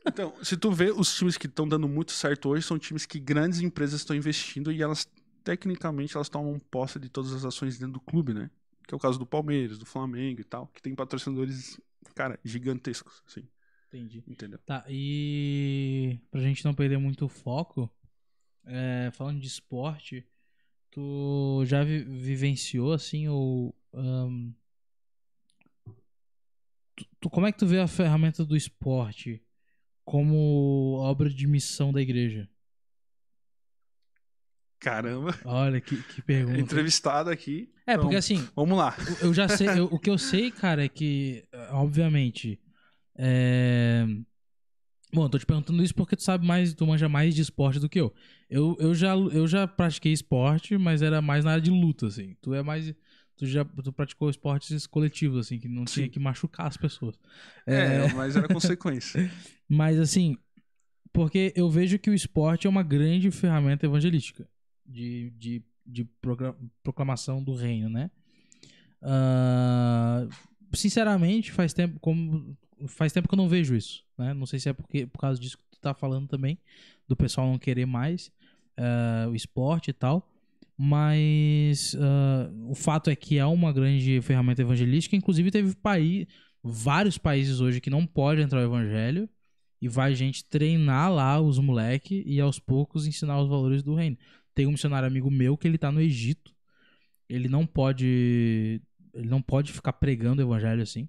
Então, 0.06 0.32
se 0.42 0.56
tu 0.56 0.72
vê 0.72 0.90
os 0.90 1.14
times 1.14 1.36
que 1.36 1.46
estão 1.46 1.68
dando 1.68 1.86
muito 1.86 2.12
certo 2.12 2.48
hoje, 2.48 2.66
são 2.66 2.78
times 2.78 3.04
que 3.04 3.18
grandes 3.18 3.60
empresas 3.60 4.00
estão 4.00 4.16
investindo 4.16 4.72
e 4.72 4.82
elas, 4.82 5.06
tecnicamente, 5.44 6.16
elas 6.16 6.28
tomam 6.28 6.58
posse 6.70 6.98
de 6.98 7.08
todas 7.08 7.32
as 7.32 7.44
ações 7.44 7.78
dentro 7.78 7.94
do 7.94 8.00
clube, 8.00 8.32
né? 8.32 8.50
Que 8.86 8.94
é 8.94 8.96
o 8.96 9.00
caso 9.00 9.18
do 9.18 9.26
Palmeiras, 9.26 9.78
do 9.78 9.84
Flamengo 9.84 10.40
e 10.40 10.44
tal, 10.44 10.66
que 10.68 10.80
tem 10.80 10.94
patrocinadores, 10.94 11.78
cara, 12.14 12.40
gigantescos, 12.42 13.22
assim, 13.26 13.46
Entendi. 13.88 14.22
entendeu? 14.26 14.58
Tá, 14.66 14.84
e 14.88 16.18
pra 16.30 16.40
gente 16.40 16.64
não 16.64 16.74
perder 16.74 16.98
muito 16.98 17.24
o 17.24 17.28
foco, 17.28 17.90
é, 18.66 19.10
falando 19.14 19.40
de 19.40 19.46
esporte, 19.46 20.26
tu 20.90 21.64
já 21.66 21.82
vi- 21.82 22.04
vivenciou 22.04 22.92
assim 22.92 23.28
ou 23.28 23.74
ahn, 23.94 24.52
tu, 26.94 27.06
tu- 27.20 27.30
como 27.30 27.46
é 27.46 27.52
que 27.52 27.58
tu 27.58 27.66
vê 27.66 27.80
a 27.80 27.86
ferramenta 27.88 28.44
do 28.44 28.56
esporte 28.56 29.42
como 30.04 30.94
obra 31.00 31.30
de 31.30 31.46
missão 31.46 31.92
da 31.92 32.00
igreja? 32.02 32.48
Caramba, 34.78 35.34
Olha 35.44 35.80
que, 35.80 35.96
que 36.02 36.22
pergunta. 36.22 36.58
entrevistado 36.60 37.30
aqui. 37.30 37.72
É, 37.86 37.92
Então, 37.92 38.02
porque 38.04 38.16
assim, 38.16 38.46
Vamos 38.54 38.78
lá. 38.78 38.94
eu 39.22 39.32
já 39.34 39.48
sei, 39.48 39.68
eu- 39.78 39.86
o 39.86 39.98
que 39.98 40.10
eu 40.10 40.18
sei, 40.18 40.50
cara, 40.50 40.84
é 40.84 40.88
que, 40.88 41.42
obviamente, 41.70 42.60
é... 43.18 44.06
Bom, 45.12 45.24
eu 45.24 45.28
tô 45.28 45.38
te 45.38 45.46
perguntando 45.46 45.82
isso 45.82 45.94
porque 45.94 46.14
tu 46.14 46.22
sabe 46.22 46.46
mais, 46.46 46.74
tu 46.74 46.86
manja 46.86 47.08
mais 47.08 47.34
de 47.34 47.40
esporte 47.40 47.80
do 47.80 47.88
que 47.88 47.98
eu. 47.98 48.12
Eu, 48.48 48.76
eu, 48.78 48.94
já, 48.94 49.14
eu 49.14 49.46
já 49.46 49.66
pratiquei 49.66 50.12
esporte, 50.12 50.76
mas 50.76 51.00
era 51.00 51.22
mais 51.22 51.44
na 51.44 51.52
área 51.52 51.62
de 51.62 51.70
luta, 51.70 52.06
assim. 52.06 52.36
Tu 52.42 52.52
é 52.54 52.62
mais. 52.62 52.94
Tu 53.36 53.46
já 53.46 53.64
tu 53.64 53.92
praticou 53.92 54.28
esportes 54.28 54.86
coletivos, 54.86 55.46
assim, 55.46 55.58
que 55.58 55.68
não 55.68 55.84
tinha 55.84 56.06
Sim. 56.06 56.10
que 56.10 56.18
machucar 56.18 56.66
as 56.66 56.76
pessoas. 56.76 57.18
É, 57.64 58.12
mas 58.12 58.36
era 58.36 58.48
consequência. 58.48 59.30
Mas 59.70 59.98
assim, 60.00 60.34
porque 61.12 61.52
eu 61.54 61.68
vejo 61.68 61.98
que 61.98 62.08
o 62.08 62.14
esporte 62.14 62.66
é 62.66 62.70
uma 62.70 62.82
grande 62.82 63.30
ferramenta 63.30 63.84
evangelística 63.84 64.48
de, 64.86 65.30
de, 65.36 65.62
de 65.84 66.08
proclamação 66.82 67.44
do 67.44 67.54
reino, 67.54 67.90
né? 67.90 68.10
Ah, 69.02 70.26
sinceramente, 70.72 71.52
faz 71.52 71.72
tempo, 71.72 72.00
como, 72.00 72.56
faz 72.86 73.12
tempo 73.12 73.28
que 73.28 73.34
eu 73.34 73.38
não 73.38 73.48
vejo 73.48 73.74
isso, 73.74 74.04
né? 74.16 74.32
Não 74.34 74.46
sei 74.46 74.60
se 74.60 74.68
é 74.68 74.72
porque, 74.72 75.06
por 75.06 75.18
causa 75.18 75.40
disso 75.40 75.58
que 75.58 75.64
tu 75.70 75.80
tá 75.80 75.94
falando 75.94 76.28
também, 76.28 76.58
do 77.06 77.16
pessoal 77.16 77.46
não 77.46 77.58
querer 77.58 77.86
mais 77.86 78.30
ah, 78.76 79.26
o 79.28 79.34
esporte 79.34 79.90
e 79.90 79.92
tal. 79.92 80.28
Mas 80.76 81.96
ah, 82.00 82.50
o 82.68 82.74
fato 82.74 83.10
é 83.10 83.16
que 83.16 83.38
é 83.38 83.44
uma 83.46 83.72
grande 83.72 84.20
ferramenta 84.22 84.62
evangelística. 84.62 85.16
Inclusive, 85.16 85.50
teve 85.50 85.74
país, 85.76 86.26
vários 86.62 87.18
países 87.18 87.60
hoje 87.60 87.80
que 87.80 87.90
não 87.90 88.06
pode 88.06 88.40
entrar 88.40 88.60
o 88.60 88.64
evangelho 88.64 89.28
e 89.80 89.88
vai 89.88 90.14
gente 90.14 90.44
treinar 90.44 91.12
lá 91.12 91.40
os 91.40 91.58
moleque 91.58 92.22
e 92.26 92.40
aos 92.40 92.58
poucos 92.58 93.06
ensinar 93.06 93.40
os 93.40 93.48
valores 93.48 93.82
do 93.82 93.94
reino. 93.94 94.16
Tem 94.54 94.66
um 94.66 94.72
missionário 94.72 95.06
amigo 95.06 95.30
meu 95.30 95.56
que 95.56 95.66
ele 95.66 95.78
tá 95.78 95.90
no 95.90 96.00
Egito. 96.00 96.54
Ele 97.28 97.48
não 97.48 97.66
pode 97.66 98.80
ele 99.14 99.28
não 99.28 99.42
pode 99.42 99.72
ficar 99.72 99.92
pregando 99.94 100.42
o 100.42 100.44
evangelho 100.44 100.82
assim. 100.82 101.08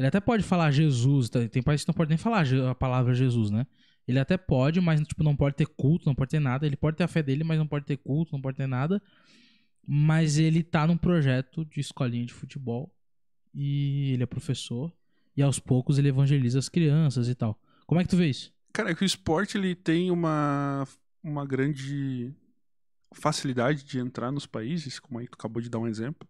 Ele 0.00 0.06
até 0.06 0.18
pode 0.18 0.42
falar 0.42 0.70
Jesus, 0.70 1.28
tá? 1.28 1.46
tem 1.46 1.62
países 1.62 1.84
que 1.84 1.90
não 1.90 1.94
pode 1.94 2.08
nem 2.08 2.16
falar 2.16 2.46
a 2.70 2.74
palavra 2.74 3.12
Jesus, 3.12 3.50
né? 3.50 3.66
Ele 4.08 4.18
até 4.18 4.38
pode, 4.38 4.80
mas 4.80 4.98
tipo 5.02 5.22
não 5.22 5.36
pode 5.36 5.56
ter 5.56 5.66
culto, 5.66 6.06
não 6.06 6.14
pode 6.14 6.30
ter 6.30 6.40
nada. 6.40 6.64
Ele 6.64 6.74
pode 6.74 6.96
ter 6.96 7.04
a 7.04 7.06
fé 7.06 7.22
dele, 7.22 7.44
mas 7.44 7.58
não 7.58 7.66
pode 7.66 7.84
ter 7.84 7.98
culto, 7.98 8.32
não 8.32 8.40
pode 8.40 8.56
ter 8.56 8.66
nada. 8.66 9.02
Mas 9.86 10.38
ele 10.38 10.62
tá 10.62 10.86
num 10.86 10.96
projeto 10.96 11.66
de 11.66 11.80
escolinha 11.80 12.24
de 12.24 12.32
futebol 12.32 12.90
e 13.52 14.12
ele 14.14 14.22
é 14.22 14.26
professor 14.26 14.90
e 15.36 15.42
aos 15.42 15.58
poucos 15.58 15.98
ele 15.98 16.08
evangeliza 16.08 16.58
as 16.58 16.70
crianças 16.70 17.28
e 17.28 17.34
tal. 17.34 17.60
Como 17.86 18.00
é 18.00 18.04
que 18.04 18.08
tu 18.08 18.16
vê 18.16 18.30
isso? 18.30 18.54
Cara, 18.72 18.92
é 18.92 18.94
que 18.94 19.02
o 19.02 19.04
esporte 19.04 19.58
ele 19.58 19.74
tem 19.74 20.10
uma, 20.10 20.88
uma 21.22 21.44
grande 21.44 22.32
facilidade 23.12 23.84
de 23.84 23.98
entrar 23.98 24.32
nos 24.32 24.46
países, 24.46 24.98
como 24.98 25.18
aí 25.18 25.28
tu 25.28 25.34
acabou 25.34 25.60
de 25.60 25.68
dar 25.68 25.78
um 25.78 25.86
exemplo. 25.86 26.26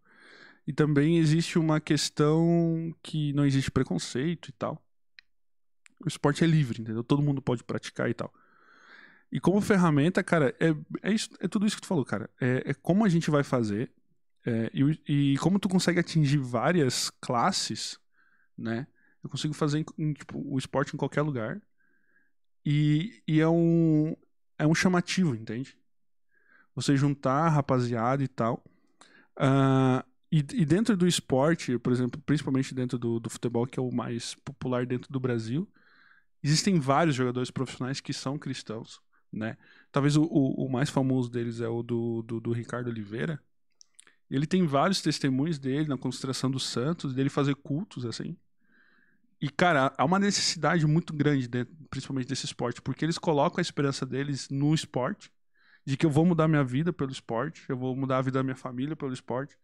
E 0.66 0.72
também 0.72 1.18
existe 1.18 1.58
uma 1.58 1.80
questão 1.80 2.94
que 3.02 3.32
não 3.32 3.44
existe 3.46 3.70
preconceito 3.70 4.48
e 4.48 4.52
tal. 4.52 4.82
O 6.04 6.08
esporte 6.08 6.44
é 6.44 6.46
livre, 6.46 6.80
entendeu? 6.80 7.04
Todo 7.04 7.22
mundo 7.22 7.42
pode 7.42 7.62
praticar 7.64 8.08
e 8.11 8.14
tal. 8.14 8.32
E 9.32 9.38
como 9.40 9.61
ferramenta, 9.61 10.22
cara, 10.22 10.54
é, 10.61 10.70
é, 11.08 11.12
isso, 11.12 11.30
é 11.40 11.46
tudo 11.46 11.66
isso 11.66 11.76
que 11.76 11.82
tu 11.82 11.88
falou, 11.88 12.04
cara. 12.04 12.28
É, 12.40 12.70
é 12.70 12.74
como 12.74 13.04
a 13.04 13.08
gente 13.08 13.30
vai 13.30 13.44
fazer 13.44 13.92
é, 14.46 14.70
e, 14.74 15.34
e 15.34 15.38
como 15.38 15.58
tu 15.58 15.68
consegue 15.68 16.00
atingir 16.00 16.38
várias 16.38 17.11
classes, 17.20 17.98
né? 18.58 18.86
Eu 19.24 19.30
consigo 19.30 19.54
fazer 19.54 19.80
em- 19.80 19.86
em, 20.11 20.14
tipo, 20.14 20.38
o 20.38 20.58
esporte 20.58 20.94
em 20.94 20.98
qualquer 20.98 21.22
lugar. 21.22 21.62
E, 22.64 23.22
e 23.26 23.40
é 23.40 23.48
um 23.48 24.14
é 24.58 24.66
um 24.66 24.74
chamativo, 24.74 25.34
entende? 25.34 25.76
Você 26.74 26.96
juntar 26.96 27.48
rapaziada 27.48 28.22
e 28.22 28.28
tal. 28.28 28.62
Ah, 29.36 30.04
e, 30.30 30.38
e 30.38 30.64
dentro 30.64 30.96
do 30.96 31.06
esporte, 31.06 31.78
por 31.78 31.92
exemplo, 31.92 32.20
principalmente 32.24 32.74
dentro 32.74 32.98
do, 32.98 33.18
do 33.18 33.28
futebol, 33.30 33.66
que 33.66 33.78
é 33.78 33.82
o 33.82 33.90
mais 33.90 34.34
popular 34.36 34.86
dentro 34.86 35.12
do 35.12 35.18
Brasil, 35.18 35.68
existem 36.42 36.78
vários 36.78 37.16
jogadores 37.16 37.50
profissionais 37.50 38.00
que 38.00 38.12
são 38.12 38.38
cristãos, 38.38 39.00
né? 39.32 39.56
Talvez 39.92 40.16
o, 40.16 40.22
o, 40.22 40.66
o 40.66 40.70
mais 40.70 40.88
famoso 40.88 41.30
deles 41.30 41.60
é 41.60 41.68
o 41.68 41.82
do, 41.82 42.22
do, 42.22 42.40
do 42.40 42.52
Ricardo 42.52 42.88
Oliveira. 42.88 43.40
Ele 44.30 44.46
tem 44.46 44.64
vários 44.66 45.02
testemunhos 45.02 45.58
dele 45.58 45.88
na 45.88 45.98
concentração 45.98 46.50
dos 46.50 46.64
santos, 46.64 47.12
dele 47.12 47.28
fazer 47.28 47.56
cultos, 47.56 48.06
assim. 48.06 48.36
E, 49.40 49.48
cara, 49.48 49.92
há 49.96 50.04
uma 50.04 50.18
necessidade 50.18 50.86
muito 50.86 51.12
grande, 51.14 51.48
dentro, 51.48 51.74
principalmente 51.88 52.28
desse 52.28 52.44
esporte, 52.44 52.80
porque 52.82 53.04
eles 53.04 53.18
colocam 53.18 53.58
a 53.58 53.62
esperança 53.62 54.06
deles 54.06 54.48
no 54.50 54.74
esporte, 54.74 55.32
de 55.84 55.96
que 55.96 56.04
eu 56.06 56.10
vou 56.10 56.26
mudar 56.26 56.46
minha 56.46 56.62
vida 56.62 56.92
pelo 56.92 57.10
esporte, 57.10 57.64
eu 57.68 57.76
vou 57.76 57.96
mudar 57.96 58.18
a 58.18 58.22
vida 58.22 58.38
da 58.38 58.42
minha 58.44 58.56
família 58.56 58.94
pelo 58.94 59.12
esporte. 59.12 59.56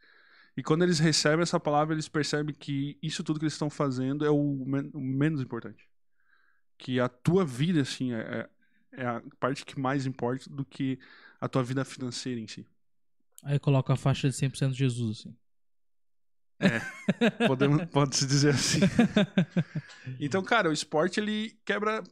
E 0.57 0.63
quando 0.63 0.83
eles 0.85 0.99
recebem 0.99 1.43
essa 1.43 1.61
palavra, 1.61 1.95
eles 1.95 2.09
percebem 2.09 2.55
que 2.55 2.99
isso 3.03 3.23
tudo 3.23 3.39
que 3.39 3.45
eles 3.45 3.55
estão 3.55 3.71
fazendo 3.71 4.25
é 4.25 4.31
o, 4.31 4.65
men- 4.67 4.91
o 4.95 5.01
menos 5.01 5.41
importante. 5.43 5.89
Que 6.79 7.01
a 7.01 7.09
tua 7.09 7.45
vida, 7.45 7.83
assim, 7.83 8.13
é, 8.13 8.21
é 8.21 8.51
é 8.93 9.07
a 9.07 9.23
parte 9.39 9.65
que 9.67 9.79
mais 9.79 10.07
importa 10.07 10.49
do 10.49 10.65
que 10.65 10.99
a 11.41 11.49
tua 11.49 11.63
vida 11.63 11.85
financeira 11.85 12.41
em 12.41 12.47
si. 12.47 12.67
Aí 13.43 13.59
coloca 13.59 13.93
a 13.93 13.97
faixa 13.97 14.29
de 14.29 14.35
100% 14.37 14.73
de 14.73 14.79
Jesus, 14.79 15.21
assim. 15.21 15.37
Podemos, 17.45 17.85
pode-se 17.93 18.27
dizer 18.27 18.55
assim. 18.55 18.81
Então, 20.19 20.43
cara, 20.43 20.69
o 20.71 20.73
esporte 20.73 21.21
ele 21.21 21.59
quebra. 21.65 22.03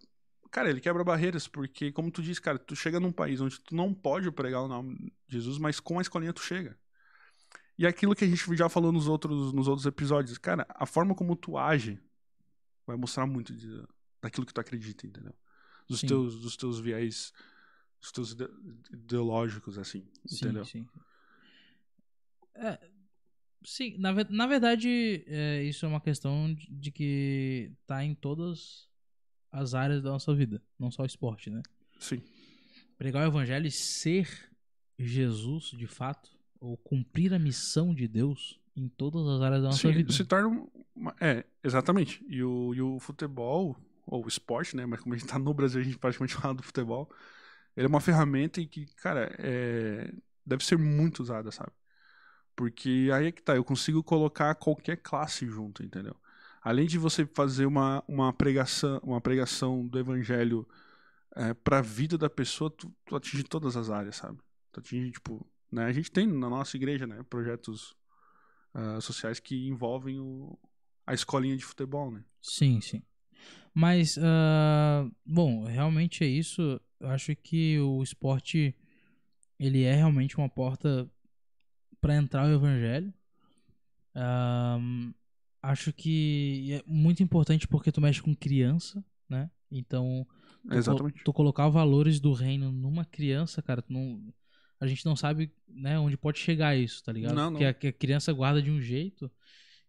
Cara, 0.51 0.70
ele 0.70 0.80
quebra 0.80 1.03
barreiras, 1.03 1.49
porque, 1.49 1.90
como 1.90 2.11
tu 2.11 2.22
disse, 2.22 2.40
cara, 2.40 2.59
tu 2.59 2.76
chega 2.76 3.01
num 3.01 3.11
país 3.11 3.40
onde 3.40 3.59
tu 3.61 3.74
não 3.74 3.92
pode 3.92 4.30
pregar 4.30 4.62
o 4.62 4.68
nome 4.68 4.97
de 5.26 5.36
Jesus, 5.36 5.59
mas 5.59 5.80
com 5.80 5.99
a 5.99 6.03
escolinha 6.03 6.32
tu 6.32 6.42
chega. 6.42 6.78
E 7.79 7.87
aquilo 7.87 8.14
que 8.14 8.25
a 8.25 8.29
gente 8.29 8.57
já 8.57 8.68
falou 8.68 8.93
nos 8.93 9.09
outros, 9.09 9.53
nos 9.53 9.66
outros 9.66 9.87
episódios, 9.87 10.39
cara, 10.39 10.66
a 10.70 10.87
forma 10.87 11.14
como 11.14 11.35
tu 11.35 11.59
age 11.59 11.99
vai 12.87 12.97
mostrar 12.97 13.27
muito 13.27 13.53
de- 13.55 13.83
daquilo 14.22 14.47
que 14.47 14.55
tu 14.55 14.61
acredita, 14.61 15.07
entendeu? 15.07 15.35
Dos 15.89 16.01
Sim. 16.01 16.07
teus, 16.07 16.41
dos 16.41 16.57
teus 16.57 16.79
viés, 16.79 17.33
dos 18.01 18.12
teus 18.12 18.31
ide- 18.33 18.49
ideológicos, 18.93 19.77
assim, 19.79 20.07
entendeu? 20.31 20.64
Sim, 20.64 20.83
sim. 20.85 20.89
É, 22.55 22.79
sim, 23.64 23.97
na, 23.99 24.12
na 24.31 24.47
verdade, 24.47 25.25
é, 25.27 25.62
isso 25.64 25.85
é 25.85 25.89
uma 25.89 26.01
questão 26.01 26.55
de, 26.55 26.70
de 26.70 26.91
que 26.93 27.72
tá 27.87 28.05
em 28.05 28.14
todas 28.14 28.89
as 29.51 29.75
áreas 29.75 30.03
da 30.03 30.11
nossa 30.11 30.35
vida, 30.35 30.62
não 30.79 30.91
só 30.91 31.03
o 31.03 31.07
esporte, 31.07 31.51
né? 31.51 31.61
Sim. 31.99 32.22
Pregar 32.97 33.25
o 33.25 33.29
evangelho 33.31 33.66
e 33.66 33.70
ser 33.70 34.29
Jesus, 34.99 35.70
de 35.70 35.87
fato, 35.87 36.34
ou 36.65 36.77
cumprir 36.79 37.35
a 37.35 37.39
missão 37.39 37.95
de 37.95 38.09
Deus 38.09 38.59
em 38.75 38.89
todas 38.89 39.27
as 39.27 39.43
áreas 39.43 39.62
da 39.62 39.69
nossa 39.69 39.79
Sim, 39.79 39.93
vida. 39.93 40.12
se 40.12 40.25
torna 40.25 40.67
uma, 40.95 41.15
é, 41.21 41.45
exatamente. 41.62 42.25
E 42.29 42.43
o, 42.43 42.75
e 42.75 42.81
o 42.81 42.99
futebol, 42.99 43.77
ou 44.07 44.25
o 44.25 44.29
esporte, 44.29 44.75
né? 44.75 44.87
Mas 44.87 45.01
como 45.01 45.15
a 45.15 45.19
gente 45.19 45.29
tá 45.29 45.39
no 45.39 45.53
Brasil, 45.53 45.81
a 45.81 45.85
gente 45.85 45.99
praticamente 45.99 46.35
fala 46.41 46.55
do 46.55 46.62
futebol. 46.62 47.11
Ele 47.77 47.87
é 47.87 47.89
uma 47.89 48.01
ferramenta 48.01 48.65
que, 48.65 48.87
cara, 48.97 49.35
é, 49.39 50.12
deve 50.47 50.65
ser 50.65 50.79
muito 50.79 51.23
usada, 51.23 51.51
sabe? 51.51 51.73
Porque 52.57 53.11
aí 53.12 53.27
é 53.27 53.33
que 53.33 53.43
tá, 53.43 53.57
eu 53.57 53.65
consigo 53.65 54.03
colocar 54.03 54.55
qualquer 54.55 54.97
classe 54.99 55.47
junto, 55.47 55.83
entendeu? 55.83 56.17
Além 56.62 56.87
de 56.87 56.99
você 56.99 57.27
fazer 57.27 57.67
uma, 57.67 58.03
uma, 58.09 58.33
pregação, 58.33 58.99
uma 59.03 59.21
pregação 59.21 59.87
do 59.87 59.99
evangelho 59.99 60.67
é, 61.35 61.53
pra 61.53 61.83
vida 61.83 62.17
da 62.17 62.31
pessoa, 62.31 62.71
tu, 62.71 62.95
tu 63.05 63.17
atinge 63.17 63.45
todas 63.45 63.77
as 63.77 63.91
áreas, 63.91 64.17
sabe? 64.17 64.39
Tu 64.73 64.81
atinge, 64.81 65.11
tipo, 65.11 65.47
né? 65.75 65.85
A 65.85 65.93
gente 65.93 66.11
tem 66.11 66.27
na 66.27 66.49
nossa 66.49 66.77
igreja, 66.77 67.07
né, 67.07 67.22
projetos 67.29 67.97
ah, 68.72 69.01
sociais 69.01 69.41
que 69.41 69.66
envolvem 69.66 70.18
o, 70.20 70.59
a 71.07 71.12
escolinha 71.12 71.57
de 71.57 71.64
futebol, 71.64 72.11
né? 72.11 72.25
Sim, 72.41 72.81
sim. 72.81 73.03
Mas, 73.75 74.16
ah, 74.18 75.09
bom, 75.27 75.64
realmente 75.64 76.22
é 76.22 76.27
isso. 76.27 76.81
Eu 77.01 77.09
acho 77.09 77.35
que 77.35 77.79
o 77.81 78.03
esporte, 78.03 78.75
ele 79.59 79.83
é 79.83 79.95
realmente 79.95 80.37
uma 80.39 80.49
porta 80.49 81.11
para 82.01 82.16
entrar 82.16 82.47
o 82.47 82.55
evangelho. 82.55 83.12
Ahm, 84.14 85.12
acho 85.61 85.93
que 85.93 86.72
é 86.72 86.83
muito 86.87 87.22
importante 87.22 87.66
porque 87.66 87.91
tu 87.91 88.01
mexe 88.01 88.22
com 88.22 88.35
criança, 88.35 89.05
né? 89.29 89.51
Então, 89.70 90.25
tu, 90.70 91.12
tu 91.25 91.33
colocar 91.33 91.68
valores 91.68 92.20
do 92.20 92.33
reino 92.33 92.70
numa 92.70 93.05
criança, 93.05 93.61
cara, 93.61 93.83
tu 93.83 93.93
não, 93.93 94.33
a 94.81 94.87
gente 94.87 95.05
não 95.07 95.16
sabe, 95.16 95.51
né, 95.68 95.99
onde 95.99 96.16
pode 96.16 96.39
chegar 96.39 96.77
isso, 96.77 97.03
tá 97.03 97.12
ligado? 97.12 97.35
Não, 97.35 97.51
Porque 97.51 97.64
não. 97.64 97.70
a, 97.70 97.75
que 97.75 97.87
a 97.89 97.93
criança 97.93 98.33
guarda 98.33 98.61
de 98.61 98.70
um 98.70 98.81
jeito 98.81 99.31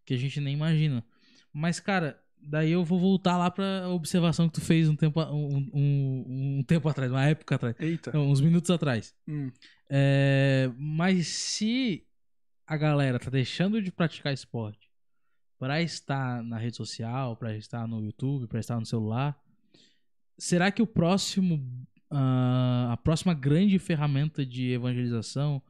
que 0.04 0.14
a 0.14 0.16
gente 0.16 0.40
nem 0.40 0.54
imagina. 0.54 1.04
Mas, 1.52 1.80
cara, 1.80 2.20
daí 2.40 2.70
eu 2.70 2.84
vou 2.84 2.98
voltar 2.98 3.36
lá 3.36 3.50
pra 3.50 3.88
observação 3.88 4.48
que 4.48 4.54
tu 4.54 4.60
fez 4.60 4.88
um 4.88 4.94
tempo, 4.96 5.20
um, 5.22 5.70
um, 5.74 6.58
um 6.58 6.62
tempo 6.62 6.88
atrás, 6.88 7.10
uma 7.10 7.24
época 7.26 7.54
atrás, 7.56 7.74
Eita. 7.80 8.12
não, 8.12 8.30
uns 8.30 8.40
minutos 8.40 8.70
atrás. 8.70 9.14
Hum. 9.26 9.50
É, 9.90 10.70
mas 10.78 11.26
se 11.28 12.06
a 12.66 12.76
galera 12.76 13.18
tá 13.18 13.30
deixando 13.30 13.80
de 13.82 13.90
praticar 13.92 14.32
esporte 14.32 14.90
pra 15.58 15.80
estar 15.80 16.42
na 16.42 16.58
rede 16.58 16.76
social, 16.76 17.36
pra 17.36 17.56
estar 17.56 17.86
no 17.88 18.04
YouTube, 18.04 18.46
pra 18.46 18.60
estar 18.60 18.78
no 18.78 18.84
celular, 18.86 19.40
será 20.38 20.70
que 20.70 20.82
o 20.82 20.86
próximo 20.86 21.86
ah, 22.10 22.90
a 22.92 22.96
próxima 22.96 23.34
grande 23.34 23.78
ferramenta 23.78 24.44
de 24.44 24.72
evangelização 24.72 25.62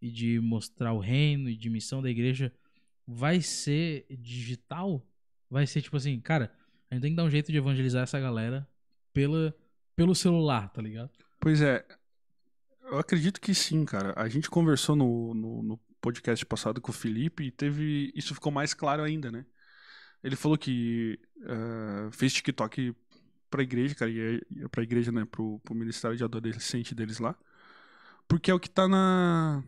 e 0.00 0.10
de 0.10 0.40
mostrar 0.40 0.92
o 0.92 0.98
reino 0.98 1.48
e 1.48 1.56
de 1.56 1.70
missão 1.70 2.02
da 2.02 2.10
igreja 2.10 2.52
vai 3.06 3.40
ser 3.40 4.06
digital? 4.10 5.06
Vai 5.50 5.66
ser 5.66 5.82
tipo 5.82 5.96
assim, 5.96 6.18
cara, 6.20 6.52
a 6.90 6.94
gente 6.94 7.02
tem 7.02 7.12
que 7.12 7.16
dar 7.16 7.24
um 7.24 7.30
jeito 7.30 7.52
de 7.52 7.58
evangelizar 7.58 8.02
essa 8.02 8.18
galera 8.18 8.66
pela, 9.12 9.54
pelo 9.94 10.14
celular, 10.14 10.68
tá 10.70 10.80
ligado? 10.80 11.10
Pois 11.38 11.60
é, 11.60 11.84
eu 12.84 12.98
acredito 12.98 13.40
que 13.40 13.54
sim, 13.54 13.84
cara. 13.84 14.12
A 14.16 14.28
gente 14.28 14.50
conversou 14.50 14.94
no, 14.94 15.34
no, 15.34 15.62
no 15.62 15.80
podcast 16.00 16.44
passado 16.44 16.80
com 16.80 16.90
o 16.90 16.94
Felipe 16.94 17.44
e 17.44 17.50
teve. 17.50 18.12
Isso 18.14 18.34
ficou 18.34 18.52
mais 18.52 18.74
claro 18.74 19.02
ainda, 19.02 19.30
né? 19.30 19.46
Ele 20.22 20.36
falou 20.36 20.58
que 20.58 21.18
eh, 21.40 22.10
fez 22.12 22.32
TikTok 22.32 22.94
pra 23.52 23.62
igreja, 23.62 23.94
cara, 23.94 24.10
pra 24.70 24.82
igreja, 24.82 25.12
né? 25.12 25.26
Pro, 25.30 25.60
pro 25.60 25.74
ministério 25.74 26.16
de 26.16 26.24
adolescente 26.24 26.94
deles 26.94 27.18
lá. 27.18 27.36
Porque 28.26 28.50
é 28.50 28.54
o 28.54 28.58
que 28.58 28.70
tá 28.70 28.88
na. 28.88 29.62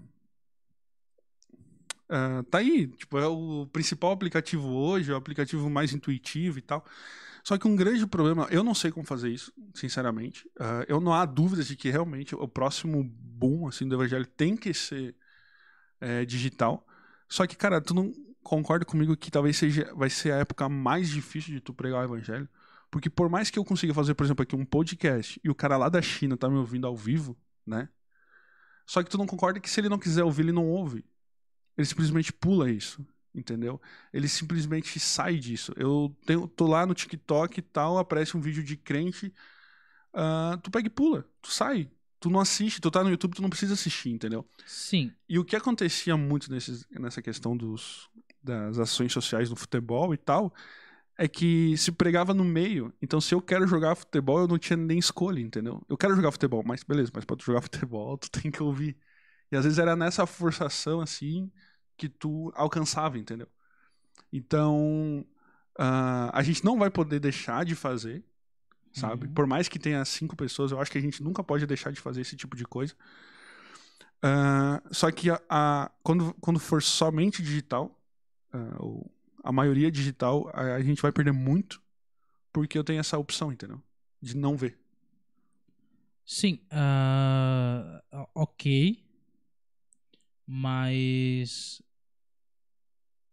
Ah, 2.08 2.42
tá 2.50 2.58
aí, 2.58 2.88
tipo, 2.88 3.18
é 3.18 3.26
o 3.26 3.66
principal 3.72 4.12
aplicativo 4.12 4.68
hoje, 4.68 5.10
é 5.10 5.14
o 5.14 5.16
aplicativo 5.18 5.68
mais 5.68 5.92
intuitivo 5.92 6.58
e 6.58 6.62
tal. 6.62 6.84
Só 7.44 7.58
que 7.58 7.68
um 7.68 7.76
grande 7.76 8.06
problema, 8.06 8.48
eu 8.50 8.64
não 8.64 8.74
sei 8.74 8.90
como 8.90 9.06
fazer 9.06 9.30
isso, 9.30 9.52
sinceramente. 9.74 10.48
Ah, 10.58 10.84
eu 10.88 11.00
não 11.00 11.12
há 11.12 11.26
dúvidas 11.26 11.66
de 11.66 11.76
que 11.76 11.90
realmente 11.90 12.34
o 12.34 12.48
próximo 12.48 13.04
boom 13.04 13.68
assim, 13.68 13.86
do 13.86 13.96
evangelho 13.96 14.26
tem 14.26 14.56
que 14.56 14.72
ser 14.72 15.14
é, 16.00 16.24
digital. 16.24 16.86
Só 17.28 17.46
que, 17.46 17.56
cara, 17.56 17.80
tu 17.80 17.94
não 17.94 18.12
concorda 18.42 18.84
comigo 18.84 19.16
que 19.16 19.30
talvez 19.30 19.56
seja 19.56 19.92
vai 19.94 20.10
ser 20.10 20.32
a 20.32 20.38
época 20.38 20.68
mais 20.68 21.10
difícil 21.10 21.54
de 21.54 21.60
tu 21.60 21.74
pregar 21.74 22.02
o 22.02 22.04
evangelho? 22.04 22.48
Porque 22.94 23.10
por 23.10 23.28
mais 23.28 23.50
que 23.50 23.58
eu 23.58 23.64
consiga 23.64 23.92
fazer, 23.92 24.14
por 24.14 24.22
exemplo, 24.22 24.44
aqui 24.44 24.54
um 24.54 24.64
podcast 24.64 25.40
e 25.42 25.50
o 25.50 25.54
cara 25.54 25.76
lá 25.76 25.88
da 25.88 26.00
China 26.00 26.36
tá 26.36 26.48
me 26.48 26.54
ouvindo 26.54 26.86
ao 26.86 26.96
vivo, 26.96 27.36
né? 27.66 27.88
Só 28.86 29.02
que 29.02 29.10
tu 29.10 29.18
não 29.18 29.26
concorda 29.26 29.58
que 29.58 29.68
se 29.68 29.80
ele 29.80 29.88
não 29.88 29.98
quiser 29.98 30.22
ouvir, 30.22 30.42
ele 30.42 30.52
não 30.52 30.68
ouve. 30.68 31.04
Ele 31.76 31.84
simplesmente 31.84 32.32
pula 32.32 32.70
isso, 32.70 33.04
entendeu? 33.34 33.82
Ele 34.12 34.28
simplesmente 34.28 35.00
sai 35.00 35.40
disso. 35.40 35.72
Eu 35.76 36.16
tenho, 36.24 36.46
tô 36.46 36.68
lá 36.68 36.86
no 36.86 36.94
TikTok 36.94 37.58
e 37.58 37.62
tal, 37.62 37.98
aparece 37.98 38.36
um 38.36 38.40
vídeo 38.40 38.62
de 38.62 38.76
crente, 38.76 39.34
ah, 40.12 40.56
tu 40.62 40.70
pega 40.70 40.86
e 40.86 40.90
pula, 40.90 41.28
tu 41.42 41.50
sai. 41.50 41.90
Tu 42.20 42.30
não 42.30 42.38
assiste, 42.38 42.80
tu 42.80 42.92
tá 42.92 43.02
no 43.02 43.10
YouTube, 43.10 43.34
tu 43.34 43.42
não 43.42 43.50
precisa 43.50 43.74
assistir, 43.74 44.10
entendeu? 44.10 44.48
Sim, 44.64 45.12
E 45.28 45.36
o 45.36 45.44
que 45.44 45.56
acontecia 45.56 46.16
muito 46.16 46.48
nesses, 46.48 46.86
nessa 46.90 47.20
questão 47.20 47.56
dos, 47.56 48.08
das 48.40 48.78
ações 48.78 49.12
sociais 49.12 49.50
no 49.50 49.56
futebol 49.56 50.14
e 50.14 50.16
tal, 50.16 50.54
é 51.16 51.28
que 51.28 51.76
se 51.76 51.92
pregava 51.92 52.34
no 52.34 52.44
meio. 52.44 52.92
Então, 53.02 53.20
se 53.20 53.34
eu 53.34 53.40
quero 53.42 53.66
jogar 53.66 53.94
futebol, 53.94 54.40
eu 54.40 54.48
não 54.48 54.58
tinha 54.58 54.76
nem 54.76 54.98
escolha, 54.98 55.40
entendeu? 55.40 55.82
Eu 55.88 55.96
quero 55.96 56.14
jogar 56.16 56.32
futebol, 56.32 56.62
mas 56.66 56.82
beleza, 56.84 57.10
mas 57.14 57.24
pra 57.24 57.36
tu 57.36 57.44
jogar 57.44 57.62
futebol, 57.62 58.18
tu 58.18 58.30
tem 58.30 58.50
que 58.50 58.62
ouvir. 58.62 58.96
E 59.52 59.56
às 59.56 59.64
vezes 59.64 59.78
era 59.78 59.96
nessa 59.96 60.26
forçação, 60.26 61.00
assim, 61.00 61.50
que 61.96 62.08
tu 62.08 62.52
alcançava, 62.56 63.18
entendeu? 63.18 63.48
Então, 64.32 65.24
ah, 65.78 66.30
a 66.38 66.42
gente 66.42 66.64
não 66.64 66.78
vai 66.78 66.90
poder 66.90 67.20
deixar 67.20 67.64
de 67.64 67.74
fazer, 67.74 68.24
sabe? 68.92 69.26
Uhum. 69.26 69.34
Por 69.34 69.46
mais 69.46 69.68
que 69.68 69.78
tenha 69.78 70.04
cinco 70.04 70.36
pessoas, 70.36 70.72
eu 70.72 70.80
acho 70.80 70.90
que 70.92 70.98
a 70.98 71.00
gente 71.02 71.22
nunca 71.22 71.44
pode 71.44 71.66
deixar 71.66 71.92
de 71.92 72.00
fazer 72.00 72.22
esse 72.22 72.36
tipo 72.36 72.56
de 72.56 72.64
coisa. 72.64 72.94
Ah, 74.22 74.82
só 74.90 75.10
que 75.10 75.30
a, 75.30 75.40
a- 75.48 75.90
quando, 76.02 76.32
quando 76.40 76.58
for 76.58 76.82
somente 76.82 77.42
digital, 77.42 78.00
ah, 78.52 78.76
ou 78.80 79.13
a 79.44 79.52
maioria 79.52 79.90
digital, 79.90 80.50
a, 80.54 80.76
a 80.76 80.82
gente 80.82 81.02
vai 81.02 81.12
perder 81.12 81.32
muito, 81.32 81.80
porque 82.50 82.78
eu 82.78 82.82
tenho 82.82 82.98
essa 82.98 83.18
opção, 83.18 83.52
entendeu? 83.52 83.80
De 84.20 84.34
não 84.34 84.56
ver. 84.56 84.78
Sim, 86.24 86.58
ah, 86.70 88.02
ok. 88.34 89.04
Mas. 90.46 91.82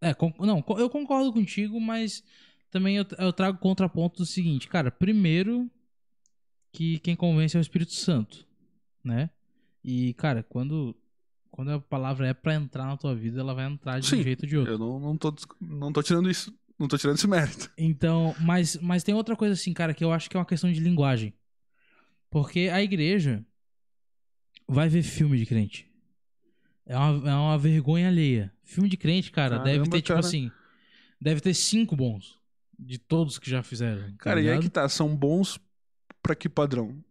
É, 0.02 0.16
não, 0.40 0.64
eu 0.78 0.90
concordo 0.90 1.32
contigo, 1.32 1.80
mas 1.80 2.24
também 2.70 2.98
eu, 2.98 3.06
eu 3.18 3.32
trago 3.32 3.60
contraponto 3.60 4.18
do 4.18 4.26
seguinte, 4.26 4.68
cara. 4.68 4.92
Primeiro, 4.92 5.70
que 6.74 7.00
quem 7.00 7.16
convence 7.16 7.56
é 7.56 7.60
o 7.60 7.62
Espírito 7.62 7.94
Santo, 7.94 8.46
né? 9.04 9.30
E, 9.84 10.14
cara, 10.16 10.44
quando, 10.44 10.96
quando 11.52 11.72
a 11.72 11.80
palavra 11.80 12.28
é 12.28 12.34
pra 12.34 12.56
entrar 12.56 12.86
na 12.86 12.98
tua 12.98 13.14
vida, 13.14 13.42
ela 13.42 13.54
vai 13.54 13.66
entrar 13.66 14.00
de 14.00 14.08
um 14.08 14.18
Sim, 14.18 14.24
jeito 14.24 14.44
ou 14.44 14.50
de 14.50 14.58
outro. 14.58 14.74
Eu 14.74 14.78
não, 14.80 15.00
não, 15.00 15.18
tô, 15.18 15.36
não 15.60 15.92
tô 15.92 16.02
tirando 16.02 16.32
isso, 16.32 16.58
não 16.80 16.88
tô 16.88 16.98
tirando 16.98 17.18
esse 17.18 17.28
mérito. 17.28 17.70
Então, 17.78 18.34
mas, 18.40 18.78
mas 18.78 19.04
tem 19.04 19.14
outra 19.14 19.36
coisa 19.36 19.54
assim, 19.54 19.74
cara, 19.74 19.94
que 19.94 20.04
eu 20.04 20.12
acho 20.12 20.30
que 20.30 20.38
é 20.38 20.40
uma 20.40 20.46
questão 20.46 20.72
de 20.72 20.80
linguagem. 20.80 21.34
Porque 22.30 22.70
a 22.72 22.82
igreja 22.82 23.46
vai 24.68 24.88
ver 24.88 25.04
filme 25.04 25.38
de 25.38 25.46
crente. 25.46 25.92
É 26.86 26.98
uma, 26.98 27.30
é 27.30 27.36
uma 27.36 27.58
vergonha 27.58 28.08
alheia. 28.08 28.54
Filme 28.64 28.90
de 28.90 28.98
crente, 28.98 29.32
cara, 29.32 29.58
deve 29.60 29.80
Caramba, 29.80 29.92
ter, 29.92 30.02
tipo 30.02 30.08
cara. 30.16 30.20
assim. 30.26 30.50
Deve 31.20 31.42
ter 31.42 31.54
cinco 31.54 31.96
bons. 31.96 32.40
De 32.80 32.98
todos 32.98 33.38
que 33.38 33.50
já 33.50 33.62
fizeram. 33.62 34.10
tá 34.14 34.18
Cara, 34.18 34.40
e 34.40 34.44
aí 34.50 34.50
ligado? 34.50 34.64
que 34.64 34.70
tá, 34.70 34.88
são 34.90 35.16
bons 35.16 35.60
pra 36.24 36.34
que 36.34 36.50
padrão? 36.50 37.04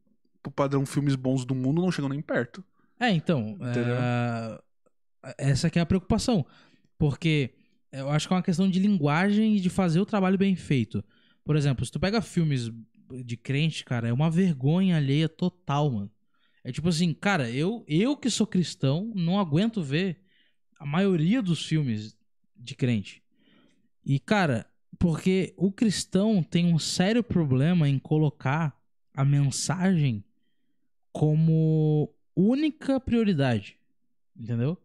Pro 0.43 0.51
padrão 0.51 0.85
filmes 0.85 1.15
bons 1.15 1.45
do 1.45 1.55
mundo 1.55 1.83
não 1.83 1.93
chegam 1.93 2.09
nem 2.09 2.21
perto. 2.21 2.65
É, 3.01 3.11
então. 3.11 3.59
É, 3.63 4.61
Essa 5.39 5.71
que 5.71 5.79
é 5.79 5.83
a 5.83 5.87
preocupação. 5.87 6.47
Porque 6.99 7.55
eu 7.91 8.11
acho 8.11 8.29
que 8.29 8.35
é 8.35 8.37
uma 8.37 8.43
questão 8.43 8.69
de 8.71 8.79
linguagem 8.79 9.57
e 9.57 9.61
de 9.61 9.71
fazer 9.71 10.01
o 10.01 10.07
trabalho 10.07 10.39
bem 10.39 10.55
feito. 10.55 11.03
Por 11.43 11.57
exemplo, 11.57 11.85
se 11.85 11.91
tu 11.91 11.99
pega 11.99 12.21
filmes 12.21 12.71
de 13.25 13.37
crente, 13.37 13.85
cara, 13.85 14.09
é 14.09 14.13
uma 14.13 14.31
vergonha 14.31 14.97
alheia 14.97 15.29
total, 15.29 15.91
mano. 15.91 16.11
É 16.63 16.71
tipo 16.71 16.89
assim, 16.89 17.15
cara, 17.15 17.51
eu, 17.51 17.85
eu 17.89 18.17
que 18.17 18.29
sou 18.29 18.47
cristão, 18.47 19.11
não 19.17 19.41
aguento 19.41 19.83
ver 19.83 20.21
a 20.79 20.85
maioria 20.85 21.43
dos 21.43 21.65
filmes 21.65 22.17
de 22.55 22.75
crente. 22.75 23.23
E, 24.05 24.19
cara, 24.19 24.67
porque 24.99 25.55
o 25.57 25.73
cristão 25.73 26.43
tem 26.43 26.73
um 26.73 26.79
sério 26.79 27.25
problema 27.25 27.89
em 27.89 27.99
colocar 27.99 28.79
a 29.15 29.25
mensagem 29.25 30.23
como 31.13 32.15
única 32.41 32.99
prioridade. 32.99 33.77
Entendeu? 34.39 34.79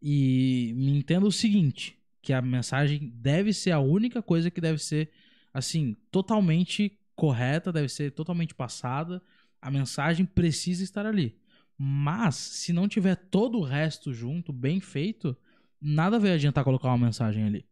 E 0.00 0.72
me 0.76 0.98
entenda 0.98 1.26
o 1.26 1.32
seguinte: 1.32 1.98
que 2.20 2.32
a 2.32 2.42
mensagem 2.42 3.12
deve 3.14 3.52
ser 3.52 3.70
a 3.70 3.80
única 3.80 4.22
coisa 4.22 4.50
que 4.50 4.60
deve 4.60 4.78
ser, 4.78 5.10
assim, 5.52 5.96
totalmente 6.10 6.98
correta, 7.14 7.72
deve 7.72 7.88
ser 7.88 8.12
totalmente 8.12 8.54
passada. 8.54 9.22
A 9.60 9.70
mensagem 9.70 10.26
precisa 10.26 10.84
estar 10.84 11.06
ali. 11.06 11.36
Mas, 11.78 12.36
se 12.36 12.72
não 12.72 12.86
tiver 12.88 13.16
todo 13.16 13.58
o 13.58 13.62
resto 13.64 14.12
junto, 14.12 14.52
bem 14.52 14.80
feito, 14.80 15.36
nada 15.80 16.18
vai 16.18 16.32
adiantar 16.32 16.62
colocar 16.62 16.88
uma 16.88 17.06
mensagem 17.06 17.44
ali, 17.44 17.66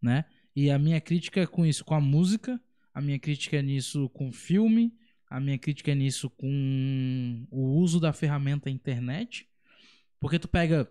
né? 0.00 0.26
E 0.54 0.70
a 0.70 0.78
minha 0.78 1.00
crítica 1.00 1.40
é 1.40 1.46
com 1.46 1.64
isso, 1.64 1.84
com 1.84 1.94
a 1.94 2.00
música, 2.00 2.60
a 2.92 3.00
minha 3.00 3.18
crítica 3.18 3.56
é 3.56 3.62
nisso 3.62 4.08
com 4.10 4.32
filme, 4.32 4.92
a 5.30 5.38
minha 5.38 5.56
crítica 5.56 5.92
é 5.92 5.94
nisso 5.94 6.28
com 6.28 7.46
o 7.52 7.76
uso 7.78 8.00
da 8.00 8.12
ferramenta 8.12 8.68
internet. 8.68 9.48
Porque 10.18 10.40
tu 10.40 10.48
pega. 10.48 10.90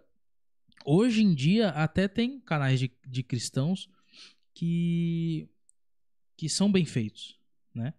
Hoje 0.86 1.22
em 1.22 1.36
dia, 1.36 1.70
até 1.70 2.08
tem 2.08 2.40
canais 2.40 2.80
de, 2.80 2.90
de 3.06 3.22
cristãos 3.22 3.90
que. 4.54 5.50
que 6.38 6.48
são 6.48 6.72
bem 6.72 6.86
feitos, 6.86 7.38
né? 7.76 7.94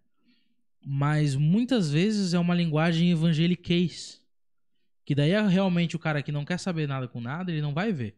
Mas 0.82 1.36
muitas 1.36 1.91
vezes 1.91 2.32
é 2.32 2.38
uma 2.38 2.55
linguagem 2.55 3.11
evangeliquez. 3.11 4.22
Que 5.05 5.14
daí 5.14 5.32
é 5.32 5.47
realmente 5.47 5.95
o 5.95 5.99
cara 5.99 6.22
que 6.22 6.32
não 6.32 6.45
quer 6.45 6.59
saber 6.59 6.88
nada 6.88 7.07
com 7.07 7.20
nada, 7.20 7.51
ele 7.51 7.61
não 7.61 7.74
vai 7.74 7.93
ver. 7.93 8.16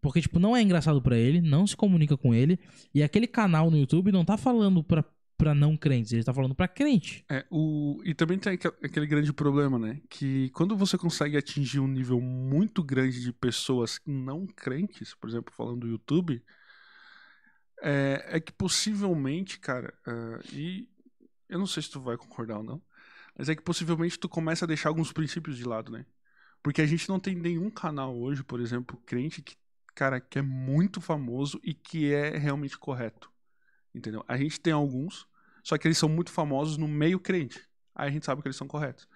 Porque, 0.00 0.22
tipo, 0.22 0.38
não 0.38 0.56
é 0.56 0.62
engraçado 0.62 1.02
para 1.02 1.18
ele, 1.18 1.40
não 1.40 1.66
se 1.66 1.76
comunica 1.76 2.16
com 2.16 2.32
ele. 2.32 2.58
E 2.94 3.02
aquele 3.02 3.26
canal 3.26 3.70
no 3.70 3.76
YouTube 3.76 4.12
não 4.12 4.24
tá 4.24 4.36
falando 4.38 4.82
pra, 4.82 5.04
pra 5.38 5.54
não 5.54 5.76
crentes, 5.76 6.12
ele 6.12 6.24
tá 6.24 6.34
falando 6.34 6.54
pra 6.54 6.66
crente. 6.66 7.24
É, 7.30 7.46
o... 7.48 8.02
E 8.04 8.12
também 8.12 8.38
tem 8.38 8.52
aquele 8.52 9.06
grande 9.06 9.32
problema, 9.32 9.78
né? 9.78 10.02
Que 10.10 10.50
quando 10.50 10.76
você 10.76 10.98
consegue 10.98 11.36
atingir 11.36 11.78
um 11.78 11.86
nível 11.86 12.20
muito 12.20 12.82
grande 12.82 13.22
de 13.22 13.32
pessoas 13.32 14.00
não 14.04 14.46
crentes, 14.46 15.14
por 15.14 15.30
exemplo, 15.30 15.54
falando 15.54 15.80
do 15.80 15.88
YouTube, 15.88 16.42
é, 17.80 18.24
é 18.32 18.40
que 18.40 18.52
possivelmente, 18.52 19.60
cara, 19.60 19.94
uh, 20.06 20.54
e 20.54 20.88
eu 21.48 21.58
não 21.58 21.66
sei 21.66 21.84
se 21.84 21.90
tu 21.90 22.00
vai 22.00 22.16
concordar 22.16 22.58
ou 22.58 22.64
não, 22.64 22.82
mas 23.36 23.48
é 23.48 23.54
que 23.54 23.62
possivelmente 23.62 24.18
tu 24.18 24.28
começa 24.28 24.64
a 24.64 24.68
deixar 24.68 24.88
alguns 24.88 25.12
princípios 25.12 25.56
de 25.56 25.64
lado, 25.64 25.92
né? 25.92 26.04
Porque 26.62 26.82
a 26.82 26.86
gente 26.86 27.08
não 27.08 27.20
tem 27.20 27.36
nenhum 27.36 27.70
canal 27.70 28.18
hoje, 28.18 28.42
por 28.42 28.60
exemplo, 28.60 29.00
crente 29.06 29.40
que 29.40 29.56
cara 29.94 30.20
que 30.20 30.38
é 30.38 30.42
muito 30.42 31.00
famoso 31.00 31.60
e 31.64 31.74
que 31.74 32.12
é 32.12 32.36
realmente 32.38 32.78
correto. 32.78 33.32
Entendeu? 33.98 34.24
A 34.28 34.36
gente 34.36 34.60
tem 34.60 34.72
alguns, 34.72 35.26
só 35.62 35.76
que 35.76 35.86
eles 35.86 35.98
são 35.98 36.08
muito 36.08 36.30
famosos 36.30 36.76
no 36.76 36.86
meio 36.86 37.18
crente. 37.18 37.60
Aí 37.94 38.08
a 38.08 38.10
gente 38.10 38.24
sabe 38.24 38.40
que 38.40 38.48
eles 38.48 38.56
são 38.56 38.68
corretos. 38.68 39.08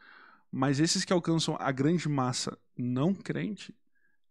Mas 0.51 0.81
esses 0.81 1.05
que 1.05 1.13
alcançam 1.13 1.57
a 1.59 1.71
grande 1.71 2.09
massa 2.09 2.59
não 2.77 3.15
crente, 3.15 3.75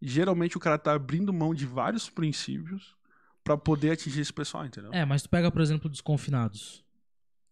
geralmente 0.02 0.58
o 0.58 0.60
cara 0.60 0.78
tá 0.78 0.94
abrindo 0.94 1.34
mão 1.34 1.54
de 1.54 1.66
vários 1.66 2.10
princípios 2.10 2.96
para 3.44 3.58
poder 3.58 3.92
atingir 3.92 4.22
esse 4.22 4.34
pessoal, 4.34 4.66
entendeu? 4.66 4.94
É, 4.94 5.04
mas 5.06 5.24
tu 5.24 5.30
pega, 5.30 5.50
por 5.50 5.62
exemplo, 5.62 5.90
Desconfinados. 5.90 6.84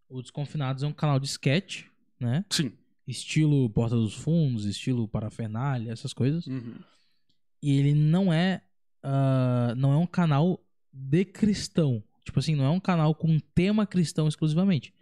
O 0.07 0.21
Desconfinados 0.21 0.83
é 0.83 0.87
um 0.87 0.93
canal 0.93 1.19
de 1.19 1.27
sketch, 1.27 1.85
né? 2.19 2.45
Sim. 2.49 2.73
Estilo 3.07 3.69
Porta 3.71 3.95
dos 3.95 4.13
Fundos, 4.13 4.65
estilo 4.65 5.07
Parafernália, 5.07 5.91
essas 5.91 6.13
coisas. 6.13 6.45
Uhum. 6.45 6.75
E 7.61 7.79
ele 7.79 7.93
não 7.95 8.31
é 8.31 8.61
uh, 9.03 9.75
não 9.75 9.91
é 9.91 9.97
um 9.97 10.05
canal 10.05 10.63
de 10.91 11.25
cristão. 11.25 12.03
Tipo 12.29 12.39
assim, 12.39 12.53
não 12.53 12.65
é 12.65 12.69
um 12.69 12.79
canal 12.79 13.15
com 13.15 13.39
tema 13.55 13.87
cristão 13.87 14.27
exclusivamente. 14.27 14.93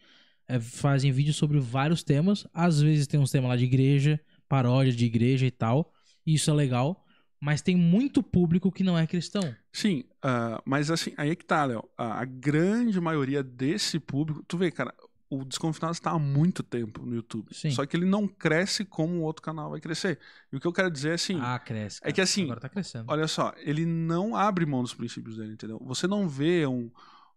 É, 0.48 0.62
fazem 0.62 1.12
vídeos 1.12 1.36
sobre 1.36 1.60
vários 1.60 2.04
temas. 2.04 2.48
Às 2.54 2.82
vezes 2.82 3.06
tem 3.06 3.20
uns 3.20 3.32
temas 3.32 3.50
lá 3.50 3.58
de 3.58 3.66
igreja, 3.66 4.18
paródia 4.48 4.94
de 4.94 5.06
igreja 5.06 5.46
e 5.46 5.52
tal. 5.52 5.92
E 6.26 6.36
isso 6.36 6.50
é 6.50 6.54
legal. 6.54 7.06
Mas 7.38 7.62
tem 7.62 7.76
muito 7.76 8.24
público 8.24 8.72
que 8.72 8.82
não 8.82 8.98
é 8.98 9.06
cristão. 9.06 9.54
Sim, 9.74 10.06
uh, 10.24 10.62
mas 10.66 10.90
assim, 10.90 11.14
aí 11.18 11.32
é 11.32 11.36
que 11.36 11.44
tá, 11.44 11.66
Léo. 11.66 11.84
A, 11.98 12.24
grande 12.24 13.00
maioria 13.02 13.44
desse 13.44 14.00
público. 14.00 14.42
Tu 14.48 14.58
vê, 14.58 14.72
cara, 14.72 14.94
o 15.30 15.44
Desconfinado 15.44 15.92
está 15.92 16.12
há 16.12 16.20
muito 16.20 16.64
tempo 16.64 17.06
no 17.06 17.14
YouTube. 17.14 17.54
Sim. 17.54 17.72
Só 17.72 17.86
que 17.86 17.98
ele 17.98 18.06
não 18.06 18.26
cresce 18.26 18.86
como 18.86 19.16
o 19.16 19.22
outro 19.24 19.44
canal 19.44 19.70
vai 19.70 19.82
crescer. 19.82 20.18
E 20.52 20.56
o 20.56 20.62
que 20.62 20.66
eu 20.66 20.72
quero 20.72 20.90
dizer 20.90 21.10
é 21.10 21.14
assim. 21.16 21.38
Ah, 21.42 21.60
cresce. 21.60 22.00
É 22.04 22.14
que 22.14 22.22
assim. 22.22 22.46
Agora 22.46 22.62
tá 22.62 22.70
crescendo. 22.70 23.06
Olha 23.10 23.28
só, 23.28 23.54
ele 23.58 23.86
não 23.86 24.34
abre 24.34 24.66
mão 24.66 24.82
dos 24.82 24.94
princípios 24.94 25.36
dele, 25.36 25.52
entendeu? 25.52 25.78
Você 25.84 26.08
não 26.08 26.30
vê 26.30 26.66
um, 26.66 26.90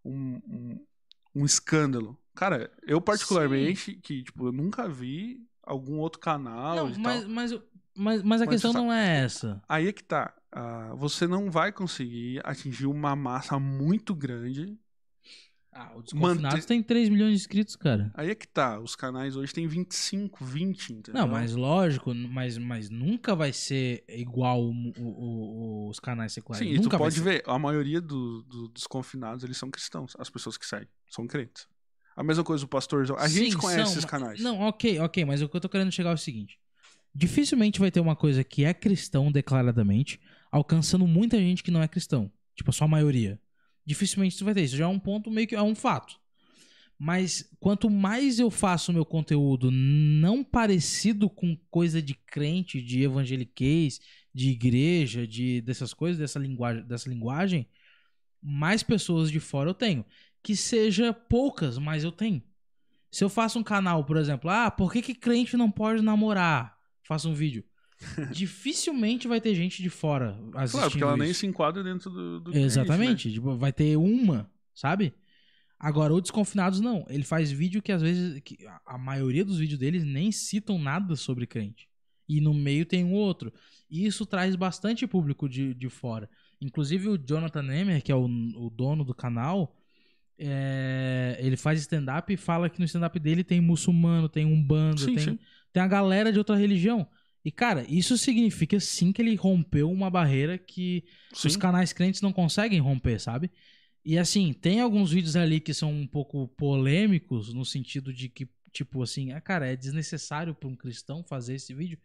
um, 0.05 0.41
um, 0.47 0.87
um 1.35 1.45
escândalo. 1.45 2.19
Cara, 2.35 2.71
eu 2.83 3.01
particularmente, 3.01 3.93
Sim. 3.93 4.01
que 4.01 4.23
tipo, 4.23 4.47
eu 4.47 4.53
nunca 4.53 4.89
vi 4.89 5.47
algum 5.63 5.99
outro 5.99 6.21
canal. 6.21 6.77
Não, 6.77 6.89
mas, 6.99 7.27
mas, 7.27 7.53
mas, 7.95 8.23
mas, 8.23 8.43
a 8.43 8.47
mas 8.47 8.49
questão 8.49 8.73
não 8.73 8.93
é 8.93 9.25
essa. 9.25 9.63
Aí 9.69 9.89
é 9.89 9.93
que 9.93 10.03
tá. 10.03 10.35
Uh, 10.53 10.97
você 10.97 11.29
não 11.29 11.51
vai 11.51 11.71
conseguir 11.71 12.41
atingir 12.45 12.87
uma 12.87 13.15
massa 13.15 13.59
muito 13.59 14.15
grande 14.15 14.77
ah, 15.73 15.93
o 15.95 16.03
Desconfinados 16.03 16.67
tem 16.67 16.83
3 16.83 17.09
milhões 17.09 17.31
de 17.31 17.37
inscritos, 17.37 17.77
cara. 17.77 18.11
Aí 18.15 18.31
é 18.31 18.35
que 18.35 18.47
tá, 18.47 18.81
os 18.81 18.97
canais 18.97 19.37
hoje 19.37 19.53
tem 19.55 19.69
25, 19.69 20.45
20, 20.45 20.93
entendeu? 20.93 21.21
Não, 21.21 21.29
mas 21.29 21.55
lógico, 21.55 22.13
mas, 22.13 22.59
mas 22.59 22.91
nunca 22.91 23.37
vai 23.37 23.53
ser 23.53 24.03
igual 24.09 24.61
o, 24.61 24.73
o, 24.99 25.05
o, 25.05 25.89
os 25.89 26.01
canais 26.01 26.33
seculares. 26.33 26.67
Sim, 26.67 26.75
nunca 26.75 26.89
e 26.89 26.91
tu 26.91 26.99
pode 26.99 27.21
ver, 27.21 27.45
a 27.47 27.57
maioria 27.57 28.01
do, 28.01 28.43
do, 28.43 28.69
dos 28.69 28.87
confinados, 28.87 29.45
eles 29.45 29.57
são 29.57 29.71
cristãos, 29.71 30.17
as 30.19 30.29
pessoas 30.29 30.59
que 30.59 30.67
seguem, 30.67 30.89
são 31.09 31.27
crentes. 31.27 31.69
A 32.17 32.25
mesma 32.25 32.43
coisa 32.43 32.65
o 32.65 32.69
pastor 32.69 33.07
A 33.17 33.29
Sim, 33.29 33.45
gente 33.45 33.57
conhece 33.57 33.85
são, 33.85 33.93
esses 33.93 34.05
canais. 34.05 34.41
Não, 34.41 34.61
ok, 34.61 34.99
ok, 34.99 35.25
mas 35.25 35.41
o 35.41 35.49
que 35.49 35.57
eu 35.57 35.61
tô 35.61 35.69
querendo 35.69 35.93
chegar 35.93 36.11
é 36.11 36.15
o 36.15 36.19
seguinte. 36.19 36.59
Dificilmente 37.15 37.79
vai 37.79 37.93
ter 37.93 38.01
uma 38.01 38.17
coisa 38.17 38.43
que 38.43 38.65
é 38.65 38.75
cristão 38.75 39.31
declaradamente, 39.31 40.21
alcançando 40.51 41.07
muita 41.07 41.39
gente 41.39 41.63
que 41.63 41.71
não 41.71 41.83
é 41.83 41.87
cristão. 41.87 42.31
Tipo, 42.57 42.71
a 42.71 42.73
sua 42.73 42.89
maioria 42.89 43.41
dificilmente 43.91 44.39
tu 44.39 44.45
vai 44.45 44.55
ter. 44.55 44.63
Isso 44.63 44.77
já 44.77 44.85
é 44.85 44.89
um 44.89 45.01
ponto 45.01 45.31
meio 45.31 45.49
que 45.49 45.57
é 45.57 45.63
um 45.63 45.75
fato. 45.75 46.15
Mas 46.97 47.51
quanto 47.59 47.91
mais 47.91 48.39
eu 48.39 48.51
faço 48.51 48.93
meu 48.93 49.05
conteúdo 49.05 49.69
não 49.71 50.45
parecido 50.45 51.29
com 51.29 51.57
coisa 51.69 52.01
de 52.01 52.15
crente, 52.15 52.81
de 52.81 53.03
evangeliquez, 53.03 54.01
de 54.33 54.51
igreja, 54.51 55.27
de 55.27 55.61
dessas 55.63 55.93
coisas, 55.93 56.19
dessa 56.19 56.39
linguagem, 56.39 56.85
dessa 56.85 57.09
linguagem, 57.09 57.67
mais 58.41 58.83
pessoas 58.83 59.29
de 59.29 59.41
fora 59.41 59.71
eu 59.71 59.75
tenho. 59.75 60.05
Que 60.41 60.55
seja 60.55 61.13
poucas, 61.13 61.77
mas 61.77 62.05
eu 62.05 62.13
tenho. 62.13 62.43
Se 63.11 63.25
eu 63.25 63.29
faço 63.29 63.59
um 63.59 63.65
canal, 63.65 64.05
por 64.05 64.17
exemplo, 64.17 64.49
ah, 64.49 64.71
por 64.71 64.93
que, 64.93 65.03
que 65.03 65.15
crente 65.15 65.57
não 65.57 65.71
pode 65.71 66.01
namorar? 66.01 66.79
Faço 67.03 67.29
um 67.29 67.35
vídeo. 67.35 67.65
dificilmente 68.33 69.29
vai 69.29 69.41
ter 69.41 69.55
gente 69.55 69.83
de 69.83 69.91
fora 69.91 70.39
assistindo 70.55 70.71
Claro, 70.71 70.91
porque 70.91 71.03
ela 71.03 71.15
isso. 71.15 71.23
nem 71.23 71.33
se 71.35 71.47
enquadra 71.47 71.83
dentro 71.83 72.11
do, 72.11 72.41
do 72.41 72.57
Exatamente. 72.57 73.25
Cliente, 73.25 73.29
né? 73.29 73.35
tipo, 73.35 73.57
vai 73.57 73.73
ter 73.73 73.97
uma, 73.97 74.51
sabe? 74.75 75.15
Agora, 75.79 76.13
o 76.13 76.21
Desconfinados 76.21 76.81
não. 76.81 77.07
Ele 77.09 77.25
faz 77.25 77.51
vídeo 77.51 77.81
que 77.81 77.91
às 77.91 78.03
vezes. 78.03 78.41
Que 78.45 78.59
a 78.85 78.99
maioria 78.99 79.45
dos 79.45 79.59
vídeos 79.59 79.79
deles 79.79 80.05
nem 80.05 80.31
citam 80.31 80.79
nada 80.79 81.17
sobre 81.17 81.47
crente. 81.47 81.89
E 82.29 82.41
no 82.41 82.53
meio 82.53 82.85
tem 82.85 83.03
um 83.03 83.15
outro. 83.15 83.53
E 83.89 84.07
isso 84.07 84.27
traz 84.27 84.55
bastante 84.55 85.07
público 85.07 85.49
de, 85.49 85.75
de 85.75 85.89
fora. 85.89 86.29
Inclusive 86.61 87.09
o 87.09 87.19
Jonathan 87.19 87.63
Nemer, 87.63 88.03
que 88.03 88.13
é 88.13 88.15
o, 88.15 88.27
o 88.27 88.71
dono 88.71 89.03
do 89.05 89.15
canal, 89.15 89.75
é, 90.39 91.39
ele 91.41 91.57
faz 91.57 91.81
stand-up 91.81 92.33
e 92.33 92.37
fala 92.37 92.69
que 92.69 92.79
no 92.79 92.85
stand-up 92.85 93.19
dele 93.19 93.43
tem 93.43 93.61
muçulmano, 93.61 94.29
tem 94.29 94.45
umbanda, 94.45 94.99
sim, 94.99 95.15
tem, 95.15 95.25
sim. 95.25 95.39
tem 95.73 95.83
a 95.83 95.87
galera 95.89 96.31
de 96.31 96.39
outra 96.39 96.57
religião. 96.57 97.09
E, 97.45 97.51
cara, 97.51 97.85
isso 97.89 98.19
significa 98.19 98.79
sim 98.79 99.13
que 99.13 99.23
ele 99.23 99.35
rompeu 99.35 99.91
uma 99.91 100.11
barreira 100.11 100.59
que 100.59 101.05
sim. 101.33 101.49
os 101.49 101.57
canais 101.57 101.93
crentes 101.93 102.21
não 102.21 102.33
conseguem 102.33 102.81
romper, 102.81 103.19
sabe? 103.19 103.51
E 104.05 104.19
assim, 104.19 104.53
tem 104.53 104.81
alguns 104.81 105.13
vídeos 105.13 105.37
ali 105.37 105.61
que 105.61 105.73
são 105.73 105.93
um 105.93 106.07
pouco 106.07 106.49
polêmicos, 106.49 107.53
no 107.53 107.65
sentido 107.65 108.13
de 108.13 108.29
que, 108.29 108.49
tipo 108.73 109.03
assim, 109.03 109.33
ah, 109.33 109.41
cara, 109.41 109.67
é 109.67 109.77
desnecessário 109.77 110.55
para 110.55 110.69
um 110.69 110.77
cristão 110.77 111.25
fazer 111.25 111.55
esse 111.55 111.73
vídeo. 111.75 111.99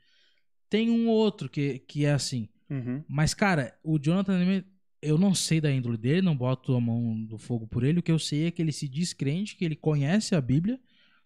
Tem 0.70 0.90
um 0.90 1.08
outro 1.08 1.50
que, 1.50 1.80
que 1.80 2.06
é 2.06 2.12
assim. 2.12 2.50
Uhum. 2.70 3.04
Mas, 3.08 3.34
cara, 3.34 3.78
o 3.84 4.00
Jonathan 4.00 4.64
eu 5.06 5.20
não 5.20 5.36
sei 5.36 5.62
da 5.62 5.72
índole 5.72 5.98
dele, 5.98 6.22
não 6.24 6.36
boto 6.36 6.76
a 6.76 6.82
mão 6.82 7.24
do 7.24 7.38
fogo 7.38 7.68
por 7.68 7.84
ele. 7.84 8.00
O 8.00 8.04
que 8.04 8.12
eu 8.12 8.18
sei 8.18 8.48
é 8.48 8.52
que 8.52 8.62
ele 8.62 8.72
se 8.72 8.88
diz 8.88 9.14
crente, 9.14 9.56
que 9.56 9.64
ele 9.64 9.76
conhece 9.76 10.34
a 10.34 10.42
Bíblia, 10.42 10.80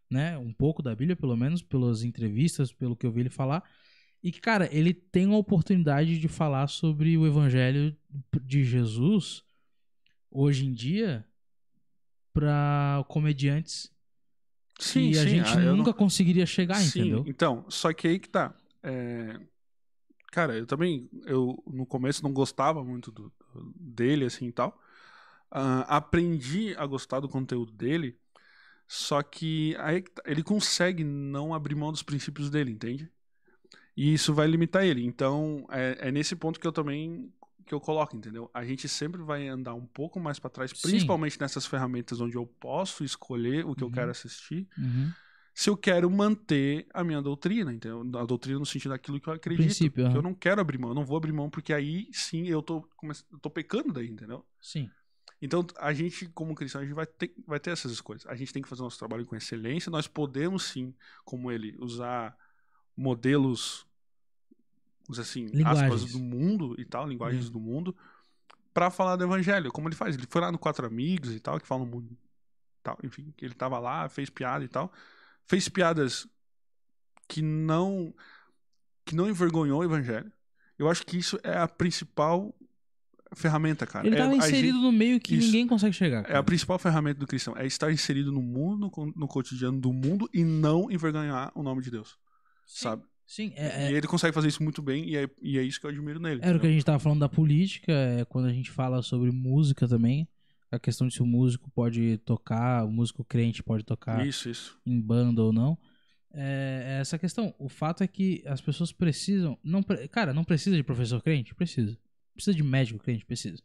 né? 0.10 0.38
Um 0.38 0.52
pouco 0.52 0.84
da 0.84 0.94
Bíblia, 0.94 1.16
pelo 1.16 1.38
menos, 1.38 1.62
pelas 1.62 2.04
entrevistas, 2.04 2.74
pelo 2.74 2.96
que 2.96 3.06
eu 3.06 3.12
vi 3.12 3.22
ele 3.22 3.30
falar. 3.30 3.64
E 4.22 4.32
que, 4.32 4.42
cara, 4.42 4.68
ele 4.72 4.94
tem 4.94 5.34
a 5.34 5.38
oportunidade 5.38 6.20
de 6.20 6.28
falar 6.28 6.68
sobre 6.68 7.18
o 7.18 7.26
evangelho 7.26 7.96
de 8.44 8.64
Jesus 8.64 9.44
hoje 10.30 10.66
em 10.66 10.74
dia 10.74 11.26
para 12.34 13.04
comediantes 13.08 13.92
sim, 14.80 15.10
que 15.10 15.16
sim, 15.16 15.20
a 15.20 15.26
gente 15.26 15.52
ah, 15.52 15.74
nunca 15.74 15.92
não... 15.92 15.98
conseguiria 15.98 16.46
chegar, 16.46 16.76
sim, 16.76 17.00
entendeu? 17.00 17.24
Então, 17.28 17.66
só 17.70 17.94
que 17.94 18.08
aí 18.08 18.20
que 18.20 18.30
tá. 18.30 18.54
É... 18.84 19.40
Cara, 20.32 20.56
eu 20.56 20.66
também, 20.66 21.10
eu 21.26 21.62
no 21.66 21.86
começo 21.86 22.24
não 22.24 22.32
gostava 22.32 22.84
muito 22.84 23.12
do, 23.12 23.32
dele, 23.76 24.26
assim 24.26 24.48
e 24.48 24.52
tal. 24.52 24.80
Uh, 25.52 25.82
aprendi 25.88 26.76
a 26.78 26.86
gostar 26.86 27.20
do 27.20 27.28
conteúdo 27.28 27.72
dele, 27.72 28.16
só 28.88 29.24
que 29.24 29.76
aí 29.80 30.04
tá, 30.04 30.22
ele 30.26 30.44
consegue 30.44 31.04
não 31.04 31.54
abrir 31.54 31.74
mão 31.74 31.92
dos 31.92 32.04
princípios 32.04 32.52
dele, 32.52 32.72
entende? 32.72 33.12
E 34.00 34.14
isso 34.14 34.34
vai 34.34 34.48
limitar 34.48 34.86
ele. 34.86 35.06
Então, 35.06 35.68
é, 35.70 36.08
é 36.08 36.12
nesse 36.12 36.34
ponto 36.34 36.58
que 36.58 36.66
eu 36.66 36.72
também 36.72 37.30
que 37.66 37.74
eu 37.76 37.82
coloco, 37.82 38.16
entendeu? 38.16 38.50
A 38.54 38.64
gente 38.64 38.88
sempre 38.88 39.22
vai 39.22 39.46
andar 39.50 39.74
um 39.74 39.86
pouco 39.86 40.22
mais 40.22 40.40
para 40.40 40.50
trás, 40.50 40.72
principalmente 40.72 41.34
Sim. 41.34 41.40
nessas 41.42 41.66
ferramentas 41.66 42.22
onde 42.22 42.36
eu 42.36 42.46
posso 42.46 43.04
escolher 43.04 43.66
o 43.66 43.76
que 43.76 43.84
uhum. 43.84 43.90
eu 43.90 43.94
quero 43.94 44.10
assistir. 44.10 44.66
Uhum. 44.78 45.12
se 45.54 45.70
eu 45.70 45.76
quero 45.76 46.10
manter 46.10 46.88
a 46.94 47.04
minha 47.04 47.22
doutrina, 47.22 47.74
entendeu? 47.74 48.00
A 48.18 48.26
doutrina 48.26 48.58
no 48.58 48.66
sentido 48.66 48.92
daquilo 48.92 49.20
que 49.20 49.28
eu 49.28 49.34
acredito. 49.34 49.66
Princípio, 49.66 50.06
que 50.06 50.10
aham. 50.10 50.16
eu 50.16 50.22
não 50.22 50.34
quero 50.34 50.62
abrir 50.62 50.78
mão, 50.78 50.92
eu 50.92 50.96
não 50.96 51.06
vou 51.06 51.18
abrir 51.18 51.34
mão, 51.34 51.50
porque 51.50 51.74
aí 51.74 52.08
sim 52.14 52.48
eu 52.48 52.62
tô, 52.62 52.88
eu 53.04 53.40
tô 53.40 53.50
pecando 53.50 53.92
daí, 53.92 54.10
entendeu? 54.10 54.46
Sim. 54.62 54.90
Então, 55.42 55.68
a 55.78 55.92
gente, 55.92 56.26
como 56.30 56.56
cristão, 56.56 56.80
a 56.80 56.86
gente 56.86 56.96
vai 56.96 57.06
ter, 57.06 57.34
vai 57.46 57.60
ter 57.60 57.72
essas 57.72 57.92
escolhas. 57.92 58.26
A 58.28 58.36
gente 58.36 58.54
tem 58.54 58.62
que 58.62 58.70
fazer 58.70 58.82
nosso 58.82 58.98
trabalho 58.98 59.26
com 59.26 59.36
excelência. 59.36 59.92
Nós 59.92 60.08
podemos, 60.08 60.64
sim, 60.64 60.96
como 61.26 61.52
ele, 61.52 61.76
usar 61.80 62.36
modelos, 62.96 63.89
os 65.10 65.20
assim, 65.20 65.48
Linguagens. 65.48 65.84
aspas, 65.94 66.12
do 66.14 66.20
mundo 66.20 66.76
e 66.78 66.86
tal, 66.86 67.06
linguagens 67.08 67.48
Uhum. 67.48 67.52
do 67.52 67.60
mundo, 67.60 67.96
para 68.74 68.90
falar 68.90 69.16
do 69.18 69.24
evangelho. 69.26 69.72
Como 69.72 69.88
ele 69.90 69.96
faz? 69.96 70.16
Ele 70.16 70.28
foi 70.30 70.40
lá 70.40 70.52
no 70.52 70.58
Quatro 70.60 70.86
Amigos 70.86 71.34
e 71.34 71.40
tal, 71.40 71.60
que 71.60 71.68
falam 71.68 71.86
muito. 71.86 72.16
Tal, 72.82 72.98
enfim, 73.04 73.34
que 73.36 73.44
ele 73.44 73.54
tava 73.54 73.78
lá, 73.80 74.08
fez 74.08 74.30
piada 74.30 74.64
e 74.64 74.68
tal. 74.70 74.92
Fez 75.46 75.68
piadas 75.68 76.26
que 77.28 77.42
não 77.42 78.14
que 79.06 79.16
não 79.16 79.28
envergonhou 79.28 79.80
o 79.82 79.84
evangelho. 79.84 80.32
Eu 80.78 80.88
acho 80.88 81.04
que 81.06 81.18
isso 81.18 81.38
é 81.44 81.58
a 81.58 81.68
principal 81.68 82.56
ferramenta, 83.34 83.86
cara. 83.88 84.06
Ele 84.08 84.16
É 84.16 84.20
tava 84.20 84.32
a 84.32 84.36
gente- 84.36 84.44
inserido 84.46 84.78
no 84.80 84.92
meio 84.92 85.20
que 85.20 85.36
Isso. 85.36 85.48
ninguém 85.48 85.68
consegue 85.68 85.94
chegar. 85.96 86.18
é 86.20 86.22
a 86.22 86.24
cara. 86.26 86.44
principal 86.44 86.78
ferramenta 86.80 87.20
do 87.20 87.28
cristão. 87.28 87.56
É 87.58 87.66
estar 87.66 87.92
inserido 87.92 88.32
no 88.32 88.42
mundo, 88.42 88.90
no 89.16 89.28
cotidiano 89.28 89.80
do 89.82 89.92
mundo 89.92 90.30
e 90.34 90.44
não 90.44 90.90
envergonhar 90.92 91.52
o 91.56 91.62
nome 91.64 91.82
de 91.82 91.90
Deus. 91.92 92.18
Sim. 92.66 92.84
Sabe? 92.84 93.04
Sim, 93.30 93.54
é, 93.56 93.92
E 93.92 93.94
é, 93.94 93.98
ele 93.98 94.08
consegue 94.08 94.34
fazer 94.34 94.48
isso 94.48 94.64
muito 94.64 94.82
bem 94.82 95.08
e 95.08 95.16
é, 95.16 95.30
e 95.40 95.60
é 95.60 95.62
isso 95.62 95.80
que 95.80 95.86
eu 95.86 95.92
admiro 95.92 96.20
nele. 96.20 96.42
era 96.44 96.58
o 96.58 96.60
que 96.60 96.66
a 96.66 96.72
gente 96.72 96.84
tava 96.84 96.98
falando 96.98 97.20
da 97.20 97.30
política, 97.30 97.92
é 97.92 98.26
quando 98.26 98.48
a 98.48 98.52
gente 98.52 98.72
fala 98.72 99.04
sobre 99.04 99.30
música 99.32 99.88
também. 99.88 100.28
A 100.72 100.80
questão 100.80 101.08
de 101.08 101.14
se 101.14 101.22
o 101.22 101.28
músico 101.28 101.70
pode 101.70 102.18
tocar, 102.26 102.84
o 102.86 102.92
músico 102.92 103.24
crente 103.24 103.62
pode 103.62 103.84
tocar 103.84 104.26
Isso, 104.26 104.50
isso. 104.50 104.80
em 104.84 105.00
banda 105.00 105.44
ou 105.44 105.54
não. 105.54 105.78
É, 106.34 106.96
é 106.98 107.02
essa 107.02 107.20
questão. 107.20 107.54
O 107.60 107.70
fato 107.70 108.04
é 108.04 108.08
que 108.08 108.42
as 108.48 108.62
pessoas 108.62 108.92
precisam. 108.92 109.60
Não, 109.64 109.84
cara, 110.12 110.34
não 110.34 110.44
precisa 110.44 110.76
de 110.76 110.82
professor 110.82 111.22
crente? 111.22 111.54
Precisa. 111.54 111.96
Precisa 112.34 112.58
de 112.58 112.64
médico 112.64 112.98
crente? 112.98 113.24
Precisa. 113.26 113.62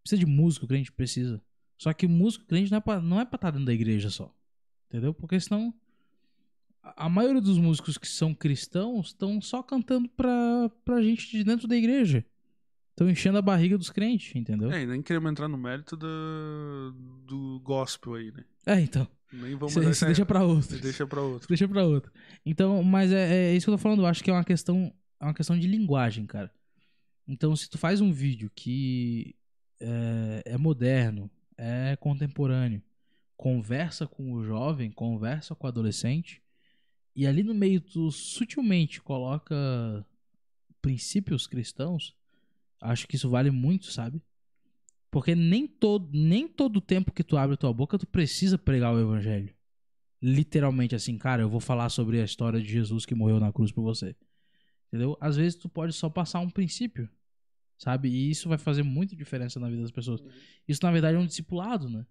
Precisa 0.00 0.20
de 0.20 0.26
músico 0.26 0.68
crente? 0.68 0.92
Precisa. 0.92 1.42
Só 1.76 1.92
que 1.92 2.06
músico 2.06 2.44
crente 2.44 2.70
não 2.70 2.78
é 2.78 2.80
pra, 2.80 3.00
não 3.00 3.20
é 3.20 3.24
pra 3.24 3.34
estar 3.34 3.50
dentro 3.50 3.66
da 3.66 3.74
igreja 3.74 4.10
só. 4.10 4.32
Entendeu? 4.88 5.12
Porque 5.12 5.40
senão. 5.40 5.74
A 6.82 7.08
maioria 7.08 7.40
dos 7.40 7.58
músicos 7.58 7.96
que 7.96 8.08
são 8.08 8.34
cristãos 8.34 9.08
estão 9.08 9.40
só 9.40 9.62
cantando 9.62 10.08
pra, 10.08 10.70
pra 10.84 11.02
gente 11.02 11.30
de 11.30 11.44
dentro 11.44 11.68
da 11.68 11.76
igreja. 11.76 12.24
Estão 12.90 13.08
enchendo 13.08 13.38
a 13.38 13.42
barriga 13.42 13.78
dos 13.78 13.88
crentes, 13.88 14.34
entendeu? 14.34 14.70
É, 14.70 14.82
e 14.82 14.86
nem 14.86 15.00
queremos 15.00 15.30
entrar 15.30 15.48
no 15.48 15.56
mérito 15.56 15.96
do, 15.96 16.94
do 17.26 17.60
gospel 17.60 18.14
aí, 18.14 18.32
né? 18.32 18.44
É, 18.66 18.80
então. 18.80 19.06
Nem 19.32 19.54
vamos 19.54 19.74
Isso, 19.74 19.88
isso 19.88 20.04
deixa 20.04 20.26
pra 20.26 20.42
outro. 20.42 20.78
deixa 20.78 21.06
pra 21.06 21.22
outro. 21.22 21.48
Deixa 21.48 21.66
pra 21.66 21.84
outro. 21.84 22.12
Então, 22.44 22.82
mas 22.82 23.10
é, 23.12 23.52
é 23.52 23.56
isso 23.56 23.66
que 23.66 23.70
eu 23.70 23.74
tô 23.74 23.82
falando. 23.82 24.02
Eu 24.02 24.06
acho 24.06 24.22
que 24.22 24.30
é 24.30 24.32
uma 24.32 24.44
questão, 24.44 24.92
é 25.18 25.24
uma 25.24 25.34
questão 25.34 25.58
de 25.58 25.66
linguagem, 25.66 26.26
cara. 26.26 26.52
Então, 27.26 27.56
se 27.56 27.70
tu 27.70 27.78
faz 27.78 28.00
um 28.00 28.12
vídeo 28.12 28.50
que 28.54 29.34
é, 29.80 30.42
é 30.44 30.58
moderno, 30.58 31.30
é 31.56 31.96
contemporâneo, 31.96 32.82
conversa 33.36 34.06
com 34.06 34.32
o 34.32 34.44
jovem, 34.44 34.90
conversa 34.90 35.54
com 35.54 35.66
o 35.66 35.68
adolescente, 35.68 36.41
e 37.14 37.26
ali 37.26 37.42
no 37.42 37.54
meio 37.54 37.80
tu 37.80 38.10
sutilmente 38.10 39.00
coloca 39.00 40.06
princípios 40.80 41.46
cristãos, 41.46 42.14
acho 42.80 43.06
que 43.06 43.16
isso 43.16 43.30
vale 43.30 43.50
muito, 43.50 43.86
sabe? 43.86 44.22
Porque 45.10 45.34
nem 45.34 45.66
todo, 45.66 46.08
nem 46.12 46.48
todo 46.48 46.80
tempo 46.80 47.12
que 47.12 47.22
tu 47.22 47.36
abre 47.36 47.56
tua 47.56 47.72
boca 47.72 47.98
tu 47.98 48.06
precisa 48.06 48.56
pregar 48.56 48.94
o 48.94 49.00
evangelho 49.00 49.54
literalmente 50.22 50.94
assim, 50.94 51.18
cara, 51.18 51.42
eu 51.42 51.50
vou 51.50 51.58
falar 51.58 51.88
sobre 51.88 52.20
a 52.20 52.24
história 52.24 52.60
de 52.62 52.70
Jesus 52.70 53.04
que 53.04 53.14
morreu 53.14 53.40
na 53.40 53.52
cruz 53.52 53.72
por 53.72 53.82
você. 53.82 54.14
Entendeu? 54.86 55.18
Às 55.20 55.36
vezes 55.36 55.56
tu 55.56 55.68
pode 55.68 55.92
só 55.92 56.08
passar 56.08 56.38
um 56.38 56.48
princípio, 56.48 57.10
sabe? 57.76 58.08
E 58.08 58.30
isso 58.30 58.48
vai 58.48 58.56
fazer 58.56 58.84
muita 58.84 59.16
diferença 59.16 59.58
na 59.58 59.68
vida 59.68 59.82
das 59.82 59.90
pessoas. 59.90 60.22
Isso 60.68 60.80
na 60.84 60.92
verdade 60.92 61.16
é 61.16 61.18
um 61.18 61.26
discipulado, 61.26 61.88
né? 61.88 62.06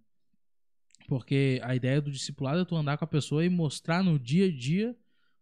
Porque 1.12 1.59
a 1.62 1.76
ideia 1.76 2.01
do 2.01 2.09
discipulado 2.09 2.62
é 2.62 2.64
tu 2.64 2.74
andar 2.74 2.97
com 2.97 3.03
a 3.03 3.07
pessoa 3.07 3.43
e 3.43 3.49
mostrar 3.49 4.01
no 4.01 4.18
dia 4.18 4.45
a 4.45 4.49
dia 4.49 4.95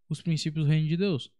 os 0.09 0.19
princípios 0.19 0.65
do 0.65 0.71
reino 0.71 0.87
de 0.87 0.97
Deus. 0.97 1.31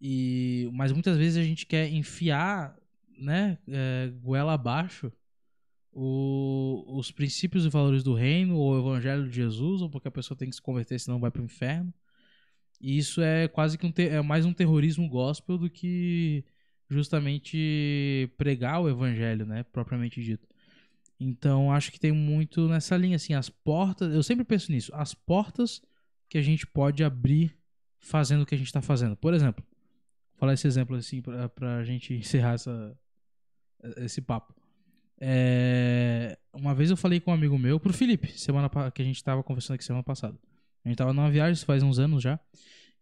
E 0.00 0.70
mas 0.72 0.92
muitas 0.92 1.16
vezes 1.18 1.36
a 1.36 1.42
gente 1.42 1.66
quer 1.66 1.92
enfiar, 1.92 2.78
né, 3.18 3.58
é, 3.66 4.12
goela 4.22 4.52
abaixo 4.52 5.12
o- 5.90 6.84
os 6.96 7.10
princípios 7.10 7.64
e 7.66 7.68
valores 7.68 8.04
do 8.04 8.14
reino, 8.14 8.54
ou 8.56 8.74
o 8.76 8.78
evangelho 8.78 9.28
de 9.28 9.34
Jesus, 9.34 9.82
ou 9.82 9.90
porque 9.90 10.06
a 10.06 10.12
pessoa 10.12 10.38
tem 10.38 10.48
que 10.48 10.54
se 10.54 10.62
converter, 10.62 11.00
senão 11.00 11.18
vai 11.18 11.32
pro 11.32 11.42
inferno. 11.42 11.92
E 12.80 12.96
isso 12.96 13.20
é 13.20 13.48
quase 13.48 13.76
que 13.76 13.84
um 13.84 13.92
é 13.96 14.22
mais 14.22 14.46
um 14.46 14.52
terrorismo 14.52 15.08
gospel 15.08 15.58
do 15.58 15.68
que 15.68 16.44
justamente 16.88 18.32
pregar 18.38 18.80
o 18.80 18.88
evangelho, 18.88 19.44
né, 19.44 19.64
propriamente 19.64 20.22
dito. 20.22 20.46
Então, 21.20 21.72
acho 21.72 21.90
que 21.90 21.98
tem 21.98 22.12
muito 22.12 22.68
nessa 22.68 22.96
linha 22.96 23.16
assim, 23.16 23.34
as 23.34 23.48
portas, 23.48 24.14
eu 24.14 24.22
sempre 24.22 24.44
penso 24.44 24.70
nisso, 24.70 24.94
as 24.94 25.14
portas 25.14 25.82
que 26.28 26.38
a 26.38 26.42
gente 26.42 26.66
pode 26.66 27.02
abrir 27.02 27.56
fazendo 27.98 28.42
o 28.42 28.46
que 28.46 28.54
a 28.54 28.58
gente 28.58 28.72
tá 28.72 28.80
fazendo. 28.80 29.16
Por 29.16 29.34
exemplo, 29.34 29.64
vou 29.64 30.38
falar 30.38 30.54
esse 30.54 30.66
exemplo 30.66 30.96
assim 30.96 31.20
pra, 31.20 31.48
pra 31.48 31.84
gente 31.84 32.14
encerrar 32.18 32.54
essa, 32.54 32.96
esse 33.96 34.20
papo. 34.20 34.54
É, 35.20 36.38
uma 36.52 36.74
vez 36.74 36.90
eu 36.90 36.96
falei 36.96 37.18
com 37.18 37.32
um 37.32 37.34
amigo 37.34 37.58
meu, 37.58 37.80
pro 37.80 37.92
Felipe, 37.92 38.28
semana 38.38 38.70
que 38.92 39.02
a 39.02 39.04
gente 39.04 39.22
tava 39.22 39.42
conversando 39.42 39.74
aqui 39.74 39.84
semana 39.84 40.04
passada. 40.04 40.38
A 40.84 40.88
gente 40.88 40.96
tava 40.96 41.12
numa 41.12 41.30
viagem, 41.30 41.64
faz 41.64 41.82
uns 41.82 41.98
anos 41.98 42.22
já. 42.22 42.38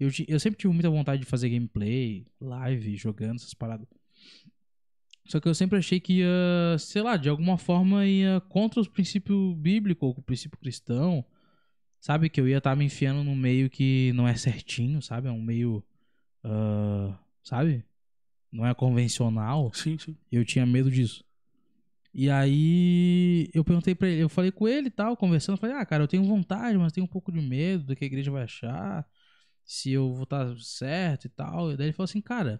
Eu, 0.01 0.11
eu 0.29 0.41
sempre 0.41 0.59
tive 0.59 0.73
muita 0.73 0.91
vontade 0.91 1.21
de 1.21 1.27
fazer 1.27 1.51
gameplay, 1.51 2.27
live, 2.41 2.97
jogando 2.97 3.37
essas 3.37 3.55
paradas. 3.55 3.87
Só 5.27 5.41
que 5.41 5.49
eu 5.49 5.55
sempre 5.55 5.79
achei 5.79 5.99
que 6.01 6.21
ia, 6.21 6.79
sei 6.79 7.03
lá, 7.03 7.17
de 7.17 7.29
alguma 7.29 7.59
forma 7.59 8.07
ia 8.07 8.41
contra 8.49 8.81
os 8.81 8.89
princípios 8.89 9.57
bíblicos, 9.57 10.09
ou 10.09 10.15
o 10.17 10.23
princípio 10.23 10.59
cristão. 10.59 11.25
Sabe? 12.01 12.29
Que 12.29 12.41
eu 12.41 12.49
ia 12.49 12.59
estar 12.59 12.77
me 12.77 12.85
enfiando 12.85 13.25
num 13.25 13.35
meio 13.35 13.69
que 13.69 14.13
não 14.15 14.29
é 14.29 14.35
certinho, 14.37 15.03
sabe? 15.03 15.29
É 15.29 15.33
um 15.33 15.43
meio. 15.43 15.85
ah, 16.45 17.19
sabe? 17.43 17.85
Não 18.53 18.67
é 18.67 18.75
convencional. 18.75 19.73
Sim, 19.75 19.99
sim. 19.99 20.17
Eu 20.31 20.45
tinha 20.45 20.65
medo 20.65 20.91
disso. 20.91 21.25
E 22.15 22.31
aí 22.31 23.51
eu 23.53 23.63
perguntei 23.63 23.95
pra 23.95 24.09
ele, 24.09 24.23
eu 24.23 24.29
falei 24.31 24.51
com 24.51 24.67
ele 24.67 24.89
e 24.89 24.91
tal, 24.91 25.15
conversando, 25.19 25.59
falei, 25.59 25.77
ah, 25.77 25.85
cara, 25.85 26.03
eu 26.03 26.09
tenho 26.09 26.25
vontade, 26.25 26.79
mas 26.79 26.91
tenho 26.91 27.05
um 27.05 27.09
pouco 27.09 27.31
de 27.31 27.43
medo 27.43 27.85
do 27.85 27.95
que 27.95 28.05
a 28.05 28.07
igreja 28.07 28.31
vai 28.31 28.45
achar, 28.45 29.07
se 29.67 29.93
eu 29.93 30.15
vou 30.15 30.23
estar 30.25 30.57
certo 30.59 31.27
e 31.27 31.29
tal. 31.29 31.73
E 31.73 31.77
daí 31.77 31.89
ele 31.89 31.93
falou 31.93 32.07
assim, 32.07 32.23
cara, 32.23 32.59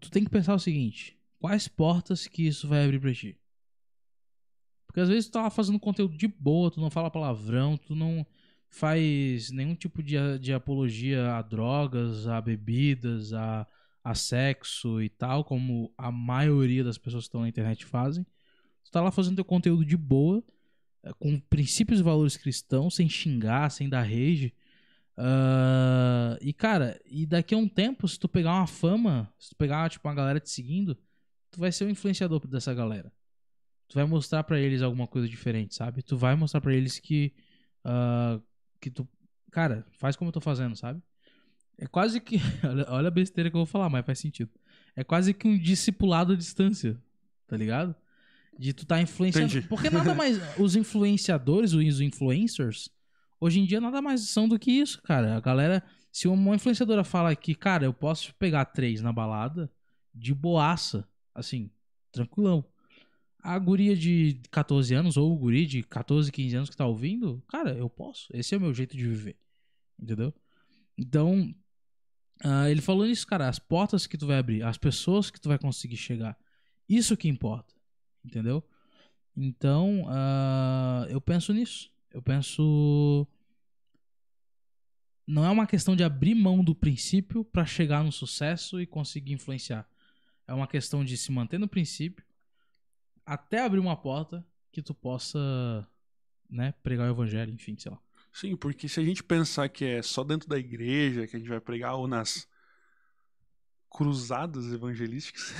tu 0.00 0.10
tem 0.10 0.24
que 0.24 0.30
pensar 0.30 0.54
o 0.54 0.58
seguinte, 0.58 1.16
quais 1.38 1.68
portas 1.68 2.26
que 2.26 2.46
isso 2.46 2.68
vai 2.68 2.84
abrir 2.84 3.00
pra 3.00 3.12
ti? 3.12 3.38
Porque 4.86 5.00
às 5.00 5.08
vezes 5.08 5.26
tu 5.26 5.32
tá 5.32 5.48
fazendo 5.48 5.80
conteúdo 5.80 6.16
de 6.16 6.28
boa, 6.28 6.70
tu 6.70 6.80
não 6.80 6.90
fala 6.90 7.10
palavrão, 7.10 7.78
tu 7.78 7.94
não 7.94 8.26
faz 8.68 9.50
nenhum 9.50 9.74
tipo 9.74 10.02
de, 10.02 10.16
de 10.38 10.52
apologia 10.52 11.36
a 11.36 11.42
drogas, 11.42 12.26
a 12.26 12.40
bebidas, 12.40 13.32
a, 13.32 13.66
a 14.02 14.14
sexo 14.14 15.00
e 15.00 15.08
tal, 15.08 15.44
como 15.44 15.92
a 15.96 16.10
maioria 16.10 16.82
das 16.82 16.98
pessoas 16.98 17.24
que 17.24 17.28
estão 17.28 17.42
na 17.42 17.48
internet 17.48 17.84
fazem. 17.84 18.24
Tu 18.84 18.90
tá 18.90 19.00
lá 19.00 19.10
fazendo 19.10 19.36
teu 19.36 19.44
conteúdo 19.44 19.84
de 19.84 19.96
boa, 19.96 20.42
eh, 21.02 21.12
com 21.18 21.38
princípios 21.38 22.00
e 22.00 22.02
valores 22.02 22.36
cristãos, 22.36 22.94
sem 22.94 23.08
xingar, 23.08 23.70
sem 23.70 23.88
dar 23.88 24.02
rage. 24.02 24.52
Ah, 25.16 26.38
e 26.40 26.52
cara, 26.52 27.00
e 27.06 27.26
daqui 27.26 27.54
a 27.54 27.58
um 27.58 27.68
tempo, 27.68 28.08
se 28.08 28.18
tu 28.18 28.28
pegar 28.28 28.54
uma 28.54 28.66
fama, 28.66 29.32
se 29.38 29.50
tu 29.50 29.56
pegar 29.56 29.90
tipo 29.90 30.06
uma 30.08 30.14
galera 30.14 30.40
te 30.40 30.50
seguindo, 30.50 30.96
tu 31.50 31.60
vai 31.60 31.70
ser 31.70 31.84
o 31.84 31.90
influenciador 31.90 32.46
dessa 32.46 32.72
galera. 32.72 33.12
Tu 33.88 33.94
vai 33.94 34.04
mostrar 34.04 34.42
pra 34.44 34.58
eles 34.58 34.80
alguma 34.80 35.06
coisa 35.06 35.28
diferente, 35.28 35.74
sabe? 35.74 36.02
Tu 36.02 36.16
vai 36.16 36.34
mostrar 36.34 36.60
pra 36.60 36.74
eles 36.74 36.98
que 36.98 37.34
ah, 37.84 38.40
que 38.80 38.90
tu, 38.90 39.08
cara, 39.50 39.86
faz 39.92 40.16
como 40.16 40.28
eu 40.28 40.32
tô 40.32 40.40
fazendo, 40.40 40.74
sabe? 40.76 41.00
É 41.78 41.86
quase 41.86 42.20
que, 42.20 42.36
olha, 42.64 42.86
olha 42.88 43.08
a 43.08 43.10
besteira 43.10 43.50
que 43.50 43.56
eu 43.56 43.60
vou 43.60 43.66
falar, 43.66 43.88
mas 43.88 44.04
faz 44.04 44.18
sentido. 44.18 44.50
É 44.94 45.02
quase 45.02 45.32
que 45.32 45.48
um 45.48 45.58
discipulado 45.58 46.32
à 46.32 46.36
distância, 46.36 47.00
tá 47.46 47.56
ligado? 47.56 47.94
De 48.58 48.72
tu 48.72 48.84
tá 48.84 49.00
influenciando. 49.00 49.48
Entendi. 49.48 49.68
Porque 49.68 49.88
nada 49.88 50.14
mais. 50.14 50.38
Os 50.58 50.76
influenciadores, 50.76 51.72
os 51.72 52.00
influencers, 52.00 52.90
hoje 53.42 53.58
em 53.58 53.64
dia 53.64 53.80
nada 53.80 54.00
mais 54.00 54.20
são 54.28 54.48
do 54.48 54.58
que 54.58 54.70
isso, 54.70 55.02
cara. 55.02 55.36
A 55.36 55.40
galera. 55.40 55.82
Se 56.12 56.28
uma 56.28 56.54
influenciadora 56.54 57.02
fala 57.02 57.34
que, 57.34 57.54
cara, 57.54 57.86
eu 57.86 57.92
posso 57.92 58.34
pegar 58.34 58.66
três 58.66 59.00
na 59.00 59.10
balada, 59.10 59.72
de 60.14 60.34
boaça, 60.34 61.08
assim, 61.34 61.70
tranquilão. 62.12 62.62
A 63.42 63.58
guria 63.58 63.96
de 63.96 64.38
14 64.50 64.94
anos, 64.94 65.16
ou 65.16 65.32
o 65.32 65.38
guri 65.38 65.66
de 65.66 65.82
14, 65.82 66.30
15 66.30 66.56
anos 66.56 66.70
que 66.70 66.76
tá 66.76 66.86
ouvindo, 66.86 67.42
cara, 67.48 67.72
eu 67.72 67.88
posso. 67.88 68.28
Esse 68.34 68.54
é 68.54 68.58
o 68.58 68.60
meu 68.60 68.74
jeito 68.74 68.94
de 68.94 69.08
viver. 69.08 69.36
Entendeu? 69.98 70.34
Então, 70.98 71.54
ah, 72.44 72.70
ele 72.70 72.82
falou 72.82 73.06
isso, 73.06 73.26
cara, 73.26 73.48
as 73.48 73.58
portas 73.58 74.06
que 74.06 74.18
tu 74.18 74.26
vai 74.26 74.36
abrir, 74.38 74.62
as 74.62 74.76
pessoas 74.76 75.30
que 75.30 75.40
tu 75.40 75.48
vai 75.48 75.58
conseguir 75.58 75.96
chegar. 75.96 76.36
Isso 76.86 77.16
que 77.16 77.26
importa. 77.26 77.74
Entendeu? 78.22 78.62
Então, 79.34 80.04
ah, 80.08 81.06
eu 81.08 81.22
penso 81.22 81.54
nisso. 81.54 81.90
Eu 82.12 82.20
penso 82.20 83.26
não 85.26 85.44
é 85.44 85.50
uma 85.50 85.66
questão 85.66 85.94
de 85.94 86.02
abrir 86.02 86.34
mão 86.34 86.62
do 86.62 86.74
princípio 86.74 87.44
para 87.44 87.64
chegar 87.64 88.02
no 88.02 88.12
sucesso 88.12 88.80
e 88.80 88.86
conseguir 88.86 89.32
influenciar. 89.32 89.88
É 90.46 90.52
uma 90.52 90.66
questão 90.66 91.04
de 91.04 91.16
se 91.16 91.30
manter 91.30 91.58
no 91.58 91.68
princípio 91.68 92.24
até 93.24 93.64
abrir 93.64 93.78
uma 93.78 93.96
porta 93.96 94.44
que 94.70 94.82
tu 94.82 94.92
possa, 94.94 95.86
né, 96.50 96.74
pregar 96.82 97.08
o 97.08 97.12
evangelho, 97.12 97.52
enfim, 97.52 97.76
sei 97.78 97.92
lá. 97.92 97.98
Sim, 98.32 98.56
porque 98.56 98.88
se 98.88 98.98
a 98.98 99.04
gente 99.04 99.22
pensar 99.22 99.68
que 99.68 99.84
é 99.84 100.02
só 100.02 100.24
dentro 100.24 100.48
da 100.48 100.58
igreja 100.58 101.26
que 101.26 101.36
a 101.36 101.38
gente 101.38 101.48
vai 101.48 101.60
pregar 101.60 101.94
ou 101.94 102.08
nas 102.08 102.48
cruzadas 103.90 104.72
evangelísticas. 104.72 105.52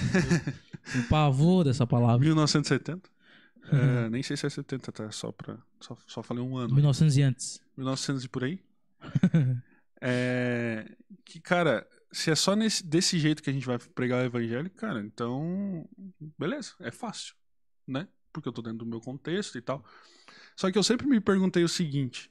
Tem 0.92 1.02
pavor 1.02 1.64
dessa 1.64 1.86
palavra. 1.86 2.24
1970. 2.26 3.10
É, 3.70 4.10
nem 4.10 4.22
sei 4.22 4.36
se 4.36 4.46
é 4.46 4.50
70, 4.50 4.90
tá? 4.90 5.10
Só, 5.12 5.30
pra, 5.30 5.56
só, 5.80 5.96
só 6.06 6.22
falei 6.22 6.42
um 6.42 6.56
ano. 6.56 6.74
1900 6.74 7.16
e 7.16 7.22
antes. 7.22 7.60
1900 7.76 8.24
e 8.24 8.28
por 8.28 8.44
aí. 8.44 8.60
é, 10.00 10.84
que, 11.24 11.40
cara, 11.40 11.86
se 12.12 12.30
é 12.30 12.34
só 12.34 12.54
nesse, 12.54 12.86
desse 12.86 13.18
jeito 13.18 13.42
que 13.42 13.50
a 13.50 13.52
gente 13.52 13.66
vai 13.66 13.78
pregar 13.78 14.22
o 14.22 14.26
evangelho, 14.26 14.70
cara, 14.70 15.00
então. 15.00 15.88
Beleza, 16.38 16.74
é 16.80 16.90
fácil, 16.90 17.34
né? 17.86 18.08
Porque 18.32 18.48
eu 18.48 18.52
tô 18.52 18.62
dentro 18.62 18.78
do 18.78 18.86
meu 18.86 19.00
contexto 19.00 19.56
e 19.58 19.62
tal. 19.62 19.84
Só 20.56 20.70
que 20.70 20.78
eu 20.78 20.82
sempre 20.82 21.06
me 21.06 21.20
perguntei 21.20 21.64
o 21.64 21.68
seguinte: 21.68 22.30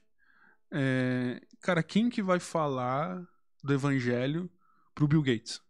é, 0.70 1.40
cara, 1.60 1.82
quem 1.82 2.08
que 2.08 2.22
vai 2.22 2.40
falar 2.40 3.22
do 3.62 3.72
evangelho 3.72 4.50
pro 4.94 5.08
Bill 5.08 5.22
Gates? 5.22 5.60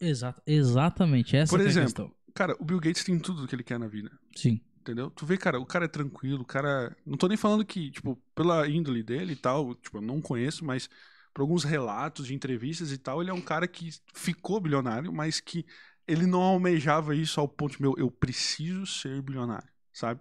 Exato, 0.00 0.42
exatamente. 0.46 1.36
Essa 1.36 1.50
Por 1.50 1.58
que 1.58 1.64
é 1.64 1.66
a 1.66 1.70
exemplo, 1.70 1.86
questão. 1.86 2.14
cara, 2.34 2.56
o 2.58 2.64
Bill 2.64 2.80
Gates 2.80 3.04
tem 3.04 3.18
tudo 3.18 3.46
que 3.46 3.54
ele 3.54 3.62
quer 3.62 3.78
na 3.78 3.86
vida. 3.88 4.10
Sim. 4.34 4.60
Entendeu? 4.90 5.08
Tu 5.10 5.24
vê, 5.24 5.38
cara, 5.38 5.60
o 5.60 5.64
cara 5.64 5.84
é 5.84 5.88
tranquilo, 5.88 6.42
o 6.42 6.44
cara. 6.44 6.96
Não 7.06 7.16
tô 7.16 7.28
nem 7.28 7.36
falando 7.36 7.64
que, 7.64 7.92
tipo, 7.92 8.16
pela 8.34 8.68
índole 8.68 9.04
dele 9.04 9.34
e 9.34 9.36
tal, 9.36 9.72
tipo, 9.76 9.98
eu 9.98 10.00
não 10.00 10.20
conheço, 10.20 10.64
mas 10.64 10.90
por 11.32 11.42
alguns 11.42 11.62
relatos 11.62 12.26
de 12.26 12.34
entrevistas 12.34 12.90
e 12.90 12.98
tal, 12.98 13.22
ele 13.22 13.30
é 13.30 13.32
um 13.32 13.40
cara 13.40 13.68
que 13.68 13.88
ficou 14.12 14.60
bilionário, 14.60 15.12
mas 15.12 15.38
que 15.38 15.64
ele 16.08 16.26
não 16.26 16.42
almejava 16.42 17.14
isso 17.14 17.38
ao 17.38 17.48
ponto 17.48 17.76
de, 17.76 17.82
meu, 17.82 17.94
eu 17.96 18.10
preciso 18.10 18.84
ser 18.84 19.22
bilionário, 19.22 19.68
sabe? 19.92 20.20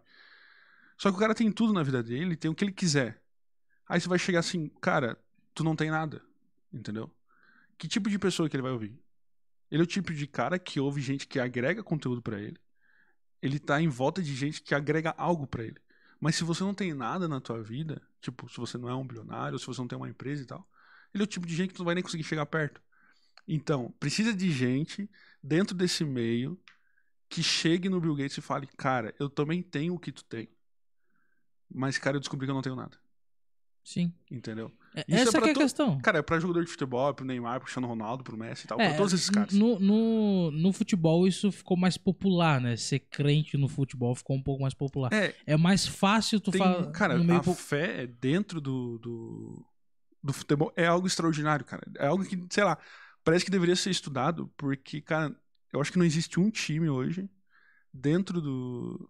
Só 0.95 1.09
que 1.09 1.17
o 1.17 1.19
cara 1.19 1.33
tem 1.33 1.51
tudo 1.51 1.73
na 1.73 1.81
vida 1.81 2.03
dele, 2.03 2.35
tem 2.35 2.51
o 2.51 2.53
que 2.53 2.63
ele 2.63 2.71
quiser. 2.71 3.19
Aí 3.87 3.99
você 3.99 4.07
vai 4.07 4.19
chegar 4.19 4.41
assim, 4.41 4.69
cara, 4.79 5.17
tu 5.55 5.63
não 5.63 5.75
tem 5.75 5.89
nada, 5.89 6.21
entendeu? 6.71 7.11
Que 7.75 7.87
tipo 7.87 8.07
de 8.07 8.19
pessoa 8.19 8.47
que 8.47 8.55
ele 8.55 8.61
vai 8.61 8.71
ouvir? 8.71 8.95
Ele 9.71 9.81
é 9.81 9.83
o 9.83 9.87
tipo 9.87 10.13
de 10.13 10.27
cara 10.27 10.59
que 10.59 10.79
ouve 10.79 11.01
gente 11.01 11.25
que 11.25 11.39
agrega 11.39 11.81
conteúdo 11.81 12.21
pra 12.21 12.39
ele. 12.39 12.59
Ele 13.41 13.59
tá 13.59 13.81
em 13.81 13.87
volta 13.87 14.21
de 14.21 14.35
gente 14.35 14.61
que 14.61 14.75
agrega 14.75 15.13
algo 15.17 15.47
pra 15.47 15.63
ele. 15.63 15.79
Mas 16.19 16.35
se 16.35 16.43
você 16.43 16.63
não 16.63 16.73
tem 16.73 16.93
nada 16.93 17.27
na 17.27 17.39
tua 17.39 17.61
vida, 17.63 18.01
tipo, 18.21 18.49
se 18.49 18.57
você 18.57 18.77
não 18.77 18.89
é 18.89 18.95
um 18.95 19.07
bilionário, 19.07 19.57
se 19.57 19.65
você 19.65 19.79
não 19.79 19.87
tem 19.87 19.97
uma 19.97 20.09
empresa 20.09 20.43
e 20.43 20.45
tal, 20.45 20.67
ele 21.13 21.23
é 21.23 21.25
o 21.25 21.27
tipo 21.27 21.47
de 21.47 21.55
gente 21.55 21.69
que 21.69 21.75
tu 21.75 21.79
não 21.79 21.85
vai 21.85 21.95
nem 21.95 22.03
conseguir 22.03 22.23
chegar 22.23 22.45
perto. 22.45 22.81
Então, 23.47 23.91
precisa 23.99 24.33
de 24.33 24.51
gente 24.51 25.09
dentro 25.41 25.75
desse 25.75 26.03
meio 26.03 26.59
que 27.29 27.41
chegue 27.41 27.89
no 27.89 28.01
Bill 28.01 28.15
Gates 28.15 28.37
e 28.37 28.41
fale, 28.41 28.67
cara, 28.77 29.15
eu 29.19 29.29
também 29.29 29.61
tenho 29.63 29.93
o 29.95 29.99
que 29.99 30.11
tu 30.11 30.23
tem. 30.23 30.49
Mas, 31.69 31.97
cara, 31.97 32.17
eu 32.17 32.19
descobri 32.19 32.45
que 32.47 32.51
eu 32.51 32.55
não 32.55 32.61
tenho 32.61 32.75
nada. 32.75 32.97
Sim. 33.91 34.13
Entendeu? 34.29 34.71
É- 34.93 34.99
é 35.01 35.15
Essa 35.21 35.31
pra 35.31 35.41
que 35.41 35.47
é 35.47 35.51
a 35.51 35.53
to- 35.55 35.59
questão. 35.61 35.99
Cara, 35.99 36.19
é 36.19 36.21
pra 36.21 36.39
jogador 36.39 36.63
de 36.63 36.69
futebol, 36.69 37.09
é 37.09 37.13
pro 37.13 37.25
Neymar, 37.25 37.55
pro 37.55 37.61
Cristiano 37.65 37.87
Ronaldo, 37.87 38.23
pro 38.23 38.37
Messi 38.37 38.65
e 38.65 38.67
tal, 38.67 38.79
É, 38.79 38.89
pra 38.89 38.97
todos 38.97 39.13
esses 39.13 39.31
caras. 39.31 39.51
No, 39.53 39.79
no, 39.79 40.51
no 40.51 40.71
futebol 40.71 41.27
isso 41.27 41.51
ficou 41.51 41.75
mais 41.75 41.97
popular, 41.97 42.61
né? 42.61 42.75
Ser 42.77 42.99
crente 42.99 43.57
no 43.57 43.67
futebol 43.67 44.13
ficou 44.13 44.35
um 44.35 44.43
pouco 44.43 44.61
mais 44.61 44.75
popular. 44.75 45.11
É, 45.11 45.33
É 45.47 45.57
mais 45.57 45.87
fácil 45.87 46.39
tu 46.39 46.51
falar 46.51 46.91
cara, 46.91 47.17
no 47.17 47.23
meio 47.23 47.39
a 47.39 47.43
po- 47.43 47.55
fé 47.55 48.05
dentro 48.05 48.61
do, 48.61 48.99
do, 48.99 49.65
do 50.23 50.33
futebol 50.33 50.71
é 50.75 50.85
algo 50.85 51.07
extraordinário, 51.07 51.65
cara. 51.65 51.81
É 51.97 52.05
algo 52.05 52.23
que, 52.23 52.39
sei 52.51 52.63
lá, 52.63 52.77
parece 53.23 53.43
que 53.43 53.49
deveria 53.51 53.75
ser 53.75 53.89
estudado, 53.89 54.51
porque, 54.55 55.01
cara, 55.01 55.35
eu 55.73 55.81
acho 55.81 55.91
que 55.91 55.97
não 55.97 56.05
existe 56.05 56.39
um 56.39 56.51
time 56.51 56.89
hoje 56.89 57.27
dentro 57.91 58.39
do. 58.39 59.09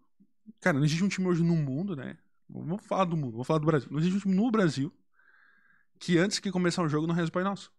Cara, 0.62 0.78
não 0.78 0.86
existe 0.86 1.04
um 1.04 1.10
time 1.10 1.28
hoje 1.28 1.44
no 1.44 1.56
mundo, 1.58 1.98
né? 1.98 2.18
Vamos 2.50 2.84
falar 2.86 3.06
do 3.06 3.16
mundo, 3.16 3.34
vamos 3.34 3.48
falar 3.48 3.60
do 3.60 3.66
Brasil. 3.66 3.88
Não 3.92 4.00
existe 4.00 4.28
um 4.28 4.34
no 4.34 4.50
Brasil 4.50 4.92
que 6.00 6.18
antes 6.18 6.40
que 6.40 6.52
começar 6.52 6.82
um 6.82 6.90
jogo 6.90 7.06
não 7.06 7.14
reza 7.14 7.30
o 7.30 7.32
Pai 7.32 7.44
Nosso. 7.44 7.72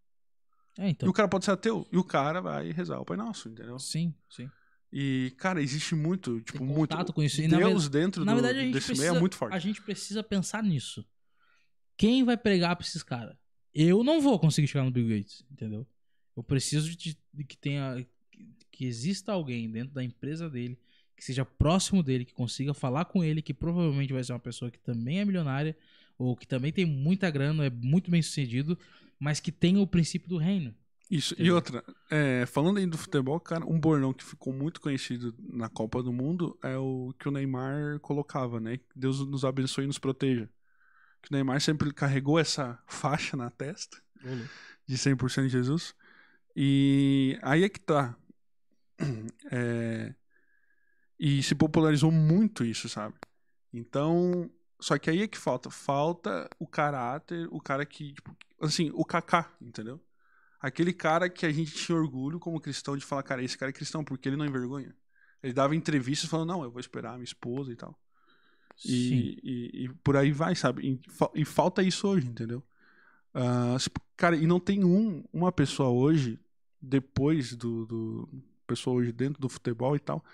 É, 0.78 0.86
E 0.88 0.90
então. 0.90 1.08
o 1.08 1.12
cara 1.12 1.28
pode 1.28 1.44
ser 1.44 1.50
ateu, 1.50 1.86
e 1.90 1.96
o 1.96 2.04
cara 2.04 2.40
vai 2.40 2.70
rezar 2.70 3.00
o 3.00 3.04
Pai 3.04 3.16
Nosso, 3.16 3.48
entendeu? 3.48 3.78
Sim, 3.78 4.14
sim. 4.28 4.48
E, 4.92 5.32
cara, 5.38 5.62
existe 5.62 5.94
muito, 5.94 6.40
tipo, 6.40 6.64
muito. 6.64 7.12
com 7.12 7.22
isso. 7.22 7.40
E, 7.40 7.46
na 7.48 7.58
Deus 7.58 7.88
dentro 7.88 8.24
Na 8.24 8.32
do, 8.32 8.36
verdade, 8.36 8.58
a 8.58 8.62
gente, 8.62 8.74
desse 8.74 8.86
precisa, 8.88 9.08
meio 9.08 9.16
é 9.16 9.20
muito 9.20 9.36
forte. 9.36 9.54
a 9.54 9.58
gente 9.58 9.80
precisa 9.82 10.22
pensar 10.22 10.62
nisso. 10.62 11.06
Quem 11.96 12.24
vai 12.24 12.36
pregar 12.36 12.74
pra 12.76 12.84
esses 12.84 13.02
caras? 13.02 13.36
Eu 13.72 14.02
não 14.02 14.20
vou 14.20 14.38
conseguir 14.38 14.66
chegar 14.66 14.84
no 14.84 14.90
Bill 14.90 15.08
Gates, 15.08 15.44
entendeu? 15.50 15.86
Eu 16.36 16.42
preciso 16.42 16.90
de, 16.96 17.16
de 17.32 17.44
que 17.44 17.56
tenha. 17.56 18.04
Que 18.72 18.84
exista 18.86 19.32
alguém 19.32 19.70
dentro 19.70 19.92
da 19.94 20.02
empresa 20.02 20.48
dele, 20.48 20.78
que 21.20 21.26
seja 21.26 21.44
próximo 21.44 22.02
dele, 22.02 22.24
que 22.24 22.32
consiga 22.32 22.72
falar 22.72 23.04
com 23.04 23.22
ele, 23.22 23.42
que 23.42 23.52
provavelmente 23.52 24.10
vai 24.10 24.24
ser 24.24 24.32
uma 24.32 24.38
pessoa 24.38 24.70
que 24.70 24.78
também 24.78 25.20
é 25.20 25.24
milionária, 25.24 25.76
ou 26.16 26.34
que 26.34 26.48
também 26.48 26.72
tem 26.72 26.86
muita 26.86 27.30
grana, 27.30 27.66
é 27.66 27.70
muito 27.70 28.10
bem 28.10 28.22
sucedido, 28.22 28.78
mas 29.18 29.38
que 29.38 29.52
tenha 29.52 29.78
o 29.78 29.86
princípio 29.86 30.30
do 30.30 30.38
reino. 30.38 30.74
Isso, 31.10 31.34
e 31.34 31.36
Entendeu? 31.36 31.56
outra, 31.56 31.84
é, 32.10 32.46
falando 32.46 32.78
aí 32.78 32.86
do 32.86 32.96
futebol, 32.96 33.38
cara, 33.38 33.66
um 33.66 33.78
bordão 33.78 34.14
que 34.14 34.24
ficou 34.24 34.50
muito 34.50 34.80
conhecido 34.80 35.34
na 35.38 35.68
Copa 35.68 36.02
do 36.02 36.10
Mundo 36.10 36.58
é 36.62 36.78
o 36.78 37.12
que 37.18 37.28
o 37.28 37.30
Neymar 37.30 38.00
colocava, 38.00 38.58
né? 38.58 38.80
Deus 38.96 39.20
nos 39.26 39.44
abençoe 39.44 39.84
e 39.84 39.88
nos 39.88 39.98
proteja. 39.98 40.48
Que 41.20 41.30
o 41.30 41.34
Neymar 41.34 41.60
sempre 41.60 41.92
carregou 41.92 42.38
essa 42.38 42.82
faixa 42.86 43.36
na 43.36 43.50
testa 43.50 43.98
de 44.86 44.96
100% 44.96 45.42
de 45.42 45.48
Jesus. 45.50 45.94
E 46.56 47.38
aí 47.42 47.62
é 47.62 47.68
que 47.68 47.80
tá. 47.80 48.16
É, 49.52 50.14
e 51.20 51.42
se 51.42 51.54
popularizou 51.54 52.10
muito 52.10 52.64
isso, 52.64 52.88
sabe? 52.88 53.14
Então, 53.72 54.50
só 54.80 54.98
que 54.98 55.10
aí 55.10 55.22
é 55.22 55.28
que 55.28 55.38
falta. 55.38 55.70
Falta 55.70 56.48
o 56.58 56.66
caráter, 56.66 57.46
o 57.52 57.60
cara 57.60 57.86
que, 57.86 58.14
tipo, 58.14 58.36
assim, 58.60 58.90
o 58.94 59.04
Kaká, 59.04 59.52
entendeu? 59.60 60.00
Aquele 60.60 60.92
cara 60.94 61.30
que 61.30 61.46
a 61.46 61.52
gente 61.52 61.72
tinha 61.74 61.96
orgulho 61.96 62.40
como 62.40 62.60
cristão 62.60 62.96
de 62.96 63.04
falar, 63.04 63.22
cara, 63.22 63.44
esse 63.44 63.56
cara 63.58 63.70
é 63.70 63.72
cristão, 63.72 64.04
porque 64.04 64.28
ele 64.28 64.36
não 64.36 64.46
envergonha. 64.46 64.96
Ele 65.42 65.52
dava 65.52 65.76
entrevistas 65.76 66.28
falando, 66.28 66.48
não, 66.48 66.64
eu 66.64 66.70
vou 66.70 66.80
esperar 66.80 67.10
a 67.10 67.14
minha 67.14 67.24
esposa 67.24 67.72
e 67.72 67.76
tal. 67.76 67.98
Sim. 68.76 68.90
E, 68.92 69.40
e, 69.42 69.84
e 69.84 69.88
por 70.02 70.16
aí 70.16 70.32
vai, 70.32 70.54
sabe? 70.54 71.00
E, 71.34 71.40
e 71.42 71.44
falta 71.44 71.82
isso 71.82 72.08
hoje, 72.08 72.26
entendeu? 72.26 72.62
Se- 73.78 73.90
cara, 74.16 74.36
e 74.36 74.46
não 74.46 74.60
tem 74.60 74.84
um, 74.84 75.24
uma 75.32 75.52
pessoa 75.52 75.90
hoje, 75.90 76.38
depois 76.80 77.54
do, 77.54 77.86
do. 77.86 78.28
Pessoa 78.66 78.96
hoje 78.96 79.12
dentro 79.12 79.40
do 79.40 79.48
futebol 79.48 79.96
e 79.96 80.00
tal. 80.00 80.24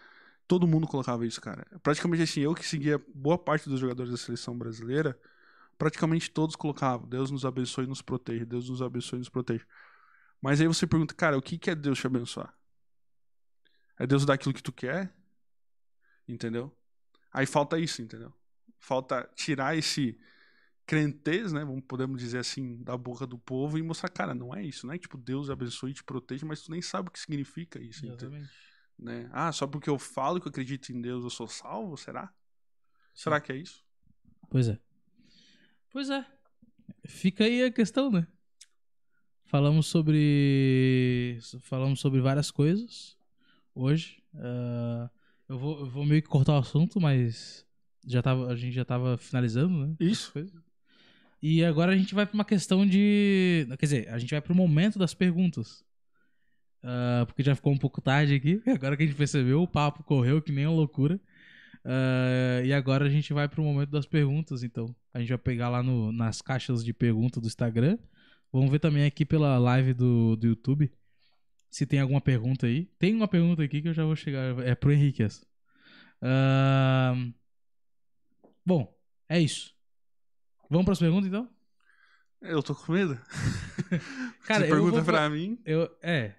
Todo 0.47 0.67
mundo 0.67 0.87
colocava 0.87 1.27
isso, 1.27 1.41
cara. 1.41 1.67
Praticamente 1.83 2.23
assim, 2.23 2.41
eu 2.41 2.55
que 2.55 2.67
seguia 2.67 3.03
boa 3.15 3.37
parte 3.37 3.69
dos 3.69 3.81
jogadores 3.81 4.13
da 4.13 4.17
seleção 4.17 4.57
brasileira, 4.57 5.19
praticamente 5.77 6.31
todos 6.31 6.55
colocavam: 6.55 7.09
Deus 7.09 7.31
nos 7.31 7.45
abençoe 7.45 7.85
e 7.85 7.89
nos 7.89 8.03
proteja, 8.03 8.45
Deus 8.45 8.69
nos 8.69 8.81
abençoe 8.81 9.19
e 9.19 9.21
nos 9.21 9.29
proteja. 9.29 9.67
Mas 10.41 10.61
aí 10.61 10.67
você 10.67 10.87
pergunta, 10.87 11.15
cara, 11.15 11.37
o 11.37 11.43
que, 11.43 11.59
que 11.59 11.71
é 11.71 11.75
Deus 11.75 11.99
te 11.99 12.07
abençoar? 12.07 12.55
É 13.99 14.07
Deus 14.07 14.25
dar 14.25 14.35
aquilo 14.35 14.55
que 14.55 14.63
tu 14.63 14.73
quer? 14.73 15.13
Entendeu? 16.29 16.77
Aí 17.33 17.47
falta 17.47 17.79
isso, 17.79 18.03
entendeu? 18.03 18.33
Falta 18.79 19.29
tirar 19.35 19.77
esse 19.77 20.19
crentez, 20.87 21.53
né? 21.53 21.65
Vamos, 21.65 21.85
podemos 21.87 22.21
dizer 22.21 22.39
assim, 22.39 22.83
da 22.83 22.97
boca 22.97 23.27
do 23.27 23.39
povo 23.39 23.79
e 23.79 23.83
mostrar, 23.83 24.09
cara, 24.09 24.35
não 24.35 24.55
é 24.55 24.63
isso, 24.63 24.87
não 24.87 24.95
é 24.95 24.99
tipo 24.99 25.19
Deus 25.19 25.51
abençoe 25.51 25.91
e 25.91 25.95
te 25.95 26.05
proteja, 26.05 26.47
mas 26.47 26.63
tu 26.63 26.71
nem 26.71 26.81
sabe 26.81 27.09
o 27.09 27.11
que 27.11 27.19
significa 27.19 27.81
isso, 27.81 28.07
entendeu? 28.07 28.31
Né? 28.99 29.29
Ah, 29.33 29.53
só 29.53 29.67
porque 29.67 29.91
eu 29.91 29.99
falo 29.99 30.41
que 30.41 30.47
eu 30.47 30.51
acredito 30.51 30.91
em 30.91 31.01
Deus 31.01 31.25
eu 31.25 31.31
sou 31.31 31.47
salvo? 31.47 31.97
Será? 31.97 32.33
Será 33.15 33.41
que 33.41 33.53
é 33.53 33.57
isso? 33.57 33.85
Pois 34.51 34.69
é. 34.69 34.79
Pois 35.91 36.11
é. 36.11 36.25
Fica 37.05 37.45
aí 37.45 37.63
a 37.63 37.73
questão, 37.73 38.11
né? 38.11 38.27
Falamos 39.45 39.87
sobre. 39.87 41.39
Falamos 41.61 42.01
sobre 42.01 42.21
várias 42.21 42.51
coisas 42.51 43.17
hoje. 43.75 44.23
Ah, 44.35 45.11
eu, 45.49 45.59
vou, 45.59 45.81
eu 45.81 45.87
vou 45.87 46.05
meio 46.05 46.23
que 46.23 46.29
cortar 46.29 46.55
o 46.55 46.59
assunto, 46.59 47.01
mas 47.01 47.65
já 48.07 48.23
tava, 48.23 48.49
a 48.49 48.57
gente 48.57 48.75
já 48.75 48.85
tava 48.85 49.17
finalizando, 49.17 49.87
né? 49.87 49.97
Isso. 50.01 50.33
E 51.41 51.65
agora 51.65 51.93
a 51.93 51.97
gente 51.97 52.15
vai 52.15 52.27
pra 52.27 52.35
uma 52.35 52.45
questão 52.45 52.87
de. 52.87 53.67
Quer 53.79 53.87
dizer, 53.87 54.09
a 54.09 54.19
gente 54.19 54.31
vai 54.31 54.41
pro 54.41 54.55
momento 54.55 54.99
das 54.99 55.15
perguntas. 55.15 55.85
Ah, 56.83 57.25
porque 57.27 57.43
já 57.43 57.55
ficou 57.55 57.73
um 57.73 57.79
pouco 57.79 58.01
tarde 58.01 58.35
aqui. 58.35 58.61
Agora 58.71 58.97
que 58.97 59.03
a 59.03 59.07
gente 59.07 59.17
percebeu, 59.17 59.63
o 59.63 59.69
papo 59.69 60.03
correu 60.05 60.41
que 60.43 60.53
nem 60.53 60.67
uma 60.67 60.75
loucura. 60.77 61.21
Ah, 61.85 62.63
e 62.65 62.73
agora 62.73 63.07
a 63.07 63.09
gente 63.09 63.33
vai 63.33 63.49
pro 63.49 63.63
momento 63.63 63.91
das 63.91 64.07
perguntas, 64.07 64.63
então. 64.63 64.95
A 65.15 65.21
gente 65.21 65.29
vai 65.29 65.39
pegar 65.39 65.69
lá 65.69 65.83
no, 65.83 66.11
nas 66.13 66.43
caixas 66.43 66.85
de 66.85 66.93
pergunta 66.93 67.41
do 67.41 67.47
Instagram. 67.47 67.97
Vamos 68.53 68.71
ver 68.71 68.79
também 68.81 69.05
aqui 69.05 69.25
pela 69.25 69.59
live 69.59 69.93
do, 69.95 70.37
do 70.37 70.47
YouTube 70.49 70.91
se 71.71 71.85
tem 71.85 72.01
alguma 72.01 72.21
pergunta 72.21 72.67
aí. 72.67 72.87
Tem 72.99 73.15
uma 73.15 73.29
pergunta 73.29 73.63
aqui 73.63 73.83
que 73.83 73.89
eu 73.89 73.93
já 73.95 74.05
vou 74.05 74.17
chegar. 74.17 74.59
É 74.61 74.75
pro 74.75 74.91
Henrique 74.93 75.23
essa. 75.23 75.47
Ah, 76.23 77.15
bom, 78.65 78.93
é 79.29 79.39
isso. 79.41 79.75
Vamos 80.71 80.87
pras 80.87 80.99
perguntas 80.99 81.29
então? 81.29 81.49
Eu 82.41 82.63
tô 82.63 82.75
com 82.75 82.93
medo. 82.93 83.15
Cara, 84.47 84.61
Você 84.61 84.73
eu 84.73 84.75
pergunta 84.75 84.97
vou- 84.97 85.05
pra 85.05 85.29
mim. 85.29 85.59
Eu, 85.65 85.91
é. 86.03 86.35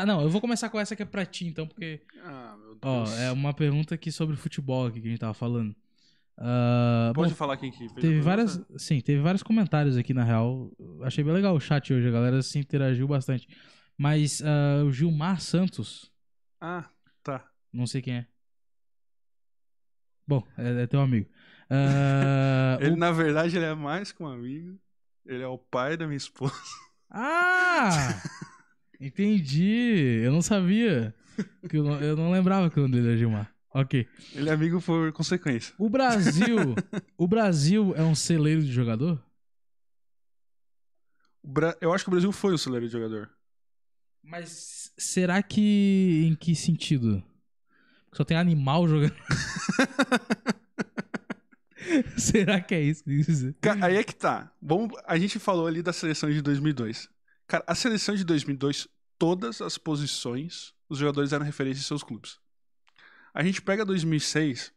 Tá, 0.00 0.06
não, 0.06 0.20
eu 0.20 0.28
vou 0.28 0.40
começar 0.40 0.68
com 0.68 0.78
essa 0.78 0.94
que 0.94 1.02
é 1.02 1.06
pra 1.06 1.24
ti, 1.24 1.46
então, 1.46 1.66
porque. 1.66 2.02
Ah, 2.22 2.56
meu 2.58 2.74
Deus. 2.74 2.80
Ó, 2.82 3.06
é 3.18 3.32
uma 3.32 3.54
pergunta 3.54 3.94
aqui 3.94 4.12
sobre 4.12 4.36
futebol 4.36 4.86
aqui 4.86 5.00
que 5.00 5.06
a 5.06 5.10
gente 5.10 5.20
tava 5.20 5.32
falando. 5.34 5.74
Bom, 6.38 7.22
Pode 7.22 7.34
falar 7.34 7.56
quem 7.56 7.70
que 7.70 7.78
fez 7.78 7.92
teve 7.94 8.20
várias. 8.20 8.60
Sim, 8.76 9.00
teve 9.00 9.22
vários 9.22 9.42
comentários 9.42 9.96
aqui, 9.96 10.12
na 10.12 10.22
real. 10.22 10.70
Achei 11.02 11.24
bem 11.24 11.32
legal 11.32 11.54
o 11.54 11.60
chat 11.60 11.94
hoje, 11.94 12.06
a 12.08 12.10
galera 12.10 12.42
se 12.42 12.58
interagiu 12.58 13.08
bastante. 13.08 13.48
Mas 13.96 14.42
ah, 14.44 14.84
o 14.84 14.92
Gilmar 14.92 15.40
Santos, 15.40 16.12
Ah, 16.60 16.84
tá. 17.22 17.48
não 17.72 17.86
sei 17.86 18.02
quem 18.02 18.16
é. 18.16 18.26
Bom, 20.28 20.42
é, 20.58 20.82
é 20.82 20.86
teu 20.86 21.00
amigo. 21.00 21.30
Ah, 21.70 22.76
Ele, 22.82 22.92
o- 22.94 22.96
na 22.98 23.12
verdade, 23.12 23.56
ele 23.56 23.64
é 23.64 23.74
mais 23.74 24.12
que 24.12 24.22
um 24.22 24.26
amigo. 24.26 24.78
Ele 25.24 25.42
é 25.42 25.46
o 25.48 25.56
pai 25.58 25.96
da 25.96 26.06
minha 26.06 26.16
esposa. 26.18 26.52
Ah! 27.10 27.88
Entendi. 29.00 30.20
Eu 30.24 30.32
não 30.32 30.42
sabia. 30.42 31.14
Que 31.68 31.76
eu, 31.76 31.84
não, 31.84 32.00
eu 32.00 32.16
não 32.16 32.30
lembrava 32.30 32.70
que 32.70 32.78
o 32.78 32.82
nome 32.82 32.94
dele 32.96 33.08
era 33.08 33.16
Gilmar. 33.18 33.52
Ok. 33.74 34.08
Ele 34.34 34.48
é 34.48 34.52
amigo 34.54 34.80
por 34.80 35.12
consequência. 35.12 35.74
O 35.76 35.90
Brasil. 35.90 36.56
o 37.18 37.28
Brasil 37.28 37.92
é 37.94 38.02
um 38.02 38.14
celeiro 38.14 38.62
de 38.62 38.72
jogador? 38.72 39.22
Bra- 41.44 41.76
Eu 41.78 41.92
acho 41.92 42.04
que 42.04 42.08
o 42.08 42.12
Brasil 42.12 42.32
foi 42.32 42.54
o 42.54 42.58
celeiro 42.58 42.86
de 42.86 42.92
jogador. 42.92 43.28
Mas 44.22 44.94
será 44.96 45.42
que. 45.42 46.24
Em 46.26 46.34
que 46.34 46.54
sentido? 46.56 47.22
Só 48.14 48.24
tem 48.24 48.38
animal 48.38 48.88
jogando. 48.88 49.14
será 52.16 52.60
que 52.60 52.74
é 52.74 52.80
isso? 52.80 53.04
que 53.60 53.68
Aí 53.82 53.96
é 53.96 54.04
que 54.04 54.14
tá. 54.14 54.52
Vamos... 54.60 54.96
A 55.06 55.18
gente 55.18 55.38
falou 55.38 55.66
ali 55.66 55.82
da 55.82 55.92
seleção 55.92 56.30
de 56.30 56.40
2002. 56.40 57.08
Cara, 57.46 57.64
a 57.66 57.74
seleção 57.74 58.14
de 58.14 58.24
2002, 58.24 58.88
todas 59.18 59.60
as 59.60 59.78
posições, 59.78 60.74
os 60.88 60.98
jogadores 60.98 61.32
eram 61.32 61.44
referência 61.44 61.80
em 61.80 61.84
seus 61.84 62.02
clubes. 62.02 62.40
A 63.32 63.42
gente 63.42 63.62
pega 63.62 63.84
2006, 63.84 64.72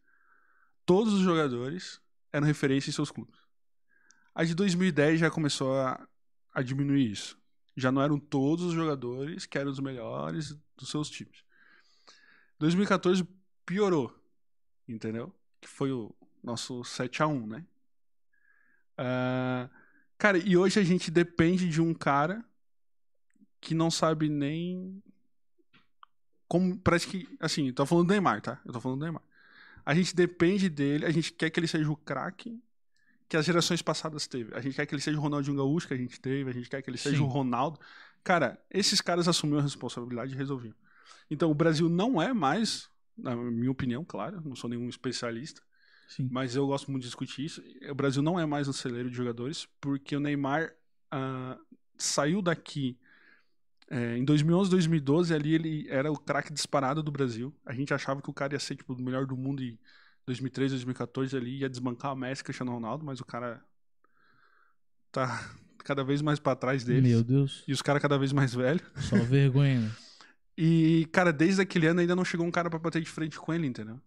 todos 0.86 1.13
os 1.13 1.22
jogadores 1.22 1.99
eram 2.32 2.45
referência 2.45 2.89
em 2.89 2.93
seus 2.93 3.11
clubes. 3.11 3.39
A 4.36 4.43
de 4.43 4.53
2010 4.53 5.20
já 5.20 5.32
começou 5.32 5.76
a, 5.78 6.07
a 6.53 6.61
diminuir 6.61 7.11
isso. 7.11 7.38
Já 7.76 7.91
não 7.91 8.01
eram 8.01 8.20
todos 8.20 8.65
os 8.65 8.74
jogadores 8.74 9.45
que 9.45 9.57
eram 9.57 9.72
os 9.72 9.80
melhores 9.80 10.55
dos 10.78 10.89
seus 10.89 11.09
times. 11.09 11.43
2014 12.59 13.28
piorou, 13.65 14.13
entendeu? 14.88 15.34
Que 15.59 15.67
foi 15.67 15.91
o 15.91 16.13
nosso 16.43 16.84
7 16.84 17.24
a 17.24 17.28
1 17.28 17.47
né? 17.47 17.65
Ah, 18.97 19.70
cara, 20.17 20.38
e 20.38 20.57
hoje 20.57 20.80
a 20.80 20.84
gente 20.84 21.09
depende 21.09 21.70
de 21.70 21.82
um 21.82 21.93
cara 21.93 22.45
que 23.60 23.74
não 23.74 23.91
sabe 23.91 24.30
nem 24.30 25.01
como 26.47 26.78
parece 26.80 27.07
que 27.07 27.28
assim, 27.39 27.68
eu 27.68 27.74
tô 27.74 27.86
falando 27.86 28.07
do 28.07 28.12
Neymar, 28.12 28.41
tá? 28.41 28.60
Eu 28.66 28.74
tô 28.74 28.82
falando 28.82 28.99
do 28.99 29.03
Neymar. 29.03 29.22
A 29.86 29.93
gente 29.93 30.16
depende 30.16 30.70
dele, 30.70 31.05
a 31.05 31.12
gente 31.12 31.32
quer 31.32 31.49
que 31.49 31.60
ele 31.60 31.68
seja 31.68 31.89
o 31.89 31.95
craque 31.95 32.62
que 33.30 33.38
as 33.38 33.45
gerações 33.45 33.82
passadas 33.82 34.28
teve. 34.28 34.53
A 34.55 34.60
gente 34.60 34.76
quer 34.76 34.88
que 34.88 34.93
ele 34.95 35.01
seja 35.01 35.18
o 35.18 35.22
Ronaldinho 35.22 35.55
Gaúcho 35.55 35.88
que 35.88 35.93
a 35.93 35.97
gente 35.97 36.20
teve, 36.20 36.49
a 36.49 36.53
gente 36.53 36.68
quer 36.68 36.82
que 36.82 36.89
ele 36.89 36.97
seja 36.97 37.18
Sim. 37.18 37.24
o 37.24 37.28
Ronaldo. 37.28 37.80
Cara, 38.24 38.60
esses 38.72 38.99
caras 38.99 39.28
assumiram 39.28 39.60
a 39.60 39.64
responsabilidade 39.64 40.34
e 40.34 40.38
resolviam. 40.38 40.74
Então, 41.30 41.51
o 41.51 41.53
Brasil 41.53 41.88
não 41.88 42.20
é 42.20 42.34
mais, 42.34 42.89
na 43.16 43.36
minha 43.36 43.70
opinião, 43.70 44.03
claro, 44.03 44.41
não 44.43 44.55
sou 44.55 44.68
nenhum 44.68 44.89
especialista, 44.89 45.62
Sim. 46.07 46.28
mas 46.32 46.55
eu 46.55 46.66
gosto 46.66 46.89
muito 46.89 47.03
de 47.03 47.07
discutir 47.07 47.45
isso. 47.45 47.64
O 47.88 47.93
Brasil 47.93 48.24
não 48.24 48.39
é 48.39 48.47
mais 48.47 48.68
um 48.68 48.74
celeiro 48.74 49.12
de 49.12 49.16
jogadores, 49.16 49.68
porque 49.80 50.16
o 50.16 50.20
Neymar 50.20 50.74
ah, 51.12 51.55
saiu 51.97 52.41
daqui 52.41 52.97
é, 53.90 54.18
em 54.18 54.24
2011, 54.24 54.70
2012, 54.70 55.34
ali 55.34 55.56
ele 55.56 55.88
era 55.90 56.12
o 56.12 56.18
craque 56.18 56.54
disparado 56.54 57.02
do 57.02 57.12
Brasil. 57.12 57.54
A 57.66 57.74
gente 57.74 57.92
achava 57.92 58.22
que 58.22 58.30
o 58.30 58.34
cara 58.34 58.54
ia 58.54 58.60
ser 58.60 58.76
tipo, 58.76 58.94
o 58.94 59.02
melhor 59.02 59.26
do 59.26 59.36
mundo 59.36 59.64
e 59.64 59.80
2013, 60.28 60.76
2014 60.76 61.36
ali 61.36 61.58
ia 61.58 61.70
desbancar 61.70 62.14
o 62.14 62.16
Messi, 62.16 62.44
Cristiano 62.44 62.72
Ronaldo, 62.72 63.04
mas 63.04 63.20
o 63.20 63.26
cara 63.26 63.64
tá 65.12 65.56
cada 65.80 66.04
vez 66.04 66.22
mais 66.22 66.38
pra 66.38 66.56
trás 66.56 66.84
deles. 66.84 67.12
Meu 67.12 67.24
Deus. 67.24 67.64
E 67.68 67.74
os 67.74 67.82
caras 67.82 68.00
cada 68.00 68.18
vez 68.18 68.32
mais 68.32 68.54
velhos. 68.54 68.84
Só 68.98 69.16
vergonha, 69.26 69.80
né? 69.80 69.92
E, 70.56 71.08
cara, 71.12 71.34
desde 71.34 71.62
aquele 71.62 71.88
ano 71.88 72.02
ainda 72.02 72.16
não 72.16 72.26
chegou 72.26 72.46
um 72.46 72.52
cara 72.52 72.70
pra 72.70 72.78
bater 72.78 73.02
de 73.02 73.10
frente 73.10 73.40
com 73.40 73.52
ele, 73.54 73.66
entendeu? 73.66 74.00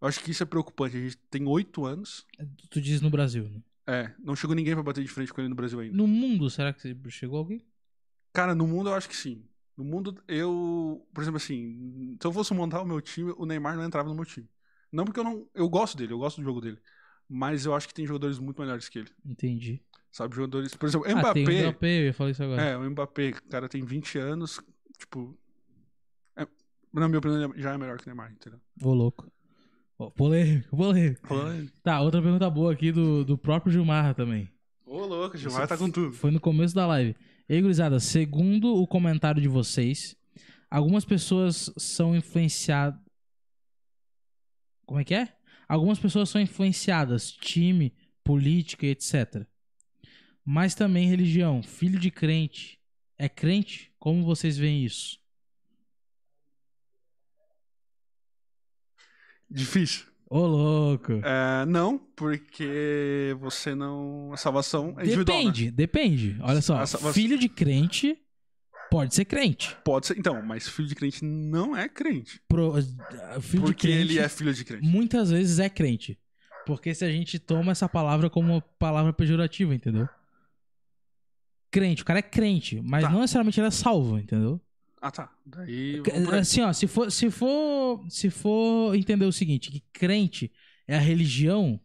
Eu 0.00 0.08
acho 0.08 0.20
que 0.20 0.30
isso 0.30 0.42
é 0.42 0.46
preocupante. 0.46 0.96
A 0.96 1.00
gente 1.00 1.16
tem 1.30 1.46
oito 1.46 1.86
anos. 1.86 2.26
Tu 2.70 2.80
diz 2.80 3.00
no 3.00 3.08
Brasil, 3.08 3.48
né? 3.48 3.62
É, 3.86 4.12
não 4.18 4.36
chegou 4.36 4.54
ninguém 4.54 4.74
pra 4.74 4.82
bater 4.82 5.02
de 5.02 5.10
frente 5.10 5.32
com 5.32 5.40
ele 5.40 5.48
no 5.48 5.54
Brasil 5.54 5.78
ainda. 5.80 5.96
No 5.96 6.06
mundo, 6.06 6.50
será 6.50 6.72
que 6.72 6.94
chegou 7.08 7.38
alguém? 7.38 7.64
Cara, 8.32 8.54
no 8.54 8.66
mundo 8.66 8.90
eu 8.90 8.94
acho 8.94 9.08
que 9.08 9.16
sim. 9.16 9.44
No 9.76 9.84
mundo, 9.84 10.22
eu. 10.28 11.06
Por 11.12 11.22
exemplo, 11.22 11.38
assim, 11.38 12.16
se 12.20 12.26
eu 12.26 12.32
fosse 12.32 12.52
montar 12.54 12.82
o 12.82 12.86
meu 12.86 13.00
time, 13.00 13.32
o 13.36 13.46
Neymar 13.46 13.76
não 13.76 13.84
entrava 13.84 14.08
no 14.08 14.14
meu 14.14 14.24
time. 14.24 14.48
Não 14.92 15.04
porque 15.04 15.20
eu 15.20 15.24
não. 15.24 15.46
Eu 15.54 15.68
gosto 15.68 15.96
dele, 15.96 16.12
eu 16.12 16.18
gosto 16.18 16.36
do 16.40 16.44
jogo 16.44 16.60
dele. 16.60 16.78
Mas 17.28 17.64
eu 17.64 17.74
acho 17.74 17.86
que 17.88 17.94
tem 17.94 18.06
jogadores 18.06 18.38
muito 18.38 18.60
melhores 18.60 18.88
que 18.88 18.98
ele. 18.98 19.10
Entendi. 19.24 19.82
Sabe, 20.10 20.34
jogadores. 20.34 20.74
Por 20.74 20.86
exemplo, 20.88 21.06
Ah, 21.08 21.32
tem 21.32 21.44
o 21.44 21.46
Mbappé. 21.46 21.62
Mbappé, 21.68 22.00
eu 22.00 22.04
ia 22.06 22.12
falar 22.14 22.30
isso 22.30 22.42
agora. 22.42 22.62
É, 22.62 22.76
o 22.76 22.90
Mbappé, 22.90 23.30
o 23.30 23.42
cara 23.48 23.68
tem 23.68 23.84
20 23.84 24.18
anos, 24.18 24.60
tipo. 24.98 25.38
é- 26.36 26.46
na 26.92 27.08
minha 27.08 27.18
opinião, 27.18 27.52
já 27.56 27.72
é 27.72 27.78
melhor 27.78 27.96
que 27.98 28.04
o 28.04 28.06
Neymar, 28.08 28.32
entendeu? 28.32 28.60
Ô, 28.82 28.92
louco. 28.92 29.30
Ó, 29.98 30.10
polêmico, 30.10 30.76
polêmico. 30.76 31.26
Falando. 31.26 31.70
Tá, 31.82 32.00
outra 32.00 32.20
pergunta 32.20 32.50
boa 32.50 32.72
aqui 32.72 32.90
do, 32.90 33.24
do 33.24 33.38
próprio 33.38 33.72
Gilmar 33.72 34.14
também. 34.14 34.50
Ô, 34.84 35.06
louco, 35.06 35.36
o 35.36 35.38
Gilmar 35.38 35.68
tá 35.68 35.76
com 35.76 35.90
tudo. 35.90 36.12
Foi 36.14 36.30
no 36.30 36.40
começo 36.40 36.74
da 36.74 36.86
live. 36.86 37.14
E 37.50 37.54
aí, 37.54 37.62
gurizada, 37.62 37.98
segundo 37.98 38.76
o 38.76 38.86
comentário 38.86 39.42
de 39.42 39.48
vocês, 39.48 40.16
algumas 40.70 41.04
pessoas 41.04 41.68
são 41.76 42.14
influenciadas. 42.14 43.00
Como 44.86 45.00
é 45.00 45.04
que 45.04 45.16
é? 45.16 45.36
Algumas 45.68 45.98
pessoas 45.98 46.28
são 46.30 46.40
influenciadas, 46.40 47.32
time, 47.32 47.92
política 48.22 48.86
etc. 48.86 49.44
Mas 50.44 50.76
também 50.76 51.08
religião. 51.08 51.60
Filho 51.60 51.98
de 51.98 52.08
crente 52.08 52.80
é 53.18 53.28
crente? 53.28 53.92
Como 53.98 54.24
vocês 54.24 54.56
veem 54.56 54.84
isso? 54.84 55.18
Difícil. 59.50 60.06
Ô, 60.32 60.46
louco. 60.46 61.14
É, 61.24 61.66
não, 61.66 61.98
porque 61.98 63.36
você 63.40 63.74
não. 63.74 64.32
A 64.32 64.36
salvação 64.36 64.94
é 64.96 65.02
individual. 65.04 65.38
né? 65.38 65.44
Depende, 65.44 65.70
depende. 65.72 66.36
Olha 66.40 66.60
só, 66.62 66.86
filho 67.12 67.36
de 67.36 67.48
crente 67.48 68.16
pode 68.92 69.12
ser 69.12 69.24
crente. 69.24 69.76
Pode 69.84 70.06
ser. 70.06 70.16
Então, 70.18 70.40
mas 70.40 70.68
filho 70.68 70.86
de 70.86 70.94
crente 70.94 71.24
não 71.24 71.76
é 71.76 71.88
crente. 71.88 72.40
Pro- 72.48 72.74
ah, 72.76 73.40
filho 73.40 73.62
porque 73.64 73.88
de 73.88 73.92
crente 73.94 74.12
ele 74.12 74.18
é 74.20 74.28
filho 74.28 74.54
de 74.54 74.64
crente. 74.64 74.86
muitas 74.86 75.30
vezes 75.32 75.58
é 75.58 75.68
crente. 75.68 76.16
Porque 76.64 76.94
se 76.94 77.04
a 77.04 77.10
gente 77.10 77.38
toma 77.40 77.72
essa 77.72 77.88
palavra 77.88 78.30
como 78.30 78.52
uma 78.52 78.60
palavra 78.60 79.12
pejorativa, 79.12 79.74
entendeu? 79.74 80.08
Crente, 81.72 82.02
o 82.02 82.04
cara 82.04 82.18
é 82.20 82.22
crente, 82.22 82.80
mas 82.82 83.02
Tá. 83.02 83.10
não 83.10 83.20
necessariamente 83.20 83.58
ele 83.58 83.66
é 83.68 83.70
salvo, 83.72 84.18
entendeu? 84.18 84.60
Ah, 85.00 85.10
tá. 85.10 85.32
Daí. 85.46 86.02
Aí. 86.12 86.38
Assim, 86.38 86.60
ó, 86.60 86.72
se 86.72 86.86
for, 86.86 87.10
se 87.10 87.30
for, 87.30 88.04
se 88.08 88.28
for 88.30 88.94
entender 88.94 89.24
o 89.24 89.32
seguinte, 89.32 89.70
que 89.70 89.82
crente 89.92 90.52
é 90.86 90.96
a 90.96 91.00
religião, 91.00 91.80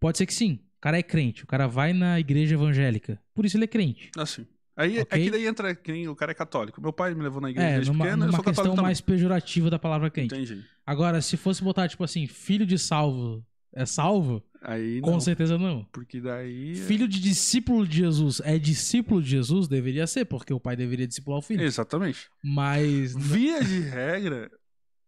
pode 0.00 0.18
ser 0.18 0.26
que 0.26 0.34
sim. 0.34 0.60
O 0.78 0.80
cara 0.80 0.98
é 0.98 1.02
crente, 1.02 1.44
o 1.44 1.46
cara 1.46 1.68
vai 1.68 1.92
na 1.92 2.18
igreja 2.18 2.54
evangélica, 2.54 3.20
por 3.34 3.44
isso 3.44 3.56
ele 3.56 3.64
é 3.64 3.68
crente. 3.68 4.10
Assim. 4.16 4.46
Aí 4.74 4.98
Ok. 5.00 5.20
é 5.20 5.24
que 5.24 5.30
daí 5.30 5.46
entra 5.46 5.74
quem 5.74 6.08
o 6.08 6.16
cara 6.16 6.32
é 6.32 6.34
católico. 6.34 6.80
Meu 6.80 6.92
pai 6.92 7.14
me 7.14 7.22
levou 7.22 7.40
na 7.40 7.50
igreja 7.50 7.68
É, 7.68 7.74
desde 7.74 7.92
numa, 7.92 8.04
pequeno, 8.06 8.22
eu 8.22 8.26
numa 8.28 8.36
sou 8.36 8.44
questão 8.44 8.74
mais 8.76 9.00
pejorativa 9.00 9.68
da 9.68 9.78
palavra 9.78 10.10
crente. 10.10 10.34
Entendi. 10.34 10.64
Agora, 10.86 11.20
se 11.20 11.36
fosse 11.36 11.62
botar, 11.62 11.88
tipo 11.88 12.02
assim, 12.02 12.26
filho 12.26 12.64
de 12.64 12.78
salvo 12.78 13.44
é 13.74 13.86
salvo, 13.86 14.42
Aí 14.60 15.00
com 15.00 15.12
não. 15.12 15.20
certeza 15.20 15.58
não. 15.58 15.84
Porque 15.92 16.20
daí. 16.20 16.72
é- 16.72 16.74
Filho 16.76 17.08
de 17.08 17.20
discípulo 17.20 17.86
de 17.86 17.96
Jesus 17.98 18.40
é 18.44 18.58
discípulo 18.58 19.20
de 19.22 19.30
Jesus? 19.30 19.66
Deveria 19.66 20.06
ser, 20.06 20.24
porque 20.24 20.52
o 20.54 20.60
pai 20.60 20.76
deveria 20.76 21.06
discipular 21.06 21.38
o 21.38 21.42
filho. 21.42 21.62
Exatamente. 21.64 22.28
Mas. 22.44 23.14
Via 23.16 23.62
de 23.64 23.80
regra, 23.90 24.50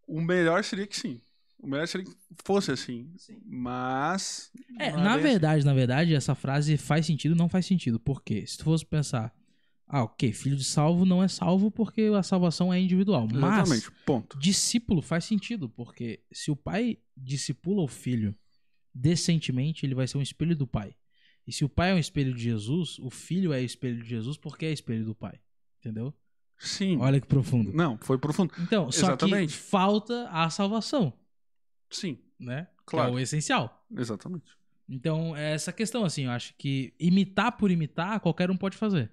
o 0.08 0.20
melhor 0.20 0.64
seria 0.64 0.86
que 0.86 0.96
sim. 0.98 1.20
O 1.58 1.68
melhor 1.68 1.86
seria 1.88 2.04
que 2.06 2.12
fosse 2.44 2.72
assim. 2.72 3.08
Mas. 3.44 4.50
É, 4.78 4.90
na 4.92 5.00
bem 5.02 5.06
assim. 5.12 5.22
verdade, 5.22 5.64
na 5.64 5.72
verdade, 5.74 6.14
essa 6.14 6.34
frase 6.34 6.76
faz 6.76 7.06
sentido 7.06 7.34
não 7.36 7.48
faz 7.48 7.64
sentido. 7.66 7.98
Por 8.00 8.22
quê? 8.22 8.44
Se 8.46 8.58
tu 8.58 8.64
fosse 8.64 8.84
pensar, 8.84 9.32
ah, 9.86 10.02
ok, 10.02 10.32
filho 10.32 10.56
de 10.56 10.64
salvo 10.64 11.04
não 11.06 11.22
é 11.22 11.28
salvo 11.28 11.70
porque 11.70 12.10
a 12.16 12.22
salvação 12.22 12.72
é 12.74 12.80
individual. 12.80 13.28
Mas 13.32 13.70
Exatamente. 13.70 13.90
Ponto. 14.04 14.38
discípulo 14.38 15.00
faz 15.00 15.24
sentido, 15.24 15.68
porque 15.68 16.20
se 16.32 16.50
o 16.50 16.56
pai 16.56 16.98
discipula 17.16 17.82
o 17.82 17.88
filho 17.88 18.34
decentemente, 18.94 19.84
ele 19.84 19.94
vai 19.94 20.06
ser 20.06 20.18
um 20.18 20.22
espelho 20.22 20.56
do 20.56 20.66
pai. 20.66 20.94
E 21.46 21.52
se 21.52 21.64
o 21.64 21.68
pai 21.68 21.90
é 21.90 21.94
um 21.94 21.98
espelho 21.98 22.32
de 22.34 22.42
Jesus, 22.42 22.98
o 22.98 23.10
filho 23.10 23.52
é 23.52 23.62
espelho 23.62 24.02
de 24.02 24.08
Jesus 24.08 24.36
porque 24.36 24.66
é 24.66 24.72
espelho 24.72 25.04
do 25.04 25.14
pai. 25.14 25.38
Entendeu? 25.80 26.14
Sim. 26.58 26.98
Olha 26.98 27.20
que 27.20 27.26
profundo. 27.26 27.72
Não, 27.72 27.98
foi 27.98 28.16
profundo. 28.16 28.54
Então, 28.60 28.90
só 28.90 29.08
Exatamente. 29.08 29.52
que 29.52 29.58
falta 29.58 30.28
a 30.30 30.48
salvação, 30.48 31.12
Sim, 31.90 32.18
né? 32.38 32.68
Claro. 32.86 33.10
Que 33.10 33.16
é 33.16 33.16
o 33.16 33.20
essencial. 33.20 33.86
exatamente. 33.96 34.52
Então, 34.88 35.34
é 35.36 35.52
essa 35.52 35.72
questão, 35.72 36.04
assim, 36.04 36.24
eu 36.24 36.30
acho 36.30 36.54
que 36.58 36.92
imitar 36.98 37.56
por 37.56 37.70
imitar, 37.70 38.20
qualquer 38.20 38.50
um 38.50 38.56
pode 38.56 38.76
fazer. 38.76 39.10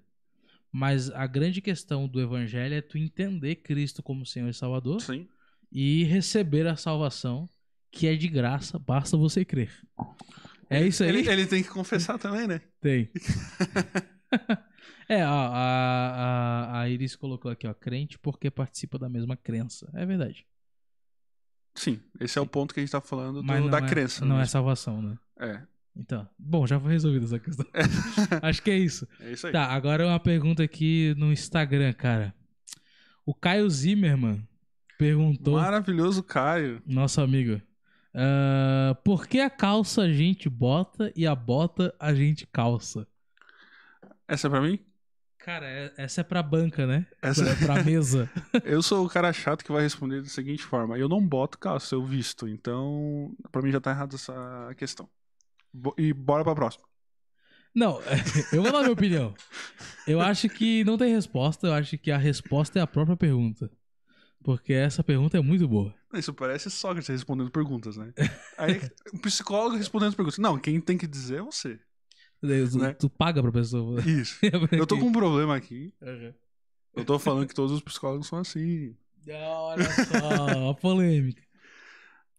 Mas 0.72 1.10
a 1.12 1.28
grande 1.28 1.62
questão 1.62 2.08
do 2.08 2.22
evangelho 2.22 2.76
é 2.76 2.82
tu 2.82 2.98
entender 2.98 3.56
Cristo 3.58 4.02
como 4.02 4.26
Senhor 4.26 4.50
e 4.50 4.54
Salvador 4.54 5.02
Sim. 5.02 5.28
e 5.72 6.04
receber 6.06 6.66
a 6.68 6.76
salvação, 6.76 7.50
que 7.92 8.08
é 8.08 8.16
de 8.16 8.28
graça, 8.28 8.80
basta 8.80 9.18
você 9.18 9.44
crer. 9.44 9.72
É 10.70 10.86
isso 10.86 11.04
aí? 11.04 11.10
Ele, 11.10 11.30
ele 11.30 11.46
tem 11.46 11.62
que 11.62 11.70
confessar 11.70 12.18
também, 12.18 12.48
né? 12.48 12.62
Tem. 12.80 13.10
é, 15.10 15.26
ó, 15.26 15.30
a, 15.52 15.58
a, 16.74 16.80
a 16.82 16.90
Iris 16.90 17.16
colocou 17.16 17.52
aqui, 17.52 17.68
ó, 17.68 17.74
crente 17.74 18.18
porque 18.18 18.50
participa 18.50 18.98
da 18.98 19.10
mesma 19.10 19.36
crença. 19.36 19.90
É 19.94 20.06
verdade. 20.06 20.46
Sim, 21.76 22.00
esse 22.20 22.38
é 22.38 22.42
o 22.42 22.46
ponto 22.46 22.74
que 22.74 22.80
a 22.80 22.84
gente 22.84 22.92
tá 22.92 23.02
falando 23.02 23.42
do- 23.42 23.70
da 23.70 23.78
é, 23.78 23.88
crença. 23.88 24.26
Não 24.26 24.38
né? 24.38 24.44
é 24.44 24.46
salvação, 24.46 25.02
né? 25.02 25.18
É, 25.40 25.62
Então, 25.96 26.28
bom, 26.38 26.66
já 26.68 26.80
foi 26.80 26.92
resolvida 26.92 27.26
essa 27.26 27.40
questão. 27.40 27.66
Acho 28.42 28.62
que 28.62 28.72
é 28.72 28.78
isso. 28.78 29.08
é 29.20 29.32
isso 29.34 29.48
aí. 29.48 29.54
Tá, 29.54 29.66
agora 29.68 30.06
uma 30.08 30.20
pergunta 30.20 30.64
aqui 30.64 31.14
no 31.18 31.32
Instagram, 31.32 31.94
cara. 31.94 32.34
O 33.26 33.34
Caio 33.34 33.70
Zimmerman 33.70 34.46
perguntou, 34.98 35.60
Maravilhoso 35.60 36.24
Caio. 36.24 36.82
nosso 36.86 37.22
amigo, 37.22 37.62
ah, 38.14 38.96
por 39.04 39.28
que 39.28 39.40
a 39.40 39.50
calça 39.50 40.04
a 40.04 40.12
gente 40.12 40.50
bota 40.50 41.12
e 41.16 41.26
a 41.26 41.36
bota 41.36 41.94
a 42.00 42.14
gente 42.14 42.46
calça? 42.48 43.08
Essa 44.28 44.48
é 44.48 44.50
pra 44.50 44.62
mim? 44.62 44.80
Cara, 45.38 45.66
é- 45.68 45.94
essa 45.98 46.22
é 46.22 46.24
pra 46.24 46.44
banca, 46.44 46.86
né? 46.86 47.08
Essa... 47.22 47.56
Pra, 47.56 47.74
pra 47.76 47.84
mesa. 47.84 48.30
eu 48.64 48.82
sou 48.82 49.06
o 49.06 49.10
cara 49.10 49.34
chato 49.34 49.64
que 49.66 49.72
vai 49.72 49.82
responder 49.82 50.22
da 50.22 50.28
seguinte 50.28 50.64
forma: 50.64 50.98
eu 50.98 51.10
não 51.10 51.26
boto 51.26 51.58
calça, 51.58 51.96
eu 51.96 52.06
visto. 52.06 52.48
Então, 52.48 53.36
pra 53.52 53.62
mim 53.62 53.72
já 53.72 53.82
tá 53.82 53.92
errado 53.92 54.16
essa 54.16 54.74
questão. 54.78 55.10
E 55.98 56.14
bora 56.14 56.44
pra 56.44 56.54
próxima. 56.54 56.86
Não, 57.74 58.00
eu 58.54 58.62
vou 58.62 58.72
dar 58.72 58.82
minha 58.82 58.92
opinião. 58.92 59.34
Eu 60.06 60.20
acho 60.20 60.50
que 60.50 60.84
não 60.84 60.98
tem 60.98 61.14
resposta, 61.14 61.68
eu 61.68 61.74
acho 61.74 61.98
que 61.98 62.12
a 62.12 62.18
resposta 62.18 62.78
é 62.78 62.82
a 62.82 62.88
própria 62.88 63.16
pergunta. 63.16 63.72
Porque 64.44 64.74
essa 64.74 65.04
pergunta 65.04 65.38
é 65.38 65.42
muito 65.42 65.68
boa. 65.68 65.94
Isso 66.14 66.34
parece 66.34 66.70
Sócrates 66.70 67.08
respondendo 67.10 67.52
perguntas, 67.52 67.96
né? 67.98 68.14
Aí, 68.58 68.82
o 69.14 69.20
psicólogo 69.20 69.78
respondendo 69.78 70.16
perguntas. 70.16 70.40
Não, 70.40 70.58
quem 70.58 70.82
tem 70.82 70.98
que 70.98 71.08
dizer 71.08 71.40
é 71.40 71.42
você. 71.42 71.80
Tu, 72.42 72.78
Né? 72.78 72.94
tu 72.94 73.10
paga 73.10 73.42
pra 73.42 73.52
pessoa. 73.52 74.02
Isso. 74.02 74.40
Eu 74.72 74.88
tô 74.88 74.98
com 74.98 75.06
um 75.06 75.12
problema 75.12 75.56
aqui. 75.56 75.94
Uhum. 76.02 76.34
Eu 76.96 77.06
tô 77.06 77.20
falando 77.20 77.48
que 77.48 77.54
todos 77.54 77.72
os 77.72 77.82
psicólogos 77.82 78.28
são 78.28 78.40
assim. 78.40 78.96
Olha 79.30 79.86
só, 79.92 80.70
a 80.72 80.74
polêmica. 80.74 81.42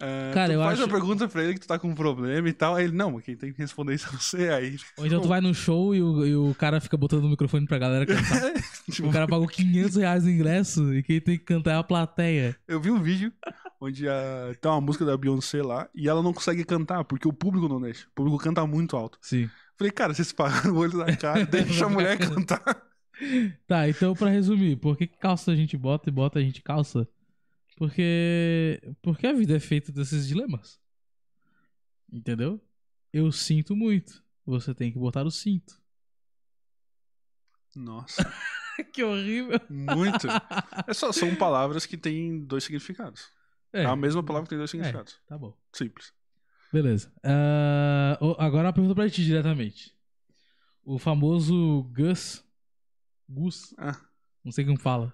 É, 0.04 0.32
Cara, 0.34 0.52
eu 0.52 0.60
faz 0.60 0.72
acho- 0.72 0.82
uma 0.82 0.92
pergunta 0.92 1.28
pra 1.28 1.44
ele 1.44 1.54
que 1.54 1.60
tu 1.60 1.68
tá 1.68 1.78
com 1.78 1.88
um 1.88 1.94
problema 1.94 2.48
e 2.48 2.52
tal. 2.52 2.74
Aí 2.74 2.84
ele, 2.86 2.92
não, 2.96 3.20
quem 3.20 3.36
tem 3.36 3.52
que 3.52 3.58
responder 3.60 3.94
isso 3.94 4.08
é 4.08 4.10
você. 4.18 4.48
Aí, 4.48 4.76
Ou 4.98 5.06
então 5.06 5.20
tu 5.20 5.28
vai 5.28 5.40
no 5.40 5.54
show 5.54 5.94
e 5.94 6.02
o, 6.02 6.26
e 6.26 6.34
o 6.34 6.52
cara 6.56 6.80
fica 6.80 6.96
botando 6.96 7.24
o 7.24 7.28
microfone 7.28 7.66
pra 7.66 7.78
galera 7.78 8.04
cantar. 8.04 8.52
tipo, 8.90 9.06
O 9.08 9.12
cara 9.12 9.28
pagou 9.28 9.46
500 9.46 9.94
reais 9.96 10.24
no 10.24 10.30
ingresso 10.30 10.92
e 10.92 11.04
quem 11.04 11.20
tem 11.20 11.38
que 11.38 11.44
cantar 11.44 11.70
é 11.72 11.76
a 11.76 11.84
plateia. 11.84 12.56
eu 12.66 12.80
vi 12.80 12.90
um 12.90 13.00
vídeo 13.00 13.32
onde 13.80 14.08
a, 14.08 14.54
tem 14.60 14.70
uma 14.70 14.80
música 14.80 15.04
da 15.04 15.16
Beyoncé 15.16 15.62
lá 15.62 15.88
e 15.94 16.08
ela 16.08 16.20
não 16.22 16.32
consegue 16.32 16.64
cantar 16.64 17.04
porque 17.04 17.28
o 17.28 17.32
público 17.32 17.68
não 17.68 17.80
deixa. 17.80 18.06
O 18.08 18.10
público 18.14 18.38
canta 18.38 18.66
muito 18.66 18.96
alto. 18.96 19.18
Sim. 19.22 19.48
Falei, 19.78 19.92
cara, 19.92 20.12
vocês 20.14 20.32
pagaram 20.32 20.72
o 20.74 20.78
olho 20.78 20.98
da 20.98 21.14
cara, 21.16 21.44
deixa 21.46 21.86
a 21.86 21.88
mulher 21.88 22.18
cantar. 22.18 22.62
Tá, 23.68 23.88
então 23.88 24.14
pra 24.14 24.28
resumir, 24.30 24.76
por 24.76 24.96
que 24.96 25.06
calça 25.06 25.52
a 25.52 25.54
gente 25.56 25.76
bota 25.76 26.08
e 26.08 26.12
bota 26.12 26.40
a 26.40 26.42
gente 26.42 26.60
calça? 26.60 27.06
Porque. 27.82 28.80
Porque 29.02 29.26
a 29.26 29.32
vida 29.32 29.56
é 29.56 29.58
feita 29.58 29.90
desses 29.90 30.28
dilemas. 30.28 30.80
Entendeu? 32.12 32.64
Eu 33.12 33.32
sinto 33.32 33.74
muito. 33.74 34.22
Você 34.46 34.72
tem 34.72 34.92
que 34.92 34.98
botar 35.00 35.26
o 35.26 35.30
cinto. 35.32 35.82
Nossa, 37.74 38.22
que 38.92 39.02
horrível. 39.02 39.58
muito. 39.68 40.28
É 40.86 40.94
só, 40.94 41.10
são 41.10 41.34
palavras 41.34 41.84
que 41.84 41.96
têm 41.96 42.44
dois 42.44 42.62
significados. 42.62 43.32
É, 43.72 43.82
É, 43.82 43.86
a 43.86 43.96
mesma 43.96 44.22
palavra 44.22 44.44
que 44.46 44.50
tem 44.50 44.58
dois 44.58 44.70
significados. 44.70 45.18
tá 45.26 45.36
bom. 45.36 45.56
Simples. 45.72 46.12
Beleza. 46.72 47.12
O- 48.20 48.36
agora 48.38 48.68
uma 48.68 48.72
pergunta 48.72 48.94
pra 48.94 49.10
ti 49.10 49.24
diretamente. 49.24 49.92
O 50.84 50.98
famoso 51.00 51.82
Gus. 51.92 52.44
Gus? 53.28 53.74
Ah, 53.76 53.98
Não 54.44 54.52
sei 54.52 54.64
como 54.64 54.78
fala. 54.78 55.12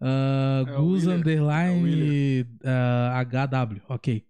Ah, 0.00 0.64
É 0.66 0.76
Gus 0.76 1.02
William. 1.06 1.16
underline 1.18 2.46
ah, 2.64 3.20
HW. 3.24 3.80
Ok. 3.88 4.24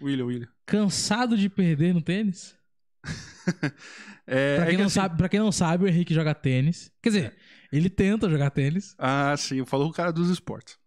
William, 0.00 0.26
William. 0.26 0.48
Cansado 0.66 1.36
de 1.36 1.48
perder 1.48 1.94
no 1.94 2.02
tênis? 2.02 2.56
É, 4.26 4.56
Pra 4.56 4.64
é 4.64 4.68
quem, 4.68 4.76
que 4.76 4.80
não 4.80 4.86
assim- 4.86 4.94
sabe, 4.94 5.16
pra 5.18 5.28
quem 5.28 5.38
não 5.40 5.52
sabe, 5.52 5.84
o 5.84 5.86
Henrique 5.88 6.14
joga 6.14 6.34
tênis. 6.34 6.90
Quer 7.02 7.08
dizer, 7.10 7.36
ele 7.70 7.90
tenta 7.90 8.30
jogar 8.30 8.48
tênis. 8.50 8.94
Ah, 8.98 9.36
sim, 9.36 9.62
falou 9.66 9.90
o 9.90 9.92
cara 9.92 10.10
dos 10.10 10.30
esportes. 10.30 10.78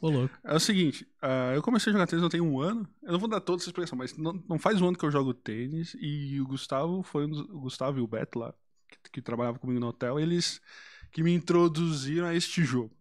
Ô, 0.00 0.08
louco. 0.08 0.34
É 0.42 0.54
o 0.54 0.60
seguinte, 0.60 1.06
ah, 1.20 1.52
eu 1.54 1.60
comecei 1.62 1.90
a 1.90 1.92
jogar 1.92 2.06
tênis 2.06 2.22
eu 2.22 2.30
tenho 2.30 2.44
um 2.44 2.58
ano. 2.58 2.88
Eu 3.02 3.12
não 3.12 3.18
vou 3.18 3.28
dar 3.28 3.40
toda 3.40 3.60
essa 3.60 3.68
explicação, 3.68 3.98
mas 3.98 4.16
não, 4.16 4.42
não 4.48 4.58
faz 4.58 4.80
um 4.80 4.88
ano 4.88 4.96
que 4.96 5.04
eu 5.04 5.10
jogo 5.10 5.34
tênis. 5.34 5.94
E 6.00 6.40
o 6.40 6.46
Gustavo 6.46 7.02
foi 7.02 7.26
um 7.26 7.28
dos, 7.30 7.40
o 7.40 7.60
Gustavo 7.60 7.98
e 7.98 8.00
o 8.02 8.06
Beto 8.06 8.38
lá, 8.38 8.54
que, 8.88 9.10
que 9.12 9.20
trabalhavam 9.22 9.60
comigo 9.60 9.78
no 9.80 9.88
hotel, 9.88 10.18
eles 10.18 10.58
que 11.12 11.22
me 11.22 11.34
introduziram 11.34 12.26
a 12.26 12.34
este 12.34 12.64
jogo. 12.64 12.96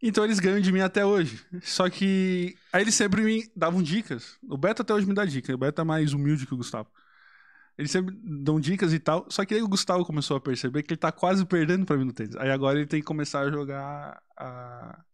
Então 0.00 0.24
eles 0.24 0.38
ganham 0.38 0.60
de 0.60 0.72
mim 0.72 0.80
até 0.80 1.04
hoje. 1.04 1.44
Só 1.62 1.90
que 1.90 2.56
aí 2.72 2.82
eles 2.82 2.94
sempre 2.94 3.22
me 3.22 3.50
davam 3.54 3.82
dicas. 3.82 4.38
O 4.48 4.56
Beto 4.56 4.82
até 4.82 4.94
hoje 4.94 5.06
me 5.06 5.14
dá 5.14 5.24
dicas. 5.24 5.54
O 5.54 5.58
Beto 5.58 5.80
é 5.80 5.84
mais 5.84 6.12
humilde 6.12 6.46
que 6.46 6.54
o 6.54 6.56
Gustavo. 6.56 6.88
Eles 7.76 7.90
sempre 7.90 8.16
dão 8.22 8.60
dicas 8.60 8.92
e 8.92 8.98
tal. 8.98 9.26
Só 9.28 9.44
que 9.44 9.54
aí 9.54 9.62
o 9.62 9.68
Gustavo 9.68 10.04
começou 10.04 10.36
a 10.36 10.40
perceber 10.40 10.82
que 10.82 10.92
ele 10.92 10.98
tá 10.98 11.12
quase 11.12 11.44
perdendo 11.44 11.84
pra 11.84 11.96
mim 11.96 12.04
no 12.04 12.12
tênis. 12.12 12.36
Aí 12.36 12.50
agora 12.50 12.78
ele 12.78 12.86
tem 12.86 13.00
que 13.00 13.06
começar 13.06 13.40
a 13.40 13.50
jogar 13.50 14.20
a. 14.36 15.04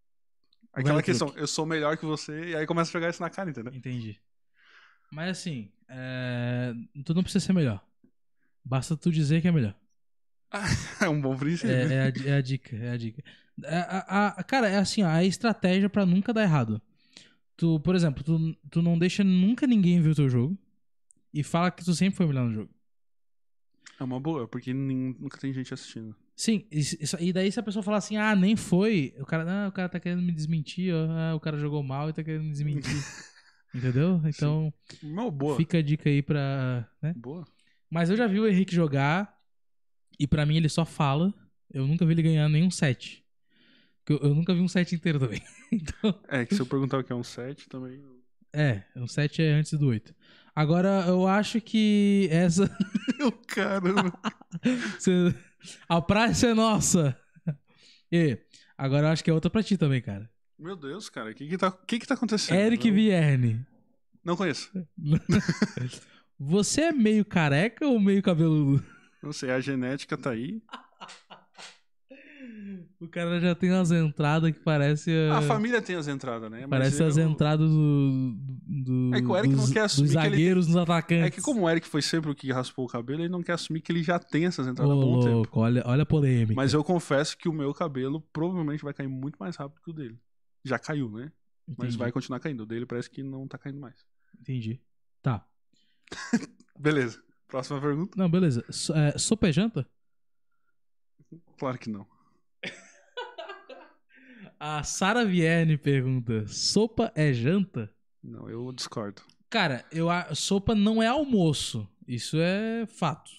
Aquela 0.72 1.02
questão, 1.02 1.32
eu 1.36 1.46
sou 1.46 1.64
melhor 1.64 1.96
que 1.96 2.04
você, 2.04 2.46
e 2.46 2.56
aí 2.56 2.66
começa 2.66 2.90
a 2.90 2.92
jogar 2.94 3.08
isso 3.08 3.22
na 3.22 3.30
cara, 3.30 3.48
entendeu? 3.48 3.72
Entendi. 3.72 4.20
Mas 5.12 5.30
assim, 5.30 5.70
é, 5.88 6.74
tu 7.04 7.14
não 7.14 7.22
precisa 7.22 7.44
ser 7.46 7.52
melhor. 7.52 7.80
Basta 8.64 8.96
tu 8.96 9.12
dizer 9.12 9.40
que 9.40 9.46
é 9.46 9.52
melhor. 9.52 9.74
É 11.00 11.08
um 11.08 11.20
bom 11.20 11.36
princípio. 11.36 11.70
É, 11.70 11.94
é 11.94 12.00
a, 12.02 12.28
é 12.32 12.36
a 12.36 12.40
dica, 12.40 12.76
é 12.76 12.90
a 12.90 12.96
dica. 12.96 13.22
É, 13.62 13.76
a- 13.78 14.28
a- 14.38 14.42
cara, 14.44 14.68
é 14.68 14.78
assim, 14.78 15.02
ó, 15.02 15.08
a 15.08 15.24
estratégia 15.24 15.88
pra 15.88 16.04
nunca 16.04 16.32
dar 16.32 16.42
errado. 16.42 16.80
Tu, 17.56 17.78
por 17.80 17.94
exemplo, 17.94 18.22
tu, 18.24 18.56
tu 18.70 18.82
não 18.82 18.98
deixa 18.98 19.22
nunca 19.22 19.66
ninguém 19.66 20.00
ver 20.00 20.10
o 20.10 20.14
teu 20.14 20.28
jogo 20.28 20.58
e 21.32 21.42
fala 21.44 21.70
que 21.70 21.84
tu 21.84 21.94
sempre 21.94 22.16
foi 22.16 22.26
melhor 22.26 22.46
no 22.46 22.54
jogo. 22.54 22.70
É 24.00 24.02
uma 24.02 24.18
boa, 24.18 24.48
porque 24.48 24.74
nunca 24.74 25.38
tem 25.38 25.52
gente 25.52 25.72
assistindo. 25.72 26.16
Sim, 26.36 26.66
isso- 26.68 26.96
isso- 27.00 27.16
e 27.20 27.32
daí 27.32 27.52
se 27.52 27.60
a 27.60 27.62
pessoa 27.62 27.80
falar 27.82 27.98
assim, 27.98 28.16
ah, 28.16 28.34
nem 28.34 28.56
foi, 28.56 29.14
o 29.20 29.24
cara, 29.24 29.44
não, 29.44 29.68
o 29.68 29.72
cara 29.72 29.88
tá 29.88 30.00
querendo 30.00 30.20
me 30.22 30.32
desmentir, 30.32 30.92
ó, 30.92 31.06
ah, 31.12 31.34
o 31.36 31.40
cara 31.40 31.56
jogou 31.56 31.80
mal 31.82 32.10
e 32.10 32.12
tá 32.12 32.24
querendo 32.24 32.42
me 32.44 32.50
desmentir. 32.50 32.82
Entendeu? 33.72 34.20
Então, 34.24 34.72
Uma 35.02 35.30
boa. 35.30 35.56
fica 35.56 35.78
a 35.78 35.82
dica 35.82 36.08
aí 36.08 36.22
pra. 36.22 36.88
Né? 37.02 37.12
Boa. 37.16 37.44
Mas 37.90 38.10
eu 38.10 38.16
já 38.16 38.26
vi 38.26 38.38
o 38.40 38.46
Henrique 38.48 38.74
jogar 38.74 39.36
e 40.18 40.26
pra 40.28 40.44
mim 40.46 40.56
ele 40.56 40.68
só 40.68 40.84
fala. 40.84 41.32
Eu 41.72 41.86
nunca 41.86 42.04
vi 42.06 42.12
ele 42.12 42.22
ganhar 42.22 42.48
nenhum 42.48 42.70
set. 42.70 43.23
Eu, 44.08 44.18
eu 44.18 44.34
nunca 44.34 44.52
vi 44.54 44.60
um 44.60 44.68
set 44.68 44.94
inteiro 44.94 45.18
também. 45.18 45.40
Então, 45.72 46.20
É, 46.28 46.44
que 46.44 46.54
se 46.54 46.60
eu 46.60 46.66
perguntar 46.66 46.98
o 46.98 47.04
que 47.04 47.12
é 47.12 47.16
um 47.16 47.24
set, 47.24 47.68
também. 47.68 48.00
é, 48.52 48.82
um 48.96 49.06
set 49.08 49.42
é 49.42 49.52
antes 49.54 49.72
do 49.78 49.86
8. 49.88 50.14
Agora, 50.54 51.04
eu 51.08 51.26
acho 51.26 51.60
que 51.60 52.28
essa. 52.30 52.70
Meu 53.18 53.32
caramba. 53.32 54.12
A 55.88 56.00
praça 56.00 56.46
é 56.48 56.54
nossa! 56.54 57.18
E 58.12 58.38
agora 58.78 59.06
eu 59.08 59.10
acho 59.12 59.24
que 59.24 59.30
é 59.30 59.32
outra 59.34 59.50
pra 59.50 59.62
ti 59.62 59.76
também, 59.76 60.00
cara. 60.00 60.30
Meu 60.58 60.76
Deus, 60.76 61.08
cara, 61.08 61.30
o 61.30 61.34
que 61.34 61.48
que 61.48 61.58
tá, 61.58 61.72
que 61.72 61.98
que 61.98 62.06
tá 62.06 62.14
acontecendo? 62.14 62.56
Eric 62.56 62.86
não, 62.88 62.94
Vierne. 62.94 63.66
não 64.24 64.36
conheço. 64.36 64.70
Você 66.38 66.82
é 66.82 66.92
meio 66.92 67.24
careca 67.24 67.86
ou 67.86 67.98
meio 67.98 68.22
cabeludo? 68.22 68.84
Não 69.22 69.32
sei, 69.32 69.50
a 69.50 69.58
genética 69.60 70.16
tá 70.16 70.30
aí. 70.30 70.62
O 73.00 73.08
cara 73.08 73.40
já 73.40 73.54
tem 73.54 73.70
umas 73.70 73.90
entradas 73.90 74.50
que 74.52 74.60
parece. 74.60 75.10
A 75.30 75.38
ah, 75.38 75.42
família 75.42 75.82
tem 75.82 75.96
as 75.96 76.08
entradas, 76.08 76.50
né? 76.50 76.60
Mas 76.60 76.70
Parece 76.70 77.02
eu- 77.02 77.06
as 77.06 77.16
entradas 77.18 77.68
do, 77.68 78.34
do, 78.66 79.14
É 79.14 79.20
que 79.20 79.26
o 79.26 79.36
Eric 79.36 79.54
dos, 79.54 79.66
não 79.66 79.72
quer 79.72 79.80
assumir 79.82 80.06
dos 80.06 80.16
que 80.16 80.22
ele 80.22 80.30
zagueiros 80.30 80.66
nos 80.66 80.76
atacantes. 80.76 81.26
É 81.26 81.30
que 81.30 81.42
como 81.42 81.62
o 81.62 81.70
Eric 81.70 81.86
foi 81.86 82.00
sempre 82.02 82.30
o 82.30 82.34
que 82.34 82.50
raspou 82.52 82.84
o 82.86 82.88
cabelo, 82.88 83.22
ele 83.22 83.28
não 83.28 83.42
quer 83.42 83.52
assumir 83.52 83.80
que 83.80 83.92
ele 83.92 84.02
já 84.02 84.18
tem 84.18 84.46
essas 84.46 84.66
Ô, 84.66 84.70
entradas 84.70 84.92
há 84.92 84.94
bom 84.94 85.20
tempo. 85.20 85.34
louco, 85.34 85.60
olha, 85.60 85.82
olha 85.86 86.02
a 86.02 86.06
polêmica. 86.06 86.54
Mas 86.54 86.72
eu 86.72 86.82
confesso 86.82 87.36
que 87.36 87.48
o 87.48 87.52
meu 87.52 87.72
cabelo 87.74 88.20
provavelmente 88.32 88.82
vai 88.82 88.94
cair 88.94 89.08
muito 89.08 89.36
mais 89.36 89.56
rápido 89.56 89.80
que 89.82 89.90
o 89.90 89.94
dele. 89.94 90.18
Já 90.64 90.78
caiu, 90.78 91.10
né? 91.10 91.30
Mas 91.66 91.88
Entendi, 91.88 91.98
vai 91.98 92.12
continuar 92.12 92.40
caindo. 92.40 92.62
O 92.62 92.66
dele 92.66 92.86
parece 92.86 93.10
que 93.10 93.22
não 93.22 93.46
tá 93.46 93.58
caindo 93.58 93.80
mais. 93.80 93.96
Entendi. 94.40 94.80
Tá. 95.22 95.46
Beleza. 96.78 97.22
Próxima 97.48 97.80
pergunta? 97.80 98.14
Não, 98.16 98.28
beleza. 98.28 98.64
So, 98.70 98.92
é, 98.94 99.16
sopa 99.16 99.48
é 99.48 99.52
janta? 99.52 99.86
Claro 101.58 101.78
que 101.78 101.88
não. 101.88 102.06
A 104.58 104.82
Sara 104.82 105.24
Vierne 105.24 105.76
pergunta: 105.76 106.46
sopa 106.46 107.12
é 107.14 107.32
janta? 107.32 107.90
Não, 108.22 108.48
eu 108.48 108.72
discordo. 108.72 109.22
Cara, 109.50 109.84
eu, 109.92 110.10
a 110.10 110.34
sopa 110.34 110.74
não 110.74 111.02
é 111.02 111.06
almoço. 111.06 111.88
Isso 112.06 112.36
é 112.38 112.86
fato. 112.86 113.30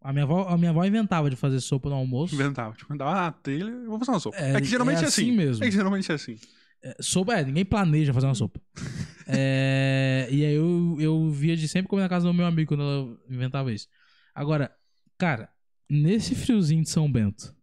A 0.00 0.12
minha, 0.12 0.24
avó, 0.24 0.48
a 0.48 0.56
minha 0.56 0.70
avó 0.70 0.84
inventava 0.84 1.28
de 1.28 1.36
fazer 1.36 1.60
sopa 1.60 1.88
no 1.88 1.96
almoço. 1.96 2.34
Inventava. 2.34 2.74
Tipo, 2.74 2.96
dava 2.96 3.10
uma 3.10 3.32
telha 3.32 3.64
eu 3.64 3.86
vou 3.90 3.98
fazer 3.98 4.12
uma 4.12 4.20
sopa. 4.20 4.36
É, 4.38 4.54
É, 4.54 4.60
que 4.60 4.66
geralmente 4.66 5.00
é 5.00 5.04
é 5.04 5.06
assim. 5.06 5.22
assim 5.22 5.32
mesmo. 5.32 5.64
É 5.64 5.66
que 5.66 5.74
geralmente 5.74 6.10
é 6.10 6.14
assim. 6.14 6.36
É, 6.82 6.96
sopa, 7.00 7.34
é, 7.34 7.44
ninguém 7.44 7.64
planeja 7.64 8.12
fazer 8.14 8.26
uma 8.26 8.34
sopa. 8.34 8.60
É, 9.30 10.26
e 10.30 10.42
aí 10.42 10.54
eu, 10.54 10.96
eu 10.98 11.28
via 11.30 11.54
de 11.54 11.68
sempre 11.68 11.86
comer 11.86 12.00
na 12.00 12.08
casa 12.08 12.26
do 12.26 12.32
meu 12.32 12.46
amigo 12.46 12.68
quando 12.68 12.82
ela 12.82 13.18
inventava 13.28 13.70
isso. 13.70 13.86
Agora, 14.34 14.74
cara, 15.18 15.50
nesse 15.86 16.34
friozinho 16.34 16.82
de 16.82 16.88
São 16.88 17.12
Bento, 17.12 17.54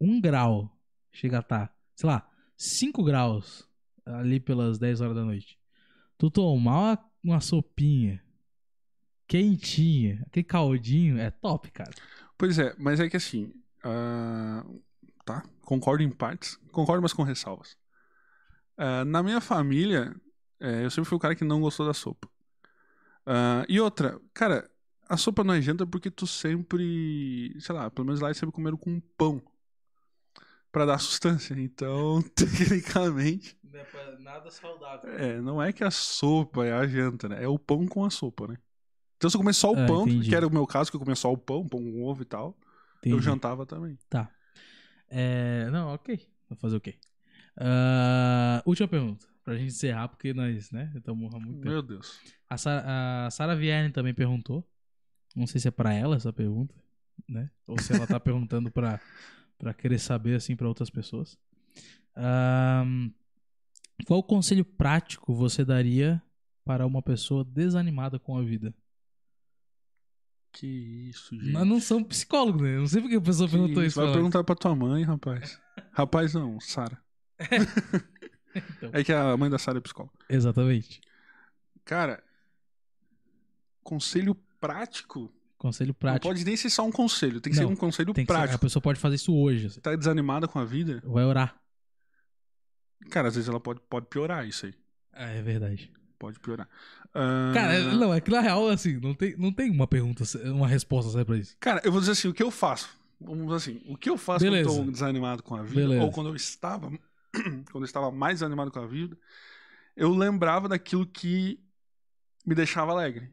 um 0.00 0.20
grau 0.20 0.68
chega 1.12 1.36
a 1.36 1.40
estar, 1.42 1.72
sei 1.96 2.08
lá, 2.08 2.28
5 2.56 3.02
graus 3.02 3.68
ali 4.04 4.38
pelas 4.38 4.78
10 4.78 5.00
horas 5.00 5.16
da 5.16 5.24
noite. 5.24 5.58
Tu 6.16 6.30
tomar 6.30 6.78
uma, 6.78 7.10
uma 7.24 7.40
sopinha 7.40 8.22
quentinha, 9.26 10.22
aquele 10.26 10.44
caldinho, 10.44 11.18
é 11.18 11.30
top, 11.30 11.70
cara. 11.70 11.90
Pois 12.38 12.58
é, 12.58 12.74
mas 12.78 13.00
é 13.00 13.08
que 13.08 13.16
assim. 13.16 13.52
ah, 13.82 14.64
tá, 15.24 15.42
concordo 15.62 16.02
em 16.02 16.10
partes. 16.10 16.56
Concordo, 16.70 17.02
mas 17.02 17.12
com 17.12 17.22
ressalvas. 17.22 17.76
Ah, 18.76 19.04
na 19.04 19.22
minha 19.22 19.40
família, 19.40 20.14
é, 20.60 20.84
eu 20.84 20.90
sempre 20.90 21.08
fui 21.08 21.16
o 21.16 21.20
cara 21.20 21.34
que 21.34 21.44
não 21.44 21.60
gostou 21.60 21.86
da 21.86 21.94
sopa. 21.94 22.28
Ah, 23.26 23.64
e 23.68 23.80
outra, 23.80 24.20
cara, 24.32 24.70
a 25.08 25.16
sopa 25.16 25.42
não 25.44 25.54
adianta 25.54 25.86
porque 25.86 26.10
tu 26.10 26.26
sempre. 26.26 27.56
Sei 27.60 27.74
lá, 27.74 27.90
pelo 27.90 28.06
menos 28.06 28.20
lá 28.20 28.28
eles 28.28 28.38
sempre 28.38 28.54
comeram 28.54 28.76
com 28.76 29.00
pão. 29.16 29.42
Pra 30.76 30.84
dar 30.84 30.98
sustância. 30.98 31.54
Então, 31.58 32.20
tecnicamente. 32.36 33.56
Nada 34.18 34.50
saudável. 34.50 35.08
É, 35.10 35.40
não 35.40 35.62
é 35.62 35.72
que 35.72 35.82
a 35.82 35.90
sopa 35.90 36.66
é 36.66 36.72
a 36.74 36.86
janta, 36.86 37.30
né? 37.30 37.42
É 37.42 37.48
o 37.48 37.58
pão 37.58 37.86
com 37.86 38.04
a 38.04 38.10
sopa, 38.10 38.46
né? 38.48 38.58
Então, 39.16 39.30
se 39.30 39.36
eu 39.36 39.40
comer 39.40 39.54
só 39.54 39.72
o 39.72 39.74
Ah, 39.78 39.86
pão, 39.86 40.02
entendi. 40.02 40.28
que 40.28 40.34
era 40.36 40.46
o 40.46 40.52
meu 40.52 40.66
caso, 40.66 40.90
que 40.90 40.96
eu 40.96 41.00
comia 41.00 41.14
só 41.14 41.32
o 41.32 41.38
pão, 41.38 41.66
pão 41.66 41.80
com 41.80 42.02
ovo 42.04 42.20
e 42.20 42.26
tal, 42.26 42.54
eu 43.02 43.18
jantava 43.22 43.64
também. 43.64 43.98
Tá. 44.10 44.30
É, 45.08 45.66
não, 45.70 45.94
ok. 45.94 46.20
Vou 46.46 46.58
fazer 46.58 46.76
o 46.76 46.80
quê? 46.82 46.96
Ah, 47.56 48.62
última 48.66 48.86
pergunta. 48.86 49.26
Pra 49.42 49.56
gente 49.56 49.68
encerrar, 49.68 50.08
porque 50.08 50.34
nós, 50.34 50.70
né? 50.72 50.92
Estamos 50.94 51.34
há 51.34 51.38
muito 51.38 51.54
tempo. 51.60 51.70
Meu 51.70 51.80
Deus. 51.80 52.20
A 52.50 52.58
Sara, 52.58 53.26
a 53.26 53.30
Sara 53.30 53.56
Vierne 53.56 53.92
também 53.92 54.12
perguntou. 54.12 54.62
Não 55.34 55.46
sei 55.46 55.58
se 55.58 55.68
é 55.68 55.70
pra 55.70 55.94
ela 55.94 56.16
essa 56.16 56.34
pergunta, 56.34 56.74
né? 57.26 57.50
Ou 57.66 57.80
se 57.80 57.94
ela 57.94 58.06
tá 58.06 58.20
perguntando 58.20 58.70
pra, 58.70 59.00
pra 59.58 59.74
querer 59.74 59.98
saber, 59.98 60.36
assim, 60.36 60.56
pra 60.56 60.68
outras 60.68 60.90
pessoas. 60.90 61.38
Ahn, 62.14 63.10
qual 64.06 64.22
conselho 64.22 64.64
prático 64.64 65.34
você 65.34 65.64
daria 65.64 66.22
para 66.64 66.86
uma 66.86 67.02
pessoa 67.02 67.44
desanimada 67.44 68.18
com 68.18 68.36
a 68.36 68.42
vida? 68.42 68.74
Que 70.52 70.66
isso, 71.10 71.38
gente. 71.38 71.52
Nós 71.52 71.66
não 71.66 71.80
somos 71.80 72.08
psicólogos, 72.08 72.62
né? 72.62 72.76
Eu 72.76 72.80
não 72.80 72.88
sei 72.88 73.02
porque 73.02 73.16
a 73.16 73.20
pessoa 73.20 73.48
Que 73.48 73.56
perguntou 73.56 73.84
isso? 73.84 74.00
Vai 74.00 74.12
perguntar 74.12 74.42
pra 74.42 74.54
tua 74.54 74.74
mãe, 74.74 75.02
rapaz. 75.04 75.60
rapaz 75.92 76.34
não, 76.34 76.58
Sara. 76.60 76.98
Então. 77.38 78.90
É 78.92 79.04
que 79.04 79.12
a 79.12 79.36
mãe 79.36 79.50
da 79.50 79.58
Sara 79.58 79.76
é 79.76 79.80
psicóloga. 79.82 80.14
Exatamente. 80.30 81.02
Cara, 81.84 82.24
conselho 83.82 84.34
prático? 84.58 85.30
Conselho 85.66 85.88
Não 85.88 85.94
prático. 85.94 86.28
pode 86.28 86.44
nem 86.44 86.56
ser 86.56 86.70
só 86.70 86.84
um 86.86 86.92
conselho, 86.92 87.40
tem 87.40 87.52
que 87.52 87.58
Não, 87.58 87.66
ser 87.68 87.72
um 87.72 87.76
conselho 87.76 88.12
Tem 88.14 88.24
que 88.24 88.32
ser- 88.32 88.36
a 88.36 88.40
prático. 88.42 88.60
pessoa 88.60 88.80
pode 88.82 89.00
fazer 89.00 89.16
isso 89.16 89.34
hoje. 89.34 89.66
assim. 89.66 89.80
Tá 89.80 89.94
desanimada 89.96 90.46
com 90.46 90.58
a 90.58 90.64
vida? 90.64 91.02
Vai 91.04 91.24
orar. 91.24 91.56
Cara, 93.10 93.28
às 93.28 93.34
vezes 93.34 93.48
ela 93.48 93.60
pode, 93.60 93.80
pode 93.88 94.06
piorar 94.06 94.46
isso 94.46 94.66
aí. 94.66 94.74
É, 95.12 95.38
é 95.38 95.42
verdade. 95.42 95.92
Pode 96.18 96.38
piorar. 96.40 96.68
Ah, 97.14 97.50
Cara, 97.54 97.94
não, 97.94 98.12
é 98.12 98.20
que 98.20 98.30
na 98.30 98.40
real, 98.40 98.68
assim, 98.68 98.98
não 98.98 99.14
tem, 99.14 99.36
não 99.36 99.52
tem 99.52 99.70
uma 99.70 99.86
pergunta, 99.86 100.24
uma 100.46 100.66
resposta 100.66 101.10
certa 101.10 101.26
pra 101.26 101.36
isso. 101.36 101.56
Cara, 101.60 101.80
eu 101.84 101.92
vou 101.92 102.00
dizer 102.00 102.12
assim, 102.12 102.28
o 102.28 102.34
que 102.34 102.42
eu 102.42 102.50
faço? 102.50 102.88
Vamos 103.20 103.44
dizer 103.46 103.56
assim, 103.56 103.82
o 103.86 103.96
que 103.96 104.10
eu 104.10 104.16
faço 104.18 104.44
Beleza. 104.44 104.68
quando 104.68 104.78
eu 104.78 104.84
tô 104.86 104.90
desanimado 104.90 105.42
com 105.42 105.54
a 105.54 105.62
vida, 105.62 105.80
Beleza. 105.82 106.02
ou 106.04 106.10
quando 106.10 106.28
eu 106.28 106.36
estava, 106.36 106.90
quando 107.70 107.82
eu 107.82 107.84
estava 107.84 108.10
mais 108.10 108.36
desanimado 108.36 108.70
com 108.70 108.78
a 108.80 108.86
vida, 108.86 109.16
eu 109.96 110.10
lembrava 110.10 110.68
daquilo 110.68 111.06
que 111.06 111.58
me 112.44 112.54
deixava 112.54 112.92
alegre. 112.92 113.30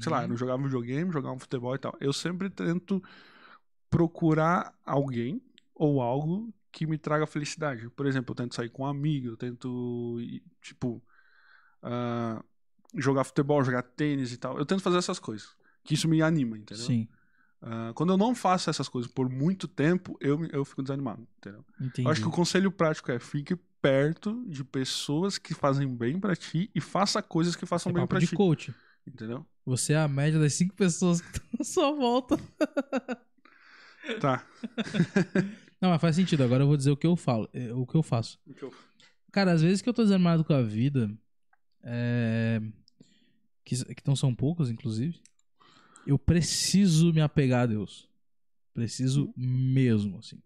Sei 0.00 0.10
lá, 0.10 0.22
eu 0.22 0.28
não 0.28 0.36
jogava 0.36 0.62
videogame, 0.62 1.12
jogava 1.12 1.38
futebol 1.38 1.74
e 1.74 1.78
tal. 1.78 1.96
Eu 2.00 2.12
sempre 2.12 2.48
tento 2.50 3.02
procurar 3.88 4.74
alguém 4.84 5.42
ou 5.74 6.00
algo 6.00 6.52
que 6.72 6.86
me 6.86 6.96
traga 6.98 7.26
felicidade. 7.26 7.88
Por 7.90 8.06
exemplo, 8.06 8.32
eu 8.32 8.36
tento 8.36 8.54
sair 8.54 8.68
com 8.68 8.84
um 8.84 8.86
amigo, 8.86 9.28
eu 9.28 9.36
tento, 9.36 10.18
tipo, 10.62 11.02
ah, 11.82 12.42
jogar 12.96 13.24
futebol, 13.24 13.62
jogar 13.64 13.82
tênis 13.82 14.32
e 14.32 14.36
tal. 14.36 14.58
Eu 14.58 14.66
tento 14.66 14.82
fazer 14.82 14.98
essas 14.98 15.18
coisas. 15.18 15.48
Que 15.84 15.94
isso 15.94 16.08
me 16.08 16.22
anima, 16.22 16.56
entendeu? 16.56 16.84
Sim, 16.84 17.08
Ah, 17.62 17.92
quando 17.94 18.12
eu 18.12 18.16
não 18.16 18.34
faço 18.34 18.70
essas 18.70 18.88
coisas 18.88 19.10
por 19.10 19.28
muito 19.28 19.68
tempo, 19.68 20.16
eu, 20.20 20.44
eu 20.46 20.64
fico 20.64 20.82
desanimado, 20.82 21.26
entendeu? 21.38 21.64
entendi. 21.80 22.06
Eu 22.06 22.10
acho 22.12 22.20
que 22.22 22.28
o 22.28 22.30
conselho 22.30 22.70
prático 22.70 23.10
é 23.12 23.18
fique 23.18 23.56
perto 23.82 24.44
de 24.46 24.62
pessoas 24.62 25.38
que 25.38 25.54
fazem 25.54 25.88
bem 25.88 26.18
pra 26.18 26.36
ti 26.36 26.70
e 26.74 26.80
faça 26.80 27.22
coisas 27.22 27.56
que 27.56 27.66
façam 27.66 27.92
é 27.92 28.06
bem 28.06 28.18
de 28.18 28.26
ti, 28.26 28.36
coach. 28.36 28.74
Entendeu? 29.06 29.46
Você 29.64 29.92
é 29.92 29.98
a 29.98 30.08
média 30.08 30.38
das 30.38 30.54
cinco 30.54 30.74
pessoas 30.74 31.20
que 31.20 31.28
estão 31.28 31.48
à 31.60 31.64
sua 31.64 31.92
volta. 31.92 32.36
Tá. 34.20 34.46
Não, 35.80 35.90
mas 35.90 36.00
faz 36.00 36.16
sentido. 36.16 36.42
Agora 36.42 36.62
eu 36.62 36.66
vou 36.66 36.76
dizer 36.76 36.90
o 36.90 36.96
que 36.96 37.06
eu 37.06 37.16
falo, 37.16 37.48
é, 37.52 37.72
o 37.72 37.86
que 37.86 37.94
eu 37.94 38.02
faço. 38.02 38.38
Cara, 39.32 39.52
às 39.52 39.62
vezes 39.62 39.80
que 39.80 39.88
eu 39.88 39.94
tô 39.94 40.02
desanimado 40.02 40.44
com 40.44 40.52
a 40.52 40.62
vida, 40.62 41.10
é... 41.82 42.60
que, 43.64 43.94
que 43.94 44.02
não 44.06 44.14
são 44.14 44.34
poucos, 44.34 44.70
inclusive, 44.70 45.18
eu 46.06 46.18
preciso 46.18 47.12
me 47.12 47.20
apegar 47.20 47.62
a 47.62 47.66
Deus. 47.66 48.08
Preciso 48.74 49.32
mesmo, 49.36 50.18
assim. 50.18 50.40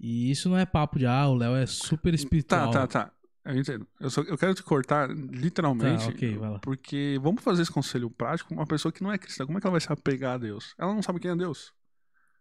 E 0.00 0.30
isso 0.30 0.48
não 0.48 0.56
é 0.56 0.64
papo 0.64 0.98
de, 0.98 1.06
ah, 1.06 1.28
o 1.28 1.34
Léo 1.34 1.56
é 1.56 1.66
super 1.66 2.14
espiritual. 2.14 2.70
Tá, 2.70 2.86
tá, 2.86 3.04
tá. 3.04 3.12
Eu 3.44 3.56
entendo. 3.56 3.86
Eu, 3.98 4.10
só, 4.10 4.20
eu 4.22 4.36
quero 4.36 4.54
te 4.54 4.62
cortar 4.62 5.08
literalmente. 5.10 6.04
Tá, 6.04 6.10
ok, 6.10 6.36
vai 6.36 6.50
lá. 6.50 6.58
Porque 6.58 7.18
vamos 7.22 7.42
fazer 7.42 7.62
esse 7.62 7.72
conselho 7.72 8.10
prático 8.10 8.48
com 8.48 8.54
uma 8.56 8.66
pessoa 8.66 8.92
que 8.92 9.02
não 9.02 9.12
é 9.12 9.18
cristã. 9.18 9.46
Como 9.46 9.56
é 9.56 9.60
que 9.60 9.66
ela 9.66 9.72
vai 9.72 9.80
se 9.80 9.92
apegar 9.92 10.34
a 10.34 10.38
Deus? 10.38 10.74
Ela 10.76 10.94
não 10.94 11.02
sabe 11.02 11.20
quem 11.20 11.30
é 11.30 11.36
Deus. 11.36 11.72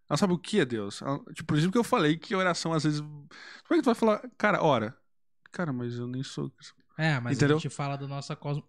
Ela 0.09 0.17
sabe 0.17 0.33
o 0.33 0.37
que 0.37 0.59
é 0.59 0.65
Deus. 0.65 1.01
Ela- 1.01 1.19
tipo, 1.33 1.45
por 1.45 1.57
isso 1.57 1.71
que 1.71 1.77
eu 1.77 1.83
falei 1.83 2.17
que 2.17 2.35
oração 2.35 2.73
às 2.73 2.83
vezes. 2.83 2.99
Como 2.99 3.71
é 3.71 3.75
que 3.75 3.81
tu 3.81 3.85
vai 3.85 3.95
falar, 3.95 4.21
cara, 4.37 4.61
ora? 4.63 4.97
Cara, 5.51 5.71
mas 5.71 5.95
eu 5.95 6.07
nem 6.07 6.23
sou. 6.23 6.51
É, 6.97 7.19
mas 7.19 7.37
Entendeu? 7.37 7.57
a 7.57 7.59
gente 7.59 7.73
fala 7.73 7.95
da 7.95 8.07
nossa 8.07 8.35
cosmo... 8.35 8.63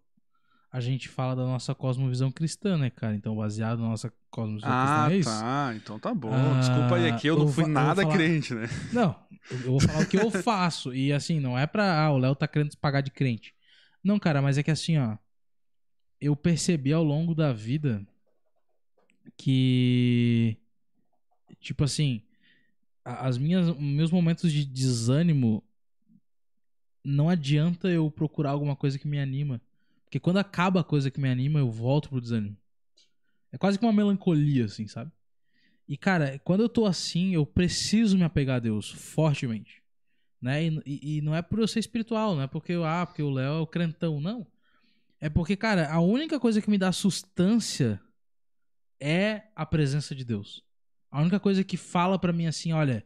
A 0.71 0.81
gente 0.81 1.09
fala 1.09 1.35
da 1.35 1.45
nossa 1.45 1.75
cosmovisão 1.75 2.31
cristã, 2.31 2.77
né, 2.77 2.91
cara? 2.91 3.15
Então, 3.15 3.35
baseado 3.35 3.79
na 3.81 3.89
nossa 3.89 4.13
cosmovisão 4.31 4.69
Ah, 4.71 5.07
cristã, 5.09 5.15
é 5.15 5.19
isso? 5.19 5.41
tá. 5.41 5.73
Então 5.77 5.99
tá 5.99 6.15
bom. 6.15 6.31
Ah, 6.31 6.61
Desculpa 6.61 6.97
aí, 6.97 7.11
aqui 7.11 7.27
eu 7.27 7.35
eu 7.39 7.45
não 7.45 7.49
fui 7.53 7.67
nada 7.67 8.03
falar- 8.03 8.15
crente, 8.15 8.55
né? 8.55 8.67
Não, 8.93 9.17
eu 9.51 9.59
vou 9.73 9.81
falar 9.81 10.01
o 10.03 10.07
que 10.07 10.19
eu 10.19 10.31
faço. 10.43 10.95
E 10.95 11.11
assim, 11.13 11.41
não 11.41 11.59
é 11.59 11.67
pra. 11.67 12.03
Ah, 12.05 12.13
o 12.13 12.19
Léo 12.19 12.35
tá 12.37 12.47
querendo 12.47 12.71
se 12.71 12.77
pagar 12.77 13.01
de 13.01 13.11
crente. 13.11 13.55
Não, 14.05 14.19
cara, 14.19 14.43
mas 14.43 14.59
é 14.59 14.63
que 14.63 14.71
assim, 14.71 14.99
ó. 14.99 15.17
Eu 16.21 16.37
percebi 16.37 16.93
ao 16.93 17.03
longo 17.03 17.35
da 17.35 17.51
vida 17.53 18.07
que. 19.37 20.57
Tipo 21.61 21.85
assim. 21.85 22.23
As 23.05 23.39
minhas, 23.39 23.69
os 23.69 23.79
meus 23.81 24.11
momentos 24.11 24.53
de 24.53 24.67
desânimo. 24.67 25.65
Não 27.03 27.31
adianta 27.31 27.89
eu 27.89 28.11
procurar 28.11 28.51
alguma 28.51 28.77
coisa 28.77 28.99
que 28.99 29.09
me 29.09 29.19
anima. 29.19 29.63
Porque 30.09 30.19
quando 30.19 30.39
acaba 30.39 30.81
a 30.81 30.85
coisa 30.85 31.11
que 31.11 31.21
me 31.21 31.29
anima, 31.29 31.59
eu 31.59 31.71
volto 31.71 32.09
pro 32.09 32.21
desânimo. 32.21 32.57
É 33.53 33.59
quase 33.59 33.79
que 33.79 33.85
uma 33.85 33.93
melancolia, 33.93 34.65
assim, 34.65 34.87
sabe? 34.89 35.13
E, 35.87 35.99
cara, 35.99 36.39
quando 36.45 36.63
eu 36.63 36.69
tô 36.69 36.87
assim, 36.87 37.35
eu 37.35 37.45
preciso 37.45 38.17
me 38.17 38.25
apegar 38.25 38.57
a 38.57 38.61
Deus 38.61 38.91
fortemente. 38.91 39.83
Né? 40.41 40.65
E, 40.87 41.19
e- 41.19 41.21
não 41.21 41.35
é 41.35 41.43
por 41.43 41.59
eu 41.59 41.69
ser 41.69 41.81
espiritual, 41.81 42.35
não 42.35 42.43
é 42.43 42.47
porque, 42.47 42.73
eu- 42.73 42.85
ah, 42.85 43.05
porque 43.05 43.23
o 43.23 43.31
Léo 43.31 43.55
é 43.59 43.61
o 43.61 43.67
crentão, 43.67 44.19
não. 44.19 44.47
É 45.21 45.29
porque, 45.29 45.57
cara, 45.57 45.93
a 45.93 46.01
única 46.01 46.41
coisa 46.41 46.63
que 46.63 46.71
me 46.71 46.79
dá 46.79 46.91
sustância 46.91 48.01
é 48.99 49.43
a 49.55 49.67
presença 49.67 50.15
de 50.15 50.25
Deus. 50.25 50.65
A 51.11 51.21
única 51.21 51.39
coisa 51.39 51.63
que 51.63 51.77
fala 51.77 52.19
pra 52.19 52.33
mim 52.33 52.47
assim, 52.47 52.73
olha, 52.73 53.05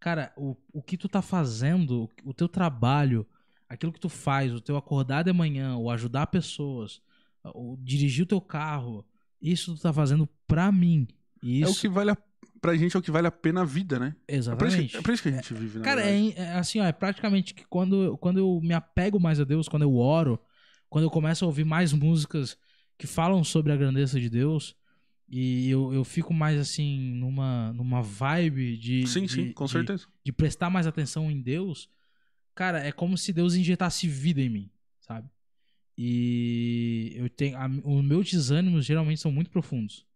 cara, 0.00 0.32
o, 0.36 0.56
o 0.72 0.82
que 0.82 0.96
tu 0.96 1.08
tá 1.08 1.22
fazendo, 1.22 2.10
o 2.24 2.34
teu 2.34 2.48
trabalho, 2.48 3.26
aquilo 3.72 3.92
que 3.92 4.00
tu 4.00 4.08
faz, 4.08 4.52
o 4.52 4.60
teu 4.60 4.76
acordar 4.76 5.22
de 5.24 5.32
manhã, 5.32 5.76
o 5.76 5.90
ajudar 5.90 6.26
pessoas, 6.26 7.00
o 7.44 7.76
dirigir 7.80 8.24
o 8.24 8.28
teu 8.28 8.40
carro, 8.40 9.04
isso 9.40 9.74
tu 9.74 9.80
tá 9.82 9.92
fazendo 9.92 10.28
pra 10.46 10.70
mim. 10.70 11.08
E 11.42 11.62
É 11.62 11.64
Isso, 11.64 11.78
o 11.78 11.80
que 11.80 11.88
vale 11.88 12.10
a... 12.10 12.16
Pra 12.60 12.76
gente 12.76 12.94
é 12.94 12.98
o 12.98 13.02
que 13.02 13.10
vale 13.10 13.26
a 13.26 13.32
pena 13.32 13.62
a 13.62 13.64
vida, 13.64 13.98
né? 13.98 14.14
É 14.28 14.36
por, 14.36 14.38
isso 14.38 14.46
exatamente. 14.50 14.90
que, 14.92 14.96
é 14.96 15.02
por 15.02 15.12
isso 15.12 15.22
que 15.22 15.28
a 15.30 15.32
gente 15.32 15.52
vive, 15.54 15.78
né? 15.78 15.84
Cara, 15.84 16.00
é, 16.02 16.28
é 16.36 16.52
assim, 16.52 16.78
ó, 16.78 16.84
é 16.84 16.92
praticamente 16.92 17.52
que 17.54 17.64
quando, 17.66 18.02
eu- 18.04 18.16
quando 18.18 18.38
eu 18.38 18.60
me 18.62 18.72
apego 18.72 19.18
mais 19.18 19.40
a 19.40 19.44
Deus, 19.44 19.68
quando 19.68 19.82
eu 19.82 19.96
oro, 19.96 20.38
quando 20.88 21.04
eu 21.04 21.10
começo 21.10 21.44
a 21.44 21.48
ouvir 21.48 21.64
mais 21.64 21.92
músicas 21.92 22.56
que 22.96 23.06
falam 23.06 23.42
sobre 23.42 23.72
a 23.72 23.76
grandeza 23.76 24.20
de 24.20 24.30
Deus, 24.30 24.76
e 25.28 25.68
eu, 25.70 25.92
eu 25.92 26.04
fico 26.04 26.32
mais 26.32 26.60
assim, 26.60 27.14
numa, 27.14 27.72
numa 27.72 28.00
vibe 28.02 28.76
de, 28.76 29.06
Sim, 29.08 29.22
de, 29.26 29.32
sim, 29.32 29.52
com 29.52 29.64
de- 29.64 29.72
certeza. 29.72 30.06
de 30.24 30.30
prestar 30.32 30.70
mais 30.70 30.86
atenção 30.86 31.28
em 31.30 31.40
Deus, 31.40 31.88
cara, 32.54 32.78
é 32.84 32.92
como 32.92 33.16
se 33.16 33.32
Deus 33.32 33.54
injetasse 33.54 34.06
vida 34.08 34.40
em 34.40 34.48
mim, 34.48 34.70
sabe? 35.00 35.28
E 35.96 37.12
eu 37.16 37.28
tenho. 37.28 37.56
a- 37.56 37.66
os 37.84 38.04
meus 38.04 38.30
desânimos 38.30 38.84
geralmente 38.84 39.20
são 39.20 39.30
muito 39.30 39.50
profundos. 39.50 40.06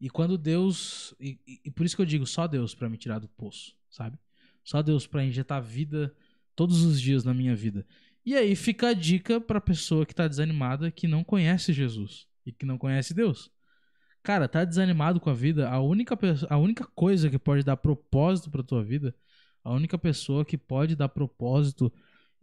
E 0.00 0.10
quando 0.10 0.36
Deus. 0.36 1.14
E, 1.20 1.38
e- 1.64 1.70
por 1.70 1.86
isso 1.86 1.96
que 1.96 2.02
eu 2.02 2.06
digo, 2.06 2.26
só 2.26 2.46
Deus 2.46 2.74
pra 2.74 2.88
me 2.88 2.96
tirar 2.98 3.18
do 3.18 3.28
poço, 3.28 3.74
sabe? 3.90 4.18
Só 4.64 4.82
Deus 4.82 5.06
pra 5.06 5.24
injetar 5.24 5.62
vida 5.62 6.14
todos 6.54 6.82
os 6.82 7.00
dias 7.00 7.24
na 7.24 7.32
minha 7.32 7.54
vida. 7.56 7.86
E 8.24 8.34
aí 8.36 8.54
fica 8.54 8.88
a 8.88 8.94
dica 8.94 9.40
pra 9.40 9.60
pessoa 9.60 10.06
que 10.06 10.14
tá 10.14 10.28
desanimada, 10.28 10.90
que 10.90 11.08
não 11.08 11.24
conhece 11.24 11.72
Jesus 11.72 12.26
e 12.46 12.52
que 12.52 12.64
não 12.66 12.78
conhece 12.78 13.14
Deus. 13.14 13.50
Cara, 14.22 14.46
tá 14.48 14.64
desanimado 14.64 15.18
com 15.18 15.30
a 15.30 15.34
vida, 15.34 15.68
a 15.68 15.80
única, 15.80 16.16
a 16.48 16.56
única 16.56 16.86
coisa 16.94 17.28
que 17.28 17.38
pode 17.38 17.64
dar 17.64 17.76
propósito 17.76 18.50
pra 18.50 18.62
tua 18.62 18.84
vida, 18.84 19.12
a 19.64 19.72
única 19.72 19.96
pessoa 19.98 20.44
que 20.44 20.58
pode 20.58 20.96
dar 20.96 21.08
propósito 21.08 21.92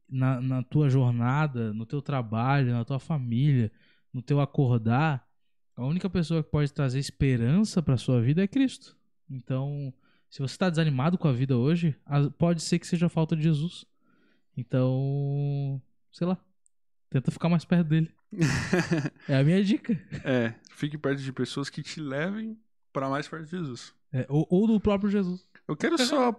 na, 0.08 0.42
na 0.42 0.64
tua 0.64 0.90
jornada, 0.90 1.74
no 1.74 1.86
teu 1.86 2.02
trabalho, 2.02 2.72
na 2.72 2.86
tua 2.86 3.00
família, 3.00 3.72
no 4.14 4.22
teu 4.22 4.40
acordar, 4.40 5.28
a 5.76 5.86
única 5.86 6.10
pessoa 6.10 6.44
que 6.44 6.50
pode 6.50 6.74
trazer 6.74 7.00
esperança 7.00 7.82
pra 7.82 7.98
sua 7.98 8.22
vida 8.22 8.44
é 8.44 8.48
Cristo. 8.48 8.98
Então, 9.30 9.94
se 10.30 10.40
você 10.42 10.58
tá 10.58 10.70
desanimado 10.70 11.18
com 11.18 11.28
a 11.28 11.34
vida 11.34 11.58
hoje, 11.58 11.96
pode 12.38 12.62
ser 12.62 12.80
que 12.80 12.88
seja 12.88 13.08
falta 13.08 13.36
de 13.36 13.44
Jesus. 13.44 13.86
Então, 14.58 15.82
sei 16.12 16.28
lá, 16.28 16.38
tenta 17.10 17.32
ficar 17.32 17.50
mais 17.50 17.66
perto 17.66 17.88
dele. 17.88 18.12
É 19.28 19.38
a 19.38 19.44
minha 19.44 19.64
dica. 19.64 19.94
é, 20.24 20.54
fique 20.72 20.98
perto 20.98 21.22
de 21.22 21.32
pessoas 21.32 21.70
que 21.70 21.82
te 21.82 22.00
levem 22.00 22.58
pra 22.92 23.10
mais 23.10 23.28
perto 23.28 23.46
de 23.46 23.52
Jesus. 23.52 23.94
É, 24.12 24.26
ou, 24.28 24.46
ou 24.50 24.68
do 24.68 24.80
próprio 24.80 25.10
Jesus. 25.10 25.48
Eu 25.68 25.76
quero 25.76 25.98
só, 25.98 26.34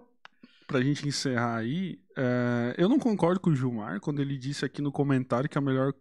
pra 0.70 0.80
gente 0.80 1.06
encerrar 1.08 1.56
aí, 1.56 2.00
é, 2.16 2.76
eu 2.78 2.88
não 2.88 2.96
concordo 2.96 3.40
com 3.40 3.50
o 3.50 3.56
Gilmar 3.56 3.98
quando 3.98 4.22
ele 4.22 4.38
disse 4.38 4.64
aqui 4.64 4.80
no 4.80 4.92
comentário 4.92 5.50
que 5.50 5.58
a 5.58 5.60
melhor 5.60 5.92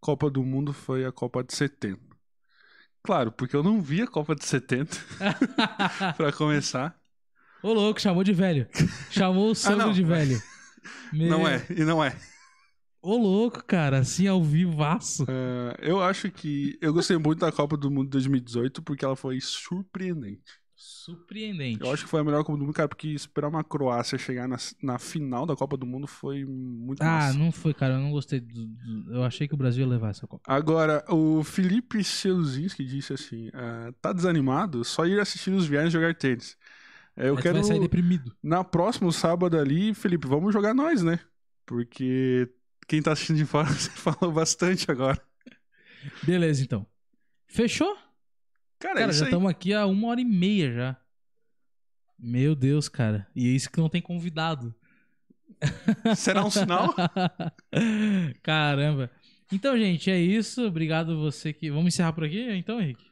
Copa 0.00 0.30
do 0.30 0.42
Mundo 0.42 0.72
foi 0.72 1.04
a 1.04 1.12
Copa 1.12 1.44
de 1.44 1.54
70. 1.54 2.00
Claro, 3.02 3.30
porque 3.30 3.54
eu 3.54 3.62
não 3.62 3.82
vi 3.82 4.00
a 4.00 4.06
Copa 4.06 4.34
de 4.34 4.46
70, 4.46 4.96
pra 6.16 6.32
começar. 6.32 6.98
Ô 7.62 7.74
louco, 7.74 8.00
chamou 8.00 8.24
de 8.24 8.32
velho. 8.32 8.66
Chamou 9.10 9.50
o 9.50 9.54
Sandro 9.54 9.88
não. 9.88 9.92
de 9.92 10.02
velho. 10.02 10.40
Não 11.12 11.40
Meu- 11.40 11.48
é, 11.48 11.66
e 11.70 11.84
não 11.84 12.02
é. 12.02 12.16
Ô 13.02 13.16
louco, 13.16 13.62
cara, 13.64 13.98
assim 13.98 14.26
ao 14.26 14.42
vivaço. 14.42 15.26
É, 15.28 15.76
eu 15.80 16.00
acho 16.00 16.30
que 16.30 16.78
eu 16.80 16.94
gostei 16.94 17.18
muito 17.18 17.40
da 17.40 17.52
Copa 17.52 17.76
do 17.76 17.90
Mundo 17.90 18.04
de 18.06 18.12
2018 18.12 18.80
porque 18.82 19.04
ela 19.04 19.16
foi 19.16 19.38
surpreendente. 19.40 20.58
Surpreendente. 20.80 21.80
Eu 21.84 21.92
acho 21.92 22.04
que 22.04 22.08
foi 22.10 22.20
a 22.20 22.24
melhor 22.24 22.44
Copa 22.44 22.56
do 22.56 22.64
Mundo, 22.64 22.72
cara, 22.72 22.88
porque 22.88 23.08
esperar 23.08 23.48
uma 23.48 23.64
Croácia 23.64 24.16
chegar 24.16 24.46
na, 24.46 24.56
na 24.80 24.96
final 24.98 25.44
da 25.44 25.56
Copa 25.56 25.76
do 25.76 25.84
Mundo 25.84 26.06
foi 26.06 26.44
muito 26.44 27.02
Ah, 27.02 27.06
massa. 27.18 27.38
não 27.38 27.50
foi, 27.50 27.74
cara. 27.74 27.94
Eu 27.94 28.00
não 28.00 28.12
gostei. 28.12 28.38
Do, 28.38 28.64
do- 28.64 29.14
eu 29.14 29.24
achei 29.24 29.48
que 29.48 29.54
o 29.54 29.56
Brasil 29.56 29.82
ia 29.84 29.90
levar 29.90 30.10
essa 30.10 30.26
Copa. 30.26 30.42
Agora, 30.46 31.04
o 31.08 31.42
Felipe 31.42 32.02
Seuzinski 32.04 32.84
disse 32.84 33.12
assim: 33.12 33.50
ah, 33.52 33.92
tá 34.00 34.12
desanimado? 34.12 34.84
Só 34.84 35.04
ir 35.04 35.18
assistir 35.18 35.50
os 35.50 35.66
viagens 35.66 35.92
jogar 35.92 36.14
tênis. 36.14 36.56
É, 37.16 37.28
eu 37.28 37.32
Aí 37.32 37.36
tu 37.38 37.42
quero. 37.42 37.54
vai 37.56 37.64
sair 37.64 37.80
deprimido. 37.80 38.32
Na 38.40 38.62
próxima 38.62 39.10
sábado 39.10 39.58
ali, 39.58 39.92
Felipe, 39.94 40.28
vamos 40.28 40.52
jogar 40.52 40.72
nós, 40.74 41.02
né? 41.02 41.18
Porque 41.66 42.48
quem 42.86 43.02
tá 43.02 43.12
assistindo 43.12 43.36
de 43.38 43.44
fora, 43.44 43.66
você 43.74 43.90
falou 43.90 44.32
bastante 44.32 44.88
agora. 44.90 45.20
Beleza, 46.22 46.62
então. 46.62 46.86
Fechou? 47.48 47.96
Cara, 48.78 49.00
Cara, 49.00 49.12
já 49.12 49.24
aí. 49.24 49.28
estamos 49.30 49.50
aqui 49.50 49.74
há 49.74 49.86
uma 49.86 50.08
hora 50.08 50.20
e 50.20 50.24
meia 50.24 50.72
já. 50.72 50.96
Meu 52.18 52.54
Deus, 52.54 52.88
cara. 52.88 53.26
E 53.34 53.46
é 53.46 53.50
isso 53.50 53.70
que 53.70 53.78
não 53.78 53.88
tem 53.88 54.02
convidado. 54.02 54.74
Será 56.16 56.44
um 56.44 56.50
sinal? 56.50 56.94
Caramba. 58.42 59.10
Então, 59.52 59.76
gente, 59.76 60.10
é 60.10 60.18
isso. 60.20 60.66
Obrigado 60.66 61.18
você 61.18 61.52
que. 61.52 61.70
Vamos 61.70 61.94
encerrar 61.94 62.12
por 62.12 62.24
aqui, 62.24 62.50
então, 62.52 62.80
Henrique? 62.80 63.04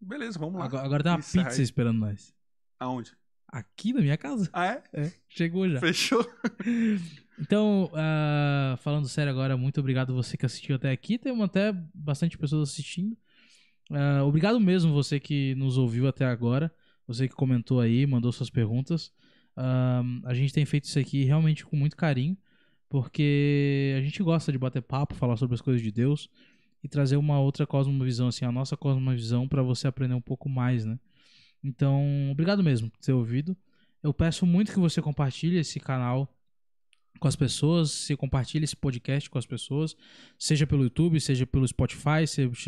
Beleza, 0.00 0.38
vamos 0.38 0.58
lá. 0.58 0.66
Agora, 0.66 0.84
agora 0.84 1.02
tem 1.02 1.12
uma 1.12 1.18
Encerra 1.18 1.44
pizza 1.46 1.60
aí. 1.60 1.64
esperando 1.64 1.98
nós. 1.98 2.34
Aonde? 2.78 3.12
Aqui 3.48 3.92
na 3.92 4.00
minha 4.00 4.16
casa. 4.16 4.50
Ah, 4.52 4.66
é? 4.66 4.82
É, 4.92 5.12
chegou 5.28 5.68
já. 5.68 5.80
Fechou? 5.80 6.24
Então, 7.38 7.90
ah, 7.92 8.78
falando 8.78 9.06
sério 9.10 9.30
agora, 9.30 9.58
muito 9.58 9.78
obrigado 9.78 10.14
você 10.14 10.38
que 10.38 10.46
assistiu 10.46 10.76
até 10.76 10.90
aqui. 10.90 11.18
Tem 11.18 11.38
até 11.42 11.70
bastante 11.94 12.38
pessoas 12.38 12.70
assistindo. 12.70 13.14
Ah, 13.90 14.24
obrigado 14.24 14.58
mesmo 14.58 14.92
você 14.92 15.20
que 15.20 15.54
nos 15.54 15.78
ouviu 15.78 16.06
até 16.08 16.24
agora. 16.24 16.72
Você 17.06 17.28
que 17.28 17.34
comentou 17.34 17.80
aí, 17.80 18.06
mandou 18.06 18.32
suas 18.32 18.50
perguntas. 18.50 19.12
Ah, 19.56 20.02
a 20.24 20.34
gente 20.34 20.52
tem 20.52 20.64
feito 20.64 20.84
isso 20.84 20.98
aqui 20.98 21.24
realmente 21.24 21.64
com 21.64 21.76
muito 21.76 21.96
carinho, 21.96 22.36
porque 22.88 23.94
a 23.98 24.02
gente 24.02 24.22
gosta 24.22 24.52
de 24.52 24.58
bater 24.58 24.82
papo, 24.82 25.14
falar 25.14 25.36
sobre 25.36 25.54
as 25.54 25.60
coisas 25.60 25.82
de 25.82 25.90
Deus 25.90 26.28
e 26.82 26.88
trazer 26.88 27.16
uma 27.16 27.40
outra 27.40 27.66
cosmovisão, 27.66 28.28
assim, 28.28 28.44
a 28.44 28.52
nossa 28.52 28.76
cosmovisão 28.76 29.48
para 29.48 29.62
você 29.62 29.88
aprender 29.88 30.14
um 30.14 30.20
pouco 30.20 30.48
mais, 30.48 30.84
né? 30.84 30.98
Então, 31.62 32.30
obrigado 32.30 32.62
mesmo 32.62 32.90
por 32.90 33.00
ter 33.00 33.12
ouvido. 33.12 33.56
Eu 34.02 34.12
peço 34.14 34.46
muito 34.46 34.72
que 34.72 34.78
você 34.78 35.02
compartilhe 35.02 35.58
esse 35.58 35.80
canal 35.80 36.35
com 37.18 37.28
as 37.28 37.36
pessoas, 37.36 37.90
se 37.90 38.16
compartilhe 38.16 38.64
esse 38.64 38.76
podcast 38.76 39.28
com 39.30 39.38
as 39.38 39.46
pessoas, 39.46 39.96
seja 40.38 40.66
pelo 40.66 40.82
YouTube, 40.84 41.20
seja 41.20 41.46
pelo 41.46 41.66
Spotify, 41.66 42.26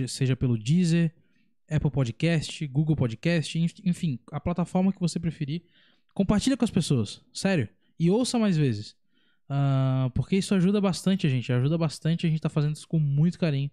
seja, 0.08 0.36
pelo 0.36 0.56
Deezer, 0.58 1.14
Apple 1.70 1.90
Podcast, 1.90 2.66
Google 2.66 2.96
Podcast, 2.96 3.58
enf- 3.58 3.80
enfim, 3.84 4.18
a 4.32 4.40
plataforma 4.40 4.92
que 4.92 5.00
você 5.00 5.18
preferir. 5.20 5.62
Compartilha 6.14 6.56
com 6.56 6.64
as 6.64 6.70
pessoas, 6.70 7.20
sério. 7.32 7.68
E 7.98 8.10
ouça 8.10 8.38
mais 8.38 8.56
vezes. 8.56 8.96
Ah, 9.48 10.10
porque 10.14 10.36
isso 10.36 10.54
ajuda 10.54 10.80
bastante 10.80 11.26
a 11.26 11.30
gente, 11.30 11.52
ajuda 11.52 11.76
bastante, 11.78 12.26
a 12.26 12.30
gente 12.30 12.40
tá 12.40 12.48
fazendo 12.48 12.74
isso 12.76 12.88
com 12.88 12.98
muito 12.98 13.38
carinho. 13.38 13.70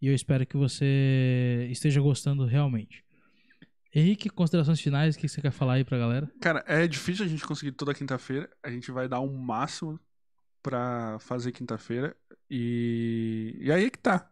E 0.00 0.06
eu 0.06 0.14
espero 0.14 0.46
que 0.46 0.56
você 0.56 1.68
esteja 1.70 2.00
gostando 2.00 2.44
realmente. 2.44 3.04
Henrique, 3.94 4.28
considerações 4.28 4.80
finais, 4.80 5.16
o 5.16 5.18
que 5.18 5.26
você 5.28 5.40
quer 5.40 5.50
falar 5.50 5.74
aí 5.74 5.84
pra 5.84 5.98
galera? 5.98 6.30
Cara, 6.40 6.62
é 6.68 6.86
difícil 6.86 7.24
a 7.24 7.28
gente 7.28 7.44
conseguir 7.44 7.72
toda 7.72 7.94
quinta-feira. 7.94 8.48
A 8.62 8.70
gente 8.70 8.90
vai 8.90 9.08
dar 9.08 9.20
o 9.20 9.32
máximo 9.32 9.98
pra 10.68 11.18
fazer 11.20 11.50
quinta-feira. 11.52 12.14
E... 12.50 13.56
e 13.58 13.72
aí 13.72 13.86
é 13.86 13.90
que 13.90 13.98
tá. 13.98 14.30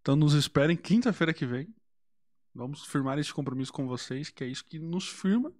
Então 0.00 0.16
nos 0.16 0.34
esperem 0.34 0.76
quinta-feira 0.76 1.32
que 1.32 1.46
vem. 1.46 1.68
Vamos 2.52 2.84
firmar 2.84 3.16
esse 3.18 3.32
compromisso 3.32 3.72
com 3.72 3.86
vocês, 3.86 4.28
que 4.28 4.42
é 4.42 4.46
isso 4.48 4.64
que 4.64 4.76
nos 4.76 5.08
firma 5.08 5.52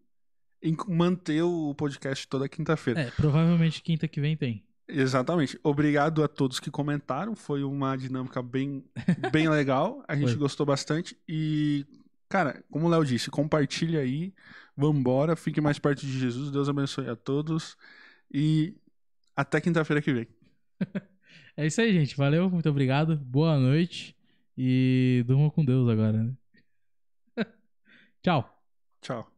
em 0.61 0.77
manter 0.89 1.43
o 1.43 1.73
podcast 1.75 2.27
toda 2.27 2.49
quinta-feira. 2.49 3.01
É, 3.01 3.11
provavelmente 3.13 3.81
quinta 3.81 4.09
que 4.09 4.21
vem 4.21 4.37
tem. 4.37 4.65
Exatamente. 4.89 5.57
Obrigado 5.63 6.25
a 6.25 6.29
todos 6.29 6.59
que 6.59 6.71
comentaram. 6.71 7.37
Foi 7.37 7.63
uma 7.63 7.95
dinâmica 7.95 8.43
bem, 8.43 8.85
bem 9.31 9.49
legal. 9.49 10.03
A 10.09 10.17
gente 10.17 10.31
Foi. 10.31 10.39
gostou 10.39 10.67
bastante. 10.67 11.17
E, 11.29 11.87
cara, 12.29 12.65
como 12.73 12.87
o 12.87 12.89
Léo 12.89 13.05
disse, 13.05 13.31
compartilha 13.31 14.01
aí. 14.01 14.35
Vambora. 14.77 15.37
Fique 15.37 15.61
mais 15.61 15.79
perto 15.79 16.01
de 16.01 16.19
Jesus. 16.19 16.51
Deus 16.51 16.69
abençoe 16.69 17.09
a 17.09 17.15
todos. 17.15 17.77
E 18.33 18.75
até 19.37 19.61
quinta-feira 19.61 20.03
que 20.03 20.13
vem. 20.13 20.29
É 21.59 21.67
isso 21.67 21.81
aí, 21.81 21.91
gente. 21.91 22.15
Valeu, 22.17 22.51
muito 22.51 22.69
obrigado. 22.69 23.17
Boa 23.17 23.59
noite. 23.59 24.15
E 24.59 25.25
durma 25.27 25.51
com 25.51 25.65
Deus 25.65 25.89
agora, 25.89 26.23
né? 26.23 26.35
Tchau. 28.23 28.63
Tchau. 29.01 29.36